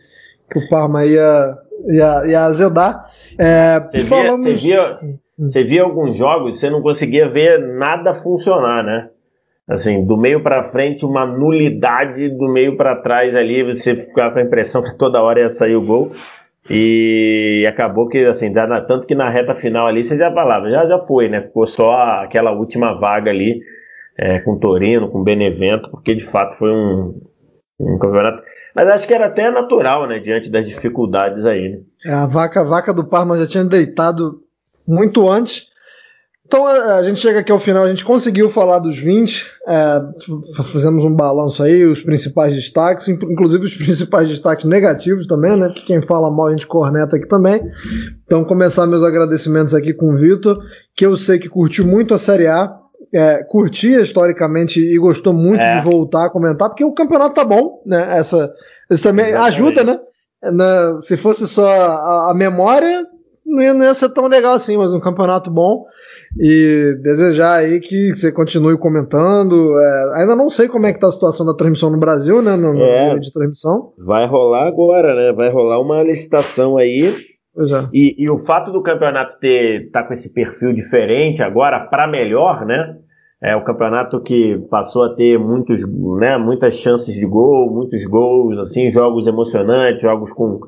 que 0.50 0.58
o 0.58 0.68
Parma 0.70 1.04
ia, 1.04 1.54
ia, 1.86 2.26
ia 2.28 2.44
azedar. 2.46 3.10
É, 3.38 3.78
você, 3.78 4.06
falamos... 4.06 4.46
via, 4.58 4.94
você, 4.94 5.06
via, 5.06 5.18
você 5.38 5.64
via 5.64 5.82
alguns 5.82 6.16
jogos, 6.16 6.58
você 6.58 6.70
não 6.70 6.80
conseguia 6.80 7.28
ver 7.28 7.58
nada 7.58 8.22
funcionar, 8.22 8.82
né? 8.82 9.10
Assim, 9.70 10.05
do 10.05 10.16
meio 10.16 10.42
para 10.42 10.64
frente, 10.64 11.06
uma 11.06 11.24
nulidade, 11.24 12.28
do 12.30 12.48
meio 12.48 12.76
para 12.76 12.97
trás 12.97 13.36
ali, 13.36 13.62
você 13.62 13.94
ficava 13.94 14.32
com 14.32 14.40
a 14.40 14.42
impressão 14.42 14.82
que 14.82 14.98
toda 14.98 15.22
hora 15.22 15.42
ia 15.42 15.48
sair 15.51 15.76
o 15.76 15.86
gol. 15.86 16.10
E 16.68 17.64
acabou 17.68 18.09
que, 18.09 18.24
assim, 18.24 18.52
tanto 18.52 19.06
que 19.06 19.14
na 19.14 19.30
reta 19.30 19.55
final 19.55 19.86
ali, 19.86 20.02
você 20.02 20.18
já 20.18 20.32
falava, 20.32 20.68
já, 20.70 20.86
já 20.86 20.98
foi, 20.98 21.28
né? 21.28 21.42
Ficou 21.42 21.66
só 21.66 21.92
aquela 22.24 22.51
última 22.51 22.98
vaga 22.98 23.30
ali, 23.30 23.60
é, 24.18 24.40
com 24.40 24.59
Torino, 24.59 25.09
com 25.09 25.22
Benevento, 25.22 25.88
porque 25.88 26.16
de 26.16 26.24
fato 26.24 26.59
foi 26.59 26.70
um, 26.70 27.20
um 27.80 27.98
campeonato. 27.98 28.42
Mas 28.74 28.88
acho 28.88 29.06
que 29.06 29.14
era 29.14 29.26
até 29.26 29.52
natural, 29.52 30.09
né? 30.09 30.18
Diante 30.18 30.51
das 30.51 30.66
dificuldades 30.66 31.44
aí, 31.44 31.68
né? 31.68 31.78
É, 32.06 32.12
a 32.12 32.26
vaca, 32.26 32.60
a 32.60 32.64
vaca 32.64 32.92
do 32.92 33.09
Parma 33.09 33.38
já 33.38 33.47
tinha 33.47 33.64
deitado 33.64 34.40
muito 34.86 35.28
antes. 35.30 35.69
Então 36.51 36.66
a, 36.66 37.01
gente 37.05 37.20
chega 37.20 37.39
aqui 37.39 37.52
ao 37.52 37.60
final, 37.60 37.85
a 37.85 37.89
gente 37.89 38.05
conseguiu 38.05 38.51
falar 38.51 38.81
dos 38.81 38.98
20, 38.98 39.47
é, 39.68 40.02
fizemos 40.72 41.05
um 41.05 41.14
balanço 41.14 41.62
aí, 41.62 41.86
os 41.86 42.01
principais 42.01 42.56
destaques, 42.56 43.06
inclusive 43.06 43.66
os 43.66 43.74
principais 43.78 44.28
destaques 44.28 44.64
negativos 44.64 45.28
também, 45.28 45.56
né? 45.56 45.72
Que 45.72 45.85
quem 45.85 46.02
fala 46.02 46.28
mal 46.28 46.48
a 46.48 46.51
gente 46.51 46.66
corneta 46.66 47.14
aqui 47.14 47.28
também. 47.28 47.62
Então 48.27 48.44
começar 48.44 48.85
meus 48.89 49.05
agradecimentos 49.05 49.74
aqui 49.74 49.94
com 49.94 50.12
o 50.12 50.16
Vitor, 50.16 50.59
que 50.97 51.06
eu 51.06 51.14
sei 51.14 51.39
que 51.39 51.48
curtiu 51.48 51.86
muito 51.86 52.14
a 52.14 52.18
Série 52.18 52.48
A, 52.48 52.68
é, 53.14 53.44
curtia 53.44 54.01
historicamente 54.01 54.81
e 54.81 54.98
gostou 54.98 55.32
muito 55.32 55.62
é. 55.62 55.78
de 55.78 55.85
voltar 55.85 56.24
a 56.24 56.31
comentar, 56.31 56.68
porque 56.68 56.85
o 56.85 56.93
campeonato 56.93 57.36
tá 57.36 57.44
bom, 57.44 57.81
né? 57.86 58.18
Essa, 58.18 58.51
isso 58.90 59.05
também 59.05 59.27
Exatamente. 59.27 59.55
ajuda, 59.55 59.85
né? 59.85 60.01
Na, 60.43 61.01
se 61.02 61.16
fosse 61.16 61.47
só 61.47 61.70
a, 61.70 62.32
a 62.32 62.35
memória, 62.35 63.06
não 63.51 63.62
ia, 63.62 63.74
não 63.74 63.85
ia, 63.85 63.94
ser 63.94 64.09
tão 64.10 64.27
legal 64.27 64.55
assim, 64.55 64.77
mas 64.77 64.93
um 64.93 65.01
campeonato 65.01 65.51
bom. 65.51 65.85
E 66.40 66.97
desejar 67.02 67.55
aí 67.55 67.81
que 67.81 68.14
você 68.14 68.31
continue 68.31 68.78
comentando. 68.78 69.77
É, 69.78 70.20
ainda 70.20 70.36
não 70.36 70.48
sei 70.48 70.68
como 70.68 70.86
é 70.86 70.93
que 70.93 71.01
tá 71.01 71.09
a 71.09 71.12
situação 71.12 71.44
da 71.44 71.55
transmissão 71.55 71.90
no 71.90 71.98
Brasil, 71.98 72.40
né? 72.40 72.55
No, 72.55 72.81
é, 72.81 73.18
de 73.18 73.32
transmissão. 73.32 73.93
Vai 73.98 74.27
rolar 74.28 74.68
agora, 74.68 75.14
né? 75.14 75.32
Vai 75.32 75.51
rolar 75.51 75.81
uma 75.81 76.02
licitação 76.02 76.77
aí. 76.77 77.14
É. 77.59 77.89
E, 77.93 78.14
e, 78.16 78.31
o 78.31 78.39
fato 78.44 78.70
do 78.70 78.81
campeonato 78.81 79.39
ter 79.40 79.90
tá 79.90 80.05
com 80.05 80.14
esse 80.14 80.32
perfil 80.32 80.72
diferente 80.72 81.43
agora 81.43 81.81
para 81.81 82.06
melhor, 82.06 82.64
né? 82.64 82.97
É 83.43 83.56
o 83.56 83.64
campeonato 83.64 84.22
que 84.22 84.59
passou 84.70 85.02
a 85.02 85.14
ter 85.14 85.39
muitos, 85.39 85.81
né, 86.18 86.36
muitas 86.36 86.74
chances 86.74 87.14
de 87.14 87.27
gol, 87.27 87.72
muitos 87.72 88.05
gols, 88.05 88.59
assim, 88.59 88.90
jogos 88.90 89.27
emocionantes, 89.27 90.02
jogos 90.02 90.31
com 90.31 90.60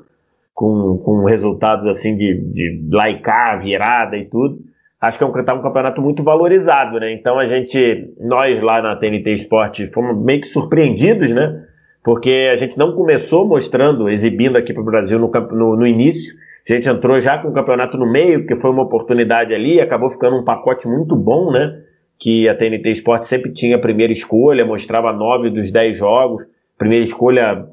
com, 0.54 0.98
com 0.98 1.24
resultados 1.24 1.88
assim 1.88 2.16
de, 2.16 2.34
de 2.52 2.88
laicar, 2.92 3.62
virada 3.62 4.16
e 4.16 4.26
tudo. 4.26 4.58
Acho 5.00 5.18
que 5.18 5.24
é 5.24 5.26
um, 5.26 5.32
tá 5.44 5.54
um 5.54 5.62
campeonato 5.62 6.00
muito 6.00 6.22
valorizado, 6.22 7.00
né? 7.00 7.12
Então 7.12 7.38
a 7.38 7.46
gente, 7.46 8.14
nós 8.20 8.62
lá 8.62 8.80
na 8.80 8.94
TNT 8.94 9.34
Esporte, 9.34 9.88
fomos 9.88 10.16
meio 10.24 10.40
que 10.40 10.46
surpreendidos, 10.46 11.30
né? 11.30 11.64
Porque 12.04 12.50
a 12.52 12.56
gente 12.56 12.78
não 12.78 12.94
começou 12.94 13.46
mostrando, 13.46 14.08
exibindo 14.08 14.56
aqui 14.56 14.72
para 14.72 14.82
o 14.82 14.86
Brasil 14.86 15.18
no, 15.18 15.28
no, 15.28 15.76
no, 15.76 15.86
início. 15.86 16.34
A 16.68 16.72
gente 16.72 16.88
entrou 16.88 17.20
já 17.20 17.38
com 17.38 17.48
o 17.48 17.52
campeonato 17.52 17.96
no 17.96 18.10
meio, 18.10 18.40
porque 18.40 18.60
foi 18.60 18.70
uma 18.70 18.82
oportunidade 18.82 19.52
ali, 19.52 19.80
acabou 19.80 20.10
ficando 20.10 20.36
um 20.36 20.44
pacote 20.44 20.86
muito 20.86 21.16
bom, 21.16 21.50
né? 21.50 21.80
Que 22.18 22.48
a 22.48 22.54
TNT 22.54 22.92
Sport 22.92 23.24
sempre 23.24 23.52
tinha 23.52 23.76
a 23.76 23.80
primeira 23.80 24.12
escolha, 24.12 24.64
mostrava 24.64 25.12
nove 25.12 25.50
dos 25.50 25.72
dez 25.72 25.98
jogos, 25.98 26.44
primeira 26.78 27.04
escolha 27.04 27.66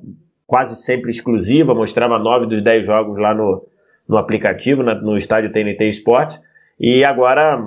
quase 0.49 0.83
sempre 0.83 1.11
exclusiva, 1.11 1.75
mostrava 1.75 2.17
nove 2.17 2.47
dos 2.47 2.63
dez 2.63 2.83
jogos 2.83 3.19
lá 3.19 3.35
no, 3.35 3.67
no 4.07 4.17
aplicativo, 4.17 4.81
na, 4.81 4.95
no 4.95 5.15
estádio 5.15 5.51
TNT 5.51 5.89
Sport. 5.89 6.37
E 6.79 7.05
agora 7.05 7.63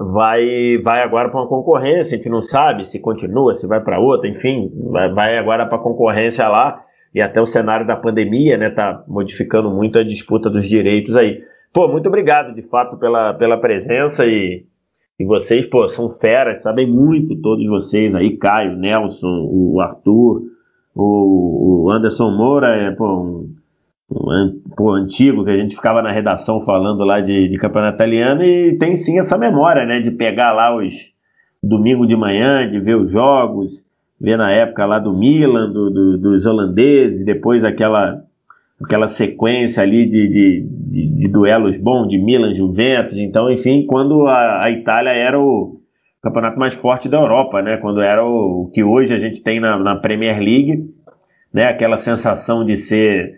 vai 0.00 0.78
vai 0.82 1.02
agora 1.02 1.28
para 1.28 1.40
uma 1.40 1.48
concorrência, 1.48 2.14
a 2.14 2.16
gente 2.16 2.30
não 2.30 2.42
sabe 2.42 2.86
se 2.86 2.98
continua, 2.98 3.54
se 3.54 3.66
vai 3.66 3.80
para 3.80 4.00
outra, 4.00 4.26
enfim, 4.26 4.72
vai, 4.90 5.12
vai 5.12 5.38
agora 5.38 5.66
para 5.66 5.78
concorrência 5.78 6.48
lá 6.48 6.82
e 7.14 7.20
até 7.20 7.40
o 7.42 7.46
cenário 7.46 7.86
da 7.86 7.96
pandemia, 7.96 8.56
né, 8.56 8.70
tá 8.70 9.04
modificando 9.06 9.70
muito 9.70 9.98
a 9.98 10.04
disputa 10.04 10.48
dos 10.48 10.66
direitos 10.66 11.14
aí. 11.14 11.42
Pô, 11.74 11.88
muito 11.88 12.08
obrigado 12.08 12.54
de 12.54 12.62
fato 12.62 12.96
pela, 12.96 13.34
pela 13.34 13.58
presença 13.58 14.24
e, 14.24 14.64
e 15.20 15.24
vocês, 15.26 15.66
pô, 15.66 15.86
são 15.88 16.08
feras, 16.10 16.62
sabem 16.62 16.86
muito 16.86 17.36
todos 17.36 17.66
vocês 17.66 18.14
aí, 18.14 18.38
Caio, 18.38 18.76
Nelson, 18.76 19.46
o 19.50 19.78
Arthur, 19.80 20.55
o, 20.96 21.84
o 21.84 21.90
Anderson 21.90 22.30
Moura, 22.30 22.68
é, 22.68 22.90
pô, 22.90 23.06
um, 23.06 23.54
um, 24.10 24.60
pô, 24.74 24.92
antigo, 24.92 25.44
que 25.44 25.50
a 25.50 25.56
gente 25.56 25.76
ficava 25.76 26.00
na 26.00 26.10
redação 26.10 26.64
falando 26.64 27.04
lá 27.04 27.20
de, 27.20 27.48
de 27.48 27.58
campeonato 27.58 27.96
italiano 27.96 28.42
e 28.42 28.78
tem 28.78 28.96
sim 28.96 29.18
essa 29.18 29.36
memória, 29.36 29.84
né, 29.84 30.00
de 30.00 30.10
pegar 30.10 30.52
lá 30.52 30.74
os 30.74 31.14
domingo 31.62 32.06
de 32.06 32.16
manhã, 32.16 32.68
de 32.70 32.80
ver 32.80 32.96
os 32.96 33.10
jogos, 33.10 33.84
ver 34.20 34.38
na 34.38 34.50
época 34.50 34.86
lá 34.86 34.98
do 34.98 35.12
Milan, 35.12 35.70
do, 35.70 35.90
do, 35.90 36.18
dos 36.18 36.46
holandeses, 36.46 37.24
depois 37.24 37.64
aquela, 37.64 38.22
aquela 38.82 39.08
sequência 39.08 39.82
ali 39.82 40.06
de, 40.06 40.28
de, 40.28 40.66
de, 40.68 41.16
de 41.18 41.28
duelos 41.28 41.76
bons, 41.76 42.08
de 42.08 42.18
Milan, 42.18 42.54
Juventus, 42.54 43.18
então, 43.18 43.50
enfim, 43.50 43.84
quando 43.86 44.26
a, 44.26 44.64
a, 44.64 44.70
Itália 44.70 45.10
era 45.10 45.38
o 45.38 45.75
campeonato 46.26 46.58
mais 46.58 46.74
forte 46.74 47.08
da 47.08 47.18
Europa, 47.18 47.62
né, 47.62 47.76
quando 47.76 48.00
era 48.00 48.24
o, 48.24 48.64
o 48.64 48.70
que 48.72 48.82
hoje 48.82 49.14
a 49.14 49.18
gente 49.18 49.42
tem 49.42 49.60
na, 49.60 49.78
na, 49.78 49.96
Premier 49.96 50.38
League, 50.38 50.84
né, 51.54 51.66
aquela 51.66 51.96
sensação 51.96 52.64
de 52.64 52.76
ser 52.76 53.34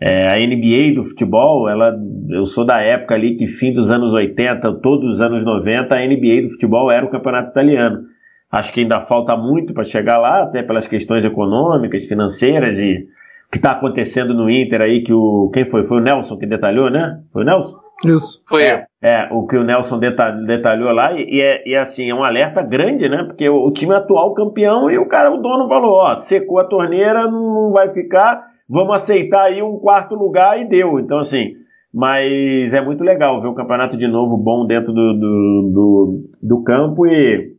é, 0.00 0.28
a 0.28 0.36
NBA 0.36 0.94
do 0.94 1.08
futebol, 1.08 1.68
ela, 1.68 1.94
eu 2.30 2.46
sou 2.46 2.64
da 2.64 2.80
época 2.80 3.14
ali 3.14 3.36
que 3.36 3.48
fim 3.48 3.72
dos 3.72 3.90
anos 3.90 4.14
80, 4.14 4.80
todos 4.80 5.14
os 5.14 5.20
anos 5.20 5.44
90, 5.44 5.94
a 5.94 6.06
NBA 6.06 6.42
do 6.42 6.50
futebol 6.50 6.90
era 6.90 7.04
o 7.04 7.10
campeonato 7.10 7.50
italiano. 7.50 8.04
Acho 8.50 8.72
que 8.72 8.80
ainda 8.80 9.00
falta 9.02 9.36
muito 9.36 9.74
para 9.74 9.84
chegar 9.84 10.18
lá, 10.18 10.42
até 10.42 10.62
pelas 10.62 10.86
questões 10.86 11.24
econômicas, 11.24 12.06
financeiras 12.06 12.78
e 12.78 13.06
o 13.46 13.50
que 13.50 13.58
está 13.58 13.72
acontecendo 13.72 14.34
no 14.34 14.50
Inter 14.50 14.80
aí, 14.80 15.02
que 15.02 15.12
o. 15.12 15.50
Quem 15.52 15.64
foi? 15.64 15.86
Foi 15.86 15.98
o 15.98 16.00
Nelson 16.00 16.36
que 16.36 16.46
detalhou, 16.46 16.90
né? 16.90 17.20
Foi 17.32 17.42
o 17.42 17.44
Nelson? 17.44 17.76
Isso. 18.04 18.42
Foi 18.48 18.62
é, 18.64 18.86
é, 19.02 19.28
o 19.32 19.46
que 19.46 19.56
o 19.56 19.64
Nelson 19.64 19.98
detalhou 19.98 20.92
lá, 20.92 21.12
e, 21.18 21.40
é, 21.40 21.66
e 21.66 21.74
assim, 21.74 22.10
é 22.10 22.14
um 22.14 22.22
alerta 22.22 22.62
grande, 22.62 23.08
né? 23.08 23.24
Porque 23.24 23.48
o, 23.48 23.70
time 23.70 23.94
atual 23.94 24.34
campeão 24.34 24.90
e 24.90 24.98
o 24.98 25.08
cara, 25.08 25.32
o 25.32 25.38
dono 25.38 25.68
falou, 25.68 25.92
ó, 25.92 26.18
secou 26.18 26.58
a 26.58 26.64
torneira, 26.64 27.30
não 27.30 27.72
vai 27.72 27.92
ficar, 27.94 28.46
vamos 28.68 28.96
aceitar 28.96 29.44
aí 29.44 29.62
um 29.62 29.78
quarto 29.78 30.14
lugar 30.14 30.60
e 30.60 30.68
deu. 30.68 31.00
Então, 31.00 31.18
assim, 31.18 31.54
mas 31.92 32.74
é 32.74 32.80
muito 32.82 33.02
legal 33.02 33.40
ver 33.40 33.48
o 33.48 33.54
campeonato 33.54 33.96
de 33.96 34.06
novo 34.06 34.36
bom 34.36 34.66
dentro 34.66 34.92
do, 34.92 35.14
do, 35.14 35.70
do, 35.72 36.30
do 36.42 36.62
campo 36.62 37.06
e 37.06 37.58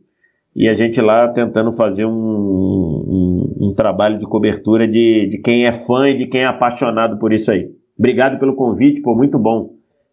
e 0.54 0.68
a 0.68 0.74
gente 0.74 1.00
lá 1.00 1.28
tentando 1.28 1.72
fazer 1.72 2.04
um, 2.04 2.10
um, 2.12 3.68
um, 3.68 3.74
trabalho 3.74 4.18
de 4.18 4.26
cobertura 4.26 4.86
de, 4.86 5.28
de 5.30 5.38
quem 5.38 5.64
é 5.64 5.72
fã 5.86 6.10
e 6.10 6.16
de 6.16 6.26
quem 6.26 6.42
é 6.42 6.46
apaixonado 6.46 7.18
por 7.18 7.32
isso 7.32 7.50
aí. 7.50 7.70
Obrigado 7.98 8.38
pelo 8.38 8.54
convite, 8.54 9.00
foi 9.00 9.14
muito 9.14 9.38
bom 9.38 9.70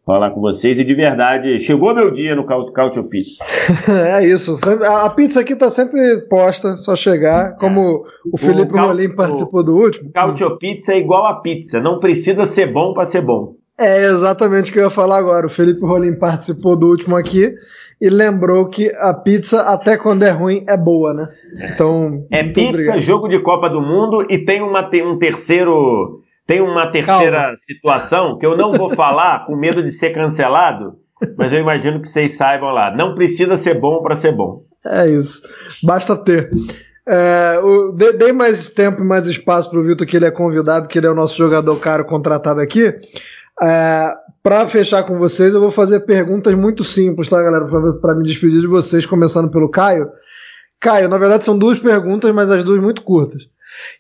falar 0.10 0.32
com 0.32 0.42
vocês 0.42 0.80
e 0.80 0.84
de 0.84 0.96
verdade, 0.96 1.60
chegou 1.60 1.94
meu 1.94 2.10
dia 2.10 2.36
no 2.36 2.44
Cautio 2.44 3.04
Pizza. 3.10 3.44
é 3.88 4.26
isso, 4.26 4.56
a 4.84 5.08
pizza 5.12 5.42
aqui 5.42 5.56
tá 5.56 5.70
sempre 5.70 6.22
posta, 6.22 6.76
só 6.78 6.96
chegar, 6.96 7.56
como 7.58 8.04
o 8.34 8.36
Felipe 8.36 8.74
o 8.74 8.78
Rolim 8.78 9.16
participou 9.16 9.64
do 9.64 9.78
último. 9.78 10.12
Cautio 10.12 10.58
Pizza 10.58 10.94
é 10.94 10.98
igual 10.98 11.28
a 11.28 11.42
pizza, 11.42 11.80
não 11.80 12.00
precisa 12.00 12.46
ser 12.46 12.74
bom 12.74 12.92
para 12.92 13.06
ser 13.06 13.22
bom. 13.22 13.54
É 13.78 14.06
exatamente 14.06 14.72
o 14.72 14.74
que 14.74 14.80
eu 14.80 14.86
ia 14.86 14.90
falar 14.90 15.20
agora, 15.20 15.46
o 15.46 15.50
Felipe 15.50 15.82
Rolim 15.82 16.18
participou 16.18 16.76
do 16.76 16.88
último 16.88 17.16
aqui 17.16 17.54
e 18.02 18.10
lembrou 18.10 18.68
que 18.68 18.90
a 18.96 19.14
pizza, 19.14 19.62
até 19.62 19.96
quando 19.96 20.24
é 20.24 20.32
ruim, 20.32 20.64
é 20.68 20.76
boa, 20.76 21.14
né? 21.14 21.30
Então. 21.72 22.26
É 22.32 22.44
pizza, 22.46 22.70
obrigado. 22.70 23.00
jogo 23.00 23.28
de 23.28 23.40
Copa 23.44 23.70
do 23.70 23.80
Mundo 23.80 24.26
e 24.28 24.40
tem 24.40 24.62
uma, 24.64 24.90
um 25.06 25.20
terceiro. 25.20 26.24
Tem 26.50 26.62
uma 26.62 26.92
terceira 26.92 27.42
Calma. 27.44 27.58
situação 27.58 28.40
que 28.40 28.44
eu 28.44 28.58
não 28.58 28.72
vou 28.72 28.90
falar 28.96 29.46
com 29.46 29.56
medo 29.56 29.84
de 29.84 29.92
ser 29.92 30.10
cancelado, 30.10 30.96
mas 31.38 31.54
eu 31.54 31.60
imagino 31.60 32.02
que 32.02 32.10
vocês 32.10 32.36
saibam 32.36 32.72
lá. 32.72 32.90
Não 32.90 33.14
precisa 33.14 33.56
ser 33.56 33.80
bom 33.80 34.02
para 34.02 34.16
ser 34.16 34.32
bom. 34.32 34.56
É 34.84 35.08
isso. 35.08 35.44
Basta 35.84 36.18
ter. 36.18 36.50
É, 37.08 37.60
o, 37.64 37.92
dei 37.92 38.32
mais 38.32 38.68
tempo 38.72 39.00
e 39.00 39.06
mais 39.06 39.28
espaço 39.28 39.70
para 39.70 39.80
o 39.80 39.84
Vitor, 39.84 40.08
que 40.08 40.18
ele 40.18 40.26
é 40.26 40.32
convidado, 40.32 40.88
que 40.88 40.98
ele 40.98 41.06
é 41.06 41.12
o 41.12 41.16
nosso 41.16 41.38
jogador 41.38 41.76
caro 41.80 42.04
contratado 42.04 42.60
aqui. 42.62 42.96
É, 43.62 44.16
para 44.42 44.68
fechar 44.70 45.04
com 45.04 45.20
vocês, 45.20 45.54
eu 45.54 45.62
vou 45.62 45.70
fazer 45.70 46.00
perguntas 46.00 46.56
muito 46.56 46.84
simples, 46.84 47.30
tá, 47.30 47.44
galera? 47.44 47.68
Para 48.02 48.16
me 48.16 48.24
despedir 48.24 48.60
de 48.60 48.68
vocês, 48.68 49.06
começando 49.06 49.52
pelo 49.52 49.70
Caio. 49.70 50.10
Caio, 50.80 51.10
na 51.10 51.20
verdade 51.20 51.46
são 51.46 51.56
duas 51.56 51.78
perguntas, 51.78 52.34
mas 52.34 52.50
as 52.50 52.64
duas 52.64 52.82
muito 52.82 53.04
curtas. 53.04 53.48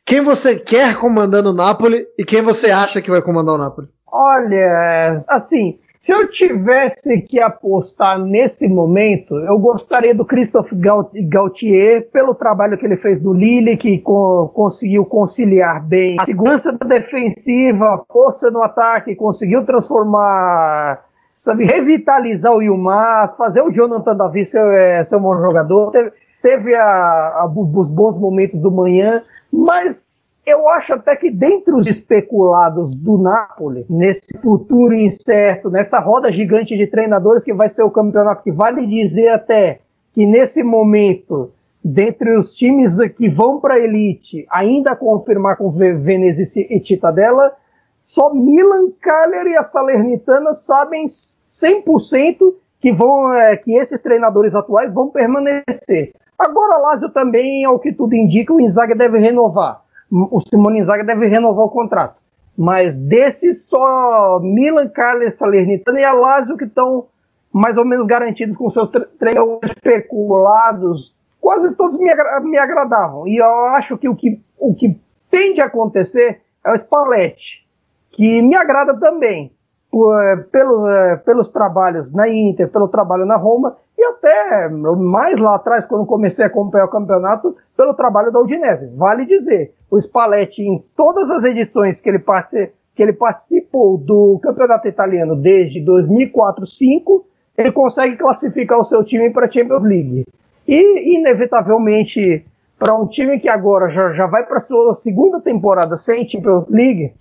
Quem 0.05 0.21
você 0.21 0.55
quer 0.55 0.97
comandando 0.97 1.49
o 1.49 1.53
Napoli 1.53 2.05
e 2.17 2.23
quem 2.23 2.41
você 2.41 2.71
acha 2.71 3.01
que 3.01 3.11
vai 3.11 3.21
comandar 3.21 3.55
o 3.55 3.57
Napoli? 3.57 3.87
Olha, 4.11 5.15
assim, 5.29 5.79
se 6.01 6.13
eu 6.13 6.27
tivesse 6.29 7.21
que 7.23 7.41
apostar 7.41 8.17
nesse 8.17 8.69
momento, 8.69 9.35
eu 9.35 9.59
gostaria 9.59 10.15
do 10.15 10.23
Christophe 10.23 10.73
Gautier 10.73 12.09
pelo 12.09 12.33
trabalho 12.33 12.77
que 12.77 12.85
ele 12.85 12.95
fez 12.95 13.19
do 13.19 13.33
Lille, 13.33 13.75
que 13.75 13.99
co 13.99 14.49
conseguiu 14.53 15.03
conciliar 15.03 15.85
bem 15.85 16.15
a 16.17 16.25
segurança 16.25 16.71
defensiva, 16.71 17.85
a 17.85 18.01
força 18.11 18.49
no 18.49 18.63
ataque, 18.63 19.13
conseguiu 19.13 19.65
transformar, 19.65 21.03
sabe, 21.35 21.65
revitalizar 21.65 22.53
o 22.53 22.61
Yilmaz, 22.61 23.35
fazer 23.35 23.61
o 23.61 23.71
Jonathan 23.71 24.15
Davi 24.15 24.45
ser, 24.45 24.65
é, 24.71 25.03
ser 25.03 25.17
um 25.17 25.21
bom 25.21 25.37
jogador. 25.37 25.91
Teve, 25.91 26.11
teve 26.41 26.75
a, 26.75 27.41
a, 27.41 27.45
os 27.45 27.89
bons 27.89 28.17
momentos 28.17 28.57
do 28.61 28.71
manhã, 28.71 29.21
mas 29.51 30.27
eu 30.45 30.67
acho 30.69 30.93
até 30.93 31.15
que 31.15 31.29
dentre 31.29 31.73
os 31.73 31.85
especulados 31.85 32.95
do 32.95 33.17
Napoli, 33.17 33.85
nesse 33.89 34.37
futuro 34.41 34.93
incerto, 34.93 35.69
nessa 35.69 35.99
roda 35.99 36.31
gigante 36.31 36.75
de 36.75 36.87
treinadores 36.87 37.43
que 37.43 37.53
vai 37.53 37.69
ser 37.69 37.83
o 37.83 37.91
campeonato, 37.91 38.43
que 38.43 38.51
vale 38.51 38.87
dizer 38.87 39.29
até 39.29 39.79
que 40.13 40.25
nesse 40.25 40.63
momento, 40.63 41.51
dentre 41.83 42.35
os 42.35 42.53
times 42.53 42.97
que 43.15 43.29
vão 43.29 43.59
para 43.59 43.75
a 43.75 43.79
elite, 43.79 44.47
ainda 44.49 44.95
confirmar 44.95 45.57
com 45.57 45.69
Venezia 45.69 46.65
e 46.69 46.79
Titadella, 46.79 47.53
só 48.01 48.33
Milan, 48.33 48.91
Cagliar 49.01 49.45
e 49.47 49.57
a 49.57 49.63
Salernitana 49.63 50.53
sabem 50.53 51.05
100% 51.05 52.53
que 52.79 52.91
vão, 52.91 53.33
é, 53.33 53.57
que 53.57 53.73
esses 53.73 54.01
treinadores 54.01 54.55
atuais 54.55 54.91
vão 54.91 55.09
permanecer. 55.09 56.13
Agora, 56.39 56.77
Lázio 56.77 57.09
também, 57.09 57.65
ao 57.65 57.77
que 57.77 57.91
tudo 57.91 58.15
indica, 58.15 58.53
o 58.53 58.61
Inzaghi 58.61 58.95
deve 58.95 59.19
renovar 59.19 59.83
o 60.11 60.39
Simone 60.39 60.79
Inzaghi 60.79 61.03
deve 61.03 61.27
renovar 61.27 61.65
o 61.65 61.69
contrato. 61.69 62.19
Mas 62.57 62.99
desses, 62.99 63.65
só 63.65 64.39
Milan, 64.41 64.89
Carles, 64.89 65.35
Salernitana 65.35 65.99
e 65.99 66.03
a 66.03 66.13
Lazio 66.13 66.57
que 66.57 66.65
estão 66.65 67.07
mais 67.53 67.77
ou 67.77 67.85
menos 67.85 68.05
garantidos 68.05 68.57
com 68.57 68.69
seus 68.69 68.89
treinadores 69.17 69.71
especulados. 69.71 71.15
Quase 71.39 71.73
todos 71.75 71.97
me, 71.97 72.09
agra 72.09 72.39
me, 72.41 72.57
agradavam. 72.57 73.27
E 73.27 73.37
eu 73.37 73.65
acho 73.67 73.97
que 73.97 74.09
o, 74.09 74.15
que 74.15 74.41
o 74.57 74.75
que 74.75 74.99
tende 75.31 75.61
a 75.61 75.65
acontecer 75.65 76.41
é 76.65 76.71
o 76.71 76.77
Spalletti, 76.77 77.65
que 78.11 78.41
me 78.41 78.55
agrada 78.55 78.99
também. 78.99 79.51
Eh, 79.91 80.35
pelo, 80.51 80.87
eh, 80.87 81.15
pelos 81.25 81.49
trabalhos 81.49 82.13
na 82.13 82.29
Inter, 82.29 82.69
pelo 82.69 82.87
trabalho 82.87 83.25
na 83.25 83.35
Roma, 83.35 83.75
e 83.97 84.03
até 84.03 84.69
mais 84.69 85.39
lá 85.39 85.55
atrás, 85.55 85.87
quando 85.87 86.05
comecei 86.05 86.45
a 86.45 86.47
acompanhar 86.47 86.85
o 86.85 86.89
campeonato, 86.89 87.57
pelo 87.75 87.95
trabalho 87.95 88.31
da 88.31 88.39
Udinese. 88.39 88.87
Vale 88.95 89.25
dizer, 89.25 89.73
o 89.89 89.99
Spalletti, 89.99 90.61
em 90.61 90.83
todas 90.95 91.31
as 91.31 91.43
edições 91.43 91.99
que 91.99 92.07
ele, 92.07 92.19
parte, 92.19 92.71
que 92.95 93.01
ele 93.01 93.13
participou 93.13 93.97
do 93.97 94.39
campeonato 94.43 94.87
italiano 94.87 95.35
desde 95.35 95.81
2004-5, 95.81 97.23
ele 97.57 97.71
consegue 97.71 98.15
classificar 98.15 98.77
o 98.77 98.83
seu 98.83 99.03
time 99.03 99.31
para 99.31 99.47
a 99.47 99.51
Champions 99.51 99.83
League. 99.83 100.25
E, 100.67 101.17
inevitavelmente, 101.17 102.45
para 102.77 102.95
um 102.95 103.07
time 103.07 103.39
que 103.39 103.49
agora 103.49 103.89
já, 103.89 104.13
já 104.13 104.27
vai 104.27 104.45
para 104.45 104.57
a 104.57 104.61
sua 104.61 104.93
segunda 104.93 105.41
temporada 105.41 105.95
sem 105.95 106.29
Champions 106.29 106.69
League, 106.69 107.11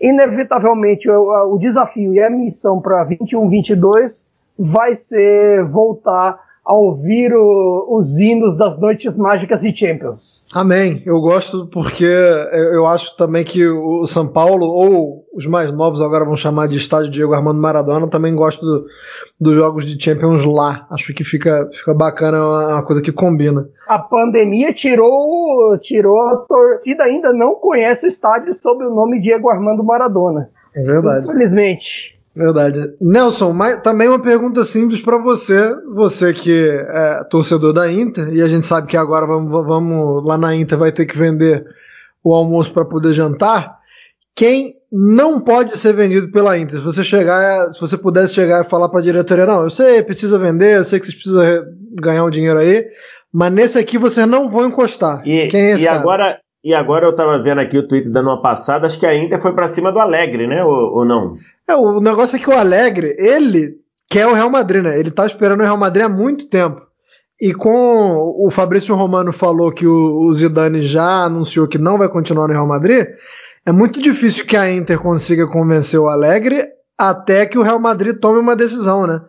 inevitavelmente 0.00 1.10
o, 1.10 1.54
o 1.54 1.58
desafio 1.58 2.14
e 2.14 2.22
a 2.22 2.30
missão 2.30 2.80
para 2.80 3.06
21-22 3.06 4.26
vai 4.58 4.94
ser 4.94 5.64
voltar 5.64 6.45
a 6.66 6.74
ouvir 6.74 7.32
o, 7.32 7.86
os 7.96 8.18
hinos 8.18 8.56
das 8.56 8.76
noites 8.80 9.16
mágicas 9.16 9.62
e 9.62 9.72
Champions. 9.72 10.44
Amém. 10.52 11.00
Eu 11.06 11.20
gosto 11.20 11.68
porque 11.68 12.04
eu 12.04 12.84
acho 12.86 13.16
também 13.16 13.44
que 13.44 13.64
o 13.64 14.04
São 14.04 14.26
Paulo, 14.26 14.66
ou 14.66 15.24
os 15.32 15.46
mais 15.46 15.72
novos 15.72 16.02
agora 16.02 16.24
vão 16.24 16.34
chamar 16.34 16.66
de 16.66 16.76
estádio 16.76 17.12
Diego 17.12 17.34
Armando 17.34 17.60
Maradona, 17.60 18.08
também 18.08 18.34
gosto 18.34 18.66
do, 18.66 18.84
dos 19.40 19.54
jogos 19.54 19.86
de 19.86 20.02
Champions 20.02 20.44
lá. 20.44 20.88
Acho 20.90 21.14
que 21.14 21.22
fica, 21.22 21.70
fica 21.72 21.94
bacana, 21.94 22.38
é 22.38 22.74
uma 22.74 22.84
coisa 22.84 23.00
que 23.00 23.12
combina. 23.12 23.68
A 23.86 24.00
pandemia 24.00 24.72
tirou, 24.72 25.78
tirou 25.78 26.20
a 26.28 26.36
torcida, 26.48 27.04
ainda 27.04 27.32
não 27.32 27.54
conhece 27.54 28.06
o 28.06 28.08
estádio 28.08 28.52
sob 28.54 28.84
o 28.84 28.92
nome 28.92 29.20
Diego 29.20 29.48
Armando 29.48 29.84
Maradona. 29.84 30.50
É 30.74 30.82
verdade. 30.82 31.28
Infelizmente. 31.28 32.15
Verdade. 32.36 32.92
Nelson, 33.00 33.54
mas 33.54 33.80
também 33.80 34.08
uma 34.08 34.20
pergunta 34.20 34.62
simples 34.62 35.00
para 35.00 35.16
você, 35.16 35.74
você 35.94 36.34
que 36.34 36.52
é 36.52 37.24
torcedor 37.30 37.72
da 37.72 37.90
Inter, 37.90 38.28
e 38.34 38.42
a 38.42 38.46
gente 38.46 38.66
sabe 38.66 38.88
que 38.88 38.96
agora 38.96 39.26
vamos, 39.26 39.50
vamos 39.50 40.22
lá 40.22 40.36
na 40.36 40.54
Inter 40.54 40.76
vai 40.76 40.92
ter 40.92 41.06
que 41.06 41.16
vender 41.16 41.64
o 42.22 42.34
almoço 42.34 42.70
para 42.74 42.84
poder 42.84 43.14
jantar. 43.14 43.78
Quem 44.34 44.74
não 44.92 45.40
pode 45.40 45.70
ser 45.78 45.94
vendido 45.94 46.30
pela 46.30 46.58
Inter? 46.58 46.76
Se 46.76 46.84
você 46.84 47.02
chegar, 47.02 47.72
se 47.72 47.80
você 47.80 47.96
pudesse 47.96 48.34
chegar 48.34 48.66
e 48.66 48.68
falar 48.68 48.90
para 48.90 49.00
a 49.00 49.02
diretoria, 49.02 49.46
não, 49.46 49.62
eu 49.62 49.70
sei, 49.70 50.02
precisa 50.02 50.38
vender, 50.38 50.76
eu 50.76 50.84
sei 50.84 51.00
que 51.00 51.06
vocês 51.06 51.14
precisam 51.16 51.42
ganhar 51.92 52.22
um 52.22 52.30
dinheiro 52.30 52.58
aí, 52.58 52.84
mas 53.32 53.50
nesse 53.50 53.78
aqui 53.78 53.96
vocês 53.96 54.26
não 54.26 54.46
vão 54.46 54.66
encostar. 54.66 55.26
E, 55.26 55.48
Quem 55.48 55.60
é 55.60 55.72
esse 55.72 55.84
e 55.84 55.86
cara? 55.86 56.00
agora 56.00 56.38
e 56.62 56.74
agora 56.74 57.06
eu 57.06 57.14
tava 57.14 57.40
vendo 57.42 57.60
aqui 57.60 57.78
o 57.78 57.86
Twitter 57.86 58.10
dando 58.10 58.28
uma 58.28 58.42
passada, 58.42 58.86
acho 58.86 58.98
que 58.98 59.06
a 59.06 59.16
Inter 59.16 59.40
foi 59.40 59.54
para 59.54 59.68
cima 59.68 59.90
do 59.90 60.00
Alegre, 60.00 60.46
né? 60.46 60.62
Ou, 60.64 60.96
ou 60.96 61.04
não? 61.04 61.36
É, 61.68 61.74
o 61.74 62.00
negócio 62.00 62.36
é 62.36 62.38
que 62.38 62.48
o 62.48 62.56
Alegre, 62.56 63.16
ele 63.18 63.74
quer 64.08 64.26
o 64.26 64.34
Real 64.34 64.50
Madrid, 64.50 64.82
né? 64.82 64.98
Ele 64.98 65.10
tá 65.10 65.26
esperando 65.26 65.60
o 65.60 65.64
Real 65.64 65.76
Madrid 65.76 66.04
há 66.04 66.08
muito 66.08 66.48
tempo. 66.48 66.80
E 67.40 67.52
com 67.52 68.34
o 68.38 68.50
Fabrício 68.50 68.94
Romano 68.94 69.32
falou 69.32 69.70
que 69.72 69.86
o, 69.86 70.22
o 70.22 70.32
Zidane 70.32 70.82
já 70.82 71.24
anunciou 71.24 71.68
que 71.68 71.76
não 71.76 71.98
vai 71.98 72.08
continuar 72.08 72.46
no 72.46 72.54
Real 72.54 72.66
Madrid, 72.66 73.06
é 73.66 73.72
muito 73.72 74.00
difícil 74.00 74.46
que 74.46 74.56
a 74.56 74.70
Inter 74.70 74.98
consiga 75.00 75.46
convencer 75.46 75.98
o 75.98 76.08
Alegre 76.08 76.66
até 76.96 77.44
que 77.44 77.58
o 77.58 77.62
Real 77.62 77.78
Madrid 77.78 78.16
tome 78.18 78.38
uma 78.38 78.56
decisão, 78.56 79.06
né? 79.06 79.20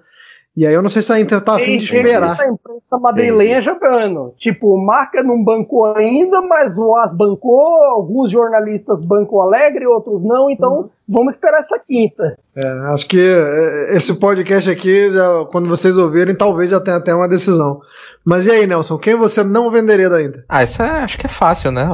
E 0.58 0.66
aí 0.66 0.74
eu 0.74 0.82
não 0.82 0.90
sei 0.90 1.04
se 1.04 1.14
a 1.14 1.20
Inter 1.20 1.40
tá 1.40 1.56
afim 1.56 1.78
de 1.78 1.84
esperar. 1.84 2.36
A 2.42 2.48
imprensa 2.48 2.98
madrilenha 2.98 3.62
jogando. 3.62 4.34
Tipo, 4.40 4.74
o 4.74 4.84
Marca 4.84 5.22
não 5.22 5.44
bancou 5.44 5.86
ainda, 5.96 6.42
mas 6.42 6.76
o 6.80 6.96
As 6.96 7.14
bancou, 7.14 7.84
alguns 7.84 8.32
jornalistas 8.32 9.06
bancam 9.06 9.40
Alegre, 9.40 9.86
outros 9.86 10.24
não, 10.24 10.50
então 10.50 10.74
uhum. 10.74 10.90
vamos 11.08 11.36
esperar 11.36 11.60
essa 11.60 11.78
quinta. 11.78 12.40
É, 12.56 12.68
acho 12.92 13.08
que 13.08 13.20
esse 13.92 14.16
podcast 14.16 14.68
aqui, 14.68 15.12
já, 15.12 15.46
quando 15.52 15.70
vocês 15.70 15.96
ouvirem, 15.96 16.34
talvez 16.34 16.72
já 16.72 16.82
tenha 16.82 16.98
até 16.98 17.14
uma 17.14 17.30
decisão. 17.30 17.80
Mas 18.26 18.48
e 18.48 18.52
aí, 18.52 18.66
Nelson, 18.66 18.98
quem 18.98 19.16
você 19.16 19.44
não 19.44 19.70
venderia 19.70 20.10
da 20.10 20.24
Inter? 20.24 20.44
Ah, 20.50 20.64
isso 20.64 20.82
é, 20.82 20.90
acho 21.04 21.20
que 21.20 21.28
é 21.28 21.30
fácil, 21.30 21.72
né? 21.72 21.88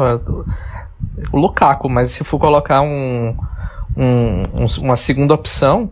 O 1.33 1.37
Lukaku, 1.37 1.89
mas 1.89 2.11
se 2.11 2.23
for 2.23 2.39
colocar 2.39 2.79
um, 2.79 3.35
um, 3.97 4.43
um 4.53 4.65
uma 4.81 4.95
segunda 4.95 5.33
opção, 5.33 5.91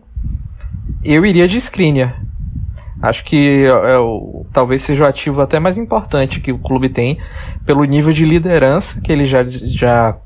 eu 1.04 1.26
iria 1.26 1.46
de 1.46 1.58
Skriniar. 1.58 2.31
Acho 3.02 3.24
que 3.24 3.64
é, 3.66 3.98
o, 3.98 4.46
talvez 4.52 4.82
seja 4.82 5.02
o 5.02 5.06
ativo 5.08 5.42
até 5.42 5.58
mais 5.58 5.76
importante 5.76 6.40
que 6.40 6.52
o 6.52 6.58
clube 6.58 6.88
tem, 6.88 7.18
pelo 7.66 7.84
nível 7.84 8.12
de 8.12 8.24
liderança 8.24 9.00
que 9.00 9.10
ele 9.10 9.24
já, 9.24 9.42
já 9.44 10.16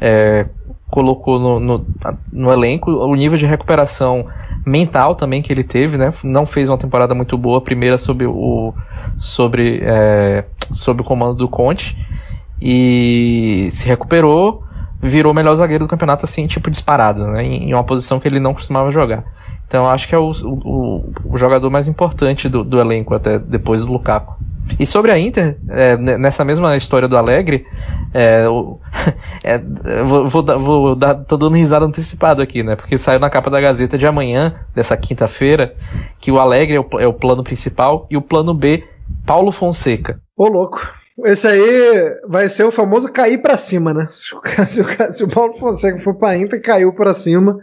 é, 0.00 0.46
colocou 0.90 1.38
no, 1.38 1.60
no, 1.60 1.86
no, 2.32 2.52
elenco, 2.52 2.90
o 2.90 3.14
nível 3.14 3.38
de 3.38 3.46
recuperação 3.46 4.26
mental 4.66 5.14
também 5.14 5.40
que 5.40 5.52
ele 5.52 5.62
teve, 5.62 5.96
né? 5.96 6.12
Não 6.24 6.44
fez 6.44 6.68
uma 6.68 6.76
temporada 6.76 7.14
muito 7.14 7.38
boa, 7.38 7.58
a 7.58 7.62
primeira 7.62 7.96
sob 7.96 8.26
o, 8.26 8.74
sobre, 9.20 9.80
é, 9.82 10.44
sob 10.72 11.02
o 11.02 11.04
comando 11.04 11.34
do 11.34 11.48
Conte, 11.48 11.96
e 12.60 13.68
se 13.70 13.86
recuperou, 13.86 14.64
virou 15.00 15.32
o 15.32 15.34
melhor 15.34 15.54
zagueiro 15.54 15.84
do 15.84 15.88
campeonato, 15.88 16.24
assim, 16.24 16.48
tipo 16.48 16.70
disparado, 16.70 17.24
né? 17.28 17.44
Em, 17.44 17.68
em 17.68 17.72
uma 17.72 17.84
posição 17.84 18.18
que 18.18 18.26
ele 18.26 18.40
não 18.40 18.52
costumava 18.52 18.90
jogar. 18.90 19.24
Então 19.70 19.88
acho 19.88 20.08
que 20.08 20.16
é 20.16 20.18
o, 20.18 20.32
o, 20.32 21.12
o 21.26 21.38
jogador 21.38 21.70
mais 21.70 21.86
importante 21.86 22.48
do, 22.48 22.64
do, 22.64 22.80
elenco 22.80 23.14
até 23.14 23.38
depois 23.38 23.84
do 23.84 23.92
Lukaku. 23.92 24.34
E 24.80 24.84
sobre 24.84 25.12
a 25.12 25.18
Inter, 25.18 25.58
é, 25.68 25.96
nessa 25.96 26.44
mesma 26.44 26.76
história 26.76 27.06
do 27.06 27.16
Alegre, 27.16 27.64
é, 28.12 28.48
o, 28.48 28.80
é, 29.44 29.58
vou, 30.04 30.28
vou, 30.28 30.42
vou, 30.58 30.96
dar, 30.96 31.14
tô 31.14 31.36
dando 31.36 31.54
risada 31.54 31.86
antecipado 31.86 32.42
aqui, 32.42 32.64
né? 32.64 32.74
Porque 32.74 32.98
saiu 32.98 33.20
na 33.20 33.30
capa 33.30 33.48
da 33.48 33.60
Gazeta 33.60 33.96
de 33.96 34.08
amanhã, 34.08 34.56
dessa 34.74 34.96
quinta-feira, 34.96 35.76
que 36.18 36.32
o 36.32 36.40
Alegre 36.40 36.74
é 36.74 36.80
o, 36.80 36.86
é 36.98 37.06
o, 37.06 37.14
plano 37.14 37.44
principal 37.44 38.08
e 38.10 38.16
o 38.16 38.22
plano 38.22 38.52
B, 38.52 38.82
Paulo 39.24 39.52
Fonseca. 39.52 40.20
Ô 40.36 40.48
louco. 40.48 40.80
Esse 41.24 41.46
aí 41.46 42.18
vai 42.26 42.48
ser 42.48 42.64
o 42.64 42.72
famoso 42.72 43.08
cair 43.12 43.40
para 43.40 43.56
cima, 43.56 43.94
né? 43.94 44.08
Se 44.10 44.34
o, 44.34 44.40
se 44.66 44.80
o, 44.80 45.12
se 45.12 45.22
o 45.22 45.28
Paulo 45.28 45.56
Fonseca 45.58 46.00
for 46.00 46.14
pra 46.16 46.36
Inter, 46.36 46.60
caiu 46.60 46.92
para 46.92 47.12
cima. 47.12 47.56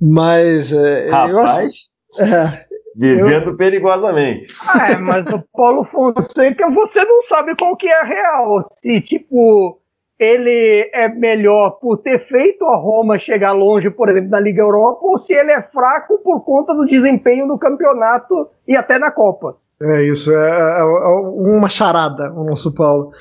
Mas. 0.00 0.72
É, 0.72 1.10
Rapaz, 1.10 1.32
eu 1.32 1.40
acho, 1.40 1.90
é, 2.18 2.64
vivendo 2.96 3.50
eu... 3.50 3.56
perigosamente. 3.56 4.46
É, 4.88 4.96
mas 4.96 5.28
o 5.30 5.42
Paulo 5.52 5.84
Fonseca 5.84 6.70
você 6.70 7.04
não 7.04 7.22
sabe 7.22 7.54
qual 7.56 7.76
que 7.76 7.88
é 7.88 8.00
a 8.00 8.04
real. 8.04 8.62
Se, 8.78 9.00
tipo, 9.00 9.80
ele 10.18 10.90
é 10.92 11.08
melhor 11.08 11.78
por 11.80 11.98
ter 11.98 12.26
feito 12.28 12.64
a 12.66 12.76
Roma 12.76 13.18
chegar 13.18 13.52
longe, 13.52 13.90
por 13.90 14.08
exemplo, 14.08 14.30
na 14.30 14.40
Liga 14.40 14.62
Europa, 14.62 15.00
ou 15.02 15.16
se 15.16 15.34
ele 15.34 15.50
é 15.50 15.62
fraco 15.62 16.18
por 16.18 16.44
conta 16.44 16.74
do 16.74 16.84
desempenho 16.84 17.46
no 17.46 17.58
campeonato 17.58 18.48
e 18.68 18.76
até 18.76 18.98
na 18.98 19.10
Copa. 19.10 19.56
É 19.82 20.02
isso, 20.02 20.30
é, 20.30 20.50
é, 20.50 20.80
é 20.80 20.84
uma 20.84 21.70
charada 21.70 22.30
o 22.34 22.44
nosso 22.44 22.74
Paulo. 22.74 23.12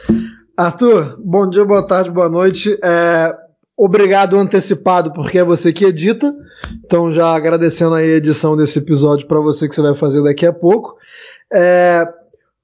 Arthur, 0.57 1.15
bom 1.23 1.49
dia, 1.49 1.63
boa 1.63 1.87
tarde, 1.87 2.11
boa 2.11 2.27
noite. 2.27 2.77
É, 2.83 3.33
Obrigado 3.81 4.35
antecipado, 4.35 5.13
porque 5.13 5.39
é 5.39 5.43
você 5.43 5.71
que 5.71 5.85
edita. 5.85 6.35
Então, 6.83 7.13
já 7.13 7.33
agradecendo 7.33 7.95
a 7.95 8.03
edição 8.03 8.57
desse 8.57 8.77
episódio 8.77 9.25
para 9.25 9.39
você 9.39 9.69
que 9.69 9.73
você 9.73 9.81
vai 9.81 9.95
fazer 9.95 10.21
daqui 10.21 10.45
a 10.45 10.51
pouco. 10.51 10.97
É, 11.49 12.05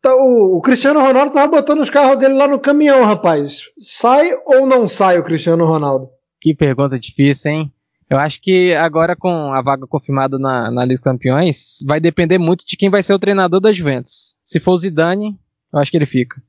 tá, 0.02 0.14
o, 0.14 0.58
o, 0.58 0.62
Cristiano 0.62 1.00
Ronaldo 1.00 1.32
tava 1.32 1.48
botando 1.48 1.80
os 1.80 1.90
carros 1.90 2.20
dele 2.20 2.34
lá 2.34 2.50
no 2.50 2.60
caminhão, 2.60 3.06
rapaz. 3.06 3.62
Sai 3.78 4.30
ou 4.46 4.68
não 4.68 4.90
sai 4.90 5.18
o 5.18 5.24
Cristiano 5.24 5.64
Ronaldo? 5.64 6.10
Que 6.42 6.54
pergunta 6.54 7.00
difícil, 7.00 7.50
hein? 7.50 7.72
Eu 8.10 8.18
acho 8.20 8.42
que 8.42 8.74
agora 8.74 9.16
com 9.16 9.54
a 9.54 9.62
vaga 9.62 9.88
confirmada 9.88 10.38
na, 10.38 10.70
na 10.70 10.84
Liga 10.84 10.96
dos 10.96 11.02
Campeões, 11.02 11.78
vai 11.88 12.02
depender 12.02 12.38
muito 12.38 12.66
de 12.68 12.76
quem 12.76 12.90
vai 12.90 13.02
ser 13.02 13.14
o 13.14 13.20
treinador 13.20 13.62
da 13.62 13.72
Juventus. 13.72 14.36
Se 14.44 14.60
for 14.60 14.74
o 14.74 14.78
Zidane, 14.78 15.40
eu 15.72 15.80
acho 15.80 15.90
que 15.90 15.96
ele 15.96 16.06
fica. 16.06 16.42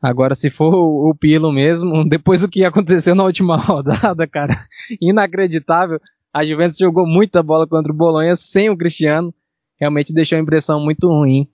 Agora, 0.00 0.34
se 0.34 0.48
for 0.48 0.74
o 0.74 1.14
Pilo 1.14 1.52
mesmo, 1.52 2.04
depois 2.08 2.40
do 2.40 2.48
que 2.48 2.64
aconteceu 2.64 3.14
na 3.14 3.24
última 3.24 3.56
rodada, 3.60 4.26
cara, 4.26 4.56
inacreditável. 5.00 6.00
A 6.32 6.44
Juventus 6.44 6.78
jogou 6.78 7.06
muita 7.06 7.42
bola 7.42 7.66
contra 7.66 7.92
o 7.92 7.96
Bolonha 7.96 8.36
sem 8.36 8.70
o 8.70 8.76
Cristiano. 8.76 9.34
Realmente 9.80 10.12
deixou 10.12 10.38
a 10.38 10.40
impressão 10.40 10.80
muito 10.80 11.08
ruim. 11.08 11.48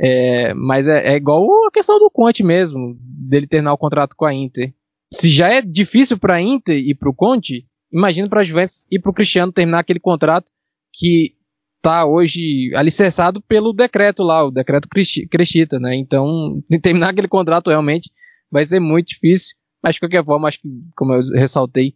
É, 0.00 0.54
mas 0.54 0.88
é, 0.88 1.12
é, 1.12 1.16
igual 1.16 1.44
a 1.66 1.70
questão 1.70 1.98
do 1.98 2.10
Conte 2.10 2.42
mesmo, 2.42 2.96
dele 3.00 3.46
terminar 3.46 3.72
o 3.72 3.78
contrato 3.78 4.16
com 4.16 4.24
a 4.24 4.34
Inter. 4.34 4.72
Se 5.12 5.30
já 5.30 5.52
é 5.52 5.60
difícil 5.60 6.18
para 6.18 6.34
a 6.34 6.40
Inter 6.40 6.76
e 6.76 6.94
para 6.94 7.10
o 7.10 7.14
Conte, 7.14 7.66
imagina 7.92 8.28
para 8.28 8.40
a 8.40 8.44
Juventus 8.44 8.86
e 8.90 8.98
para 8.98 9.10
o 9.10 9.14
Cristiano 9.14 9.52
terminar 9.52 9.80
aquele 9.80 10.00
contrato 10.00 10.50
que 10.92 11.34
está 11.82 12.06
hoje 12.06 12.72
alicerçado 12.76 13.42
pelo 13.42 13.72
decreto 13.72 14.22
lá, 14.22 14.44
o 14.44 14.52
decreto 14.52 14.88
Crechita, 14.88 15.80
né? 15.80 15.96
Então, 15.96 16.62
terminar 16.80 17.10
aquele 17.10 17.26
contrato 17.26 17.68
realmente 17.68 18.10
vai 18.48 18.64
ser 18.64 18.78
muito 18.78 19.08
difícil, 19.08 19.56
mas 19.82 19.94
de 19.96 20.00
qualquer 20.00 20.24
forma, 20.24 20.46
acho 20.46 20.60
que, 20.60 20.68
como 20.96 21.12
eu 21.12 21.20
ressaltei, 21.34 21.94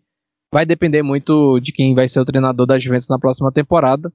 vai 0.53 0.67
depender 0.67 1.03
muito 1.03 1.61
de 1.61 1.71
quem 1.71 1.95
vai 1.95 2.09
ser 2.09 2.19
o 2.19 2.25
treinador 2.25 2.67
da 2.67 2.79
Juventus 2.79 3.09
na 3.09 3.19
próxima 3.19 3.53
temporada. 3.53 4.13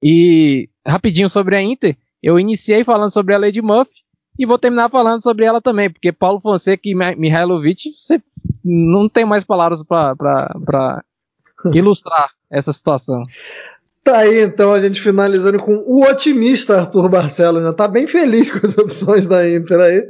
E 0.00 0.68
rapidinho 0.86 1.28
sobre 1.28 1.56
a 1.56 1.62
Inter, 1.62 1.96
eu 2.22 2.38
iniciei 2.38 2.84
falando 2.84 3.10
sobre 3.10 3.34
a 3.34 3.38
Lady 3.38 3.60
Murphy 3.60 4.02
e 4.38 4.46
vou 4.46 4.58
terminar 4.58 4.88
falando 4.88 5.22
sobre 5.22 5.44
ela 5.44 5.60
também, 5.60 5.90
porque 5.90 6.12
Paulo 6.12 6.40
Fonseca 6.40 6.82
e 6.84 6.94
Mihailovic, 6.94 7.92
você 7.92 8.22
não 8.64 9.08
tem 9.08 9.24
mais 9.24 9.44
palavras 9.44 9.82
para 9.82 11.04
ilustrar 11.74 12.30
essa 12.50 12.72
situação. 12.72 13.22
Tá 14.04 14.18
aí 14.18 14.40
então 14.42 14.72
a 14.72 14.80
gente 14.80 15.00
finalizando 15.00 15.62
com 15.62 15.76
o 15.86 16.02
otimista 16.04 16.80
Arthur 16.80 17.08
Barcelos, 17.08 17.62
né? 17.62 17.72
Tá 17.72 17.86
bem 17.86 18.06
feliz 18.06 18.50
com 18.50 18.66
as 18.66 18.76
opções 18.78 19.26
da 19.26 19.48
Inter 19.48 19.78
aí, 19.78 20.04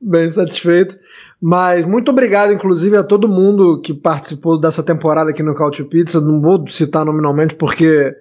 bem 0.00 0.30
satisfeito. 0.30 0.96
Mas 1.40 1.84
muito 1.84 2.08
obrigado, 2.10 2.52
inclusive, 2.52 2.96
a 2.96 3.02
todo 3.02 3.26
mundo 3.26 3.80
que 3.80 3.92
participou 3.92 4.60
dessa 4.60 4.80
temporada 4.80 5.30
aqui 5.30 5.42
no 5.42 5.56
Couch 5.56 5.82
Pizza. 5.84 6.20
Não 6.20 6.40
vou 6.40 6.64
citar 6.70 7.04
nominalmente 7.04 7.56
porque 7.56 8.14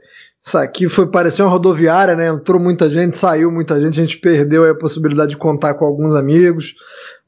isso 0.43 0.57
aqui 0.57 0.89
foi 0.89 1.05
parecer 1.05 1.43
uma 1.43 1.51
rodoviária, 1.51 2.15
né? 2.15 2.29
Entrou 2.29 2.59
muita 2.59 2.89
gente, 2.89 3.15
saiu 3.15 3.51
muita 3.51 3.79
gente, 3.79 4.01
a 4.01 4.03
gente 4.03 4.17
perdeu 4.17 4.67
a 4.67 4.73
possibilidade 4.73 5.31
de 5.31 5.37
contar 5.37 5.75
com 5.75 5.85
alguns 5.85 6.15
amigos. 6.15 6.73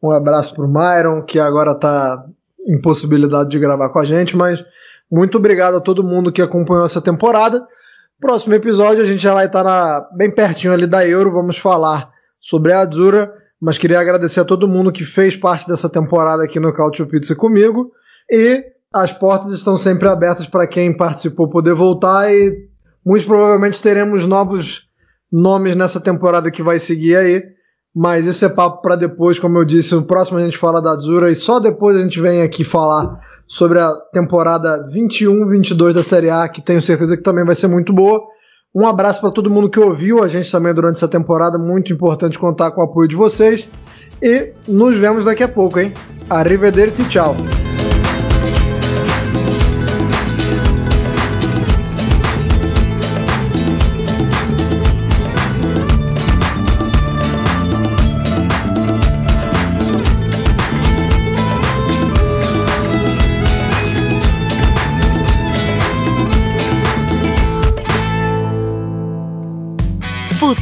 Um 0.01 0.09
abraço 0.11 0.55
pro 0.55 0.67
Myron, 0.67 1.21
que 1.21 1.39
agora 1.39 1.75
tá 1.75 2.25
em 2.65 2.81
possibilidade 2.81 3.51
de 3.51 3.59
gravar 3.59 3.89
com 3.89 3.99
a 3.99 4.03
gente, 4.03 4.35
mas 4.35 4.65
muito 5.11 5.37
obrigado 5.37 5.77
a 5.77 5.81
todo 5.81 6.03
mundo 6.03 6.31
que 6.31 6.41
acompanhou 6.41 6.85
essa 6.85 6.99
temporada. 6.99 7.63
Próximo 8.19 8.53
episódio 8.53 9.03
a 9.03 9.05
gente 9.05 9.21
já 9.21 9.33
vai 9.33 9.47
estar 9.47 9.63
na, 9.63 10.07
bem 10.15 10.33
pertinho 10.33 10.73
ali 10.73 10.87
da 10.87 11.05
Euro, 11.07 11.31
vamos 11.31 11.57
falar 11.57 12.09
sobre 12.39 12.71
a 12.71 12.79
Azura, 12.79 13.31
mas 13.61 13.77
queria 13.77 13.99
agradecer 13.99 14.39
a 14.39 14.45
todo 14.45 14.67
mundo 14.67 14.91
que 14.91 15.05
fez 15.05 15.35
parte 15.35 15.67
dessa 15.67 15.89
temporada 15.89 16.43
aqui 16.43 16.59
no 16.59 16.73
Cautio 16.73 17.07
Pizza 17.07 17.35
comigo 17.35 17.91
e 18.31 18.63
as 18.93 19.11
portas 19.11 19.53
estão 19.53 19.77
sempre 19.77 20.07
abertas 20.07 20.47
para 20.47 20.67
quem 20.67 20.95
participou 20.95 21.49
poder 21.49 21.73
voltar 21.73 22.31
e 22.31 22.69
muito 23.05 23.25
provavelmente 23.25 23.81
teremos 23.81 24.25
novos 24.25 24.83
nomes 25.31 25.75
nessa 25.75 25.99
temporada 25.99 26.51
que 26.51 26.61
vai 26.61 26.79
seguir 26.79 27.15
aí. 27.15 27.43
Mas 27.95 28.27
esse 28.27 28.43
é 28.43 28.49
papo 28.49 28.81
para 28.81 28.95
depois, 28.95 29.37
como 29.37 29.57
eu 29.57 29.65
disse, 29.65 29.93
no 29.93 30.05
próximo 30.05 30.39
a 30.39 30.45
gente 30.45 30.57
fala 30.57 30.81
da 30.81 30.91
Azura 30.91 31.29
e 31.29 31.35
só 31.35 31.59
depois 31.59 31.95
a 31.95 32.01
gente 32.01 32.19
vem 32.19 32.41
aqui 32.41 32.63
falar 32.63 33.19
sobre 33.53 33.79
a 33.79 33.93
temporada 34.11 34.83
21-22 34.91 35.93
da 35.93 36.01
Série 36.01 36.31
A, 36.31 36.49
que 36.49 36.59
tenho 36.59 36.81
certeza 36.81 37.15
que 37.15 37.21
também 37.21 37.45
vai 37.45 37.53
ser 37.53 37.67
muito 37.67 37.93
boa. 37.93 38.19
Um 38.75 38.87
abraço 38.87 39.21
para 39.21 39.29
todo 39.29 39.47
mundo 39.47 39.69
que 39.69 39.79
ouviu 39.79 40.23
a 40.23 40.27
gente 40.27 40.51
também 40.51 40.73
durante 40.73 40.95
essa 40.95 41.07
temporada, 41.07 41.55
muito 41.59 41.93
importante 41.93 42.39
contar 42.39 42.71
com 42.71 42.81
o 42.81 42.83
apoio 42.83 43.07
de 43.07 43.15
vocês. 43.15 43.69
E 44.19 44.53
nos 44.67 44.95
vemos 44.95 45.23
daqui 45.23 45.43
a 45.43 45.47
pouco, 45.47 45.79
hein? 45.79 45.93
Arrivederci, 46.27 47.07
tchau! 47.07 47.35